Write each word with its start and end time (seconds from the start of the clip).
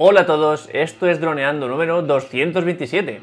Hola 0.00 0.20
a 0.20 0.26
todos, 0.26 0.68
esto 0.72 1.08
es 1.08 1.20
Droneando 1.20 1.66
número 1.66 2.02
227. 2.02 3.20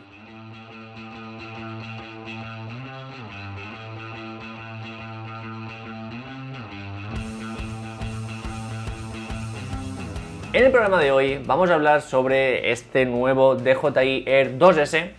En 10.51 10.65
el 10.65 10.69
programa 10.69 10.99
de 10.99 11.11
hoy 11.13 11.41
vamos 11.45 11.69
a 11.69 11.75
hablar 11.75 12.01
sobre 12.01 12.69
este 12.69 13.05
nuevo 13.05 13.55
DJI 13.55 14.25
Air 14.27 14.59
2S 14.59 15.11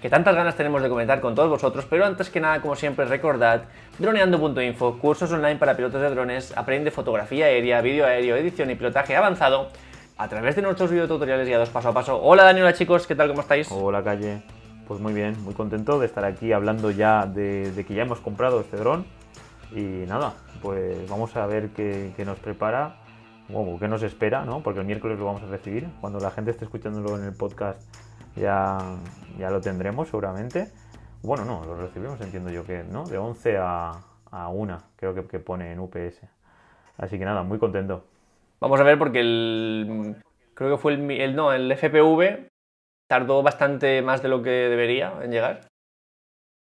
que 0.00 0.08
tantas 0.08 0.36
ganas 0.36 0.54
tenemos 0.54 0.80
de 0.80 0.88
comentar 0.88 1.20
con 1.20 1.34
todos 1.34 1.50
vosotros, 1.50 1.86
pero 1.90 2.06
antes 2.06 2.30
que 2.30 2.38
nada, 2.38 2.60
como 2.60 2.76
siempre, 2.76 3.04
recordad 3.06 3.62
droneando.info, 3.98 5.00
cursos 5.00 5.32
online 5.32 5.56
para 5.56 5.74
pilotos 5.74 6.02
de 6.02 6.10
drones, 6.10 6.56
aprende 6.56 6.92
fotografía 6.92 7.46
aérea, 7.46 7.80
vídeo 7.80 8.06
aéreo, 8.06 8.36
edición 8.36 8.70
y 8.70 8.76
pilotaje 8.76 9.16
avanzado 9.16 9.70
a 10.20 10.28
través 10.28 10.54
de 10.54 10.60
nuestros 10.60 10.90
videotutoriales 10.90 11.48
guiados 11.48 11.70
paso 11.70 11.88
a 11.88 11.94
paso. 11.94 12.20
Hola 12.22 12.44
Daniel, 12.44 12.66
hola 12.66 12.74
chicos, 12.74 13.06
¿qué 13.06 13.14
tal? 13.14 13.28
¿Cómo 13.28 13.40
estáis? 13.40 13.72
Hola 13.72 14.04
Calle, 14.04 14.42
pues 14.86 15.00
muy 15.00 15.14
bien, 15.14 15.34
muy 15.44 15.54
contento 15.54 15.98
de 15.98 16.04
estar 16.04 16.26
aquí 16.26 16.52
hablando 16.52 16.90
ya 16.90 17.24
de, 17.24 17.72
que 17.88 17.94
ya 17.94 18.02
hemos 18.02 18.20
comprado 18.20 18.60
este 18.60 18.76
dron 18.76 19.06
y 19.74 20.04
nada, 20.06 20.34
pues 20.60 21.08
vamos 21.08 21.34
a 21.36 21.46
ver 21.46 21.70
qué, 21.70 22.12
qué 22.18 22.26
nos 22.26 22.38
prepara 22.38 22.96
qué 23.78 23.88
nos 23.88 24.02
espera, 24.02 24.44
¿no? 24.44 24.62
Porque 24.62 24.80
el 24.80 24.86
miércoles 24.86 25.18
lo 25.18 25.24
vamos 25.24 25.42
a 25.42 25.46
recibir. 25.46 25.88
Cuando 26.02 26.20
la 26.20 26.30
gente 26.30 26.50
esté 26.50 26.66
escuchándolo 26.66 27.18
en 27.18 27.24
el 27.24 27.32
podcast 27.32 27.80
ya, 28.36 28.76
ya 29.38 29.50
lo 29.50 29.62
tendremos 29.62 30.08
seguramente. 30.08 30.70
Bueno, 31.22 31.46
no, 31.46 31.64
lo 31.64 31.76
recibimos, 31.76 32.20
entiendo 32.20 32.50
yo 32.50 32.64
que, 32.64 32.84
¿no? 32.84 33.04
De 33.04 33.16
11 33.16 33.56
a, 33.56 33.92
a 34.30 34.48
1, 34.48 34.78
creo 34.96 35.14
que, 35.14 35.24
que 35.24 35.38
pone 35.40 35.72
en 35.72 35.80
UPS. 35.80 36.20
Así 36.98 37.18
que 37.18 37.24
nada, 37.24 37.42
muy 37.42 37.58
contento. 37.58 38.04
Vamos 38.60 38.80
a 38.80 38.84
ver 38.84 38.98
porque 38.98 39.20
el 39.20 40.16
creo 40.54 40.70
que 40.70 40.82
fue 40.82 40.92
el, 40.92 41.10
el, 41.10 41.34
no, 41.34 41.52
el 41.52 41.72
FPV 41.72 42.48
tardó 43.08 43.42
bastante 43.42 44.02
más 44.02 44.22
de 44.22 44.28
lo 44.28 44.42
que 44.42 44.50
debería 44.50 45.14
en 45.22 45.32
llegar. 45.32 45.68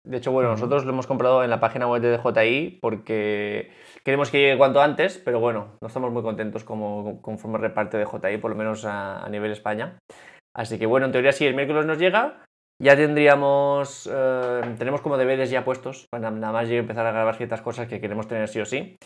De 0.06 0.16
hecho, 0.16 0.32
bueno, 0.32 0.50
nosotros 0.50 0.84
lo 0.84 0.92
hemos 0.92 1.06
comprado 1.06 1.44
en 1.44 1.50
la 1.50 1.60
página 1.60 1.86
web 1.86 2.00
de 2.00 2.16
DJI 2.16 2.78
porque 2.80 3.72
queremos 4.04 4.30
que 4.30 4.38
llegue 4.38 4.56
cuanto 4.56 4.80
antes, 4.80 5.18
pero 5.18 5.40
bueno, 5.40 5.76
no 5.82 5.88
estamos 5.88 6.10
muy 6.12 6.22
contentos 6.22 6.64
como 6.64 7.20
conforme 7.20 7.58
reparte 7.58 7.98
DJI, 7.98 8.38
por 8.38 8.52
lo 8.52 8.56
menos 8.56 8.84
a, 8.84 9.22
a, 9.22 9.28
nivel 9.28 9.50
España. 9.50 9.98
Así 10.54 10.78
que 10.78 10.86
bueno, 10.86 11.06
en 11.06 11.12
teoría 11.12 11.32
si 11.32 11.44
el 11.44 11.54
miércoles 11.54 11.84
nos 11.84 11.98
llega, 11.98 12.42
ya 12.80 12.96
tendríamos, 12.96 14.08
eh, 14.10 14.60
tenemos 14.78 15.00
como 15.00 15.18
deberes 15.18 15.50
ya 15.50 15.64
puestos, 15.64 16.06
para 16.10 16.30
nada 16.30 16.52
más 16.52 16.68
llegar 16.68 16.82
empezar 16.82 17.04
a 17.06 17.12
grabar 17.12 17.34
ciertas 17.34 17.60
cosas 17.60 17.88
que 17.88 18.00
queremos 18.00 18.28
tener 18.28 18.48
sí 18.48 18.60
o 18.60 18.64
sí. 18.64 18.96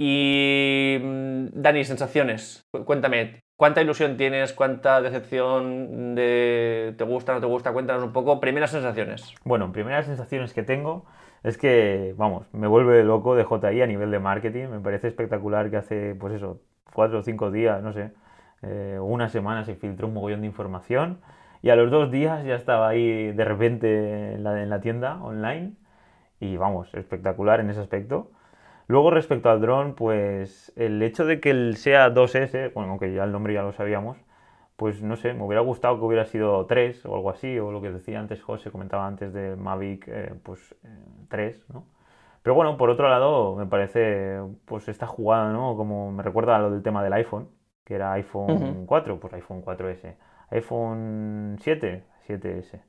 Y 0.00 0.96
mm, 1.02 1.46
Dani, 1.54 1.82
sensaciones, 1.82 2.64
cuéntame, 2.84 3.42
¿cuánta 3.56 3.82
ilusión 3.82 4.16
tienes? 4.16 4.52
¿Cuánta 4.52 5.02
decepción 5.02 6.14
de 6.14 6.94
te 6.96 7.02
gusta, 7.02 7.34
no 7.34 7.40
te 7.40 7.46
gusta? 7.46 7.72
Cuéntanos 7.72 8.04
un 8.04 8.12
poco, 8.12 8.38
primeras 8.38 8.70
sensaciones. 8.70 9.34
Bueno, 9.42 9.72
primeras 9.72 10.06
sensaciones 10.06 10.54
que 10.54 10.62
tengo 10.62 11.04
es 11.42 11.58
que, 11.58 12.14
vamos, 12.16 12.46
me 12.52 12.68
vuelve 12.68 13.02
loco 13.02 13.34
de 13.34 13.42
JI 13.42 13.82
a 13.82 13.88
nivel 13.88 14.12
de 14.12 14.20
marketing, 14.20 14.68
me 14.68 14.78
parece 14.78 15.08
espectacular 15.08 15.68
que 15.68 15.78
hace, 15.78 16.14
pues 16.14 16.32
eso, 16.34 16.60
cuatro 16.92 17.18
o 17.18 17.22
cinco 17.24 17.50
días, 17.50 17.82
no 17.82 17.92
sé, 17.92 18.12
eh, 18.62 19.00
una 19.02 19.28
semana 19.28 19.64
se 19.64 19.74
filtró 19.74 20.06
un 20.06 20.14
mogollón 20.14 20.42
de 20.42 20.46
información 20.46 21.18
y 21.60 21.70
a 21.70 21.76
los 21.76 21.90
dos 21.90 22.12
días 22.12 22.44
ya 22.44 22.54
estaba 22.54 22.86
ahí 22.86 23.32
de 23.32 23.44
repente 23.44 24.34
en 24.34 24.44
la, 24.44 24.62
en 24.62 24.70
la 24.70 24.80
tienda 24.80 25.20
online 25.20 25.72
y 26.38 26.56
vamos, 26.56 26.94
espectacular 26.94 27.58
en 27.58 27.70
ese 27.70 27.80
aspecto. 27.80 28.30
Luego 28.88 29.10
respecto 29.10 29.50
al 29.50 29.60
dron, 29.60 29.94
pues 29.94 30.72
el 30.74 31.02
hecho 31.02 31.26
de 31.26 31.40
que 31.40 31.50
el 31.50 31.76
sea 31.76 32.08
2S, 32.12 32.72
bueno, 32.72 32.90
aunque 32.90 33.12
ya 33.12 33.24
el 33.24 33.32
nombre 33.32 33.52
ya 33.52 33.62
lo 33.62 33.72
sabíamos, 33.72 34.16
pues 34.76 35.02
no 35.02 35.16
sé, 35.16 35.34
me 35.34 35.42
hubiera 35.44 35.60
gustado 35.60 35.98
que 35.98 36.04
hubiera 36.06 36.24
sido 36.24 36.64
3 36.64 37.04
o 37.04 37.14
algo 37.14 37.28
así, 37.30 37.58
o 37.58 37.70
lo 37.70 37.82
que 37.82 37.90
decía 37.90 38.18
antes 38.18 38.42
José, 38.42 38.70
comentaba 38.70 39.06
antes 39.06 39.34
de 39.34 39.56
Mavic, 39.56 40.08
eh, 40.08 40.34
pues 40.42 40.74
eh, 40.84 40.88
3, 41.28 41.66
¿no? 41.74 41.84
Pero 42.42 42.54
bueno, 42.54 42.78
por 42.78 42.88
otro 42.88 43.10
lado, 43.10 43.56
me 43.56 43.66
parece, 43.66 44.40
pues 44.64 44.88
esta 44.88 45.06
jugada, 45.06 45.52
¿no? 45.52 45.76
Como 45.76 46.10
me 46.12 46.22
recuerda 46.22 46.56
a 46.56 46.60
lo 46.60 46.70
del 46.70 46.82
tema 46.82 47.02
del 47.04 47.12
iPhone, 47.12 47.48
que 47.84 47.94
era 47.94 48.12
iPhone 48.12 48.50
uh 48.50 48.84
-huh. 48.84 48.86
4, 48.86 49.20
pues 49.20 49.34
iPhone 49.34 49.62
4S, 49.62 50.16
iPhone 50.50 51.56
7, 51.60 52.04
7S, 52.26 52.80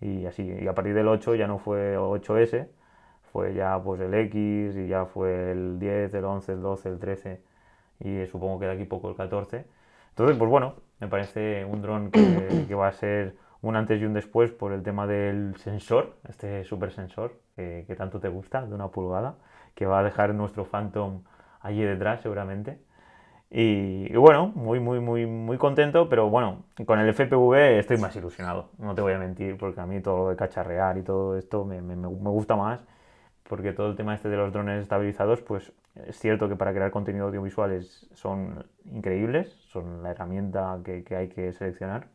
y 0.00 0.26
así, 0.26 0.42
y 0.42 0.68
a 0.68 0.74
partir 0.74 0.92
del 0.94 1.08
8 1.08 1.36
ya 1.36 1.46
no 1.46 1.58
fue 1.58 1.96
8S, 1.96 2.68
fue 3.32 3.54
ya 3.54 3.80
pues 3.82 4.00
el 4.00 4.12
X 4.14 4.76
y 4.76 4.88
ya 4.88 5.06
fue 5.06 5.52
el 5.52 5.78
10, 5.78 6.14
el 6.14 6.24
11, 6.24 6.52
el 6.52 6.62
12, 6.62 6.88
el 6.90 6.98
13 6.98 7.40
y 8.00 8.26
supongo 8.26 8.60
que 8.60 8.66
de 8.66 8.72
aquí 8.72 8.84
poco 8.84 9.08
el 9.08 9.16
14. 9.16 9.64
Entonces, 10.10 10.36
pues 10.36 10.50
bueno, 10.50 10.74
me 11.00 11.08
parece 11.08 11.64
un 11.64 11.80
dron 11.80 12.10
que, 12.10 12.64
que 12.68 12.74
va 12.74 12.88
a 12.88 12.92
ser 12.92 13.36
un 13.62 13.76
antes 13.76 14.00
y 14.00 14.04
un 14.04 14.12
después 14.12 14.50
por 14.50 14.72
el 14.72 14.82
tema 14.82 15.06
del 15.06 15.56
sensor, 15.56 16.16
este 16.28 16.64
super 16.64 16.92
sensor 16.92 17.38
que, 17.56 17.84
que, 17.86 17.94
tanto 17.96 18.20
te 18.20 18.28
gusta, 18.28 18.66
de 18.66 18.74
una 18.74 18.88
pulgada, 18.88 19.36
que 19.74 19.86
va 19.86 20.00
a 20.00 20.02
dejar 20.02 20.34
nuestro 20.34 20.64
Phantom 20.64 21.22
allí 21.60 21.82
detrás 21.82 22.20
seguramente. 22.20 22.78
Y, 23.50 24.12
y, 24.12 24.16
bueno, 24.16 24.48
muy, 24.48 24.80
muy, 24.80 25.00
muy, 25.00 25.26
muy 25.26 25.58
contento, 25.58 26.08
pero 26.08 26.28
bueno, 26.28 26.64
con 26.86 26.98
el 26.98 27.08
FPV 27.08 27.78
estoy 27.78 27.98
más 27.98 28.16
ilusionado, 28.16 28.70
no 28.78 28.94
te 28.94 29.02
voy 29.02 29.12
a 29.12 29.18
mentir, 29.18 29.56
porque 29.58 29.80
a 29.80 29.86
mí 29.86 30.00
todo 30.00 30.24
lo 30.24 30.30
de 30.30 30.36
cacharrear 30.36 30.98
y 30.98 31.02
todo 31.02 31.36
esto 31.36 31.64
me, 31.64 31.80
me, 31.80 31.94
me 31.94 32.08
gusta 32.08 32.56
más 32.56 32.80
porque 33.52 33.74
todo 33.74 33.90
el 33.90 33.96
tema 33.96 34.14
este 34.14 34.30
de 34.30 34.38
los 34.38 34.50
drones 34.50 34.80
estabilizados, 34.80 35.42
pues 35.42 35.72
es 36.06 36.18
cierto 36.18 36.48
que 36.48 36.56
para 36.56 36.72
crear 36.72 36.90
contenido 36.90 37.26
audiovisual 37.26 37.82
son 38.14 38.64
increíbles, 38.86 39.50
son 39.68 40.02
la 40.02 40.12
herramienta 40.12 40.78
que, 40.82 41.04
que, 41.04 41.16
hay 41.16 41.28
que 41.28 41.52
seleccionar, 41.52 42.06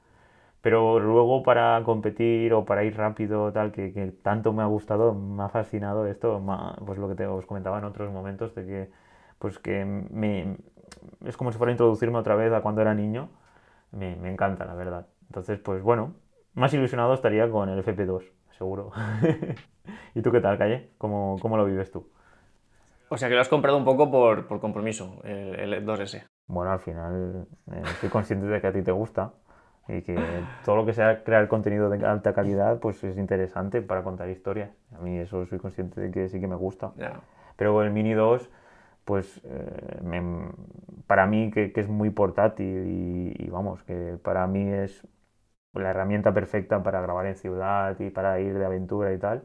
pero 0.62 1.00
luego 1.00 1.44
para 1.44 1.80
competir 1.86 2.56
o 2.56 2.66
para 2.66 2.84
ir 2.86 2.98
rápido, 2.98 3.54
tal, 3.54 3.72
que, 3.72 3.94
que 3.94 4.08
tanto 4.08 4.52
me 4.52 4.64
ha 4.64 4.66
gustado, 4.66 5.14
me 5.14 5.44
ha 5.44 5.50
fascinado 5.50 6.08
esto, 6.08 6.42
pues 6.84 6.98
lo 6.98 7.08
que 7.08 7.14
te, 7.14 7.28
os 7.28 7.46
comentaba 7.46 7.78
en 7.78 7.86
otros 7.86 8.12
momentos, 8.12 8.56
de 8.56 8.66
que, 8.66 8.90
pues 9.38 9.60
que 9.60 9.86
me, 9.86 10.58
es 11.24 11.38
como 11.38 11.52
si 11.52 11.60
fuera 11.60 11.70
a 11.70 11.74
introducirme 11.74 12.18
otra 12.18 12.36
vez 12.36 12.52
a 12.52 12.62
cuando 12.62 12.82
era 12.82 12.96
niño, 12.96 13.30
me, 13.92 14.16
me 14.16 14.32
encanta, 14.32 14.66
la 14.66 14.74
verdad. 14.74 15.06
Entonces, 15.28 15.60
pues 15.60 15.84
bueno, 15.84 16.16
más 16.56 16.74
ilusionado 16.74 17.14
estaría 17.14 17.48
con 17.52 17.70
el 17.70 17.84
FP2, 17.86 18.24
seguro. 18.58 18.92
¿Y 20.16 20.22
tú 20.22 20.32
qué 20.32 20.42
tal, 20.42 20.58
Calle? 20.58 20.90
¿Cómo, 20.98 21.38
¿Cómo, 21.42 21.58
lo 21.58 21.66
vives 21.66 21.92
tú? 21.92 22.10
O 23.10 23.18
sea 23.18 23.30
que 23.30 23.36
lo 23.36 23.42
has 23.42 23.50
comprado 23.50 23.78
un 23.78 23.86
poco 23.86 24.12
por, 24.12 24.48
por 24.48 24.60
compromiso, 24.60 25.22
el, 25.24 25.74
el, 25.74 25.86
2S. 25.86 26.28
Bueno, 26.48 26.72
al 26.72 26.80
final 26.80 27.48
eh, 27.72 27.82
soy 28.02 28.10
consciente 28.10 28.48
de 28.48 28.60
que 28.60 28.68
a 28.68 28.74
ti 28.74 28.82
te 28.82 28.92
gusta 28.92 29.34
y 29.88 30.02
que 30.02 30.18
todo 30.66 30.76
lo 30.76 30.86
que 30.86 30.94
sea 30.94 31.24
crear 31.24 31.48
contenido 31.48 31.90
de 31.90 32.06
alta 32.06 32.34
calidad 32.34 32.80
pues 32.80 33.02
es 33.06 33.18
interesante 33.18 33.82
para 33.82 34.04
contar 34.04 34.30
historias. 34.30 34.72
A 34.98 35.02
mí 35.02 35.18
eso 35.18 35.46
soy 35.46 35.60
consciente 35.60 36.02
de 36.02 36.12
que 36.12 36.28
sí 36.28 36.42
que 36.42 36.48
me 36.48 36.56
gusta. 36.56 36.92
Yeah. 36.98 37.22
Pero 37.56 37.82
el 37.82 37.92
Mini 37.92 38.14
2, 38.14 38.50
pues 39.06 39.42
eh, 39.46 40.00
me, 40.04 40.50
para 41.06 41.26
mí 41.28 41.52
que, 41.52 41.72
que, 41.72 41.80
es 41.80 41.88
muy 41.88 42.10
portátil 42.10 42.88
y, 42.88 43.46
y 43.46 43.50
vamos, 43.50 43.82
que 43.84 44.18
para 44.22 44.46
mí 44.48 44.68
es 44.70 45.08
la 45.80 45.90
herramienta 45.92 46.34
perfecta 46.34 46.82
para 46.84 47.02
grabar 47.02 47.26
en 47.26 47.36
ciudad 47.36 48.00
y 48.00 48.10
para 48.10 48.40
ir 48.40 48.58
de 48.58 48.66
aventura 48.66 49.14
y 49.14 49.18
tal, 49.18 49.44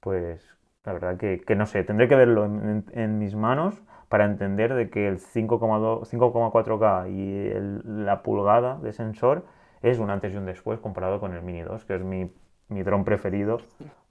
pues 0.00 0.56
la 0.84 0.92
verdad 0.92 1.16
que, 1.16 1.40
que 1.40 1.54
no 1.54 1.66
sé, 1.66 1.84
tendré 1.84 2.08
que 2.08 2.16
verlo 2.16 2.44
en, 2.44 2.68
en, 2.68 2.84
en, 2.92 3.18
mis 3.18 3.34
manos 3.34 3.80
para 4.08 4.24
entender 4.24 4.74
de 4.74 4.90
que 4.90 5.08
el 5.08 5.18
5,4K 5.18 7.10
y 7.10 7.48
el, 7.48 8.04
la 8.04 8.22
pulgada 8.22 8.78
de 8.78 8.92
sensor 8.92 9.44
es 9.82 9.98
un 9.98 10.10
antes 10.10 10.32
y 10.32 10.36
un 10.36 10.46
después 10.46 10.80
comparado 10.80 11.20
con 11.20 11.34
el 11.34 11.42
Mini 11.42 11.62
2, 11.62 11.84
que 11.84 11.94
es 11.94 12.02
mi, 12.02 12.30
mi 12.68 12.82
dron 12.82 13.04
preferido 13.04 13.58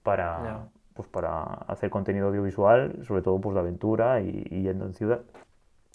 para, 0.02 0.38
no. 0.38 0.68
pues 0.94 1.08
para 1.08 1.42
hacer 1.42 1.90
contenido 1.90 2.28
audiovisual, 2.28 3.04
sobre 3.04 3.22
todo 3.22 3.40
pues 3.40 3.54
de 3.54 3.60
aventura 3.60 4.20
y, 4.20 4.46
y 4.50 4.62
yendo 4.62 4.86
en 4.86 4.94
ciudad. 4.94 5.20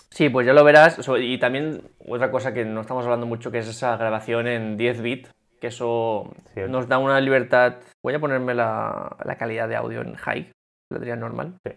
Sí, 0.10 0.30
pues 0.30 0.48
ya 0.48 0.54
lo 0.54 0.64
verás. 0.64 1.00
Y 1.20 1.38
también 1.38 1.82
otra 2.08 2.32
cosa 2.32 2.54
que 2.54 2.66
no 2.66 2.82
estamos 2.82 3.04
hablando 3.06 3.26
mucho, 3.26 3.52
que 3.52 3.60
es 3.60 3.68
esa 3.68 3.98
grabación 3.98 4.48
en 4.48 4.78
10 4.78 5.02
bits, 5.02 5.32
que 5.60 5.68
eso 5.68 6.34
Cierto. 6.54 6.72
nos 6.72 6.88
da 6.88 6.98
una 6.98 7.20
libertad. 7.20 7.76
Voy 8.04 8.14
a 8.14 8.20
ponerme 8.20 8.54
la, 8.54 9.18
la 9.24 9.38
calidad 9.38 9.68
de 9.68 9.76
audio 9.76 10.02
en 10.02 10.16
high, 10.16 10.52
la 10.92 11.00
diría 11.00 11.16
normal. 11.16 11.58
Sí. 11.66 11.74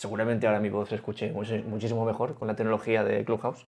Seguramente 0.00 0.46
ahora 0.46 0.60
mi 0.60 0.70
voz 0.70 0.88
se 0.88 0.94
escuche 0.94 1.32
muchísimo 1.32 2.06
mejor 2.06 2.34
con 2.34 2.48
la 2.48 2.56
tecnología 2.56 3.04
de 3.04 3.24
Clubhouse. 3.24 3.66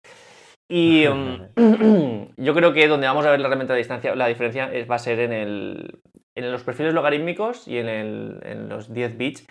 Y 0.71 1.07
um, 1.09 1.49
yo 2.37 2.55
creo 2.55 2.73
que 2.73 2.87
donde 2.87 3.09
vamos 3.09 3.27
a 3.27 3.31
ver 3.31 3.41
la 3.41 3.49
herramienta 3.49 3.75
de 3.75 3.79
distancia, 3.79 4.15
la 4.15 4.29
diferencia 4.29 4.73
es, 4.73 4.89
va 4.89 4.95
a 4.95 5.01
ser 5.01 5.19
en, 5.19 5.33
el, 5.33 6.01
en 6.37 6.53
los 6.53 6.63
perfiles 6.63 6.95
logarítmicos 6.95 7.67
y 7.67 7.79
en, 7.79 7.89
el, 7.89 8.41
en 8.45 8.69
los 8.69 8.93
10 8.93 9.17
bits. 9.17 9.47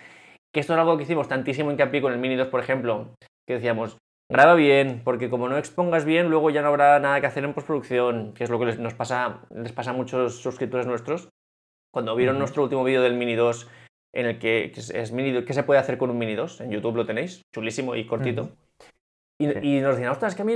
Que 0.52 0.60
esto 0.60 0.72
es 0.72 0.78
algo 0.78 0.96
que 0.96 1.04
hicimos 1.04 1.28
tantísimo 1.28 1.70
hincapié 1.70 2.00
con 2.00 2.12
el 2.12 2.18
Mini 2.18 2.36
2, 2.36 2.48
por 2.48 2.60
ejemplo, 2.60 3.14
que 3.46 3.54
decíamos, 3.54 3.98
graba 4.30 4.54
bien, 4.54 5.02
porque 5.04 5.28
como 5.28 5.48
no 5.48 5.58
expongas 5.58 6.04
bien, 6.04 6.30
luego 6.30 6.50
ya 6.50 6.62
no 6.62 6.68
habrá 6.68 6.98
nada 7.00 7.20
que 7.20 7.26
hacer 7.26 7.44
en 7.44 7.52
postproducción, 7.52 8.32
que 8.32 8.44
es 8.44 8.50
lo 8.50 8.58
que 8.58 8.66
les, 8.66 8.78
nos 8.78 8.94
pasa, 8.94 9.40
les 9.50 9.72
pasa 9.72 9.90
a 9.90 9.94
muchos 9.94 10.40
suscriptores 10.40 10.86
nuestros. 10.86 11.28
Cuando 11.92 12.14
vieron 12.14 12.36
uh 12.36 12.38
-huh. 12.38 12.40
nuestro 12.40 12.62
último 12.62 12.84
vídeo 12.84 13.02
del 13.02 13.14
Mini 13.14 13.34
2, 13.34 13.68
en 14.14 14.26
el 14.26 14.38
que, 14.38 14.70
que, 14.72 14.80
es 14.80 15.12
Mini, 15.12 15.44
¿qué 15.44 15.52
se 15.52 15.64
puede 15.64 15.80
hacer 15.80 15.98
con 15.98 16.10
un 16.10 16.18
Mini 16.18 16.36
2? 16.36 16.60
En 16.60 16.70
YouTube 16.70 16.96
lo 16.96 17.06
tenéis, 17.06 17.42
chulísimo 17.52 17.96
y 17.96 18.06
cortito. 18.06 18.42
Uh 18.42 18.46
-huh. 18.46 18.54
y, 19.40 19.46
sí. 19.48 19.58
y, 19.62 19.80
nos 19.80 19.96
decían, 19.96 20.12
ostras, 20.12 20.32
es 20.32 20.36
que 20.36 20.42
a 20.42 20.44
mí, 20.44 20.54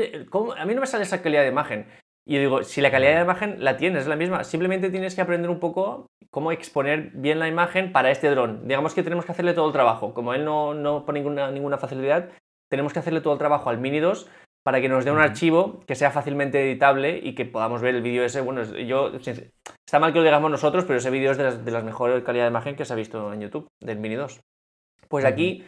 a 0.56 0.65
mí 0.65 0.75
no 0.75 0.81
me 0.81 0.87
sale 0.87 1.03
esa 1.03 1.20
calidad 1.20 1.43
de 1.43 1.49
imagen. 1.49 1.87
Y 2.27 2.35
yo 2.35 2.41
digo, 2.41 2.62
si 2.62 2.81
la 2.81 2.91
calidad 2.91 3.17
de 3.17 3.23
imagen 3.23 3.62
la 3.62 3.77
tienes, 3.77 4.03
es 4.03 4.09
la 4.09 4.17
misma, 4.17 4.44
simplemente 4.44 4.88
tienes 4.91 5.15
que 5.15 5.20
aprender 5.20 5.50
un 5.50 5.61
poco 5.61 6.06
cómo 6.31 6.53
exponer 6.53 7.11
bien 7.12 7.38
la 7.38 7.49
imagen 7.49 7.93
para 7.93 8.11
este 8.11 8.31
dron. 8.31 8.67
Digamos 8.67 8.94
que 8.94 9.03
tenemos 9.03 9.27
que 9.27 9.32
hacerle 9.32 9.53
todo 9.53 9.67
el 9.67 9.73
trabajo. 9.73 10.15
Como 10.15 10.32
él 10.32 10.44
no, 10.44 10.73
no 10.73 11.05
pone 11.05 11.20
ninguna, 11.20 11.50
ninguna 11.50 11.77
facilidad, 11.77 12.31
tenemos 12.75 12.93
que 12.93 12.99
hacerle 12.99 13.21
todo 13.21 13.35
el 13.35 13.38
trabajo 13.38 13.71
al 13.71 13.79
Mini 13.79 14.00
2 14.00 14.29
para 14.65 14.81
que 14.81 14.88
nos 14.88 15.05
dé 15.05 15.12
un 15.12 15.21
archivo 15.21 15.79
que 15.87 15.94
sea 15.94 16.11
fácilmente 16.11 16.61
editable 16.61 17.21
y 17.23 17.37
que 17.37 17.44
podamos 17.44 17.82
ver 17.82 17.94
el 17.94 18.03
vídeo 18.03 18.25
ese. 18.25 18.41
Bueno, 18.41 18.65
yo 18.65 19.12
está 19.15 20.00
mal 20.00 20.12
que 20.12 20.19
lo 20.19 20.25
digamos 20.25 20.50
nosotros, 20.50 20.85
pero 20.85 20.99
ese 20.99 21.11
vídeo 21.11 21.31
es 21.31 21.37
de 21.37 21.44
las, 21.44 21.65
de 21.65 21.71
las 21.71 21.85
mejores 21.85 22.25
calidad 22.25 22.47
de 22.47 22.50
imagen 22.50 22.75
que 22.75 22.85
se 22.85 22.93
ha 22.93 22.97
visto 22.97 23.32
en 23.32 23.43
YouTube, 23.43 23.69
del 23.81 24.00
Mini 24.00 24.17
2. 24.17 24.41
Pues 25.06 25.25
aquí 25.25 25.65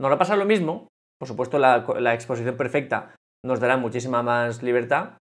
nos 0.00 0.12
va 0.12 0.14
a 0.14 0.18
pasar 0.18 0.38
lo 0.38 0.44
mismo. 0.44 0.86
Por 1.18 1.26
supuesto, 1.26 1.58
la, 1.58 1.84
la 1.98 2.14
exposición 2.14 2.56
perfecta 2.56 3.16
nos 3.44 3.58
dará 3.58 3.76
muchísima 3.76 4.22
más 4.22 4.62
libertad, 4.62 5.18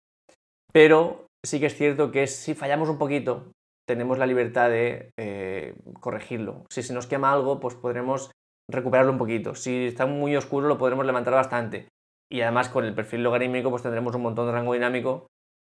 pero 0.70 1.28
sí 1.42 1.60
que 1.60 1.66
es 1.66 1.74
cierto 1.74 2.12
que 2.12 2.26
si 2.26 2.54
fallamos 2.54 2.90
un 2.90 2.98
poquito, 2.98 3.52
tenemos 3.88 4.18
la 4.18 4.26
libertad 4.26 4.68
de 4.68 5.10
eh, 5.16 5.74
corregirlo. 6.00 6.66
Si 6.70 6.82
se 6.82 6.92
nos 6.92 7.06
quema 7.06 7.32
algo, 7.32 7.58
pues 7.58 7.74
podremos 7.74 8.30
recuperarlo 8.72 9.12
un 9.12 9.18
poquito. 9.18 9.54
Si 9.54 9.86
está 9.86 10.06
muy 10.06 10.36
oscuro, 10.36 10.68
lo 10.68 10.78
podremos 10.78 11.06
levantar 11.06 11.34
bastante. 11.34 11.88
Y 12.30 12.40
además 12.40 12.68
con 12.68 12.84
el 12.84 12.94
perfil 12.94 13.22
logarítmico, 13.22 13.70
pues 13.70 13.82
tendremos 13.82 14.14
un 14.14 14.22
montón 14.22 14.46
de 14.46 14.52
rango 14.52 14.72
dinámico 14.72 15.26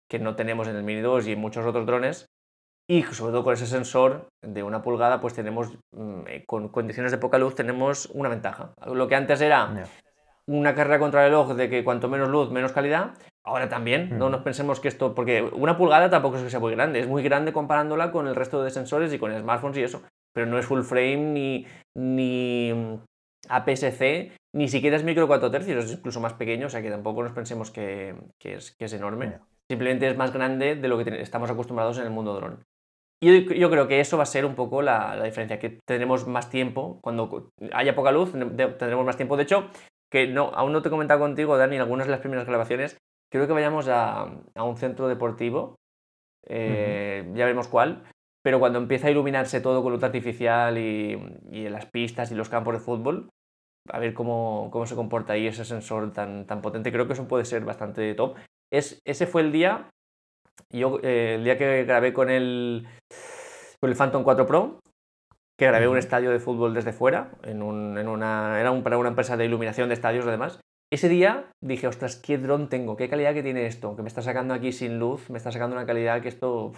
que 0.09 0.19
no 0.19 0.35
tenemos 0.35 0.67
en 0.67 0.75
el 0.75 0.83
Mini 0.83 1.01
2 1.01 1.27
y 1.27 1.31
en 1.33 1.39
muchos 1.39 1.65
otros 1.65 1.85
drones. 1.85 2.25
Y 2.87 3.03
sobre 3.03 3.31
todo 3.31 3.43
con 3.43 3.53
ese 3.53 3.65
sensor 3.65 4.27
de 4.43 4.61
una 4.61 4.83
pulgada, 4.83 5.19
pues 5.19 5.33
tenemos, 5.33 5.73
mm, 5.91 6.21
eh, 6.27 6.43
con 6.45 6.69
condiciones 6.69 7.11
de 7.11 7.17
poca 7.17 7.37
luz, 7.37 7.55
tenemos 7.55 8.07
una 8.13 8.29
ventaja. 8.29 8.73
Lo 8.85 9.07
que 9.07 9.15
antes 9.15 9.41
era 9.41 9.73
una 10.47 10.75
carrera 10.75 10.99
contra 10.99 11.25
el 11.25 11.31
reloj 11.31 11.55
de 11.55 11.69
que 11.69 11.83
cuanto 11.83 12.07
menos 12.07 12.29
luz, 12.29 12.51
menos 12.51 12.71
calidad. 12.71 13.13
Ahora 13.43 13.69
también, 13.69 14.17
no 14.17 14.29
nos 14.29 14.41
pensemos 14.41 14.79
que 14.79 14.87
esto, 14.87 15.13
porque 15.13 15.43
una 15.53 15.77
pulgada 15.77 16.09
tampoco 16.09 16.37
es 16.37 16.43
que 16.43 16.49
sea 16.49 16.59
muy 16.59 16.73
grande, 16.73 16.99
es 16.99 17.07
muy 17.07 17.21
grande 17.23 17.53
comparándola 17.53 18.11
con 18.11 18.27
el 18.27 18.35
resto 18.35 18.63
de 18.63 18.71
sensores 18.71 19.13
y 19.13 19.19
con 19.19 19.37
smartphones 19.37 19.77
y 19.77 19.83
eso, 19.83 20.01
pero 20.35 20.47
no 20.47 20.59
es 20.59 20.65
full 20.65 20.81
frame 20.81 21.17
ni, 21.17 21.65
ni 21.95 22.73
mm, 22.73 22.95
APS-C, 23.47 24.31
ni 24.53 24.67
siquiera 24.67 24.97
es 24.97 25.03
micro 25.03 25.27
4 25.27 25.49
tercios, 25.49 25.85
es 25.85 25.93
incluso 25.93 26.19
más 26.19 26.33
pequeño, 26.33 26.67
o 26.67 26.69
sea 26.69 26.81
que 26.81 26.89
tampoco 26.89 27.23
nos 27.23 27.31
pensemos 27.31 27.71
que, 27.71 28.15
es, 28.43 28.75
que 28.77 28.85
es, 28.85 28.93
enorme. 28.93 29.39
Simplemente 29.69 30.07
es 30.07 30.17
más 30.17 30.33
grande 30.33 30.75
de 30.75 30.87
lo 30.87 31.03
que 31.03 31.21
estamos 31.21 31.49
acostumbrados 31.49 31.97
en 31.97 32.03
el 32.03 32.11
mundo 32.11 32.33
dron. 32.33 32.63
Y 33.21 33.57
yo, 33.57 33.69
creo 33.71 33.87
que 33.87 34.01
eso 34.01 34.17
va 34.17 34.23
a 34.23 34.27
ser 34.27 34.45
un 34.45 34.55
poco 34.55 34.81
la, 34.81 35.15
la, 35.15 35.23
diferencia, 35.23 35.57
que 35.57 35.79
tendremos 35.87 36.27
más 36.27 36.49
tiempo, 36.49 36.99
cuando 37.01 37.51
haya 37.71 37.95
poca 37.95 38.11
luz, 38.11 38.33
tendremos 38.33 39.05
más 39.05 39.15
tiempo. 39.17 39.37
De 39.37 39.43
hecho, 39.43 39.69
que 40.11 40.27
no, 40.27 40.51
aún 40.53 40.73
no 40.73 40.81
te 40.81 40.89
he 40.89 40.91
comentado 40.91 41.21
contigo, 41.21 41.57
Dani, 41.57 41.77
en 41.77 41.81
algunas 41.81 42.07
de 42.07 42.11
las 42.11 42.19
primeras 42.19 42.45
grabaciones, 42.45 42.97
creo 43.31 43.47
que 43.47 43.53
vayamos 43.53 43.87
a, 43.87 44.25
un 44.55 44.77
centro 44.77 45.07
deportivo, 45.07 45.75
eh, 46.47 47.23
ya 47.33 47.45
veremos 47.45 47.67
cuál, 47.67 48.03
pero 48.45 48.59
cuando 48.59 48.77
empieza 48.77 49.07
a 49.07 49.09
iluminarse 49.09 49.59
todo 49.59 49.81
con 49.81 49.91
luz 49.91 50.03
artificial 50.03 50.77
y, 50.77 51.19
y 51.49 51.67
las 51.67 51.87
pistas 51.87 52.31
y 52.31 52.35
los 52.35 52.47
campos 52.47 52.75
de 52.75 52.79
fútbol, 52.79 53.31
a 53.89 53.97
ver 53.97 54.13
cómo, 54.13 54.69
cómo, 54.71 54.85
se 54.85 54.93
comporta 54.93 55.33
ahí 55.33 55.47
ese 55.47 55.65
sensor 55.65 56.13
tan, 56.13 56.45
tan 56.45 56.61
potente, 56.61 56.91
creo 56.91 57.07
que 57.07 57.13
eso 57.13 57.27
puede 57.27 57.43
ser 57.43 57.65
bastante 57.65 58.13
top. 58.13 58.35
Es, 58.71 59.01
ese 59.03 59.25
fue 59.25 59.41
el 59.41 59.51
día, 59.51 59.89
yo, 60.71 60.99
eh, 61.01 61.37
el 61.39 61.43
día 61.43 61.57
que 61.57 61.85
grabé 61.85 62.13
con 62.13 62.29
el, 62.29 62.87
con 63.81 63.89
el 63.89 63.95
Phantom 63.95 64.21
4 64.21 64.45
Pro, 64.45 64.79
que 65.57 65.65
grabé 65.65 65.87
un 65.87 65.97
estadio 65.97 66.29
de 66.29 66.37
fútbol 66.37 66.75
desde 66.75 66.93
fuera, 66.93 67.31
en, 67.41 67.63
un, 67.63 67.97
en 67.97 68.07
una, 68.07 68.61
era 68.61 68.69
un, 68.69 68.83
para 68.83 68.99
una 68.99 69.09
empresa 69.09 69.37
de 69.37 69.45
iluminación 69.45 69.89
de 69.89 69.95
estadios 69.95 70.27
además. 70.27 70.59
Ese 70.93 71.09
día 71.09 71.49
dije, 71.63 71.87
ostras, 71.87 72.15
qué 72.15 72.37
dron 72.37 72.69
tengo, 72.69 72.95
qué 72.95 73.09
calidad 73.09 73.33
que 73.33 73.41
tiene 73.41 73.65
esto, 73.65 73.95
que 73.95 74.03
me 74.03 74.07
está 74.07 74.21
sacando 74.21 74.53
aquí 74.53 74.71
sin 74.71 74.99
luz, 74.99 75.31
me 75.31 75.39
está 75.39 75.51
sacando 75.51 75.75
una 75.75 75.87
calidad 75.87 76.21
que 76.21 76.29
esto... 76.29 76.71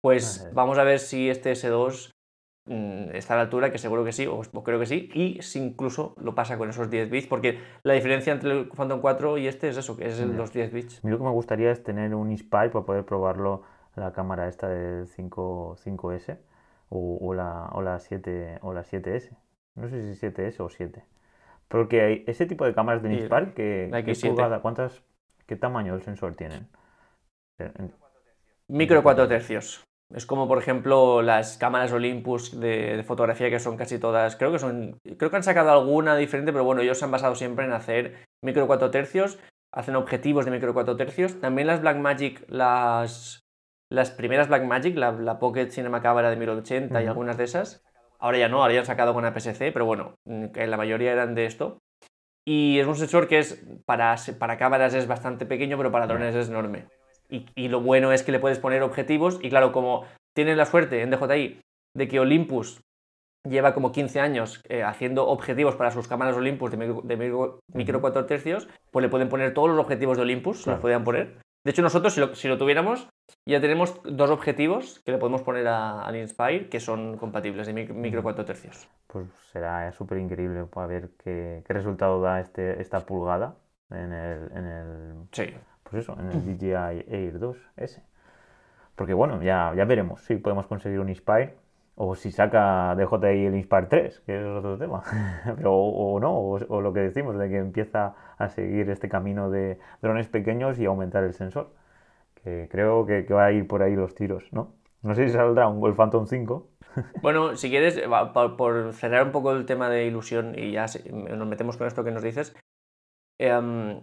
Pues 0.00 0.48
vamos 0.52 0.78
a 0.78 0.84
ver 0.84 1.00
si 1.00 1.28
este 1.28 1.52
S2 1.52 2.12
mm, 2.66 3.10
está 3.14 3.34
a 3.34 3.36
la 3.36 3.42
altura, 3.42 3.72
que 3.72 3.78
seguro 3.78 4.04
que 4.04 4.12
sí, 4.12 4.26
o, 4.26 4.40
creo 4.62 4.78
que 4.78 4.86
sí, 4.86 5.10
y 5.12 5.42
si 5.42 5.58
incluso 5.58 6.14
lo 6.18 6.34
pasa 6.34 6.56
con 6.56 6.70
esos 6.70 6.88
10 6.88 7.10
bits, 7.10 7.26
porque 7.26 7.58
la 7.82 7.94
diferencia 7.94 8.32
entre 8.32 8.52
el 8.52 8.68
Phantom 8.68 9.00
4 9.00 9.38
y 9.38 9.48
este 9.48 9.68
es 9.68 9.76
eso, 9.76 9.96
que 9.96 10.06
es 10.06 10.20
los 10.20 10.52
10 10.52 10.72
bits. 10.72 10.98
A 10.98 11.06
mí 11.06 11.10
lo 11.10 11.18
que 11.18 11.24
me 11.24 11.30
gustaría 11.30 11.70
es 11.72 11.82
tener 11.82 12.14
un 12.14 12.36
Spy 12.36 12.68
para 12.70 12.84
poder 12.84 13.04
probarlo 13.04 13.64
la 13.96 14.12
cámara 14.12 14.48
esta 14.48 14.68
del 14.68 15.08
5, 15.08 15.76
5S 15.84 16.38
o, 16.90 17.34
la, 17.34 17.68
o, 17.72 17.82
la 17.82 17.98
7, 17.98 18.58
o 18.62 18.72
la 18.72 18.82
7S. 18.82 19.36
No 19.74 19.88
sé 19.88 20.14
si 20.14 20.26
7S 20.26 20.60
o 20.60 20.68
7. 20.68 21.04
Porque 21.68 22.00
hay 22.00 22.24
ese 22.26 22.46
tipo 22.46 22.64
de 22.64 22.74
cámaras 22.74 23.02
de 23.02 23.10
Nispar, 23.10 23.52
que, 23.52 23.90
¿qué, 24.04 24.60
¿cuántas, 24.62 25.02
¿qué 25.46 25.56
tamaño 25.56 25.94
el 25.94 26.02
sensor 26.02 26.34
tienen? 26.34 26.68
Micro 28.68 29.02
4 29.02 29.28
tercios. 29.28 29.87
Es 30.14 30.24
como, 30.24 30.48
por 30.48 30.58
ejemplo, 30.58 31.20
las 31.20 31.58
cámaras 31.58 31.92
Olympus 31.92 32.58
de, 32.58 33.02
fotografía 33.06 33.50
que 33.50 33.60
son 33.60 33.76
casi 33.76 33.98
todas. 33.98 34.36
Creo 34.36 34.52
que 34.52 34.58
son. 34.58 34.98
Creo 35.18 35.30
que 35.30 35.36
han 35.36 35.42
sacado 35.42 35.70
alguna 35.70 36.16
diferente, 36.16 36.52
pero 36.52 36.64
bueno, 36.64 36.80
ellos 36.80 36.98
se 36.98 37.04
han 37.04 37.10
basado 37.10 37.34
siempre 37.34 37.66
en 37.66 37.72
hacer 37.72 38.24
micro 38.42 38.66
4 38.66 38.90
tercios. 38.90 39.38
Hacen 39.70 39.96
objetivos 39.96 40.46
de 40.46 40.50
micro 40.50 40.72
4 40.72 40.96
tercios. 40.96 41.40
También 41.40 41.66
las 41.66 41.82
Blackmagic, 41.82 42.44
las 42.48 43.42
las 43.90 44.10
primeras 44.10 44.48
Blackmagic, 44.48 44.96
la, 44.96 45.12
la 45.12 45.38
Pocket 45.38 45.70
Cinema 45.70 46.02
Camera 46.02 46.30
de 46.30 46.36
1080 46.36 47.02
y 47.02 47.06
algunas 47.06 47.36
de 47.36 47.44
esas. 47.44 47.84
Ahora 48.18 48.38
ya 48.38 48.48
no, 48.48 48.60
ahora 48.60 48.74
ya 48.74 48.80
han 48.80 48.86
sacado 48.86 49.14
con 49.14 49.24
APS-C, 49.24 49.72
pero 49.72 49.86
bueno, 49.86 50.14
mm, 50.24 50.46
la 50.54 50.76
mayoría 50.76 51.12
eran 51.12 51.34
de 51.34 51.46
esto. 51.46 51.78
Y 52.44 52.78
es 52.78 52.86
un 52.86 52.96
sensor 52.96 53.28
que 53.28 53.38
es 53.38 53.64
para, 53.84 54.16
para 54.38 54.56
cámaras 54.56 54.94
es 54.94 55.06
bastante 55.06 55.46
pequeño, 55.46 55.76
pero 55.76 55.92
para 55.92 56.06
drones 56.06 56.34
es 56.34 56.48
enorme. 56.48 56.86
Y, 57.30 57.68
lo 57.68 57.80
bueno 57.80 58.12
es 58.12 58.22
que 58.22 58.32
le 58.32 58.38
puedes 58.38 58.58
poner 58.58 58.82
objetivos 58.82 59.38
y 59.42 59.50
claro, 59.50 59.72
como 59.72 60.06
tienes 60.34 60.56
la 60.56 60.64
suerte 60.64 61.02
en 61.02 61.10
DJI 61.10 61.60
de 61.94 62.08
que 62.08 62.20
Olympus 62.20 62.80
lleva 63.48 63.74
como 63.74 63.92
15 63.92 64.20
años 64.20 64.62
eh, 64.68 64.82
haciendo 64.82 65.26
objetivos 65.26 65.76
para 65.76 65.90
sus 65.90 66.08
cámaras 66.08 66.36
Olympus 66.36 66.70
de 66.70 66.76
micro, 67.16 67.60
micro, 67.74 68.00
4 68.00 68.26
tercios, 68.26 68.68
pues 68.90 69.02
le 69.02 69.08
pueden 69.08 69.28
poner 69.28 69.54
todos 69.54 69.68
los 69.68 69.78
objetivos 69.78 70.16
de 70.16 70.22
Olympus, 70.22 70.66
los 70.66 70.80
podían 70.80 71.04
poner. 71.04 71.38
De 71.64 71.72
hecho, 71.72 71.82
nosotros, 71.82 72.14
si 72.34 72.48
lo, 72.48 72.58
tuviéramos, 72.58 73.08
ya 73.46 73.60
tenemos 73.60 74.00
dos 74.04 74.30
objetivos 74.30 75.00
que 75.04 75.12
le 75.12 75.18
podemos 75.18 75.42
poner 75.42 75.66
al 75.66 76.16
Inspire 76.16 76.68
que 76.68 76.80
son 76.80 77.18
compatibles 77.18 77.66
de 77.66 77.72
micro 77.74 78.22
4 78.22 78.44
tercios. 78.44 78.88
Pues 79.06 79.26
será 79.52 79.90
súper 79.92 80.18
increíble 80.18 80.64
para 80.64 80.86
ver 80.86 81.10
qué, 81.22 81.62
resultado 81.68 82.20
da 82.22 82.40
este, 82.40 82.80
esta 82.80 83.00
pulgada 83.00 83.56
en 83.90 84.12
el, 84.12 84.50
en 84.52 84.66
el, 84.66 85.14
sí. 85.32 85.54
Pues 85.90 86.04
eso, 86.04 86.16
en 86.18 86.30
el 86.30 86.44
DJI 86.44 87.04
Air 87.08 87.40
2S. 87.40 88.02
Porque 88.94 89.14
bueno, 89.14 89.42
ya, 89.42 89.72
ya 89.76 89.84
veremos 89.84 90.22
si 90.22 90.36
podemos 90.36 90.66
conseguir 90.66 91.00
un 91.00 91.08
Inspire 91.08 91.54
o 91.94 92.14
si 92.14 92.30
saca 92.30 92.94
DJI 92.94 93.46
el 93.46 93.54
Inspire 93.56 93.86
3, 93.86 94.20
que 94.20 94.38
es 94.38 94.44
otro 94.44 94.78
tema. 94.78 95.02
Pero, 95.56 95.74
o, 95.74 96.20
no, 96.20 96.38
o, 96.38 96.80
lo 96.80 96.92
que 96.92 97.00
decimos, 97.00 97.38
de 97.38 97.48
que 97.48 97.56
empieza 97.56 98.14
a 98.36 98.48
seguir 98.48 98.88
este 98.90 99.08
camino 99.08 99.50
de 99.50 99.78
drones 100.02 100.28
pequeños 100.28 100.78
y 100.78 100.84
aumentar 100.84 101.24
el 101.24 101.34
sensor. 101.34 101.70
Que 102.42 102.68
creo 102.70 103.04
que, 103.04 103.22
va 103.22 103.46
a 103.46 103.52
ir 103.52 103.66
por 103.66 103.82
ahí 103.82 103.96
los 103.96 104.14
tiros, 104.14 104.52
¿no? 104.52 104.74
No 105.02 105.14
sé 105.14 105.26
si 105.26 105.34
saldrá 105.34 105.68
un 105.68 105.80
Golf 105.80 105.96
Phantom 105.96 106.26
5. 106.26 106.68
Bueno, 107.22 107.54
si 107.54 107.70
quieres, 107.70 108.00
por, 108.56 108.92
cerrar 108.92 109.24
un 109.26 109.30
poco 109.30 109.52
el 109.52 109.66
tema 109.66 109.88
de 109.88 110.06
ilusión 110.06 110.58
y 110.58 110.72
ya 110.72 110.86
nos 111.12 111.46
metemos 111.46 111.76
con 111.76 111.86
esto 111.86 112.02
que 112.02 112.10
nos 112.10 112.22
dices. 112.22 112.56
Em, 113.38 114.00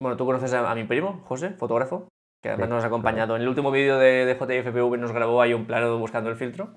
bueno, 0.00 0.16
tú 0.16 0.24
conoces 0.24 0.52
a, 0.54 0.74
mi 0.74 0.84
primo, 0.84 1.20
José, 1.24 1.50
fotógrafo, 1.50 2.08
que 2.42 2.48
además 2.48 2.68
nos 2.70 2.84
ha 2.84 2.86
acompañado. 2.86 3.36
En 3.36 3.42
el 3.42 3.48
último 3.48 3.70
vídeo 3.70 3.98
de, 3.98 4.24
de 4.24 4.34
JFPV 4.34 4.96
nos 4.98 5.12
grabó 5.12 5.42
ahí 5.42 5.52
un 5.52 5.66
plano 5.66 5.98
buscando 5.98 6.30
el 6.30 6.36
filtro. 6.36 6.70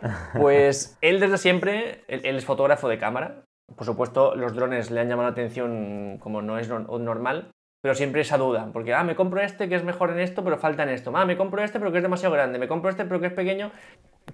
Pues 0.38 0.96
él 1.00 1.18
desde 1.18 1.38
siempre, 1.38 2.04
él, 2.06 2.24
es 2.24 2.44
fotógrafo 2.44 2.88
de 2.88 2.98
cámara. 2.98 3.42
Por 3.74 3.84
supuesto, 3.84 4.36
los 4.36 4.54
drones 4.54 4.92
le 4.92 5.00
han 5.00 5.08
llamado 5.08 5.28
la 5.28 5.32
atención 5.32 6.18
como 6.18 6.40
no 6.40 6.56
es 6.56 6.68
normal, 6.68 7.50
pero 7.82 7.94
siempre 7.94 8.22
esa 8.22 8.38
duda, 8.38 8.70
porque, 8.72 8.94
ah, 8.94 9.04
me 9.04 9.14
compro 9.14 9.40
este 9.40 9.68
que 9.68 9.74
es 9.74 9.84
mejor 9.84 10.10
en 10.10 10.20
esto, 10.20 10.42
pero 10.42 10.58
falta 10.58 10.84
en 10.84 10.88
esto. 10.90 11.12
Ah, 11.14 11.26
me 11.26 11.36
compro 11.36 11.62
este 11.62 11.78
pero 11.78 11.92
que 11.92 11.98
es 11.98 12.02
demasiado 12.02 12.34
grande, 12.34 12.58
me 12.58 12.68
compro 12.68 12.90
este 12.90 13.04
pero 13.04 13.20
que 13.20 13.26
es 13.26 13.32
pequeño. 13.32 13.70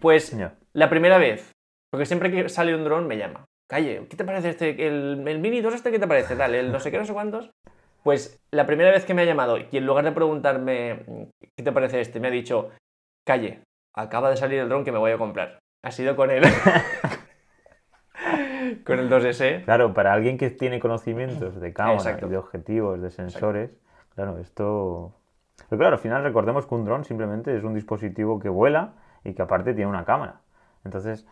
Pues 0.01 0.37
la 0.73 0.89
primera 0.89 1.19
vez, 1.19 1.53
porque 1.91 2.07
siempre 2.07 2.31
que 2.31 2.49
sale 2.49 2.75
un 2.75 2.85
dron 2.85 3.07
me 3.07 3.17
llama. 3.17 3.45
Calle, 3.69 4.07
¿qué 4.09 4.17
te 4.17 4.25
parece 4.25 4.51
este? 4.51 4.87
El, 4.87 5.19
Mini 5.41 5.61
2 5.61 5.75
este, 5.75 5.91
¿qué 5.91 5.99
te 5.99 6.07
parece? 6.07 6.37
Dale, 6.37 6.61
el 6.61 6.71
no 6.71 6.81
sé 6.81 6.91
qué, 6.91 6.99
no 6.99 7.05
sé 7.05 7.13
cuántos. 7.13 7.51
Pues 8.05 8.39
la 8.51 8.67
primera 8.67 8.91
vez 8.91 9.07
que 9.07 9.15
me 9.15 9.23
ha 9.23 9.25
llamado 9.25 9.57
y 9.59 9.69
en 9.73 9.87
lugar 9.87 10.05
de 10.05 10.13
preguntarme 10.13 11.31
qué 11.57 11.63
te 11.63 11.73
parece 11.73 12.03
este, 12.03 12.21
me 12.21 12.29
ha 12.29 12.31
dicho, 12.31 12.69
calle, 13.27 13.63
acaba 13.95 14.29
de 14.29 14.37
salir 14.37 14.61
el 14.61 14.69
dron 14.69 14.85
que 14.85 14.93
me 14.93 14.99
voy 14.99 15.13
a 15.13 15.19
comprar. 15.19 15.59
Ha 15.83 15.91
sido 15.91 16.15
con 16.15 16.31
él. 16.31 16.45
con 18.85 18.99
el 18.99 19.09
2S. 19.09 19.65
Claro, 19.65 19.95
para 19.95 20.13
alguien 20.13 20.37
que 20.37 20.51
tiene 20.51 20.81
conocimientos 20.81 21.59
de 21.59 21.73
cámara, 21.73 22.17
de 22.17 22.37
objetivos, 22.37 23.01
de 23.01 23.11
sensores, 23.11 23.71
claro, 24.15 24.39
esto... 24.39 25.15
Pero 25.71 25.79
claro, 25.79 25.95
al 25.95 26.03
final 26.03 26.23
recordemos 26.25 26.67
que 26.67 26.75
un 26.75 26.85
dron 26.85 27.07
simplemente 27.07 27.57
es 27.57 27.65
un 27.65 27.73
dispositivo 27.73 28.39
que 28.39 28.51
vuela 28.51 28.93
y 29.25 29.33
que 29.33 29.41
aparte 29.41 29.73
tiene 29.73 29.89
una 29.89 30.05
cámara. 30.05 30.43
Entonces, 30.85 31.27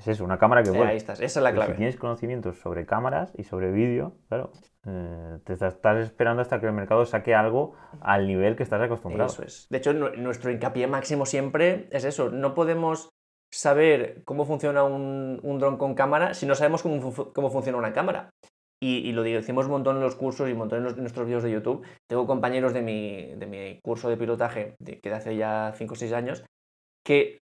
Es 0.00 0.08
eso, 0.08 0.24
una 0.24 0.38
cámara 0.38 0.62
que 0.62 0.70
Eh, 0.70 0.72
vuela. 0.72 0.90
ahí 0.90 0.96
estás, 0.96 1.20
esa 1.20 1.40
es 1.40 1.44
la 1.44 1.52
clave. 1.52 1.72
Si 1.72 1.76
tienes 1.76 1.96
conocimientos 1.96 2.58
sobre 2.58 2.86
cámaras 2.86 3.32
y 3.36 3.44
sobre 3.44 3.70
vídeo, 3.70 4.16
claro, 4.28 4.50
eh, 4.86 5.38
te 5.44 5.52
estás, 5.52 5.76
esperando 5.98 6.40
hasta 6.42 6.58
que 6.58 6.66
el 6.66 6.72
mercado 6.72 7.04
saque 7.04 7.34
algo 7.34 7.74
al 8.00 8.26
nivel 8.26 8.56
que 8.56 8.62
estás 8.62 8.80
acostumbrado. 8.80 9.30
Eso 9.30 9.42
es. 9.42 9.66
De 9.68 9.76
hecho, 9.78 9.92
nu- 9.92 10.10
nuestro 10.16 10.50
hincapié 10.50 10.86
máximo 10.86 11.26
siempre 11.26 11.88
es 11.92 12.04
eso. 12.04 12.30
No 12.30 12.54
podemos 12.54 13.10
saber 13.52 14.22
cómo 14.24 14.44
funciona 14.46 14.84
un, 14.84 15.38
un 15.42 15.58
dron 15.58 15.76
con 15.76 15.94
cámara 15.94 16.34
si 16.34 16.46
no 16.46 16.54
sabemos 16.54 16.82
cómo, 16.82 17.12
cómo 17.34 17.50
funciona 17.50 17.76
una 17.78 17.92
cámara. 17.92 18.30
Y, 18.82 19.06
y 19.06 19.12
lo 19.12 19.22
digo- 19.22 19.36
decimos 19.40 19.66
un 19.66 19.72
montón 19.72 19.96
en 19.96 20.02
los 20.02 20.16
cursos 20.16 20.48
y 20.48 20.52
un 20.52 20.58
montón 20.58 20.78
en, 20.78 20.84
los- 20.84 20.94
en 20.94 21.00
nuestros 21.00 21.26
vídeos 21.26 21.42
de 21.42 21.50
YouTube. 21.50 21.84
Tengo 22.08 22.26
compañeros 22.26 22.72
de 22.72 22.80
mi, 22.80 23.34
de 23.34 23.46
mi 23.46 23.80
curso 23.82 24.08
de 24.08 24.16
pilotaje, 24.16 24.76
de, 24.78 24.98
que 24.98 25.10
de 25.10 25.14
hace 25.16 25.36
ya 25.36 25.72
5 25.76 25.92
o 25.92 25.96
6 25.96 26.12
años, 26.14 26.42
que 27.04 27.40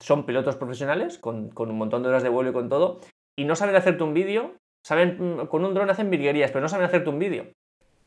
son 0.00 0.26
pilotos 0.26 0.56
profesionales 0.56 1.18
con, 1.18 1.50
con 1.50 1.70
un 1.70 1.78
montón 1.78 2.02
de 2.02 2.08
horas 2.08 2.22
de 2.22 2.28
vuelo 2.28 2.50
y 2.50 2.52
con 2.52 2.68
todo, 2.68 3.00
y 3.38 3.44
no 3.44 3.54
saben 3.56 3.76
hacerte 3.76 4.02
un 4.02 4.14
vídeo. 4.14 4.54
Saben, 4.84 5.16
mm, 5.42 5.46
con 5.46 5.64
un 5.64 5.74
dron 5.74 5.90
hacen 5.90 6.10
virguerías, 6.10 6.50
pero 6.50 6.62
no 6.62 6.68
saben 6.68 6.86
hacerte 6.86 7.10
un 7.10 7.18
vídeo. 7.18 7.46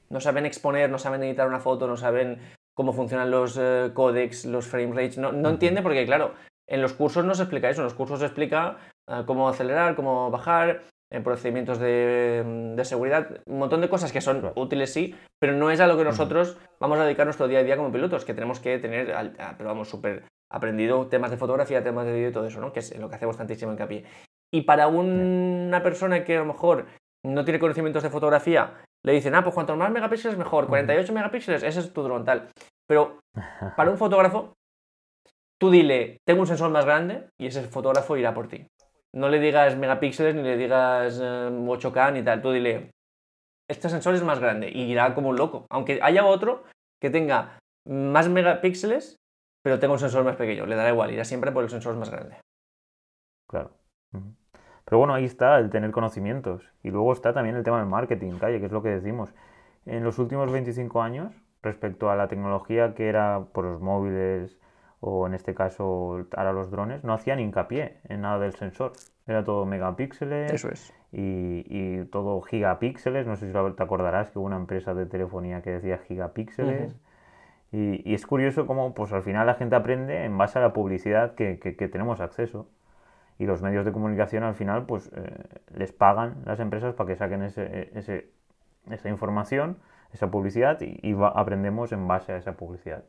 No 0.10 0.20
saben 0.20 0.46
exponer, 0.46 0.90
no 0.90 0.98
saben 0.98 1.24
editar 1.24 1.48
una 1.48 1.60
foto, 1.60 1.88
no 1.88 1.98
saben 1.98 2.40
cómo 2.76 2.94
funcionan 2.94 3.32
los 3.32 3.58
eh, 3.60 3.92
codecs, 3.94 4.46
los 4.46 4.68
frame 4.68 4.94
rates. 4.94 5.18
No, 5.18 5.32
no 5.32 5.50
entiende 5.50 5.82
porque, 5.82 6.06
claro, 6.06 6.34
en 6.68 6.82
los 6.82 6.94
cursos 6.94 7.24
no 7.26 7.34
se 7.36 7.44
explica 7.44 7.70
eso. 7.70 7.82
En 7.82 7.86
los 7.86 7.94
cursos 7.94 8.20
se 8.20 8.26
explica 8.26 8.78
eh, 9.08 9.24
cómo 9.26 9.48
acelerar, 9.50 9.96
cómo 9.96 10.30
bajar, 10.32 10.82
en 11.12 11.24
procedimientos 11.24 11.78
de, 11.78 12.44
mm, 12.44 12.76
de 12.76 12.86
seguridad, 12.86 13.42
un 13.46 13.60
montón 13.60 13.82
de 13.82 13.90
cosas 13.90 14.12
que 14.12 14.20
son 14.22 14.40
Claro. 14.40 14.54
útiles, 14.60 14.92
sí, 14.92 15.16
pero 15.40 15.54
no 15.54 15.70
es 15.70 15.80
a 15.80 15.86
lo 15.86 15.96
que 15.96 16.04
nosotros 16.04 16.58
vamos 16.80 16.98
a 17.00 17.06
dedicar 17.06 17.28
nuestro 17.28 17.48
día 17.48 17.60
a 17.60 17.64
día 17.64 17.78
como 17.78 17.92
pilotos, 17.92 18.26
que 18.26 18.34
tenemos 18.34 18.60
que 18.60 18.80
tener, 18.80 19.12
al- 19.14 19.36
ah, 19.38 19.54
pero 19.56 19.70
vamos, 19.70 19.90
súper 19.90 20.24
aprendido 20.54 21.08
temas 21.08 21.32
de 21.32 21.38
fotografía, 21.38 21.84
temas 21.84 22.06
de 22.06 22.14
vídeo 22.14 22.30
y 22.30 22.32
todo 22.32 22.46
eso, 22.48 22.60
¿no? 22.62 22.72
Que 22.72 22.80
es 22.80 22.92
en 22.92 23.02
lo 23.02 23.10
que 23.10 23.16
hacemos 23.16 23.38
tantísimo 23.38 23.72
hincapié. 23.72 24.06
Y 24.54 24.62
para 24.62 24.88
un- 24.88 25.66
una 25.68 25.82
persona 25.82 26.24
que 26.24 26.36
a 26.38 26.40
lo 26.40 26.46
mejor 26.46 26.86
no 27.26 27.44
tiene 27.44 27.60
conocimientos 27.60 28.04
de 28.04 28.10
fotografía, 28.10 28.74
le 29.06 29.14
dicen, 29.14 29.34
ah, 29.36 29.44
pues 29.44 29.54
cuanto 29.56 29.76
más 29.76 29.92
megapíxeles 29.92 30.38
mejor, 30.38 30.68
48 30.68 31.12
megapíxeles, 31.14 31.64
ese 31.64 31.80
es 31.80 31.92
tu 31.94 32.04
dron 32.04 32.24
tal. 32.24 32.50
Pero 32.88 33.20
para 33.76 33.90
un 33.90 33.98
fotógrafo, 33.98 34.54
tú 35.60 35.72
dile, 35.72 36.18
tengo 36.28 36.42
un 36.42 36.48
sensor 36.48 36.70
más 36.70 36.86
grande 36.86 37.30
y 37.40 37.48
ese 37.48 37.64
fotógrafo 37.64 38.16
irá 38.18 38.34
por 38.34 38.48
ti. 38.48 38.68
No 39.16 39.30
le 39.30 39.40
digas 39.40 39.76
megapíxeles 39.78 40.36
ni 40.36 40.44
le 40.44 40.58
digas 40.58 41.20
eh, 41.22 41.50
8K 41.52 42.12
ni 42.14 42.24
tal. 42.24 42.42
Tú 42.42 42.52
dile, 42.52 42.92
este 43.70 43.90
sensor 43.90 44.16
es 44.16 44.24
más 44.24 44.40
grande 44.40 44.70
y 44.70 44.84
irá 44.84 45.14
como 45.16 45.30
un 45.30 45.38
loco. 45.38 45.66
Aunque 45.72 46.00
haya 46.02 46.26
otro 46.26 46.64
que 47.02 47.10
tenga 47.10 47.58
más 47.88 48.28
megapíxeles, 48.30 49.16
pero 49.64 49.80
tenga 49.80 49.94
un 49.94 50.00
sensor 50.00 50.24
más 50.24 50.36
pequeño. 50.36 50.66
Le 50.66 50.76
dará 50.76 50.90
igual, 50.90 51.12
irá 51.12 51.24
siempre 51.24 51.52
por 51.52 51.64
el 51.64 51.70
sensor 51.70 51.96
más 51.96 52.12
grande. 52.12 52.38
Claro. 53.48 53.72
Pero 54.12 54.98
bueno, 54.98 55.14
ahí 55.14 55.24
está 55.24 55.58
el 55.58 55.70
tener 55.70 55.92
conocimientos. 55.92 56.70
Y 56.84 56.92
luego 56.92 57.14
está 57.14 57.34
también 57.34 57.56
el 57.56 57.64
tema 57.64 57.80
del 57.80 57.88
marketing, 57.88 58.34
calle, 58.34 58.60
que 58.60 58.66
es 58.66 58.72
lo 58.72 58.84
que 58.84 58.90
decimos. 58.90 59.34
En 59.86 60.04
los 60.04 60.20
últimos 60.20 60.52
25 60.52 61.02
años, 61.02 61.34
respecto 61.62 62.12
a 62.12 62.16
la 62.16 62.28
tecnología 62.28 62.94
que 62.94 63.08
era 63.08 63.46
por 63.54 63.64
los 63.64 63.82
móviles 63.82 64.60
o 65.00 65.28
en 65.28 65.34
este 65.34 65.54
caso 65.54 66.26
ahora 66.36 66.54
los 66.54 66.72
drones, 66.72 67.04
no 67.04 67.14
hacían 67.14 67.40
hincapié 67.40 68.00
en 68.08 68.22
nada 68.22 68.40
del 68.40 68.54
sensor. 68.54 68.94
Era 69.28 69.44
todo 69.44 69.66
megapíxeles 69.66 70.64
es. 70.64 70.94
y, 71.12 71.64
y 71.68 72.06
todo 72.06 72.42
gigapíxeles. 72.42 73.26
No 73.26 73.38
sé 73.38 73.48
si 73.48 73.54
te 73.54 73.84
acordarás 73.84 74.30
que 74.30 74.40
hubo 74.40 74.46
una 74.46 74.58
empresa 74.58 74.94
de 74.94 75.06
telefonía 75.06 75.62
que 75.62 75.72
decía 75.72 76.00
gigapíxeles. 76.00 76.96
Y, 77.74 78.08
y 78.10 78.14
es 78.14 78.26
curioso 78.28 78.68
cómo 78.68 78.94
pues 78.94 79.12
al 79.14 79.24
final 79.24 79.48
la 79.48 79.56
gente 79.56 79.76
aprende 79.76 80.24
en 80.26 80.38
base 80.38 80.60
a 80.60 80.62
la 80.62 80.72
publicidad 80.74 81.34
que, 81.34 81.58
que- 81.60 81.76
que 81.76 81.88
tenemos 81.90 82.22
acceso. 82.22 82.70
Y 83.40 83.46
los 83.48 83.62
medios 83.64 83.84
de 83.84 83.92
comunicación 83.92 84.44
al 84.44 84.54
final 84.54 84.86
pues 84.86 85.12
eh, 85.16 85.44
les 85.76 85.92
pagan 85.92 86.44
las 86.46 86.60
empresas 86.60 86.94
para 86.94 87.08
que 87.08 87.16
saquen 87.16 87.42
ese, 87.42 87.90
ese- 87.98 88.30
esa 88.92 89.10
información, 89.10 89.78
esa 90.14 90.30
publicidad 90.30 90.80
y, 90.82 91.00
y 91.02 91.14
va- 91.14 91.30
aprendemos 91.36 91.92
en 91.92 92.08
base 92.08 92.32
a 92.34 92.38
esa 92.38 92.54
publicidad. 92.54 93.04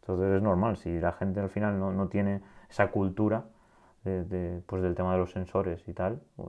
Entonces 0.00 0.36
es 0.36 0.42
normal, 0.42 0.78
si 0.78 0.98
la 0.98 1.12
gente 1.12 1.40
al 1.40 1.50
final 1.50 1.78
no, 1.78 1.92
no 1.92 2.08
tiene 2.08 2.40
esa 2.70 2.88
cultura 2.88 3.44
de- 4.04 4.24
de, 4.24 4.62
pues, 4.66 4.82
del 4.82 4.94
tema 4.94 5.12
de 5.12 5.18
los 5.18 5.30
sensores 5.32 5.86
y 5.86 5.92
tal, 5.92 6.22
pues 6.36 6.48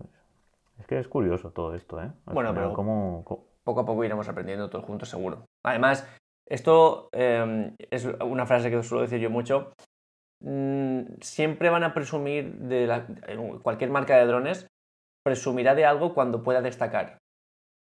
es 0.80 0.88
que 0.88 0.98
es 0.98 1.08
curioso 1.10 1.52
todo 1.52 1.76
esto, 1.76 2.02
¿eh? 2.02 2.10
Al 2.26 2.34
Bueno, 2.34 2.50
final, 2.52 2.64
pero- 2.64 2.74
cómo- 2.74 3.22
cómo- 3.26 3.44
poco 3.66 3.82
a 3.82 3.86
poco 3.86 4.04
iremos 4.06 4.28
aprendiendo 4.30 4.70
todos 4.70 4.86
juntos, 4.86 5.10
seguro. 5.10 5.46
Además, 5.64 6.08
esto 6.50 7.10
eh, 7.12 7.74
es 7.92 8.06
una 8.06 8.46
frase 8.46 8.70
que 8.70 8.84
suelo 8.84 9.04
decir 9.04 9.20
yo 9.20 9.30
mucho. 9.30 9.74
Mm, 10.42 11.04
siempre 11.22 11.70
van 11.70 11.84
a 11.84 11.94
presumir 11.94 12.56
de 12.56 12.88
la- 12.88 13.08
cualquier 13.62 13.90
marca 13.92 14.18
de 14.18 14.26
drones, 14.26 14.68
presumirá 15.24 15.74
de 15.74 15.86
algo 15.86 16.14
cuando 16.14 16.44
pueda 16.44 16.62
destacar. 16.62 17.18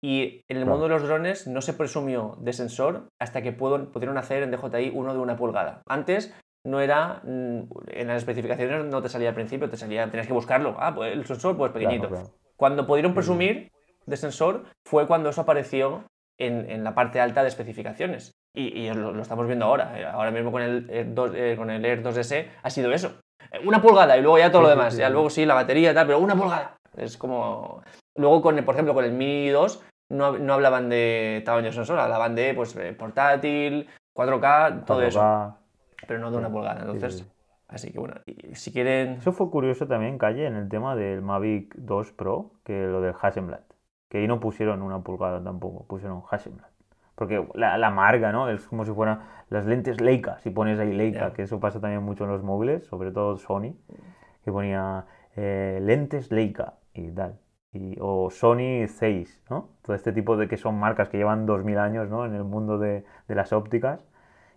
Y 0.05 0.43
en 0.49 0.57
el 0.57 0.67
mundo 0.67 0.85
de 0.85 0.89
los 0.91 1.03
drones 1.03 1.47
no 1.47 1.61
se 1.61 1.75
presumió 1.75 2.37
de 2.41 2.53
sensor 2.53 3.09
hasta 3.21 3.43
que 3.43 3.53
pudieron 3.53 4.19
hacer 4.19 4.43
en 4.43 4.51
DJI 4.51 4.91
uno 4.95 5.13
de 5.13 5.21
una 5.21 5.37
pulgada. 5.37 5.83
Antes 5.89 6.35
no 6.65 6.81
era, 6.81 7.21
mm, 7.25 7.63
en 7.89 8.07
las 8.09 8.19
especificaciones 8.19 8.85
no 8.85 9.03
te 9.03 9.09
salía 9.09 9.29
al 9.31 9.35
principio, 9.35 9.69
te 9.71 9.77
salía, 9.77 10.09
tenías 10.11 10.27
que 10.27 10.33
buscarlo. 10.33 10.77
Ah, 10.79 10.93
pues 10.95 11.13
el 11.13 11.25
sensor 11.27 11.57
pues 11.57 11.71
claro, 11.73 11.87
pequeñito. 11.89 12.09
claro. 12.09 12.31
Cuando 12.57 12.87
pudieron 12.87 13.15
presumir 13.15 13.71
de 14.07 14.17
sensor 14.17 14.65
fue 14.85 15.07
cuando 15.07 15.31
eso 15.31 15.41
apareció 15.41 16.05
en, 16.47 16.71
en 16.71 16.85
la 16.85 16.95
parte 16.95 17.21
alta 17.21 17.43
de 17.43 17.49
especificaciones. 17.49 18.33
Y, 18.55 18.69
y 18.81 18.93
lo, 18.93 19.13
lo 19.13 19.23
estamos 19.23 19.47
viendo 19.47 19.65
ahora. 19.67 19.99
Eh, 19.99 20.05
Ahora 20.05 20.31
mismo 20.31 20.53
con 20.53 20.63
el, 20.63 20.89
Air 20.91 21.15
2, 21.15 21.33
eh, 21.35 21.55
con 21.57 21.71
el 21.71 21.85
Air 21.85 22.03
2S 22.03 22.47
ha 22.63 22.71
sido 22.71 22.93
eso. 22.93 23.21
Eh, 23.51 23.61
Una 23.67 23.81
pulgada 23.81 24.17
y 24.17 24.23
luego 24.23 24.39
ya 24.39 24.51
todo 24.53 24.63
Sí, 24.63 24.65
lo 24.65 24.73
sí, 24.73 24.77
demás. 24.79 24.93
sí, 24.95 25.01
ya 25.01 25.07
sí. 25.07 25.13
luego 25.13 25.31
sí, 25.31 25.47
la 25.47 25.55
batería 25.55 25.93
y 25.93 25.95
tal, 25.95 26.07
pero 26.07 26.19
una 26.19 26.35
pulgada. 26.37 26.77
Es 26.97 27.17
como... 27.17 27.83
Luego, 28.17 28.43
con 28.43 28.59
el- 28.59 28.65
por 28.65 28.75
ejemplo, 28.75 28.93
con 28.95 29.05
el 29.05 29.13
Mi 29.13 29.49
2 29.49 29.83
no, 30.11 30.37
no 30.39 30.53
hablaban 30.53 30.91
de 30.91 31.43
tamaño 31.47 31.67
de 31.67 31.73
sensor, 31.73 31.99
hablaban 31.99 32.35
de 32.35 32.53
pues, 32.53 32.77
eh, 32.77 32.93
portátil, 32.93 33.89
4K, 34.15 34.85
todo 34.85 35.01
eso. 35.03 35.21
4K, 35.21 35.57
Pero 36.07 36.21
no 36.21 36.31
de 36.31 36.37
una 36.37 36.49
sí, 36.49 36.53
pulgada. 36.53 36.75
sí, 36.77 36.81
Entonces, 36.83 37.17
sí. 37.21 37.27
así 37.69 37.91
que 37.93 37.99
bueno, 37.99 38.17
y 38.27 38.55
si 38.55 38.71
quieren... 38.71 39.15
Eso 39.15 39.33
fue 39.33 39.49
curioso 39.51 39.87
también, 39.89 40.19
Calle, 40.19 40.47
en 40.47 40.57
el 40.57 40.69
tema 40.69 40.95
del 40.95 41.23
Mavic 41.23 41.75
2 41.77 42.13
Pro, 42.13 42.51
que 42.65 42.83
lo 42.87 43.01
del 43.01 43.15
Hasselblad. 43.19 43.61
Que 44.13 44.19
ahí 44.19 44.29
no 44.29 44.41
pusieron 44.41 44.83
una 44.83 44.99
pulgada 44.99 45.43
tampoco, 45.43 45.87
pusieron 45.87 46.23
Hasselblad. 46.31 46.67
Porque 47.15 47.49
la, 47.55 47.79
la 47.79 47.89
marca, 47.91 48.31
¿no? 48.31 48.51
Es 48.51 48.67
como 48.67 48.85
si 48.85 48.93
fueran 48.93 49.21
las 49.49 49.65
lentes 49.65 50.03
Leica, 50.03 50.39
si 50.41 50.51
pones 50.51 50.79
ahí 50.79 50.93
Leica, 50.93 51.29
Ya. 51.29 51.33
que 51.33 51.45
eso 51.45 51.61
pasa 51.61 51.81
también 51.81 52.03
mucho 52.03 52.25
en 52.25 52.31
los 52.31 52.43
móviles, 52.43 52.85
sobre 52.85 53.11
todo 53.11 53.39
Sony, 53.39 53.73
que 54.45 54.53
ponía 54.53 55.07
eh, 55.35 55.79
lentes 55.83 56.31
Leica 56.31 56.75
y 56.93 57.11
tal. 57.11 57.39
Y, 57.73 57.97
o 58.03 58.29
Sony 58.31 58.87
6, 58.87 59.43
¿no? 59.49 59.71
Todo 59.81 59.97
este 59.97 60.13
tipo 60.13 60.37
de 60.37 60.47
que 60.47 60.59
son 60.59 60.79
marcas 60.79 61.09
que 61.09 61.17
llevan 61.17 61.47
2000 61.47 61.79
años, 61.79 62.11
¿no? 62.11 62.27
En 62.27 62.35
el 62.35 62.45
mundo 62.45 62.77
de, 62.79 63.07
de 63.29 63.35
las 63.35 63.55
ópticas 63.55 64.07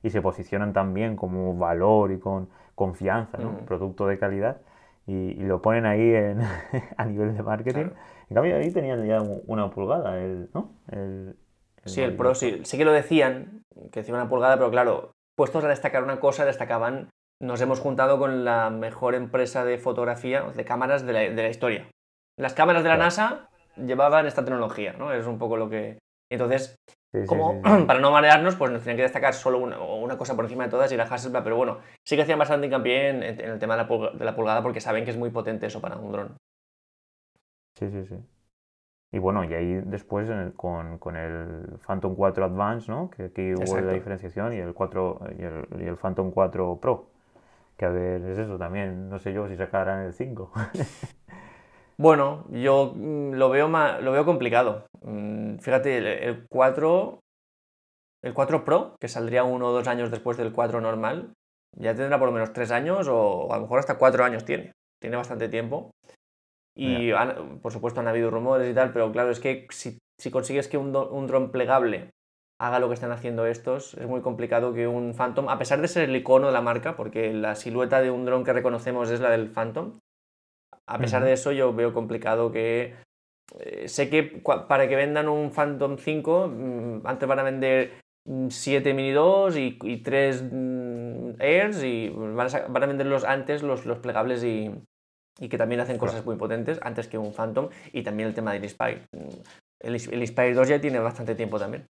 y 0.04 0.10
se 0.10 0.22
posicionan 0.22 0.74
también 0.74 1.16
como 1.16 1.56
valor 1.58 2.12
y 2.12 2.20
con 2.20 2.50
confianza, 2.76 3.38
¿no? 3.38 3.52
Ujú. 3.52 3.66
Producto 3.66 4.06
de 4.08 4.18
calidad 4.20 4.58
y, 5.08 5.14
y 5.14 5.44
lo 5.44 5.62
ponen 5.62 5.86
ahí 5.86 6.14
en, 6.14 6.42
a 6.98 7.06
nivel 7.06 7.38
de 7.38 7.42
marketing. 7.42 7.84
Claro. 7.86 7.96
En 8.29 8.36
cambio 8.36 8.58
ahí 8.58 8.72
tenían 8.72 9.05
ya 9.05 9.22
una 9.22 9.70
pulgada, 9.70 10.17
el, 10.20 10.50
¿no? 10.53 10.72
El, 10.91 11.36
Sí, 11.86 12.01
el 12.01 12.15
Pro 12.15 12.34
sí, 12.34 12.62
sí 12.63 12.77
que 12.77 12.86
lo 12.86 12.91
decían, 12.91 13.62
que 13.91 14.00
decía 14.00 14.15
una 14.15 14.27
pulgada, 14.27 14.58
pero 14.58 14.72
claro, 14.72 15.12
puestos 15.38 15.63
a 15.63 15.67
destacar 15.67 16.03
una 16.03 16.20
cosa, 16.20 16.44
destacaban, 16.46 17.10
nos 17.39 17.62
hemos 17.62 17.79
juntado 17.79 18.17
con 18.17 18.44
la 18.44 18.72
mejor 18.72 19.13
empresa 19.13 19.63
de 19.65 19.77
fotografía, 19.77 20.41
de 20.41 20.65
cámaras 20.65 21.05
de 21.05 21.13
la, 21.13 21.20
de 21.20 21.36
la 21.44 21.50
historia. 21.50 21.88
Las 22.39 22.53
cámaras 22.55 22.82
de 22.84 22.89
la 22.89 22.96
Claro. 22.96 23.05
NASA 23.05 23.50
llevaban 23.77 24.25
esta 24.25 24.44
tecnología, 24.44 24.94
¿no? 24.94 25.13
Es 25.13 25.27
un 25.27 25.38
poco 25.38 25.58
lo 25.58 25.70
que... 25.70 26.00
Entonces, 26.32 26.75
Sí, 27.13 27.25
como 27.27 27.53
sí, 27.53 27.60
para 27.88 28.00
no 28.00 28.12
marearnos, 28.12 28.55
pues 28.55 28.72
nos 28.72 28.82
tenían 28.82 28.98
que 28.98 29.03
destacar 29.03 29.34
solo 29.36 29.60
una, 29.60 30.17
cosa 30.17 30.36
por 30.36 30.46
encima 30.46 30.63
de 30.63 30.72
todas 30.72 30.91
y 30.91 30.96
era 30.96 31.03
Hasselblad, 31.03 31.44
pero 31.44 31.55
bueno, 31.55 31.79
sí 32.03 32.15
que 32.15 32.24
hacían 32.24 32.39
bastante 32.39 32.65
hincapié 32.65 33.10
en, 33.10 33.22
en 33.24 33.39
el 33.41 33.60
tema 33.60 33.75
de 33.77 33.84
la, 33.84 33.88
pulga- 33.88 34.12
de 34.12 34.25
la 34.25 34.36
pulgada 34.36 34.63
porque 34.63 34.82
saben 34.82 35.05
que 35.05 35.12
es 35.12 35.17
muy 35.17 35.29
potente 35.29 35.67
eso 35.67 35.79
para 35.82 35.98
un 35.98 36.12
dron. 36.12 36.38
Sí, 37.77 37.89
sí, 37.91 38.05
sí. 38.05 38.15
Y 39.12 39.20
bueno, 39.20 39.44
y 39.46 39.53
ahí 39.53 39.82
después 39.86 40.29
en 40.29 40.39
el- 40.39 40.53
con, 40.53 41.00
con 41.00 41.15
el 41.15 41.79
Phantom 41.88 42.15
4 42.15 42.46
Advance, 42.46 42.91
¿no? 42.91 43.10
Que 43.10 43.25
aquí 43.25 43.53
hubo 43.55 43.62
Exacto. 43.62 43.88
la 43.88 43.94
diferenciación 43.94 44.53
y 44.53 44.58
el 44.58 44.74
4 44.74 45.20
y 45.39 45.44
el, 45.44 45.67
y 45.82 45.86
el 45.88 45.98
Phantom 45.98 46.32
4 46.32 46.79
Pro. 46.82 47.08
Que 47.77 47.86
a 47.86 47.89
ver, 47.89 48.24
es 48.24 48.38
eso 48.39 48.58
también, 48.58 49.10
no 49.10 49.20
sé 49.20 49.34
yo 49.34 49.48
si 49.50 49.58
sacarán 49.58 50.05
el 50.05 50.13
5. 50.13 50.51
Bueno, 51.98 52.46
yo 52.50 52.94
mm, 52.96 53.34
lo 53.36 53.50
veo 53.50 53.67
ma- 53.70 54.00
lo 54.00 54.12
veo 54.12 54.25
complicado. 54.25 54.86
Mm, 55.01 55.58
Fíjate, 55.60 55.98
el, 55.98 56.08
el 56.08 56.48
4, 56.50 57.20
el 58.24 58.34
4 58.34 58.65
Pro, 58.65 58.96
que 59.00 59.08
saldría 59.08 59.44
uno 59.44 59.67
o 59.67 59.72
dos 59.72 59.88
años 59.88 60.12
después 60.12 60.38
del 60.38 60.51
4 60.51 60.82
normal, 60.82 61.34
ya 61.77 61.96
tendrá 61.96 62.20
por 62.20 62.27
lo 62.27 62.34
menos 62.34 62.53
tres 62.53 62.72
años 62.72 63.08
o 63.10 63.51
a 63.51 63.55
lo 63.58 63.63
mejor 63.63 63.79
hasta 63.79 63.98
cuatro 63.98 64.24
años 64.24 64.46
tiene. 64.46 64.72
Tiene 65.01 65.17
bastante 65.17 65.48
tiempo. 65.50 65.91
Y 66.77 67.12
han- 67.12 67.60
por 67.62 67.72
supuesto 67.72 68.00
han 68.01 68.08
habido 68.08 68.29
rumores 68.32 68.70
y 68.70 68.74
tal, 68.74 68.91
pero 68.91 69.12
claro, 69.12 69.32
es 69.32 69.39
que 69.39 69.67
si, 69.70 69.98
si 70.20 70.32
consigues 70.32 70.67
que 70.67 70.77
un, 70.77 70.91
do- 70.91 71.10
un 71.10 71.27
dron 71.27 71.51
plegable 71.51 72.10
haga 72.62 72.79
lo 72.79 72.88
que 72.88 72.94
están 72.96 73.12
haciendo 73.12 73.46
estos, 73.46 73.94
es 73.96 74.08
muy 74.08 74.22
complicado 74.22 74.74
que 74.74 74.88
un 74.88 75.13
Phantom, 75.13 75.50
a 75.50 75.58
pesar 75.58 75.82
de 75.82 75.88
ser 75.88 76.10
el 76.10 76.15
icono 76.15 76.48
de 76.48 76.53
la 76.53 76.62
marca, 76.62 76.96
porque 76.96 77.34
la 77.34 77.55
silueta 77.55 78.01
de 78.01 78.12
un 78.12 78.25
dron 78.25 78.44
que 78.44 78.53
reconocemos 78.53 79.10
es 79.10 79.20
la 79.20 79.29
del 79.32 79.50
Phantom, 79.50 80.00
A 80.88 81.00
pesar 81.00 81.24
de 81.24 81.34
eso, 81.34 81.51
yo 81.51 81.74
veo 81.74 81.94
complicado 81.94 82.51
que. 82.51 82.94
eh, 83.60 83.88
sé 83.88 84.10
que 84.10 84.24
para 84.67 84.88
que 84.88 84.96
vendan 84.96 85.27
un 85.29 85.51
Phantom 85.51 85.98
5, 85.98 86.48
mm, 86.48 87.05
antes 87.08 87.27
van 87.27 87.39
a 87.39 87.44
vender 87.44 87.91
7 88.50 88.94
Mini 88.94 89.12
2 89.12 89.55
y, 89.58 89.77
3 90.03 90.44
Airs 91.39 91.84
y 91.84 92.10
van 92.10 92.48
a, 92.48 92.67
van 92.67 92.84
a 92.84 92.88
venderlos 92.88 93.24
antes 93.24 93.63
los, 93.63 93.86
los 93.86 94.00
plegables 94.00 94.44
y, 94.44 94.72
y 95.39 95.50
que 95.50 95.58
también 95.58 95.82
hacen 95.82 95.98
cosas 95.98 96.25
muy 96.25 96.36
potentes 96.36 96.80
antes 96.82 97.08
que 97.08 97.18
un 97.18 97.34
Phantom 97.34 97.70
y 97.92 98.04
también 98.04 98.30
el 98.30 98.36
tema 98.36 98.54
del 98.54 98.63
Inspire. 98.63 99.01
Mm, 99.12 99.30
El, 99.82 99.96
el 99.96 100.22
Inspire 100.22 100.54
2 100.54 100.68
ya 100.70 100.80
tiene 100.80 101.00
bastante 101.00 101.36
tiempo 101.36 101.60
también. 101.60 101.86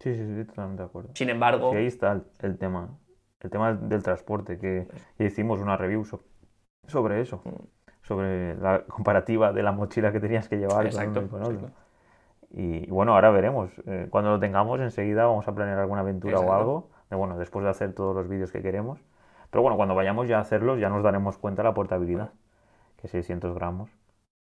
Sí, 0.00 0.14
sí, 0.14 0.34
sí, 0.36 0.44
totalmente 0.44 0.82
de 0.82 0.88
acuerdo. 0.88 1.10
Sin 1.14 1.30
embargo, 1.30 1.72
ahí 1.72 1.86
está 1.86 2.12
el, 2.12 2.22
el 2.40 2.58
tema. 2.58 2.98
El 3.40 3.50
tema 3.50 3.72
del 3.74 4.02
transporte, 4.02 4.58
que 4.58 4.88
hicimos 5.18 5.60
una 5.60 5.76
review 5.76 6.04
so- 6.04 6.22
sobre 6.86 7.20
eso. 7.20 7.42
Mm. 7.44 7.50
Sobre 8.02 8.56
la 8.56 8.84
comparativa 8.84 9.52
de 9.52 9.62
la 9.62 9.72
mochila 9.72 10.12
que 10.12 10.20
tenías 10.20 10.48
que 10.48 10.56
llevar 10.56 10.78
con 10.78 10.86
exacto, 10.86 11.22
y 11.22 11.28
con 11.28 11.42
otro. 11.42 11.70
Y, 12.50 12.86
y 12.86 12.90
bueno, 12.90 13.14
ahora 13.14 13.30
veremos. 13.30 13.70
Eh, 13.86 14.06
cuando 14.10 14.30
lo 14.30 14.38
tengamos, 14.38 14.80
enseguida 14.80 15.24
vamos 15.26 15.48
a 15.48 15.54
planear 15.54 15.78
alguna 15.78 16.02
aventura 16.02 16.38
o 16.38 16.42
Exacto. 16.42 16.56
algo. 16.56 16.90
De, 17.10 17.16
bueno, 17.16 17.36
después 17.38 17.64
de 17.64 17.70
hacer 17.70 17.94
todos 17.94 18.14
los 18.14 18.28
vídeos 18.28 18.52
que 18.52 18.62
queremos. 18.62 19.00
Pero 19.50 19.62
bueno, 19.62 19.76
cuando 19.76 19.94
vayamos 19.94 20.28
ya 20.28 20.38
a 20.38 20.40
hacerlos, 20.40 20.80
ya 20.80 20.88
nos 20.88 21.02
daremos 21.02 21.38
cuenta 21.38 21.62
de 21.62 21.68
la 21.68 21.74
portabilidad. 21.74 22.32
Que 22.96 23.08
600 23.08 23.54
gramos 23.54 23.90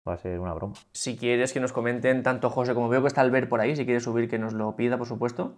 va 0.08 0.14
a 0.14 0.18
ser 0.18 0.40
una 0.40 0.54
broma. 0.54 0.76
si 0.92 1.18
quieres 1.18 1.52
que 1.52 1.60
nos 1.60 1.74
comenten 1.74 2.22
tanto 2.22 2.50
José 2.50 2.76
como 2.76 2.90
veo 2.90 3.02
que 3.02 3.08
está 3.08 3.22
Albert 3.22 3.50
por 3.50 3.60
ahí, 3.60 3.76
si 3.76 3.86
quiere 3.86 4.00
subir 4.00 4.30
que 4.30 4.38
nos 4.38 4.54
lo 4.54 4.76
pida, 4.76 4.98
por 4.98 5.08
supuesto. 5.08 5.58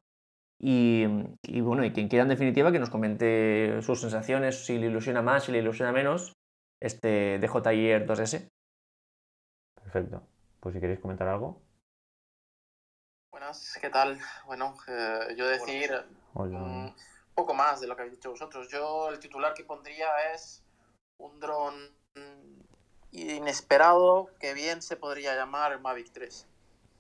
Y, 0.60 1.06
y 1.44 1.62
bueno, 1.62 1.84
y 1.84 1.92
quien 1.92 2.08
quiera 2.08 2.24
en 2.24 2.30
definitiva 2.30 2.72
que 2.72 2.80
nos 2.80 2.90
comente 2.90 3.82
sus 3.82 4.02
sensaciones, 4.02 4.66
si 4.66 4.78
le 4.80 4.88
ilusiona 4.88 5.22
más, 5.22 5.44
si 5.44 5.52
le 5.52 5.60
ilusiona 5.60 5.92
menos, 5.92 6.34
este 6.80 7.40
DJI 7.40 7.90
Air 7.90 8.08
2S. 8.08 8.50
Perfecto. 9.76 10.24
Pues 10.60 10.74
si 10.74 10.82
queréis 10.82 11.00
comentar 11.00 11.28
algo. 11.28 11.62
Buenas, 13.32 13.78
¿qué 13.80 13.90
tal? 13.90 14.18
Bueno, 14.48 14.74
eh, 14.88 15.36
yo 15.38 15.48
decir 15.48 15.92
Hola. 16.34 16.94
Poco 17.38 17.54
más 17.54 17.80
de 17.80 17.88
lo 17.88 17.96
que 17.96 18.02
habéis 18.02 18.18
dicho 18.18 18.32
vosotros. 18.32 18.68
Yo 18.70 19.10
el 19.10 19.20
titular 19.20 19.54
que 19.54 19.64
pondría 19.64 20.08
es 20.34 20.64
un 21.20 21.40
dron 21.40 21.74
inesperado 23.12 24.30
que 24.40 24.54
bien 24.54 24.82
se 24.82 24.98
podría 24.98 25.36
llamar 25.36 25.80
Mavic 25.80 26.12
3. 26.12 26.48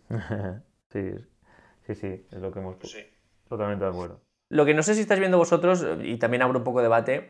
sí, 0.93 1.11
sí, 1.87 1.95
sí, 1.95 2.25
es 2.31 2.39
lo 2.39 2.51
que 2.51 2.59
hemos 2.59 2.77
Sí. 2.83 3.03
Totalmente 3.49 3.83
de 3.83 3.91
acuerdo. 3.91 4.21
Lo 4.49 4.65
que 4.65 4.73
no 4.73 4.83
sé 4.83 4.93
si 4.93 5.01
estáis 5.01 5.19
viendo 5.19 5.37
vosotros, 5.37 5.85
y 6.01 6.17
también 6.17 6.41
abro 6.43 6.59
un 6.59 6.63
poco 6.63 6.79
de 6.79 6.83
debate, 6.83 7.29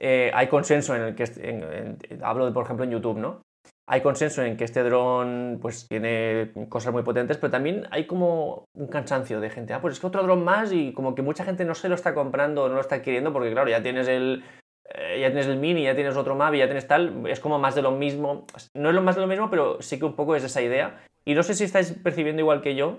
eh, 0.00 0.30
hay 0.34 0.48
consenso 0.48 0.94
en 0.96 1.02
el 1.02 1.14
que, 1.14 1.24
est- 1.24 1.38
en- 1.38 1.98
en- 2.08 2.24
hablo 2.24 2.46
de, 2.46 2.52
por 2.52 2.64
ejemplo 2.64 2.84
en 2.84 2.92
YouTube, 2.92 3.18
¿no? 3.18 3.42
Hay 3.90 4.02
consenso 4.02 4.42
en 4.42 4.58
que 4.58 4.64
este 4.64 4.82
dron 4.82 5.58
pues 5.62 5.88
tiene 5.88 6.52
cosas 6.68 6.92
muy 6.92 7.02
potentes, 7.02 7.38
pero 7.38 7.50
también 7.50 7.86
hay 7.90 8.06
como 8.06 8.66
un 8.74 8.86
cansancio 8.88 9.40
de 9.40 9.48
gente. 9.48 9.72
Ah, 9.72 9.80
pues 9.80 9.94
es 9.94 10.00
que 10.00 10.06
otro 10.06 10.22
dron 10.22 10.44
más 10.44 10.72
y 10.72 10.92
como 10.92 11.14
que 11.14 11.22
mucha 11.22 11.42
gente 11.44 11.64
no 11.64 11.74
se 11.74 11.88
lo 11.88 11.94
está 11.94 12.12
comprando, 12.14 12.68
no 12.68 12.74
lo 12.74 12.80
está 12.82 12.96
adquiriendo 12.96 13.32
porque 13.32 13.50
claro, 13.50 13.70
ya 13.70 13.82
tienes 13.82 14.06
el 14.06 14.44
eh, 14.94 15.20
ya 15.20 15.28
tienes 15.28 15.46
el 15.46 15.56
mini, 15.56 15.84
ya 15.84 15.94
tienes 15.94 16.16
otro 16.16 16.34
Mavi, 16.34 16.58
ya 16.58 16.66
tienes 16.66 16.86
tal, 16.86 17.26
es 17.26 17.40
como 17.40 17.58
más 17.58 17.74
de 17.74 17.82
lo 17.82 17.92
mismo. 17.92 18.46
No 18.74 18.90
es 18.90 18.94
lo 18.94 19.02
más 19.02 19.16
de 19.16 19.22
lo 19.22 19.26
mismo, 19.26 19.48
pero 19.48 19.80
sí 19.80 19.98
que 19.98 20.04
un 20.04 20.14
poco 20.16 20.36
es 20.36 20.44
esa 20.44 20.60
idea. 20.60 21.02
Y 21.24 21.34
no 21.34 21.42
sé 21.42 21.54
si 21.54 21.64
estáis 21.64 21.92
percibiendo 21.92 22.40
igual 22.40 22.60
que 22.60 22.74
yo 22.74 22.98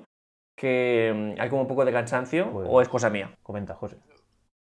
que 0.57 1.35
mm, 1.37 1.41
hay 1.41 1.49
como 1.49 1.61
un 1.61 1.67
poco 1.67 1.85
de 1.85 1.91
cansancio 1.91 2.51
Pues- 2.51 2.67
o 2.69 2.81
es 2.81 2.89
cosa 2.89 3.09
mía. 3.09 3.31
Comenta, 3.43 3.75
José. 3.75 3.97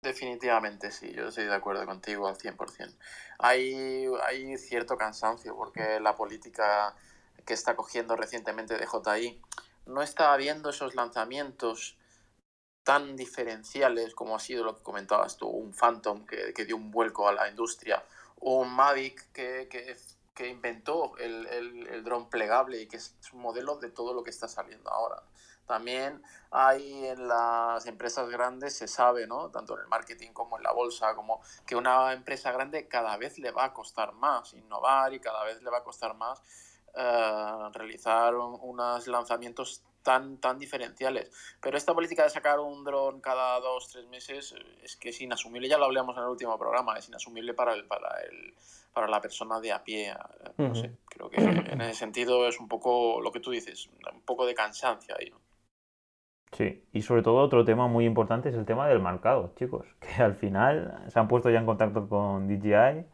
Definitivamente 0.04 0.90
sí, 0.90 1.11
yo 1.14 1.28
estoy 1.28 1.46
de 1.46 1.54
acuerdo 1.54 1.87
contigo 1.87 2.28
al 2.28 2.37
100%. 2.37 2.94
Hay, 3.38 4.06
hay 4.26 4.58
cierto 4.58 4.99
cansancio 4.99 5.56
porque 5.56 5.99
la 5.99 6.14
política 6.14 6.94
que 7.46 7.54
está 7.54 7.75
cogiendo 7.75 8.14
recientemente 8.14 8.76
DJI 8.76 9.40
no 9.87 10.02
está 10.02 10.37
viendo 10.37 10.68
esos 10.68 10.94
lanzamientos 10.94 11.96
tan 12.82 13.16
diferenciales 13.16 14.14
como 14.14 14.37
ha 14.37 14.40
sido 14.40 14.62
lo 14.62 14.76
que 14.76 14.82
comentabas 14.82 15.38
tú, 15.38 15.49
un 15.49 15.73
Phantom 15.73 16.26
que, 16.26 16.52
que 16.52 16.66
dio 16.66 16.76
un 16.76 16.90
vuelco 16.90 17.26
a 17.26 17.32
la 17.32 17.49
industria, 17.49 18.04
o 18.40 18.61
un 18.61 18.75
Mavic 18.75 19.32
que, 19.32 19.68
que, 19.70 19.96
que 20.35 20.48
inventó 20.48 21.16
el, 21.16 21.46
el, 21.46 21.87
el 21.87 22.05
dron 22.05 22.29
plegable 22.29 22.83
y 22.83 22.88
que 22.88 22.98
es 22.98 23.14
un 23.33 23.40
modelo 23.40 23.76
de 23.76 23.88
todo 23.88 24.12
lo 24.12 24.22
que 24.22 24.29
está 24.29 24.48
saliendo 24.48 24.90
ahora. 24.90 25.22
También 25.66 26.22
hay 26.50 27.07
en 27.07 27.27
las 27.27 27.87
empresas 27.87 28.29
grandes, 28.29 28.77
se 28.77 28.87
sabe, 28.87 29.27
¿no? 29.27 29.50
Tanto 29.50 29.74
en 29.74 29.81
el 29.81 29.88
marketing 29.88 30.33
como 30.33 30.57
en 30.59 30.62
la 30.62 30.72
bolsa, 30.72 31.14
como 31.14 31.40
que 31.66 31.74
una 31.77 32.12
empresa 32.12 32.53
grande 32.53 32.87
cada 32.87 33.16
vez 33.16 33.38
le 33.38 33.50
va 33.50 33.64
a 33.64 33.72
costar 33.72 34.12
más 34.12 34.53
innovar 34.55 35.14
y 35.14 35.20
cada 35.20 35.42
vez 35.44 35.62
le 35.62 35.70
va 35.70 35.79
a 35.79 35.83
costar 35.85 36.14
más 36.14 36.42
eh, 36.96 37.68
realizar 37.72 38.35
un- 38.37 38.57
unos 38.62 39.07
lanzamientos 39.09 39.83
tan, 40.05 40.37
tan 40.38 40.59
diferenciales. 40.59 41.31
Pero 41.61 41.77
esta 41.77 41.92
política 41.94 42.22
de 42.22 42.31
sacar 42.31 42.61
un 42.61 42.85
dron 42.85 43.20
cada 43.20 43.59
dos, 43.59 43.88
tres 43.88 44.07
meses 44.07 44.53
eh, 44.53 44.79
es 44.83 44.94
que 44.96 45.09
es 45.09 45.20
inasumible, 45.20 45.66
ya 45.68 45.79
lo 45.79 45.87
hablamos 45.87 46.16
en 46.16 46.22
el 46.22 46.29
último 46.29 46.57
programa, 46.59 46.96
es 46.98 47.09
inasumible 47.09 47.53
para, 47.55 47.72
el, 47.72 47.87
para, 47.87 48.20
el, 48.22 48.55
para 48.92 49.09
la 49.09 49.20
persona 49.20 49.59
de 49.61 49.72
a 49.72 49.83
pie. 49.83 50.11
eh, 50.11 50.16
No 50.59 50.74
sé, 50.74 50.94
creo 51.07 51.29
que 51.31 51.38
en 51.38 51.81
ese 51.81 51.98
sentido 51.98 52.46
es 52.46 52.61
un 52.61 52.68
poco 52.68 53.20
lo 53.20 53.33
que 53.33 53.40
tú 53.40 53.50
dices, 53.50 53.88
un 54.12 54.20
poco 54.22 54.46
de 54.46 54.55
cansancio 54.55 55.16
ahí. 55.18 55.31
¿no? 55.31 55.40
Sí, 56.55 56.85
y 56.93 57.03
sobre 57.03 57.23
todo 57.23 57.38
otro 57.43 57.64
tema 57.64 57.88
muy 57.88 58.05
importante 58.07 58.49
es 58.49 58.55
el 58.55 58.64
tema 58.64 58.87
del 58.87 59.01
marcado, 59.01 59.53
chicos, 59.57 59.87
que 60.01 60.23
al 60.23 60.35
final 60.35 61.03
se 61.09 61.19
han 61.19 61.27
puesto 61.29 61.51
ya 61.51 61.59
en 61.59 61.67
contacto 61.67 62.09
con 62.09 62.47
DJI 62.47 63.05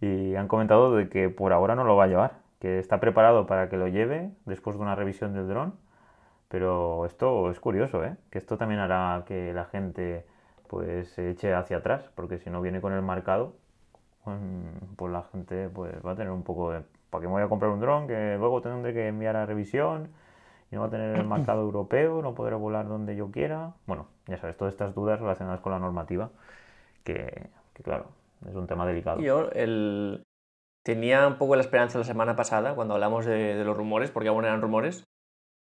y 0.00 0.34
han 0.36 0.48
comentado 0.48 0.94
de 0.94 1.08
que 1.10 1.28
por 1.28 1.52
ahora 1.52 1.74
no 1.74 1.84
lo 1.84 1.96
va 1.96 2.04
a 2.04 2.06
llevar, 2.06 2.38
que 2.60 2.78
está 2.78 2.98
preparado 2.98 3.46
para 3.46 3.68
que 3.68 3.76
lo 3.76 3.88
lleve 3.88 4.30
después 4.46 4.76
de 4.76 4.82
una 4.82 4.94
revisión 4.94 5.34
del 5.34 5.48
dron, 5.48 5.74
pero 6.48 7.06
esto 7.06 7.50
es 7.50 7.60
curioso, 7.60 8.04
¿eh? 8.04 8.16
Que 8.30 8.38
esto 8.38 8.56
también 8.58 8.80
hará 8.80 9.24
que 9.26 9.52
la 9.52 9.66
gente 9.66 10.26
pues 10.68 11.10
se 11.10 11.30
eche 11.30 11.54
hacia 11.54 11.78
atrás, 11.78 12.10
porque 12.14 12.38
si 12.38 12.50
no 12.50 12.62
viene 12.62 12.80
con 12.80 12.92
el 12.94 13.02
marcado, 13.02 13.54
mm, 14.24 14.94
pues 14.96 15.12
la 15.12 15.24
gente 15.32 15.68
pues 15.68 15.94
va 16.06 16.12
a 16.12 16.16
tener 16.16 16.32
un 16.32 16.42
poco 16.42 16.72
de 16.72 16.82
¿para 17.10 17.22
qué 17.22 17.28
me 17.28 17.34
voy 17.34 17.42
a 17.42 17.48
comprar 17.48 17.70
un 17.70 17.80
dron 17.80 18.06
que 18.08 18.36
luego 18.38 18.62
tendré 18.62 18.94
que 18.94 19.08
enviar 19.08 19.36
a 19.36 19.46
revisión? 19.46 20.08
No 20.76 20.82
va 20.82 20.86
a 20.88 20.90
tener 20.90 21.16
el 21.16 21.26
marcado 21.26 21.62
europeo, 21.62 22.20
no 22.22 22.34
podré 22.34 22.54
volar 22.56 22.88
donde 22.88 23.16
yo 23.16 23.30
quiera. 23.30 23.74
Bueno, 23.86 24.08
ya 24.26 24.36
sabes, 24.38 24.56
todas 24.56 24.74
estas 24.74 24.94
dudas 24.94 25.20
relacionadas 25.20 25.60
con 25.60 25.72
la 25.72 25.78
normativa, 25.78 26.30
que, 27.04 27.48
que 27.74 27.82
claro, 27.82 28.06
es 28.48 28.54
un 28.54 28.66
tema 28.66 28.86
delicado. 28.86 29.20
Yo 29.20 29.50
el... 29.52 30.24
tenía 30.84 31.26
un 31.26 31.38
poco 31.38 31.56
la 31.56 31.62
esperanza 31.62 31.98
la 31.98 32.04
semana 32.04 32.36
pasada, 32.36 32.74
cuando 32.74 32.94
hablamos 32.94 33.24
de, 33.24 33.54
de 33.54 33.64
los 33.64 33.76
rumores, 33.76 34.10
porque 34.10 34.28
aún 34.28 34.44
eran 34.44 34.60
rumores, 34.60 35.04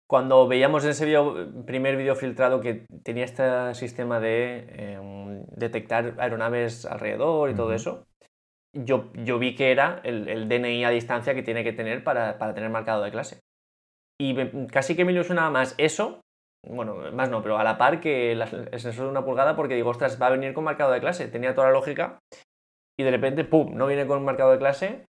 cuando 0.10 0.48
veíamos 0.48 0.84
en 0.86 0.92
ese 0.92 1.06
video- 1.06 1.66
primer 1.66 1.98
vídeo 1.98 2.16
filtrado 2.16 2.62
que 2.62 2.86
tenía 3.04 3.26
este 3.26 3.76
sistema 3.76 4.20
de 4.20 4.66
eh, 4.70 5.44
detectar 5.58 6.16
aeronaves 6.18 6.86
alrededor 6.86 7.50
y 7.50 7.56
todo 7.56 7.74
eso, 7.74 8.06
yo, 8.74 9.12
yo 9.14 9.38
vi 9.38 9.54
que 9.56 9.72
era 9.72 10.00
el, 10.04 10.30
el 10.30 10.48
DNI 10.48 10.86
a 10.86 10.90
distancia 10.92 11.34
que 11.36 11.44
tiene 11.44 11.64
que 11.64 11.74
tener 11.74 12.04
para, 12.04 12.38
para 12.38 12.54
tener 12.54 12.70
marcado 12.70 13.04
de 13.04 13.12
clase. 13.12 13.42
Y 14.20 14.34
me- 14.34 14.68
casi 14.68 14.96
que 14.96 15.06
me 15.06 15.12
ilusionaba 15.12 15.50
más 15.50 15.76
eso, 15.78 16.22
bueno, 16.68 16.96
más 17.14 17.30
no, 17.30 17.42
pero 17.42 17.58
a 17.58 17.64
la 17.64 17.78
par 17.78 18.00
que 18.00 18.36
la- 18.36 18.46
el 18.46 18.80
sensor 18.80 19.06
de 19.06 19.12
una 19.12 19.24
pulgada, 19.26 19.56
porque 19.56 19.76
digo, 19.76 19.90
ostras, 19.90 20.22
va 20.22 20.28
a 20.28 20.32
venir 20.32 20.54
con 20.54 20.64
marcado 20.64 20.92
de 20.92 21.00
clase, 21.00 21.28
tenía 21.28 21.54
toda 21.54 21.68
la 21.68 21.74
lógica, 21.74 22.20
y 23.00 23.04
de 23.04 23.12
repente, 23.12 23.44
¡pum!, 23.46 23.76
no 23.76 23.88
viene 23.88 24.08
con 24.08 24.24
marcado 24.26 24.52
de 24.52 24.58
clase, 24.58 25.06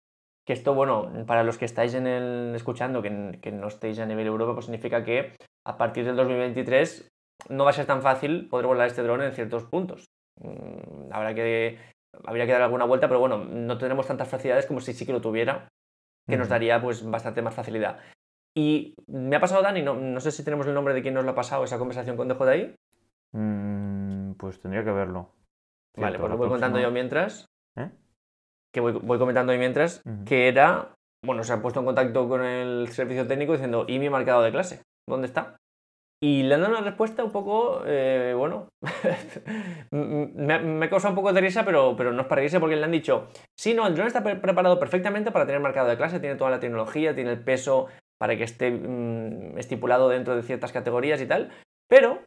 que 0.46 0.52
esto, 0.52 0.74
bueno, 0.74 1.10
para 1.26 1.44
los 1.44 1.58
que 1.58 1.64
estáis 1.64 1.94
en 1.94 2.06
el, 2.06 2.52
escuchando, 2.54 3.02
que, 3.02 3.38
que 3.40 3.52
no 3.52 3.68
estéis 3.68 3.98
a 3.98 4.06
nivel 4.06 4.26
Europa, 4.26 4.54
pues 4.54 4.66
significa 4.66 5.04
que 5.04 5.32
a 5.66 5.76
partir 5.76 6.04
del 6.04 6.16
2023 6.16 7.08
no 7.48 7.64
va 7.64 7.70
a 7.70 7.74
ser 7.74 7.86
tan 7.86 8.02
fácil 8.02 8.48
poder 8.48 8.66
volar 8.66 8.86
este 8.88 9.02
dron 9.02 9.22
en 9.22 9.32
ciertos 9.32 9.64
puntos. 9.64 10.06
Mm, 10.40 11.12
habrá 11.12 11.34
que, 11.34 11.78
habría 12.24 12.46
que 12.46 12.52
dar 12.52 12.62
alguna 12.62 12.84
vuelta, 12.84 13.08
pero 13.08 13.20
bueno, 13.20 13.38
no 13.38 13.78
tendremos 13.78 14.06
tantas 14.06 14.28
facilidades 14.28 14.66
como 14.66 14.80
si 14.80 14.92
sí 14.92 15.06
que 15.06 15.12
lo 15.12 15.20
tuviera, 15.20 15.68
que 16.28 16.36
nos 16.36 16.48
daría 16.48 16.80
pues 16.80 17.04
bastante 17.08 17.42
más 17.42 17.54
facilidad. 17.54 18.00
Y 18.56 18.94
me 19.06 19.36
ha 19.36 19.40
pasado 19.40 19.62
Dani, 19.62 19.82
no, 19.82 19.94
no 19.94 20.18
sé 20.20 20.30
si 20.30 20.42
tenemos 20.44 20.66
el 20.66 20.74
nombre 20.74 20.94
de 20.94 21.02
quién 21.02 21.12
nos 21.14 21.24
lo 21.24 21.30
ha 21.32 21.34
pasado 21.34 21.64
esa 21.64 21.78
conversación 21.78 22.16
con 22.16 22.28
DJI. 22.28 22.74
Mm, 23.32 24.32
pues 24.34 24.60
tendría 24.60 24.82
que 24.84 24.92
verlo. 24.92 25.30
Vale, 25.96 26.18
pues 26.18 26.30
lo 26.30 26.36
voy 26.38 26.48
contando 26.48 26.76
próxima- 26.78 26.88
yo 26.88 26.92
mientras. 26.92 27.46
¿Eh? 27.76 27.90
Que 28.72 28.80
voy, 28.80 28.92
voy 28.92 29.18
comentando 29.18 29.52
yo 29.52 29.58
mientras. 29.58 30.00
Que 30.24 30.48
era. 30.48 30.94
Bueno, 31.24 31.42
se 31.44 31.52
ha 31.52 31.60
puesto 31.62 31.80
en 31.80 31.86
contacto 31.86 32.28
con 32.28 32.44
el 32.44 32.88
servicio 32.88 33.26
técnico 33.26 33.52
diciendo, 33.52 33.84
¿y 33.88 33.98
mi 33.98 34.08
marcado 34.10 34.42
de 34.42 34.52
clase? 34.52 34.82
¿Dónde 35.08 35.26
está? 35.26 35.56
Y 36.22 36.44
le 36.44 36.54
han 36.54 36.62
dado 36.62 36.72
una 36.78 36.82
respuesta 36.82 37.22
un 37.24 37.30
poco, 37.32 37.82
eh, 37.84 38.32
bueno, 38.36 38.68
me, 39.90 40.58
me 40.60 40.86
ha 40.86 40.90
causado 40.90 41.12
un 41.12 41.16
poco 41.16 41.32
de 41.32 41.40
risa, 41.42 41.64
pero, 41.64 41.94
pero 41.96 42.12
no 42.12 42.22
es 42.22 42.26
para 42.26 42.40
reírse 42.40 42.58
porque 42.60 42.76
le 42.76 42.84
han 42.84 42.90
dicho, 42.92 43.28
sí, 43.58 43.74
no, 43.74 43.86
el 43.86 43.94
drone 43.94 44.08
está 44.08 44.22
pre- 44.22 44.36
preparado 44.36 44.78
perfectamente 44.78 45.30
para 45.30 45.44
tener 45.46 45.60
marcado 45.60 45.88
de 45.88 45.96
clase, 45.96 46.18
tiene 46.20 46.36
toda 46.36 46.50
la 46.50 46.60
tecnología, 46.60 47.14
tiene 47.14 47.32
el 47.32 47.44
peso 47.44 47.88
para 48.18 48.36
que 48.36 48.44
esté 48.44 48.70
mm, 48.70 49.58
estipulado 49.58 50.08
dentro 50.08 50.36
de 50.36 50.42
ciertas 50.42 50.72
categorías 50.72 51.20
y 51.20 51.26
tal, 51.26 51.50
pero 51.88 52.22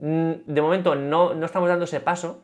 mm, 0.00 0.32
de 0.46 0.62
momento 0.62 0.94
no, 0.94 1.34
no 1.34 1.46
estamos 1.46 1.68
dando 1.68 1.84
ese 1.84 2.00
paso. 2.00 2.42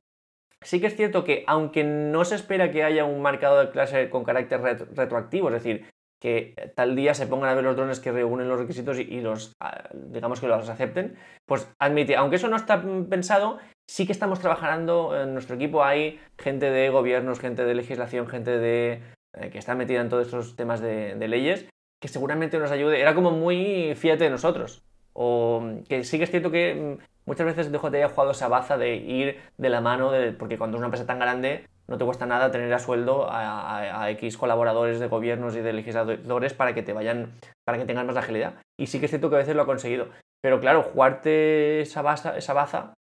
Sí 0.63 0.81
que 0.81 0.89
es 0.89 0.97
cierto 0.97 1.25
que 1.25 1.45
aunque 1.47 1.85
no 1.85 2.25
se 2.25 2.35
espera 2.35 2.71
que 2.71 2.85
haya 2.85 3.05
un 3.05 3.23
marcador 3.23 3.67
de 3.67 3.73
clase 3.73 4.11
con 4.11 4.25
carácter 4.25 4.61
retroactivo, 4.61 5.49
es 5.49 5.55
decir, 5.55 5.87
que 6.21 6.55
tal 6.77 6.95
día 6.95 7.15
se 7.15 7.27
pongan 7.27 7.49
a 7.49 7.55
ver 7.55 7.65
los 7.65 7.77
drones 7.77 7.99
que 7.99 8.13
reúnen 8.13 8.49
los 8.49 8.61
requisitos 8.61 8.99
y, 8.99 9.21
los, 9.21 9.55
ah, 9.61 9.89
digamos 9.95 10.41
que 10.41 10.49
los 10.49 10.69
acepten, 10.69 11.17
pues 11.47 11.73
admite, 11.81 12.15
aunque 12.15 12.37
eso 12.37 12.49
no 12.49 12.57
está 12.57 12.83
pensado, 13.09 13.59
sí 13.89 14.05
que 14.05 14.13
estamos 14.13 14.39
trabajando 14.39 15.19
en 15.19 15.33
nuestro 15.33 15.57
equipo, 15.57 15.83
hay 15.83 16.21
gente 16.39 16.71
de 16.71 16.91
gobiernos, 16.91 17.41
gente 17.41 17.65
de 17.65 17.75
legislación, 17.75 18.29
gente 18.29 18.59
de, 18.59 19.03
eh, 19.35 19.51
que 19.51 19.59
está 19.59 19.75
metida 19.75 20.03
en 20.03 20.11
todos 20.11 20.27
estos 20.27 20.57
temas 20.57 20.81
de, 20.81 21.17
leyes, 21.27 21.67
que 22.01 22.09
seguramente 22.09 22.59
nos 22.59 22.71
ayude. 22.71 23.01
Era 23.01 23.15
como 23.15 23.31
muy 23.31 23.95
fíjate 23.95 24.25
de 24.25 24.31
nosotros. 24.31 24.83
O 25.13 25.63
que 25.89 26.05
sí 26.05 26.19
que 26.19 26.25
es 26.25 26.31
cierto 26.31 26.51
que 26.51 26.75
mm, 26.75 27.05
muchas 27.27 27.47
veces 27.47 27.71
DJI 27.71 28.03
ha 28.03 28.09
jugado 28.09 28.31
esa 28.33 28.49
baza 28.49 28.79
de 28.79 28.97
ir 28.97 29.41
de 29.59 29.69
la 29.69 29.81
mano, 29.81 30.11
de, 30.11 30.33
porque 30.33 30.59
cuando 30.59 30.77
es 30.77 30.81
una 30.81 30.87
empresa 30.87 31.07
tan 31.07 31.19
grande 31.19 31.67
no 31.89 31.99
te 31.99 32.05
cuesta 32.05 32.25
nada 32.25 32.53
tener 32.53 32.73
a 32.73 32.79
sueldo 32.79 33.27
a, 33.29 34.09
X 34.11 34.37
colaboradores 34.37 35.01
de 35.01 35.09
gobiernos 35.09 35.57
y 35.57 35.61
de 35.61 35.73
legisladores 35.73 36.55
para 36.55 36.73
que 36.73 36.83
te 36.83 36.93
vayan, 36.93 37.33
para 37.65 37.79
que 37.79 37.85
tengan 37.85 38.07
más 38.07 38.17
agilidad. 38.17 38.55
Y 38.79 38.87
sí 38.87 39.01
que 39.01 39.07
es 39.07 39.11
cierto 39.11 39.29
que 39.29 39.37
a 39.37 39.41
veces 39.41 39.57
lo 39.57 39.63
ha 39.63 39.67
conseguido. 39.67 40.09
Pero 40.41 40.61
claro, 40.61 40.85
jugarte 40.85 41.81
esa 41.81 42.01
baza, 42.01 42.37
esa 42.37 42.53
baza 42.53 42.95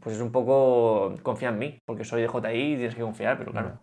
pues 0.00 0.16
es 0.16 0.22
un 0.22 0.32
poco 0.32 1.14
confía 1.22 1.50
en 1.50 1.58
mí, 1.58 1.78
porque 1.86 2.04
soy 2.04 2.20
de 2.22 2.28
JI 2.28 2.72
y 2.74 2.76
tienes 2.76 2.94
que 2.94 3.02
confiar, 3.02 3.38
pero 3.38 3.52
claro, 3.52 3.78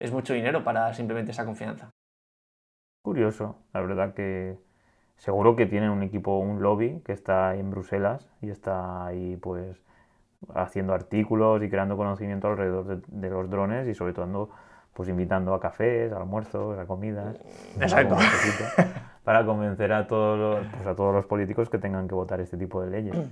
es 0.00 0.12
mucho 0.12 0.34
dinero 0.34 0.64
para 0.64 0.92
simplemente 0.92 1.30
esa 1.30 1.46
confianza. 1.46 1.90
Curioso, 3.04 3.58
la 3.74 3.82
verdad 3.82 4.14
que 4.14 4.56
seguro 5.18 5.56
que 5.56 5.66
tienen 5.66 5.90
un 5.90 6.02
equipo, 6.02 6.38
un 6.38 6.62
lobby 6.62 7.02
que 7.04 7.12
está 7.12 7.54
en 7.54 7.70
Bruselas 7.70 8.26
y 8.40 8.48
está 8.48 9.04
ahí 9.04 9.36
pues 9.36 9.76
haciendo 10.54 10.94
artículos 10.94 11.62
y 11.62 11.68
creando 11.68 11.98
conocimiento 11.98 12.48
alrededor 12.48 13.02
de, 13.06 13.28
los 13.28 13.50
drones 13.50 13.86
y 13.88 13.92
sobre 13.92 14.14
todo 14.14 14.48
pues 14.94 15.10
invitando 15.10 15.52
a 15.52 15.60
cafés, 15.60 16.14
a 16.14 16.16
almuerzos, 16.16 16.78
a 16.78 16.86
comidas. 16.86 17.36
Exacto. 17.78 18.16
Para 19.22 19.44
convencer 19.44 19.92
a 19.92 20.06
todos, 20.06 20.38
los, 20.38 20.66
pues 20.74 20.86
a 20.86 20.96
todos 20.96 21.14
los 21.14 21.26
políticos 21.26 21.68
que 21.68 21.76
tengan 21.76 22.08
que 22.08 22.14
votar 22.14 22.40
este 22.40 22.56
tipo 22.56 22.80
de 22.80 22.88
leyes. 22.88 23.30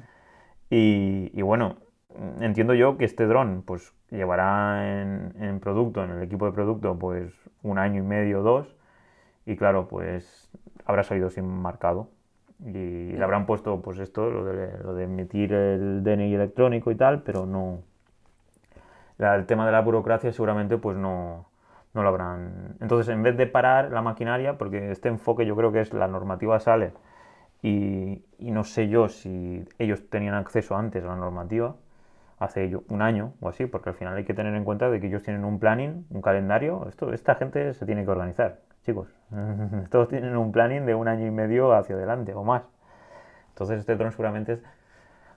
Y, 0.69 1.41
bueno, 1.41 1.77
entiendo 2.41 2.75
yo 2.75 2.99
que 2.99 3.07
este 3.07 3.25
dron 3.27 3.63
pues 3.63 3.95
llevará 4.11 5.01
en, 5.01 5.33
en, 5.41 5.61
producto, 5.61 6.05
en 6.05 6.11
el 6.11 6.23
equipo 6.23 6.45
de 6.45 6.53
producto, 6.53 6.99
pues 6.99 7.33
un 7.63 7.79
año 7.79 8.03
y 8.03 8.07
medio 8.07 8.41
o 8.41 8.43
dos. 8.43 8.77
Y 9.47 9.57
claro, 9.57 9.89
pues 9.89 10.51
habrá 10.87 11.03
salido 11.03 11.31
sin 11.31 11.47
marcado. 11.47 12.09
Y 12.65 13.13
le 13.13 13.23
habrán 13.23 13.47
puesto 13.47 13.83
pues 13.83 13.99
esto, 13.99 14.31
lo 14.31 14.45
de, 14.45 14.79
lo 14.85 14.95
de 14.95 15.05
emitir 15.05 15.53
el 15.53 16.05
DNI 16.05 16.35
electrónico 16.35 16.91
y 16.93 16.95
tal, 16.95 17.23
pero 17.23 17.45
no... 17.45 17.81
el 19.19 19.47
tema 19.47 19.67
de 19.67 19.73
la 19.73 19.81
burocracia 19.81 20.33
seguramente 20.33 20.79
pues 20.79 20.97
no, 20.97 21.47
no 21.95 22.03
lo 22.03 22.09
habrán... 22.09 22.77
Entonces, 22.81 23.13
en 23.13 23.23
vez 23.23 23.37
de 23.37 23.47
parar 23.47 23.91
la 23.91 24.03
maquinaria, 24.03 24.59
porque 24.59 24.93
este 24.93 25.09
enfoque 25.09 25.45
yo 25.47 25.57
creo 25.57 25.73
que 25.73 25.81
es 25.81 25.93
la 25.93 26.07
normativa 26.07 26.61
sale 26.61 26.93
y, 27.63 28.25
y 28.39 28.51
no 28.53 28.65
sé 28.65 28.89
yo 28.89 29.09
si 29.09 29.65
ellos 29.79 30.09
tenían 30.09 30.35
acceso 30.35 30.77
antes 30.77 31.05
a 31.05 31.09
la 31.09 31.17
normativa, 31.17 31.77
hace 32.39 32.77
un 32.89 33.03
año 33.03 33.35
o 33.41 33.49
así, 33.49 33.67
porque 33.67 33.91
al 33.91 33.97
final 33.97 34.17
hay 34.17 34.25
que 34.25 34.35
tener 34.35 34.55
en 34.55 34.65
cuenta 34.65 34.91
de 34.91 35.01
que 35.01 35.09
ellos 35.09 35.23
tienen 35.23 35.45
un 35.45 35.59
planning, 35.61 36.07
un 36.11 36.23
calendario, 36.23 36.87
esto, 36.89 37.13
esta 37.13 37.37
gente 37.37 37.75
se 37.75 37.87
tiene 37.87 38.05
que 38.05 38.11
organizar 38.11 38.61
chicos. 38.85 39.09
Todos 39.91 40.09
tienen 40.09 40.37
un 40.37 40.53
planning 40.53 40.87
de 40.87 40.95
un 40.95 41.09
año 41.09 41.27
y 41.27 41.31
medio 41.31 41.73
hacia 41.73 41.95
adelante 41.97 42.35
o 42.35 42.45
más. 42.45 42.63
Entonces 43.51 43.81
este 43.81 43.97
dron 43.97 44.13
seguramente 44.13 44.61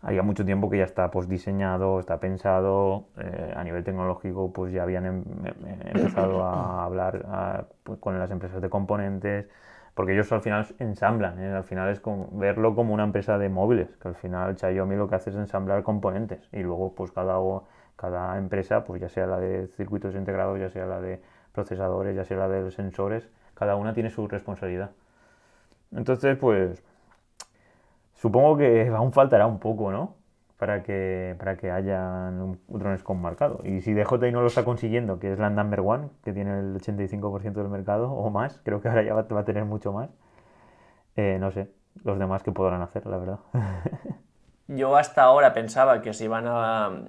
había 0.01 0.21
mucho 0.21 0.45
tiempo 0.45 0.69
que 0.69 0.77
ya 0.77 0.83
está 0.83 1.09
pues 1.09 1.27
diseñado, 1.27 1.99
está 1.99 2.19
pensado, 2.19 3.07
eh, 3.17 3.53
a 3.55 3.63
nivel 3.63 3.83
tecnológico 3.83 4.53
pues 4.53 4.71
ya 4.71 4.83
habían 4.83 5.05
em, 5.05 5.23
em, 5.43 5.87
empezado 5.87 6.43
a 6.43 6.83
hablar 6.85 7.67
pues, 7.83 7.99
con 7.99 8.17
las 8.19 8.29
empresas 8.31 8.61
de 8.61 8.69
componentes, 8.69 9.47
porque 9.95 10.13
ellos 10.13 10.31
al 10.31 10.41
final 10.41 10.67
ensamblan, 10.79 11.39
¿eh? 11.41 11.53
al 11.53 11.63
final 11.63 11.89
es 11.89 11.99
como 11.99 12.29
verlo 12.33 12.75
como 12.75 12.93
una 12.93 13.03
empresa 13.03 13.37
de 13.37 13.49
móviles, 13.49 13.95
que 13.97 14.07
al 14.09 14.15
final 14.15 14.57
Xiaomi 14.57 14.95
lo 14.95 15.07
que 15.07 15.15
hace 15.15 15.31
es 15.31 15.35
ensamblar 15.37 15.83
componentes 15.83 16.47
y 16.51 16.61
luego 16.61 16.93
pues 16.93 17.11
cada, 17.11 17.39
cada 17.95 18.37
empresa, 18.37 18.83
pues 18.83 19.01
ya 19.01 19.09
sea 19.09 19.25
la 19.25 19.39
de 19.39 19.67
circuitos 19.69 20.13
integrados, 20.15 20.59
ya 20.59 20.69
sea 20.69 20.85
la 20.85 21.01
de 21.01 21.19
procesadores, 21.55 22.15
ya 22.15 22.25
sea 22.25 22.37
la 22.37 22.49
de 22.49 22.61
los 22.61 22.75
sensores, 22.75 23.27
cada 23.55 23.75
una 23.75 23.93
tiene 23.93 24.11
su 24.11 24.27
responsabilidad. 24.27 24.91
Entonces, 25.95 26.37
pues, 26.37 26.83
supongo 28.13 28.57
que 28.57 28.87
aún 28.95 29.13
faltará 29.13 29.47
un 29.47 29.59
poco, 29.59 29.91
¿no? 29.91 30.15
Para 30.57 30.83
que, 30.83 31.35
para 31.37 31.57
que 31.57 31.71
haya 31.71 32.31
drones 32.67 33.03
con 33.03 33.21
marcado. 33.21 33.61
Y 33.63 33.81
si 33.81 33.93
DJI 33.93 34.31
no 34.31 34.41
lo 34.41 34.47
está 34.47 34.63
consiguiendo, 34.63 35.19
que 35.19 35.33
es 35.33 35.39
la 35.39 35.49
number 35.49 35.81
one, 35.81 36.09
que 36.23 36.31
tiene 36.33 36.59
el 36.59 36.75
85% 36.75 37.53
del 37.53 37.69
mercado 37.69 38.11
o 38.11 38.29
más, 38.29 38.61
creo 38.63 38.81
que 38.81 38.89
ahora 38.89 39.03
ya 39.03 39.13
va, 39.13 39.21
a 39.21 39.45
tener 39.45 39.65
mucho 39.65 39.91
más, 39.91 40.09
eh, 41.15 41.37
no 41.39 41.51
sé, 41.51 41.71
los 42.03 42.19
demás 42.19 42.43
que 42.43 42.51
podrán 42.51 42.81
hacer, 42.81 43.05
la 43.05 43.17
verdad. 43.17 43.39
Yo 44.67 44.95
hasta 44.95 45.21
ahora 45.23 45.53
pensaba 45.53 46.01
que 46.01 46.13
si 46.13 46.23
iban 46.23 46.45
a. 46.47 47.03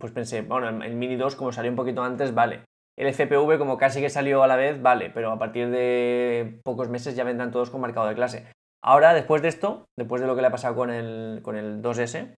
Pues 0.00 0.12
pensé, 0.12 0.42
bueno, 0.42 0.68
el 0.82 0.96
Mini 0.96 1.16
2, 1.16 1.36
como 1.36 1.52
salió 1.52 1.70
un 1.70 1.76
poquito 1.76 2.02
antes, 2.02 2.34
vale. 2.34 2.67
El 2.98 3.14
FPV, 3.14 3.58
como 3.58 3.78
casi 3.78 4.00
que 4.00 4.10
salió 4.10 4.42
a 4.42 4.48
la 4.48 4.56
vez, 4.56 4.82
vale, 4.82 5.08
pero 5.08 5.30
a 5.30 5.38
partir 5.38 5.70
de 5.70 6.60
pocos 6.64 6.88
meses 6.88 7.14
ya 7.14 7.22
vendrán 7.22 7.52
todos 7.52 7.70
con 7.70 7.80
marcado 7.80 8.08
de 8.08 8.16
clase. 8.16 8.46
Ahora, 8.82 9.14
después 9.14 9.40
de 9.40 9.46
esto, 9.46 9.86
después 9.96 10.20
de 10.20 10.26
lo 10.26 10.34
que 10.34 10.40
le 10.40 10.48
ha 10.48 10.50
pasado 10.50 10.74
con 10.74 10.90
el, 10.90 11.38
con 11.44 11.54
el 11.54 11.80
2S, 11.80 12.34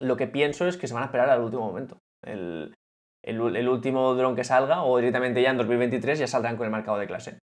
lo 0.00 0.16
que 0.16 0.28
pienso 0.28 0.68
es 0.68 0.76
que 0.76 0.86
se 0.86 0.94
van 0.94 1.02
a 1.02 1.06
esperar 1.06 1.28
al 1.30 1.42
último 1.42 1.62
momento. 1.62 1.98
El, 2.24 2.72
último 3.68 4.14
dron 4.14 4.36
que 4.36 4.44
salga, 4.44 4.84
o 4.84 4.96
directamente 4.98 5.42
ya 5.42 5.50
en 5.50 5.56
2023, 5.56 6.16
ya 6.16 6.26
saldrán 6.28 6.56
con 6.56 6.66
el 6.66 6.70
marcado 6.70 6.98
de 6.98 7.08
clase. 7.08 7.38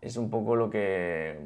Es 0.00 0.16
un 0.16 0.28
poco 0.28 0.56
lo 0.56 0.70
que. 0.70 1.38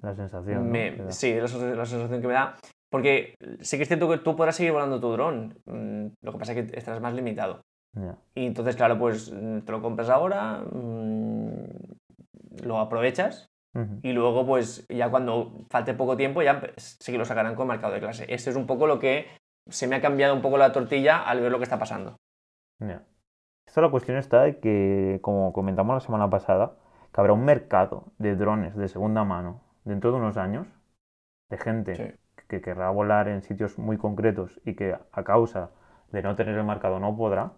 La 0.00 0.14
sensación. 0.14 0.72
Sí, 1.08 1.34
la, 1.34 1.40
la, 1.40 1.86
sensación 1.86 2.20
que 2.20 2.28
me 2.28 2.34
da. 2.34 2.54
Porque 2.88 3.34
sí 3.60 3.78
que 3.78 3.82
es 3.82 3.88
cierto 3.88 4.08
que 4.08 4.18
tú 4.18 4.36
podrás 4.36 4.54
seguir 4.54 4.72
volando 4.72 5.00
tu 5.00 5.10
dron. 5.10 5.56
Mm, 5.66 6.06
lo 6.22 6.32
que 6.32 6.38
pasa 6.38 6.52
es 6.52 6.70
que 6.70 6.78
estarás 6.78 7.00
más 7.00 7.14
limitado. 7.14 7.62
Y 8.34 8.46
entonces, 8.46 8.76
claro, 8.76 8.98
pues 8.98 9.30
mm, 9.32 9.60
te 9.60 9.72
lo 9.72 9.82
compras 9.82 10.08
ahora, 10.08 10.62
mm, 10.72 11.64
lo 12.64 12.78
aprovechas 12.78 13.50
y 14.02 14.12
luego, 14.12 14.44
pues 14.46 14.86
ya 14.88 15.10
cuando 15.10 15.64
falte 15.70 15.94
poco 15.94 16.14
tiempo, 16.14 16.42
ya 16.42 16.60
sí 16.76 17.10
que 17.10 17.16
lo 17.16 17.24
sacarán 17.24 17.54
con 17.54 17.66
marcado 17.66 17.94
de 17.94 18.00
clase. 18.00 18.26
Esto 18.28 18.50
es 18.50 18.56
un 18.56 18.66
poco 18.66 18.86
lo 18.86 18.98
que 18.98 19.26
se 19.66 19.86
me 19.86 19.96
ha 19.96 20.02
cambiado 20.02 20.34
un 20.34 20.42
poco 20.42 20.58
la 20.58 20.72
tortilla 20.72 21.22
al 21.22 21.40
ver 21.40 21.50
lo 21.50 21.56
que 21.56 21.64
está 21.64 21.78
pasando. 21.78 22.16
Esto 23.66 23.80
la 23.80 23.90
cuestión 23.90 24.18
está 24.18 24.42
de 24.42 24.58
que, 24.58 25.20
como 25.22 25.54
comentamos 25.54 25.94
la 25.94 26.00
semana 26.00 26.28
pasada, 26.28 26.74
que 27.14 27.20
habrá 27.20 27.32
un 27.32 27.46
mercado 27.46 28.12
de 28.18 28.36
drones 28.36 28.76
de 28.76 28.88
segunda 28.88 29.24
mano 29.24 29.62
dentro 29.84 30.10
de 30.10 30.18
unos 30.18 30.36
años 30.36 30.66
de 31.48 31.56
gente 31.56 32.18
que 32.48 32.60
querrá 32.60 32.90
volar 32.90 33.28
en 33.28 33.40
sitios 33.40 33.78
muy 33.78 33.96
concretos 33.96 34.60
y 34.66 34.74
que 34.74 34.94
a 35.12 35.24
causa 35.24 35.70
de 36.10 36.20
no 36.20 36.36
tener 36.36 36.56
el 36.58 36.64
marcado 36.64 37.00
no 37.00 37.16
podrá 37.16 37.52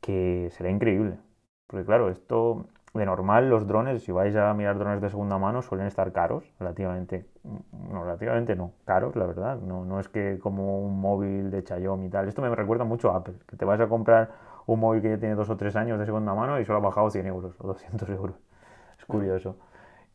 que 0.00 0.48
será 0.52 0.70
increíble. 0.70 1.18
Porque 1.66 1.84
claro, 1.84 2.10
esto 2.10 2.66
de 2.94 3.06
normal 3.06 3.50
los 3.50 3.66
drones, 3.66 4.02
si 4.02 4.12
vais 4.12 4.34
a 4.36 4.52
mirar 4.54 4.78
drones 4.78 5.00
de 5.00 5.10
segunda 5.10 5.38
mano, 5.38 5.62
suelen 5.62 5.86
estar 5.86 6.12
caros, 6.12 6.44
relativamente, 6.58 7.26
no, 7.44 8.04
relativamente 8.04 8.56
no, 8.56 8.72
caros, 8.84 9.16
la 9.16 9.26
verdad. 9.26 9.58
No, 9.58 9.84
no 9.84 10.00
es 10.00 10.08
que 10.08 10.38
como 10.40 10.80
un 10.80 11.00
móvil 11.00 11.50
de 11.50 11.62
Xiaomi 11.62 12.06
y 12.06 12.10
tal. 12.10 12.28
Esto 12.28 12.42
me 12.42 12.54
recuerda 12.54 12.84
mucho 12.84 13.10
a 13.10 13.16
Apple, 13.16 13.34
que 13.46 13.56
te 13.56 13.64
vas 13.64 13.80
a 13.80 13.88
comprar 13.88 14.30
un 14.66 14.80
móvil 14.80 15.02
que 15.02 15.10
ya 15.10 15.18
tiene 15.18 15.34
dos 15.34 15.50
o 15.50 15.56
tres 15.56 15.76
años 15.76 15.98
de 15.98 16.06
segunda 16.06 16.34
mano 16.34 16.60
y 16.60 16.64
solo 16.64 16.78
ha 16.78 16.82
bajado 16.82 17.10
100 17.10 17.26
euros 17.26 17.54
o 17.58 17.68
200 17.68 18.08
euros. 18.10 18.36
Es 18.98 19.04
curioso. 19.06 19.56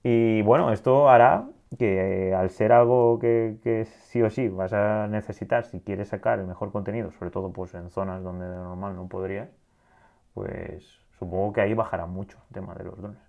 Y 0.04 0.42
bueno, 0.44 0.72
esto 0.72 1.10
hará 1.10 1.48
que 1.78 2.30
eh, 2.30 2.36
al 2.36 2.50
ser 2.50 2.72
algo 2.72 3.20
que, 3.20 3.58
que, 3.64 3.86
sí 3.86 4.22
o 4.22 4.30
sí 4.30 4.48
vas 4.50 4.74
a 4.74 5.08
necesitar 5.08 5.66
si 5.66 5.80
quieres 5.80 6.10
sacar 6.10 6.40
el 6.40 6.46
mejor 6.46 6.72
contenido, 6.72 7.12
sobre 7.12 7.32
todo 7.32 7.52
pues 7.52 7.74
en 7.74 7.90
zonas 7.90 8.24
donde 8.24 8.48
de 8.48 8.56
normal 8.56 8.96
no 8.96 9.08
podrías, 9.08 9.50
pues 10.34 11.00
supongo 11.20 11.54
que 11.54 11.62
ahí 11.62 11.74
bajará 11.74 12.06
mucho 12.06 12.38
el 12.50 12.54
tema 12.54 12.74
de 12.76 12.84
los 12.84 12.98
drones. 12.98 13.20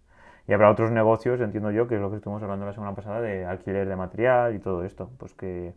Y 0.47 0.53
habrá 0.53 0.71
otros 0.71 0.90
negocios, 0.90 1.40
entiendo 1.40 1.71
yo, 1.71 1.88
que 1.88 1.95
es 1.95 2.01
lo 2.01 2.11
que 2.11 2.17
estuvimos 2.17 2.43
hablando 2.43 2.67
la 2.67 2.73
semana 2.73 2.95
pasada, 2.95 3.21
de 3.21 3.47
alquiler 3.47 3.88
de 3.88 3.97
material 3.97 4.55
y 4.55 4.59
todo 4.59 4.85
esto. 4.85 5.11
Pues 5.19 5.33
que 5.33 5.75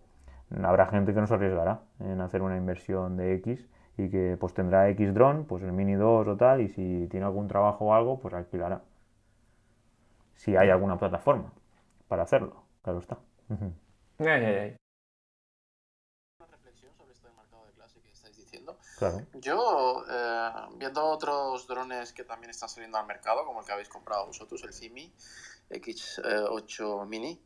habrá 0.62 0.88
gente 0.88 1.14
que 1.14 1.22
no 1.22 1.28
se 1.28 1.36
arriesgará 1.36 1.82
en 2.00 2.20
hacer 2.22 2.42
una 2.42 2.58
inversión 2.58 3.18
de 3.18 3.34
X 3.36 3.68
y 3.98 4.10
que 4.10 4.38
pues 4.40 4.54
tendrá 4.54 4.90
X 4.90 5.14
drone, 5.14 5.44
pues 5.44 5.64
el 5.64 5.72
Mini 5.72 5.94
2 5.94 6.28
o 6.28 6.38
tal, 6.38 6.62
y 6.62 6.70
si 6.70 7.08
tiene 7.10 7.26
algún 7.26 7.48
trabajo 7.48 7.86
o 7.86 7.94
algo, 7.94 8.20
pues 8.20 8.34
alquilará. 8.34 8.82
Si 10.36 10.56
hay 10.56 10.70
alguna 10.70 10.98
plataforma 10.98 11.52
para 12.08 12.24
hacerlo, 12.24 12.64
claro 12.84 13.00
está. 13.00 13.18
Yo, 19.34 20.04
eh, 20.10 20.52
viendo 20.76 21.06
otros 21.06 21.68
drones 21.68 22.14
que 22.14 22.24
también 22.24 22.50
están 22.50 22.70
saliendo 22.70 22.98
al 22.98 23.06
mercado, 23.06 23.46
como 23.46 23.60
el 23.60 23.66
que 23.66 23.72
habéis 23.72 23.90
comprado 23.90 24.26
vosotros, 24.26 24.64
el 24.64 24.74
CIMI 24.74 25.14
X8 25.70 27.06
Mini, 27.08 27.40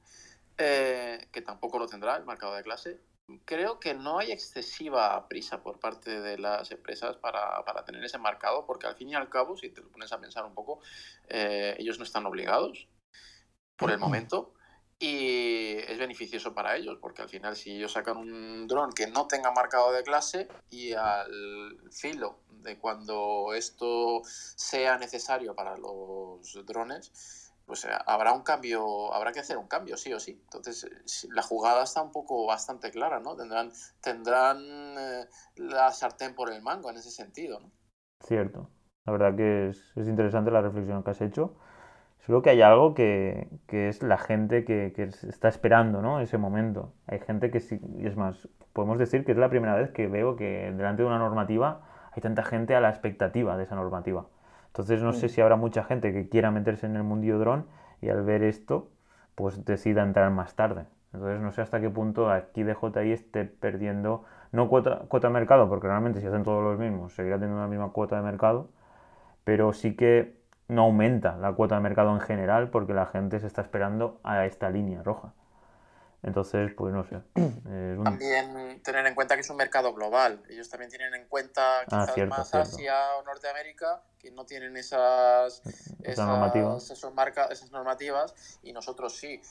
eh, 0.57 1.27
que 1.31 1.41
tampoco 1.41 1.79
lo 1.79 1.87
tendrá 1.87 2.15
el 2.15 2.25
marcado 2.25 2.55
de 2.55 2.63
clase, 2.63 3.01
creo 3.45 3.79
que 3.79 3.93
no 3.93 4.19
hay 4.19 4.31
excesiva 4.31 5.27
prisa 5.27 5.61
por 5.61 5.79
parte 5.79 6.21
de 6.21 6.37
las 6.37 6.71
empresas 6.71 7.17
para, 7.17 7.63
tener 7.85 8.03
ese 8.03 8.17
marcado, 8.17 8.65
porque 8.65 8.87
al 8.87 8.95
fin 8.95 9.09
y 9.09 9.15
al 9.15 9.29
cabo, 9.29 9.57
si 9.57 9.69
te 9.69 9.81
lo 9.81 9.89
pones 9.89 10.11
a 10.11 10.19
pensar 10.19 10.45
un 10.45 10.53
poco, 10.53 10.79
eh, 11.27 11.75
ellos 11.79 11.97
no 11.97 12.03
están 12.03 12.25
obligados 12.25 12.87
por 13.77 13.91
el 13.91 13.97
momento 13.97 14.53
y 15.01 15.77
es 15.77 15.97
beneficioso 15.97 16.53
para 16.53 16.75
ellos, 16.75 16.99
porque 17.01 17.23
al 17.23 17.29
final 17.29 17.55
si 17.55 17.71
ellos 17.71 17.93
sacan 17.93 18.17
un 18.17 18.67
dron 18.67 18.91
que 18.91 19.07
no 19.07 19.25
tenga 19.25 19.51
marcado 19.51 19.91
de 19.91 20.03
clase 20.03 20.47
y 20.69 20.93
al 20.93 21.89
filo 21.89 22.37
de 22.61 22.77
cuando 22.77 23.53
esto 23.55 24.21
sea 24.23 24.99
necesario 24.99 25.55
para 25.55 25.75
los 25.75 26.53
drones, 26.67 27.51
pues 27.65 27.85
eh, 27.85 27.89
habrá 28.05 28.31
un 28.31 28.43
cambio, 28.43 29.11
habrá 29.11 29.31
que 29.31 29.39
hacer 29.39 29.57
un 29.57 29.67
cambio, 29.67 29.97
sí 29.97 30.13
o 30.13 30.19
sí. 30.19 30.39
Entonces, 30.43 30.83
eh, 30.83 31.29
la 31.33 31.41
jugada 31.41 31.83
está 31.83 32.03
un 32.03 32.11
poco 32.11 32.45
bastante 32.45 32.91
clara, 32.91 33.19
¿no? 33.19 33.35
Tendrán, 33.35 33.71
tendrán 34.01 34.59
eh, 34.99 35.25
la 35.55 35.91
sartén 35.91 36.35
por 36.35 36.51
el 36.51 36.61
mango 36.61 36.91
en 36.91 36.97
ese 36.97 37.09
sentido, 37.09 37.59
¿no? 37.59 37.71
Cierto. 38.19 38.69
La 39.05 39.13
verdad 39.13 39.35
que 39.35 39.69
es, 39.69 39.93
es 39.95 40.07
interesante 40.07 40.51
la 40.51 40.61
reflexión 40.61 41.03
que 41.03 41.09
has 41.09 41.21
hecho. 41.21 41.55
Solo 42.25 42.41
que 42.41 42.51
hay 42.51 42.61
algo 42.61 42.93
que, 42.93 43.47
que 43.67 43.89
es 43.89 44.03
la 44.03 44.17
gente 44.17 44.63
que, 44.63 44.93
que, 44.95 45.03
está 45.03 45.47
esperando, 45.47 46.01
¿no? 46.01 46.19
Ese 46.19 46.37
momento. 46.37 46.93
Hay 47.07 47.19
gente 47.19 47.49
que 47.49 47.59
sí, 47.59 47.79
y 47.97 48.05
es 48.05 48.15
más, 48.15 48.47
podemos 48.73 48.99
decir 48.99 49.25
que 49.25 49.31
es 49.31 49.37
la 49.37 49.49
primera 49.49 49.75
vez 49.75 49.89
que 49.91 50.07
veo 50.07 50.35
que 50.35 50.71
delante 50.75 51.01
de 51.01 51.07
una 51.07 51.17
normativa 51.17 51.81
hay 52.13 52.21
tanta 52.21 52.43
gente 52.43 52.75
a 52.75 52.81
la 52.81 52.89
expectativa 52.89 53.57
de 53.57 53.63
esa 53.63 53.75
normativa. 53.75 54.27
Entonces 54.67 55.01
no 55.01 55.13
sé 55.13 55.29
si 55.29 55.41
habrá 55.41 55.55
mucha 55.55 55.83
gente 55.83 56.13
que 56.13 56.29
quiera 56.29 56.51
meterse 56.51 56.85
en 56.85 56.95
el 56.95 57.03
mundillo 57.03 57.39
dron 57.39 57.65
y 58.01 58.09
al 58.09 58.23
ver 58.23 58.43
esto, 58.43 58.89
pues 59.35 59.65
decida 59.65 60.03
entrar 60.03 60.29
más 60.31 60.55
tarde. 60.55 60.85
Entonces 61.13 61.41
no 61.41 61.51
sé 61.51 61.61
hasta 61.61 61.81
qué 61.81 61.89
punto 61.89 62.29
aquí 62.29 62.63
DJI 62.63 63.11
esté 63.11 63.45
perdiendo, 63.45 64.23
no 64.51 64.69
cuota, 64.69 64.99
cuota 65.09 65.27
de 65.27 65.33
mercado, 65.33 65.67
porque 65.67 65.87
realmente 65.87 66.21
si 66.21 66.27
hacen 66.27 66.43
todos 66.43 66.63
los 66.63 66.79
mismos, 66.79 67.13
seguirá 67.13 67.37
teniendo 67.37 67.61
la 67.61 67.67
misma 67.67 67.89
cuota 67.89 68.15
de 68.15 68.21
mercado, 68.21 68.69
pero 69.43 69.73
sí 69.73 69.95
que 69.95 70.40
no 70.71 70.83
aumenta 70.83 71.35
la 71.35 71.51
cuota 71.51 71.75
de 71.75 71.81
mercado 71.81 72.11
en 72.13 72.21
general 72.21 72.69
porque 72.69 72.93
la 72.93 73.05
gente 73.05 73.39
se 73.41 73.47
está 73.47 73.61
esperando 73.61 74.21
a 74.23 74.45
esta 74.45 74.69
línea 74.69 75.03
roja. 75.03 75.33
Entonces, 76.23 76.71
pues 76.77 76.93
no 76.93 77.03
sé. 77.03 77.19
También 78.03 78.81
tener 78.81 79.05
en 79.05 79.15
cuenta 79.15 79.35
que 79.35 79.41
es 79.41 79.49
un 79.49 79.57
mercado 79.57 79.93
global. 79.93 80.41
Ellos 80.49 80.69
también 80.69 80.89
tienen 80.89 81.13
en 81.15 81.27
cuenta 81.27 81.81
ah, 81.81 82.07
quizás 82.07 82.27
más 82.27 82.53
Asia 82.53 83.15
o 83.17 83.23
Norteamérica, 83.23 84.01
que 84.17 84.31
no 84.31 84.45
tienen 84.45 84.77
esas, 84.77 85.61
esas, 86.03 86.27
normativas. 86.27 86.89
esas 86.89 87.71
normativas 87.71 88.59
y 88.63 88.71
nosotros 88.71 89.17
sí. 89.17 89.41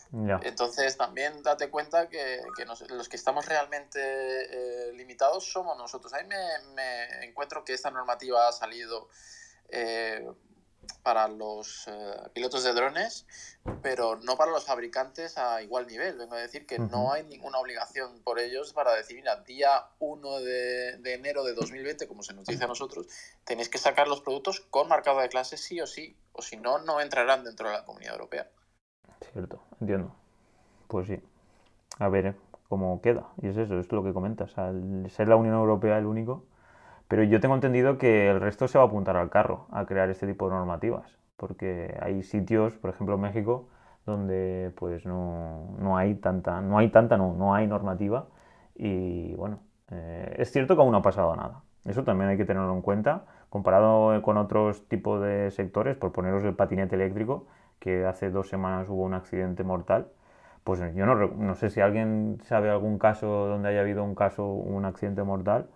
Entonces, 0.43 0.97
también 0.97 1.43
date 1.43 1.69
cuenta 1.69 2.09
que, 2.09 2.41
que 2.57 2.65
los 2.65 3.09
que 3.09 3.17
estamos 3.17 3.47
realmente 3.47 4.01
eh, 4.01 4.93
limitados 4.95 5.45
somos 5.53 5.77
nosotros. 5.77 6.15
Ahí 6.15 6.25
me, 6.27 6.37
me, 6.75 7.27
encuentro 7.27 7.63
que 7.65 7.75
esta 7.75 7.91
normativa 7.91 8.49
ha 8.49 8.53
salido. 8.53 9.09
Eh, 9.69 10.27
para 11.03 11.29
los 11.29 11.87
eh, 11.89 12.15
pilotos 12.33 12.65
de 12.65 12.73
drones, 12.73 13.27
pero 13.83 14.17
no 14.17 14.37
para 14.37 14.51
los 14.51 14.65
fabricantes 14.65 15.39
a 15.39 15.63
igual 15.63 15.87
nivel. 15.87 16.17
Vengo 16.17 16.35
a 16.35 16.39
decir 16.39 16.67
que 16.67 16.79
no 16.79 17.13
hay 17.13 17.25
ninguna 17.25 17.59
obligación 17.59 18.21
por 18.23 18.39
ellos 18.39 18.73
para 18.73 18.93
decir, 18.95 19.17
mira, 19.17 19.37
día 19.43 19.87
1 19.99 20.41
de, 20.41 20.99
de, 20.99 21.15
enero 21.15 21.45
de 21.45 21.55
2020, 21.55 22.07
como 22.07 22.23
se 22.23 22.35
nos 22.35 22.45
dice 22.47 22.65
a 22.65 22.69
nosotros, 22.69 23.07
tenéis 23.45 23.69
que 23.69 23.79
sacar 23.79 24.09
los 24.09 24.21
productos 24.21 24.61
con 24.61 24.89
marcado 24.89 25.21
de 25.21 25.29
clase 25.29 25.57
sí 25.57 25.81
o 25.81 25.87
sí, 25.87 26.17
o 26.33 26.43
si 26.43 26.57
no, 26.57 26.79
no 26.79 27.01
entrarán 27.01 27.45
dentro 27.45 27.69
de 27.69 27.75
la 27.75 27.85
comunidad 27.85 28.15
europea. 28.15 28.51
Cierto, 29.33 29.63
entiendo. 29.81 30.15
Pues 30.89 31.07
sí. 31.07 31.21
A 31.99 32.09
ver 32.09 32.27
eh, 32.27 32.35
cómo 32.69 33.01
queda. 33.03 33.29
Y 33.43 33.49
es 33.49 33.57
eso, 33.57 33.79
es 33.79 33.91
lo 33.93 34.03
que 34.03 34.13
comentas. 34.13 34.57
Al 34.57 35.11
ser 35.11 35.29
la 35.29 35.37
Unión 35.37 35.55
Europea 35.55 35.99
el 35.99 36.07
único, 36.07 36.45
pero 37.11 37.25
yo 37.25 37.41
tengo 37.41 37.57
entendido 37.57 37.99
que 37.99 38.31
el 38.31 38.41
resto 38.41 38.69
se 38.69 38.79
va 38.79 38.85
a 38.85 38.87
apuntar 38.87 39.17
al 39.17 39.31
carro 39.31 39.67
a 39.73 39.85
crear 39.85 40.09
este 40.11 40.29
tipo 40.29 40.49
de 40.49 40.55
normativas, 40.55 41.19
porque 41.37 41.99
hay 42.01 42.23
sitios, 42.23 42.75
por 42.77 42.91
ejemplo 42.91 43.19
México, 43.19 43.69
donde 44.07 44.71
pues 44.77 45.05
no, 45.07 45.75
no 45.81 45.97
hay 45.97 46.15
tanta, 46.15 46.61
no 46.61 46.79
hay 46.79 46.89
tanta, 46.91 47.17
no, 47.17 47.35
no 47.35 47.53
hay 47.53 47.67
normativa 47.67 48.29
y 48.77 49.35
bueno, 49.35 49.59
eh, 49.91 50.37
es 50.39 50.53
cierto 50.53 50.77
que 50.77 50.83
aún 50.83 50.93
no 50.93 50.99
ha 50.99 51.03
pasado 51.03 51.35
nada. 51.35 51.63
Eso 51.85 52.05
también 52.05 52.31
hay 52.31 52.37
que 52.37 52.45
tenerlo 52.45 52.73
en 52.73 52.81
cuenta, 52.81 53.25
comparado 53.49 54.23
con 54.23 54.37
otros 54.37 54.87
tipos 54.87 55.21
de 55.21 55.51
sectores, 55.51 55.97
por 55.97 56.13
poneros 56.13 56.45
el 56.45 56.55
patinete 56.55 56.95
eléctrico, 56.95 57.49
que 57.81 58.07
hace 58.07 58.31
dos 58.31 58.49
semanas 58.49 58.89
hubo 58.89 59.03
un 59.03 59.15
accidente 59.15 59.65
mortal, 59.65 60.07
pues 60.63 60.79
yo 60.95 61.07
no, 61.07 61.17
no 61.17 61.55
sé 61.57 61.71
si 61.71 61.81
alguien 61.81 62.39
sabe 62.45 62.71
algún 62.71 63.01
caso 63.01 63.27
donde 63.49 63.71
haya 63.71 63.81
habido 63.81 64.05
un 64.05 64.15
caso, 64.15 64.47
un 64.47 64.85
accidente 64.85 65.25
mortal, 65.25 65.67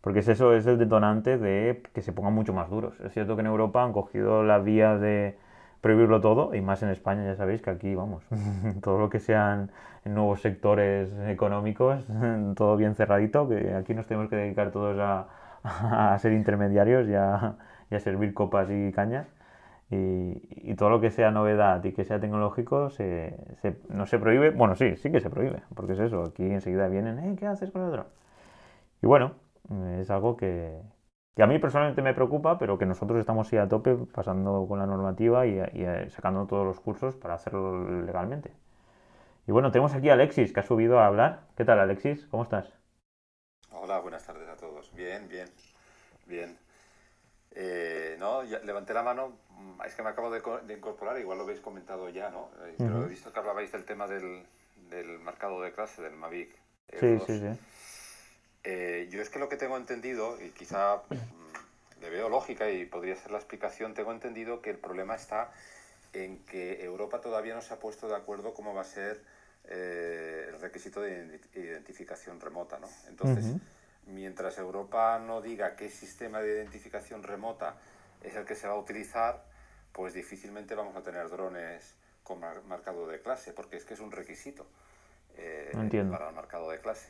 porque 0.00 0.20
es 0.20 0.28
eso, 0.28 0.54
es 0.54 0.66
el 0.66 0.78
detonante 0.78 1.38
de 1.38 1.82
que 1.92 2.02
se 2.02 2.12
pongan 2.12 2.34
mucho 2.34 2.52
más 2.52 2.70
duros. 2.70 2.98
Es 3.00 3.12
cierto 3.12 3.34
que 3.36 3.40
en 3.40 3.46
Europa 3.46 3.82
han 3.82 3.92
cogido 3.92 4.42
la 4.42 4.58
vía 4.58 4.96
de 4.96 5.36
prohibirlo 5.80 6.20
todo, 6.20 6.54
y 6.54 6.60
más 6.60 6.82
en 6.82 6.90
España, 6.90 7.24
ya 7.24 7.36
sabéis 7.36 7.62
que 7.62 7.70
aquí, 7.70 7.94
vamos, 7.94 8.24
todo 8.82 8.98
lo 8.98 9.10
que 9.10 9.20
sean 9.20 9.70
nuevos 10.04 10.40
sectores 10.40 11.10
económicos, 11.26 12.04
todo 12.56 12.76
bien 12.76 12.94
cerradito, 12.94 13.48
que 13.48 13.74
aquí 13.74 13.94
nos 13.94 14.06
tenemos 14.06 14.28
que 14.28 14.36
dedicar 14.36 14.70
todos 14.70 14.98
a, 14.98 16.16
ser 16.18 16.32
intermediarios 16.32 17.08
y 17.08 17.14
a, 17.14 17.56
servir 17.98 18.34
copas 18.34 18.68
y 18.70 18.92
cañas. 18.92 19.26
Y, 19.90 20.74
todo 20.74 20.90
lo 20.90 21.00
que 21.00 21.10
sea 21.10 21.30
novedad 21.30 21.82
y 21.82 21.92
que 21.92 22.04
sea 22.04 22.20
tecnológico 22.20 22.90
se, 22.90 23.34
no 23.88 24.06
se 24.06 24.18
prohíbe, 24.18 24.50
bueno, 24.50 24.76
sí, 24.76 24.94
sí 24.96 25.10
que 25.10 25.20
se 25.20 25.28
prohíbe, 25.28 25.62
porque 25.74 25.94
es 25.94 25.98
eso, 25.98 26.22
aquí 26.22 26.44
enseguida 26.44 26.86
vienen, 26.88 27.18
¿eh? 27.18 27.36
¿qué 27.36 27.46
haces 27.46 27.70
con 27.72 27.82
el 27.82 27.88
otro? 27.88 28.06
Y 29.02 29.06
bueno, 29.06 29.32
es 30.00 30.10
algo 30.10 30.36
que, 30.36 30.80
a 31.36 31.46
mí 31.46 31.58
personalmente 31.58 32.02
me 32.02 32.14
preocupa, 32.14 32.58
pero 32.58 32.78
que 32.78 32.86
nosotros 32.86 33.20
estamos 33.20 33.52
ahí 33.52 33.58
a 33.58 33.68
tope 33.68 33.96
pasando 34.12 34.66
con 34.68 34.78
la 34.78 34.86
normativa 34.86 35.46
y, 35.46 35.60
y, 35.60 36.10
sacando 36.10 36.46
todos 36.46 36.66
los 36.66 36.80
cursos 36.80 37.16
para 37.16 37.34
hacerlo 37.34 38.02
legalmente. 38.02 38.52
Y 39.46 39.52
bueno, 39.52 39.70
tenemos 39.70 39.94
aquí 39.94 40.10
a 40.10 40.14
Alexis 40.14 40.52
que 40.52 40.60
ha 40.60 40.62
subido 40.62 40.98
a 40.98 41.06
hablar. 41.06 41.40
¿Qué 41.56 41.64
tal 41.64 41.78
Alexis? 41.80 42.26
¿Cómo 42.26 42.42
estás? 42.42 42.72
Hola, 43.72 44.00
buenas 44.00 44.26
tardes 44.26 44.48
a 44.48 44.56
todos. 44.56 44.92
Bien, 44.94 45.28
bien, 45.28 45.48
bien. 46.26 46.58
Eh, 47.52 48.16
no, 48.18 48.42
levanté 48.42 48.92
la 48.92 49.02
mano, 49.02 49.38
mm, 49.50 49.82
es 49.86 49.94
que 49.94 50.02
me 50.02 50.10
acabo 50.10 50.30
de, 50.30 50.40
incorporar, 50.74 51.18
igual 51.18 51.38
lo 51.38 51.44
habéis 51.44 51.60
comentado 51.60 52.08
ya, 52.08 52.30
¿no? 52.30 52.50
Eh, 52.66 52.74
pero 52.78 53.04
he 53.04 53.08
visto 53.08 53.32
que 53.32 53.38
hablabais 53.38 53.72
del 53.72 53.84
tema 53.84 54.06
del, 54.06 54.46
del 54.90 55.18
marcado 55.18 55.60
de 55.62 55.72
clase 55.72 56.02
del 56.02 56.14
Mavic. 56.14 56.50
sí, 56.92 57.18
sí, 57.26 57.40
sí. 57.40 57.58
Eh, 58.70 59.08
yo 59.10 59.22
es 59.22 59.30
que 59.30 59.38
lo 59.38 59.48
que 59.48 59.56
tengo 59.56 59.78
entendido, 59.78 60.36
y 60.44 60.50
quizá 60.50 60.96
mm, 61.08 62.02
le 62.02 62.10
veo 62.10 62.28
lógica 62.28 62.70
y 62.70 62.84
podría 62.84 63.16
ser 63.16 63.30
la 63.30 63.38
explicación, 63.38 63.94
tengo 63.94 64.12
entendido 64.12 64.60
que 64.60 64.68
el 64.68 64.76
problema 64.76 65.14
está 65.14 65.50
en 66.12 66.44
que 66.44 66.84
Europa 66.84 67.22
todavía 67.22 67.54
no 67.54 67.62
se 67.62 67.72
ha 67.72 67.78
puesto 67.78 68.08
de 68.08 68.16
acuerdo 68.16 68.52
cómo 68.52 68.74
va 68.74 68.82
a 68.82 68.84
ser 68.84 69.24
eh, 69.68 70.50
el 70.50 70.60
requisito 70.60 71.00
de 71.00 71.40
identificación 71.54 72.42
remota. 72.42 72.78
¿no? 72.78 72.88
Entonces, 73.08 73.46
mientras 74.04 74.58
Europa 74.58 75.18
no 75.18 75.40
diga 75.40 75.74
qué 75.74 75.88
sistema 75.88 76.42
de 76.42 76.52
identificación 76.52 77.22
remota 77.22 77.76
es 78.22 78.36
el 78.36 78.44
que 78.44 78.54
se 78.54 78.66
va 78.66 78.74
a 78.74 78.78
utilizar, 78.78 79.44
pues 79.92 80.12
difícilmente 80.12 80.74
vamos 80.74 80.94
a 80.94 81.02
tener 81.02 81.26
drones 81.30 81.94
con 82.22 82.38
marcado 82.38 83.06
de 83.06 83.22
clase, 83.22 83.54
porque 83.54 83.78
es 83.78 83.86
que 83.86 83.94
es 83.94 84.00
un 84.00 84.12
requisito 84.12 84.66
eh, 85.38 85.70
para 86.10 86.28
el 86.28 86.34
marcado 86.34 86.68
de 86.68 86.80
clase. 86.80 87.08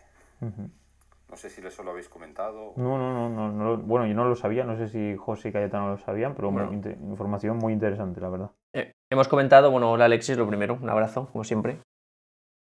No 1.31 1.37
sé 1.37 1.51
si 1.51 1.64
eso 1.67 1.83
lo 1.83 1.91
habéis 1.91 2.09
comentado. 2.09 2.73
No, 2.77 2.97
no, 2.97 3.29
no, 3.29 3.53
no, 3.53 3.77
bueno, 3.77 4.07
yo 4.07 4.14
no 4.14 4.25
lo 4.25 4.35
sabía, 4.35 4.64
no 4.64 4.77
sé 4.77 4.88
si 4.88 5.17
José 5.17 5.51
y 5.51 5.53
Cayetano 5.53 5.91
lo 5.91 5.99
sabían, 5.99 6.35
pero 6.35 6.51
información 6.51 7.59
muy 7.59 7.75
interesante, 7.75 8.21
la 8.21 8.31
verdad. 8.31 8.51
Eh, 8.75 8.93
hemos 9.11 9.29
comentado, 9.29 9.71
bueno, 9.71 9.93
hola 9.93 10.07
Alexis, 10.07 10.38
lo 10.38 10.49
primero, 10.49 10.79
un 10.81 10.88
abrazo, 10.88 11.29
como 11.31 11.45
siempre. 11.45 11.81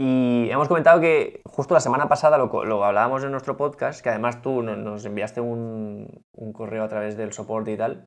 Y 0.01 0.49
hemos 0.51 0.69
comentado 0.69 1.01
que 1.01 1.41
justo 1.45 1.75
la 1.75 1.81
semana 1.81 2.09
pasada 2.09 2.39
lo, 2.39 2.65
lo 2.65 2.85
hablábamos 2.85 3.25
en 3.25 3.33
nuestro 3.33 3.57
podcast, 3.57 4.01
que 4.01 4.11
además 4.11 4.43
tú 4.43 4.63
nos 4.63 5.05
enviaste 5.05 5.41
un, 5.41 6.25
un, 6.33 6.53
correo 6.53 6.85
a 6.85 6.89
través 6.89 7.17
del 7.17 7.33
soporte 7.33 7.73
y 7.73 7.77
tal, 7.77 8.07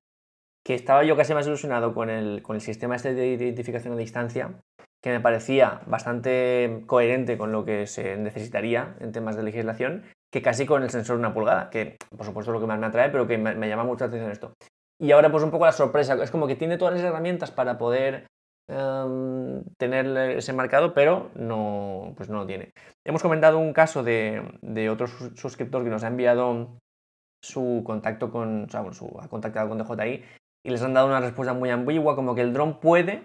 que 0.63 0.73
estaba 0.73 1.03
yo 1.03 1.17
casi 1.17 1.33
más 1.33 1.47
ilusionado 1.47 1.93
con 1.93 2.09
el, 2.09 2.43
con 2.43 2.55
el 2.55 2.61
sistema 2.61 2.95
este 2.95 3.13
de 3.13 3.27
identificación 3.27 3.93
a 3.93 3.97
distancia, 3.97 4.61
que 5.01 5.09
me 5.09 5.19
parecía 5.19 5.81
bastante 5.85 6.83
coherente 6.85 7.37
con 7.37 7.51
lo 7.51 7.65
que 7.65 7.87
se 7.87 8.15
necesitaría 8.15 8.95
en 8.99 9.11
temas 9.11 9.35
de 9.35 9.43
legislación, 9.43 10.03
que 10.31 10.41
casi 10.41 10.65
con 10.65 10.83
el 10.83 10.89
sensor 10.89 11.17
de 11.17 11.19
una 11.19 11.33
pulgada, 11.33 11.69
que 11.69 11.97
por 12.15 12.25
supuesto 12.25 12.51
es 12.51 12.53
lo 12.53 12.61
que 12.61 12.67
más 12.67 12.79
me 12.79 12.87
atrae, 12.87 13.09
pero 13.09 13.27
que 13.27 13.37
me, 13.37 13.67
llama 13.67 13.83
mucha 13.83 14.05
atención 14.05 14.31
esto. 14.31 14.53
Y 14.99 15.11
ahora 15.11 15.31
pues 15.31 15.43
un 15.43 15.51
poco 15.51 15.65
la 15.65 15.71
sorpresa, 15.71 16.21
es 16.23 16.31
como 16.31 16.47
que 16.47 16.55
tiene 16.55 16.77
todas 16.77 16.93
las 16.93 17.03
herramientas 17.03 17.51
para 17.51 17.77
poder 17.77 18.27
em, 18.69 19.63
tener 19.77 20.05
ese 20.37 20.53
marcado, 20.53 20.93
pero 20.93 21.31
no, 21.35 22.13
pues 22.15 22.29
no 22.29 22.37
lo 22.37 22.45
tiene. 22.45 22.71
Hemos 23.05 23.21
comentado 23.21 23.57
un 23.57 23.73
caso 23.73 24.03
de, 24.03 24.57
de 24.61 24.89
otro 24.89 25.07
suscriptor 25.07 25.83
que 25.83 25.89
nos 25.89 26.03
ha 26.03 26.07
enviado 26.07 26.77
su 27.43 27.81
contacto 27.85 28.31
con, 28.31 28.65
o 28.65 28.69
sea, 28.69 28.93
su, 28.93 29.17
ha 29.19 29.27
contactado 29.27 29.69
con 29.69 29.79
DJI 29.79 30.23
y 30.63 30.69
les 30.69 30.81
han 30.81 30.93
dado 30.93 31.07
una 31.07 31.19
respuesta 31.19 31.53
muy 31.53 31.69
ambigua, 31.71 32.15
como 32.15 32.35
que 32.35 32.41
el 32.41 32.53
dron 32.53 32.79
puede, 32.79 33.23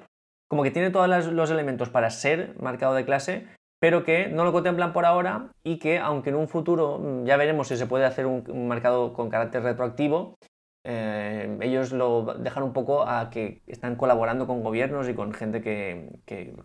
como 0.49 0.62
que 0.62 0.71
tiene 0.71 0.90
todos 0.90 1.27
los 1.27 1.51
elementos 1.51 1.90
para 1.90 2.11
ser 2.11 2.55
marcado 2.61 2.95
de 2.95 3.05
clase, 3.05 3.47
pero 3.81 4.05
que 4.05 4.29
no 4.29 4.45
lo 4.45 4.53
contemplan 4.53 4.93
por 4.93 5.05
ahora 5.05 5.53
y 5.62 5.79
que 5.79 5.99
aunque 5.99 6.31
en 6.31 6.37
un 6.37 6.49
futuro 6.49 6.99
mm, 6.99 7.25
ya 7.25 7.37
veremos 7.37 7.69
si 7.69 7.77
se 7.77 7.87
puede 7.87 8.05
hacer 8.05 8.27
un, 8.27 8.69
mercado 8.69 9.12
con 9.12 9.29
carácter 9.29 9.62
retroactivo, 9.62 10.37
eh, 10.85 11.59
ellos 11.61 11.93
lo 11.93 12.35
dejan 12.39 12.62
un 12.62 12.73
poco 12.73 13.07
a 13.09 13.31
que 13.31 13.62
están 13.67 13.97
colaborando 13.97 14.47
con 14.47 14.62
gobiernos 14.62 15.09
y 15.09 15.15
con 15.15 15.33
gente 15.33 15.61
que, 15.61 16.11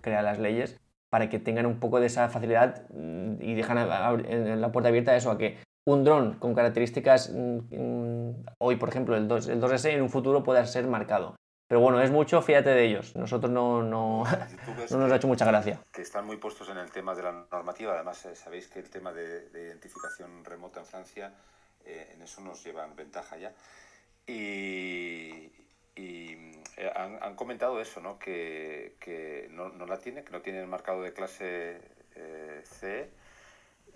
crea 0.02 0.22
las 0.22 0.40
leyes 0.40 0.80
para 1.10 1.28
que 1.30 1.40
tengan 1.40 1.66
un 1.66 1.80
poco 1.80 2.00
de 2.00 2.06
esa 2.06 2.30
facilidad 2.30 2.88
mm, 2.92 3.42
y 3.42 3.56
dejan 3.56 3.78
la 3.88 4.72
puerta 4.72 4.90
abierta 4.90 5.12
a 5.12 5.18
eso, 5.18 5.32
a 5.32 5.38
que 5.38 5.58
un 5.86 6.04
dron 6.04 6.34
con 6.34 6.54
características 6.54 7.34
mm, 7.34 8.32
hoy, 8.60 8.76
por 8.76 8.90
ejemplo, 8.90 9.18
el, 9.18 9.28
2, 9.28 9.48
el 9.50 9.62
2S 9.62 9.90
en 9.90 10.02
un 10.02 10.10
futuro 10.10 10.44
pueda 10.44 10.66
ser 10.66 10.88
marcado. 10.88 11.36
Pero 11.72 11.80
bueno, 11.80 12.02
es 12.02 12.12
mucho, 12.12 12.42
fíjate 12.42 12.70
de 12.72 12.84
ellos. 12.84 13.16
Nosotros 13.16 13.50
no, 13.50 13.82
no, 13.82 14.26
no 14.92 14.98
nos 14.98 15.10
ha 15.10 15.16
hecho 15.16 15.30
mucha 15.30 15.46
gracia. 15.46 15.82
Que 15.90 16.02
están 16.02 16.26
muy 16.26 16.36
puestos 16.36 16.68
en 16.68 16.78
el 16.78 16.92
tema 16.92 17.16
de 17.16 17.24
la 17.24 17.46
normativa. 17.50 17.94
Además, 17.94 18.26
eh, 18.26 18.36
sabéis 18.36 18.68
que 18.68 18.80
el 18.80 18.90
tema 18.90 19.14
de, 19.14 19.48
identificación 19.54 20.44
remota 20.44 20.82
en 20.82 20.86
Francia, 20.86 21.34
eh, 21.86 22.12
en 22.14 22.22
eso 22.24 22.42
nos 22.42 22.62
llevan 22.62 22.94
ventaja 22.98 23.38
ya. 23.38 23.54
Y, 24.28 25.50
eh, 25.96 26.92
han, 26.94 27.36
comentado 27.38 27.80
eso, 27.80 28.02
¿no? 28.02 28.20
que, 28.20 28.98
que 29.00 29.48
no, 29.52 29.70
no, 29.70 29.86
la 29.86 29.98
tiene, 29.98 30.26
que 30.26 30.32
no 30.34 30.42
tiene 30.42 30.60
el 30.60 30.68
marcado 30.68 31.02
de 31.04 31.14
clase 31.14 31.80
C 32.66 33.10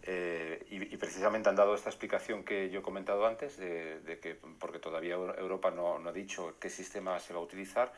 eh, 0.07 0.63
y, 0.69 0.97
precisamente 0.97 1.49
han 1.49 1.55
dado 1.55 1.73
esta 1.73 1.89
explicación 1.89 2.43
que 2.43 2.69
yo 2.69 2.79
he 2.79 2.83
comentado 2.83 3.25
antes, 3.25 3.57
de, 3.57 4.19
que, 4.21 4.35
porque 4.59 4.77
todavía 4.77 5.15
Europa 5.15 5.71
no, 5.71 5.97
no, 5.97 6.09
ha 6.09 6.13
dicho 6.13 6.55
qué 6.59 6.69
sistema 6.69 7.19
se 7.19 7.33
va 7.33 7.39
a 7.39 7.43
utilizar, 7.43 7.91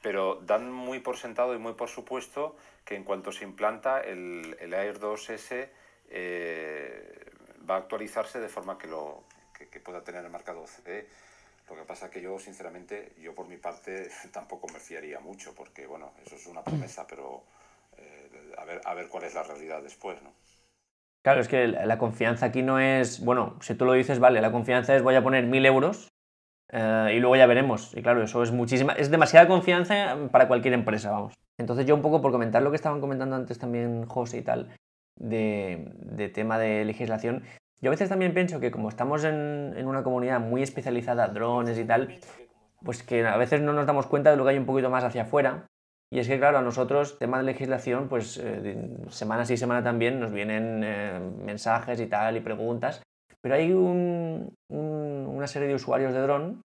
pero 0.00 0.36
dan 0.36 0.72
muy 0.72 1.00
por 1.00 1.18
sentado 1.18 1.54
y 1.54 1.58
muy 1.58 1.74
por 1.74 1.90
supuesto 1.90 2.56
que 2.84 2.96
en 2.96 3.04
cuanto 3.04 3.30
se 3.30 3.44
implanta 3.44 4.00
el, 4.00 4.56
el 4.58 4.72
Air 4.72 4.98
2S 4.98 5.68
eh, 6.08 7.30
va 7.68 7.76
a 7.76 7.78
actualizarse 7.78 8.40
de 8.40 8.48
forma 8.48 8.78
que, 8.78 8.86
lo, 8.86 9.24
que, 9.52 9.80
pueda 9.80 10.02
tener 10.02 10.24
el 10.24 10.30
marcado 10.30 10.66
CD. 10.66 11.06
Lo 11.68 11.76
que 11.76 11.82
pasa 11.82 12.10
que 12.10 12.22
yo, 12.22 12.38
sinceramente, 12.38 13.12
yo 13.20 13.34
por 13.34 13.48
mi 13.48 13.56
parte 13.58 14.10
tampoco 14.32 14.66
me 14.68 14.80
fiaría 14.80 15.20
mucho, 15.20 15.54
porque 15.54 15.86
bueno, 15.86 16.12
eso 16.24 16.36
es 16.36 16.46
una 16.46 16.62
promesa, 16.62 17.06
pero 17.06 17.42
eh, 17.98 18.54
a, 18.56 18.64
ver, 18.64 18.80
a 18.84 18.94
ver 18.94 19.08
cuál 19.08 19.24
es 19.24 19.34
la 19.34 19.42
realidad 19.42 19.82
después, 19.82 20.22
¿no? 20.22 20.32
Claro, 21.24 21.40
es 21.40 21.48
que 21.48 21.68
la 21.68 21.96
confianza 21.96 22.44
aquí 22.44 22.60
no 22.60 22.78
es, 22.78 23.24
bueno, 23.24 23.56
si 23.62 23.74
tú 23.74 23.86
lo 23.86 23.94
dices, 23.94 24.18
vale, 24.18 24.42
la 24.42 24.52
confianza 24.52 24.94
es 24.94 25.02
voy 25.02 25.14
a 25.14 25.22
poner 25.22 25.46
mil 25.46 25.64
euros 25.64 26.12
eh, 26.70 27.14
y 27.16 27.18
luego 27.18 27.34
ya 27.34 27.46
veremos. 27.46 27.96
Y 27.96 28.02
claro, 28.02 28.22
eso 28.22 28.42
es 28.42 28.52
muchísima, 28.52 28.92
es 28.92 29.10
demasiada 29.10 29.48
confianza 29.48 30.18
para 30.30 30.48
cualquier 30.48 30.74
empresa, 30.74 31.12
vamos. 31.12 31.32
Entonces 31.56 31.86
yo 31.86 31.94
un 31.94 32.02
poco 32.02 32.20
por 32.20 32.30
comentar 32.30 32.62
lo 32.62 32.68
que 32.68 32.76
estaban 32.76 33.00
comentando 33.00 33.36
antes 33.36 33.58
también 33.58 34.04
José 34.04 34.36
y 34.36 34.42
tal, 34.42 34.76
de, 35.18 36.30
tema 36.34 36.58
de 36.58 36.84
legislación, 36.84 37.42
yo 37.80 37.88
a 37.88 37.92
veces 37.92 38.10
también 38.10 38.34
pienso 38.34 38.60
que 38.60 38.70
como 38.70 38.90
estamos 38.90 39.24
en, 39.24 39.72
en, 39.78 39.86
una 39.86 40.02
comunidad 40.02 40.40
muy 40.40 40.62
especializada, 40.62 41.28
drones 41.28 41.78
y 41.78 41.86
tal, 41.86 42.18
pues 42.82 43.02
que 43.02 43.26
a 43.26 43.38
veces 43.38 43.62
no 43.62 43.72
nos 43.72 43.86
damos 43.86 44.06
cuenta 44.08 44.30
de 44.30 44.36
lo 44.36 44.44
que 44.44 44.50
hay 44.50 44.58
un 44.58 44.66
poquito 44.66 44.90
más 44.90 45.04
hacia 45.04 45.22
afuera 45.22 45.68
y 46.14 46.20
es 46.20 46.28
que, 46.28 46.38
claro, 46.38 46.58
a 46.58 46.62
nosotros, 46.62 47.18
tema 47.18 47.38
de 47.38 47.42
legislación, 47.42 48.08
pues 48.08 48.38
eh, 48.38 48.88
semana 49.08 49.44
sí, 49.44 49.56
semana 49.56 49.82
también 49.82 50.20
nos 50.20 50.30
vienen 50.30 50.82
eh, 50.84 51.18
mensajes 51.44 51.98
y 52.00 52.06
tal 52.06 52.36
y 52.36 52.40
preguntas, 52.40 53.02
pero 53.40 53.56
hay 53.56 53.72
una 53.72 55.46
serie 55.48 55.66
de 55.66 55.74
usuarios 55.74 56.12
de 56.12 56.20
dron 56.20 56.62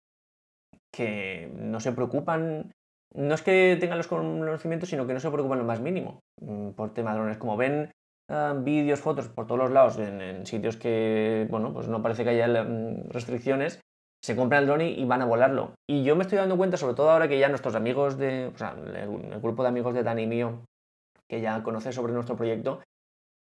que 0.95 1.51
no 1.57 1.81
se 1.81 1.93
preocupan, 1.93 2.73
no 3.15 3.35
es 3.35 3.41
que 3.41 3.79
tengan 3.81 3.97
los 3.97 4.09
conocimientos, 4.09 4.91
sino 4.91 5.07
que 5.07 5.15
no 5.15 5.21
se 5.21 5.31
preocupan 5.31 5.61
lo 5.61 5.65
más 5.65 5.81
mínimo 5.81 6.21
mm, 6.43 6.73
por 6.73 6.93
tema 6.93 7.13
de 7.13 7.17
drones. 7.17 7.39
Como 7.39 7.57
ven 7.57 7.91
ah, 8.29 8.55
vídeos, 8.55 9.01
fotos 9.01 9.31
por 9.31 9.47
todos 9.47 9.63
los 9.63 9.71
lados 9.71 9.99
en, 9.99 10.21
en, 10.21 10.45
sitios 10.45 10.77
que, 10.77 11.47
bueno, 11.49 11.73
pues 11.73 11.89
no 11.89 12.03
parece 12.03 12.23
que 12.23 12.31
haya 12.31 12.65
mm, 12.65 13.09
restricciones, 13.09 13.81
se 14.23 14.37
compran 14.37 14.63
el 14.63 14.67
dron 14.67 14.81
y, 14.81 15.05
van 15.05 15.23
a 15.23 15.27
volarlo. 15.27 15.75
Y 15.89 16.05
yo 16.05 16.17
me 16.17 16.23
estoy 16.23 16.39
dando 16.39 16.57
cuenta, 16.57 16.77
sobre 16.77 16.95
todo 16.95 17.11
ahora 17.11 17.29
que 17.29 17.39
ya 17.39 17.49
nuestros 17.49 17.75
amigos 17.75 18.19
de, 18.19 18.51
o 18.55 18.59
sea, 18.59 18.75
el, 18.95 19.41
grupo 19.41 19.63
de 19.63 19.69
amigos 19.69 19.95
de 19.95 20.03
Dani 20.03 20.27
mío, 20.27 20.65
que 21.29 21.41
ya 21.41 21.63
conoce 21.63 21.93
sobre 21.93 22.13
nuestro 22.13 22.37
proyecto, 22.37 22.81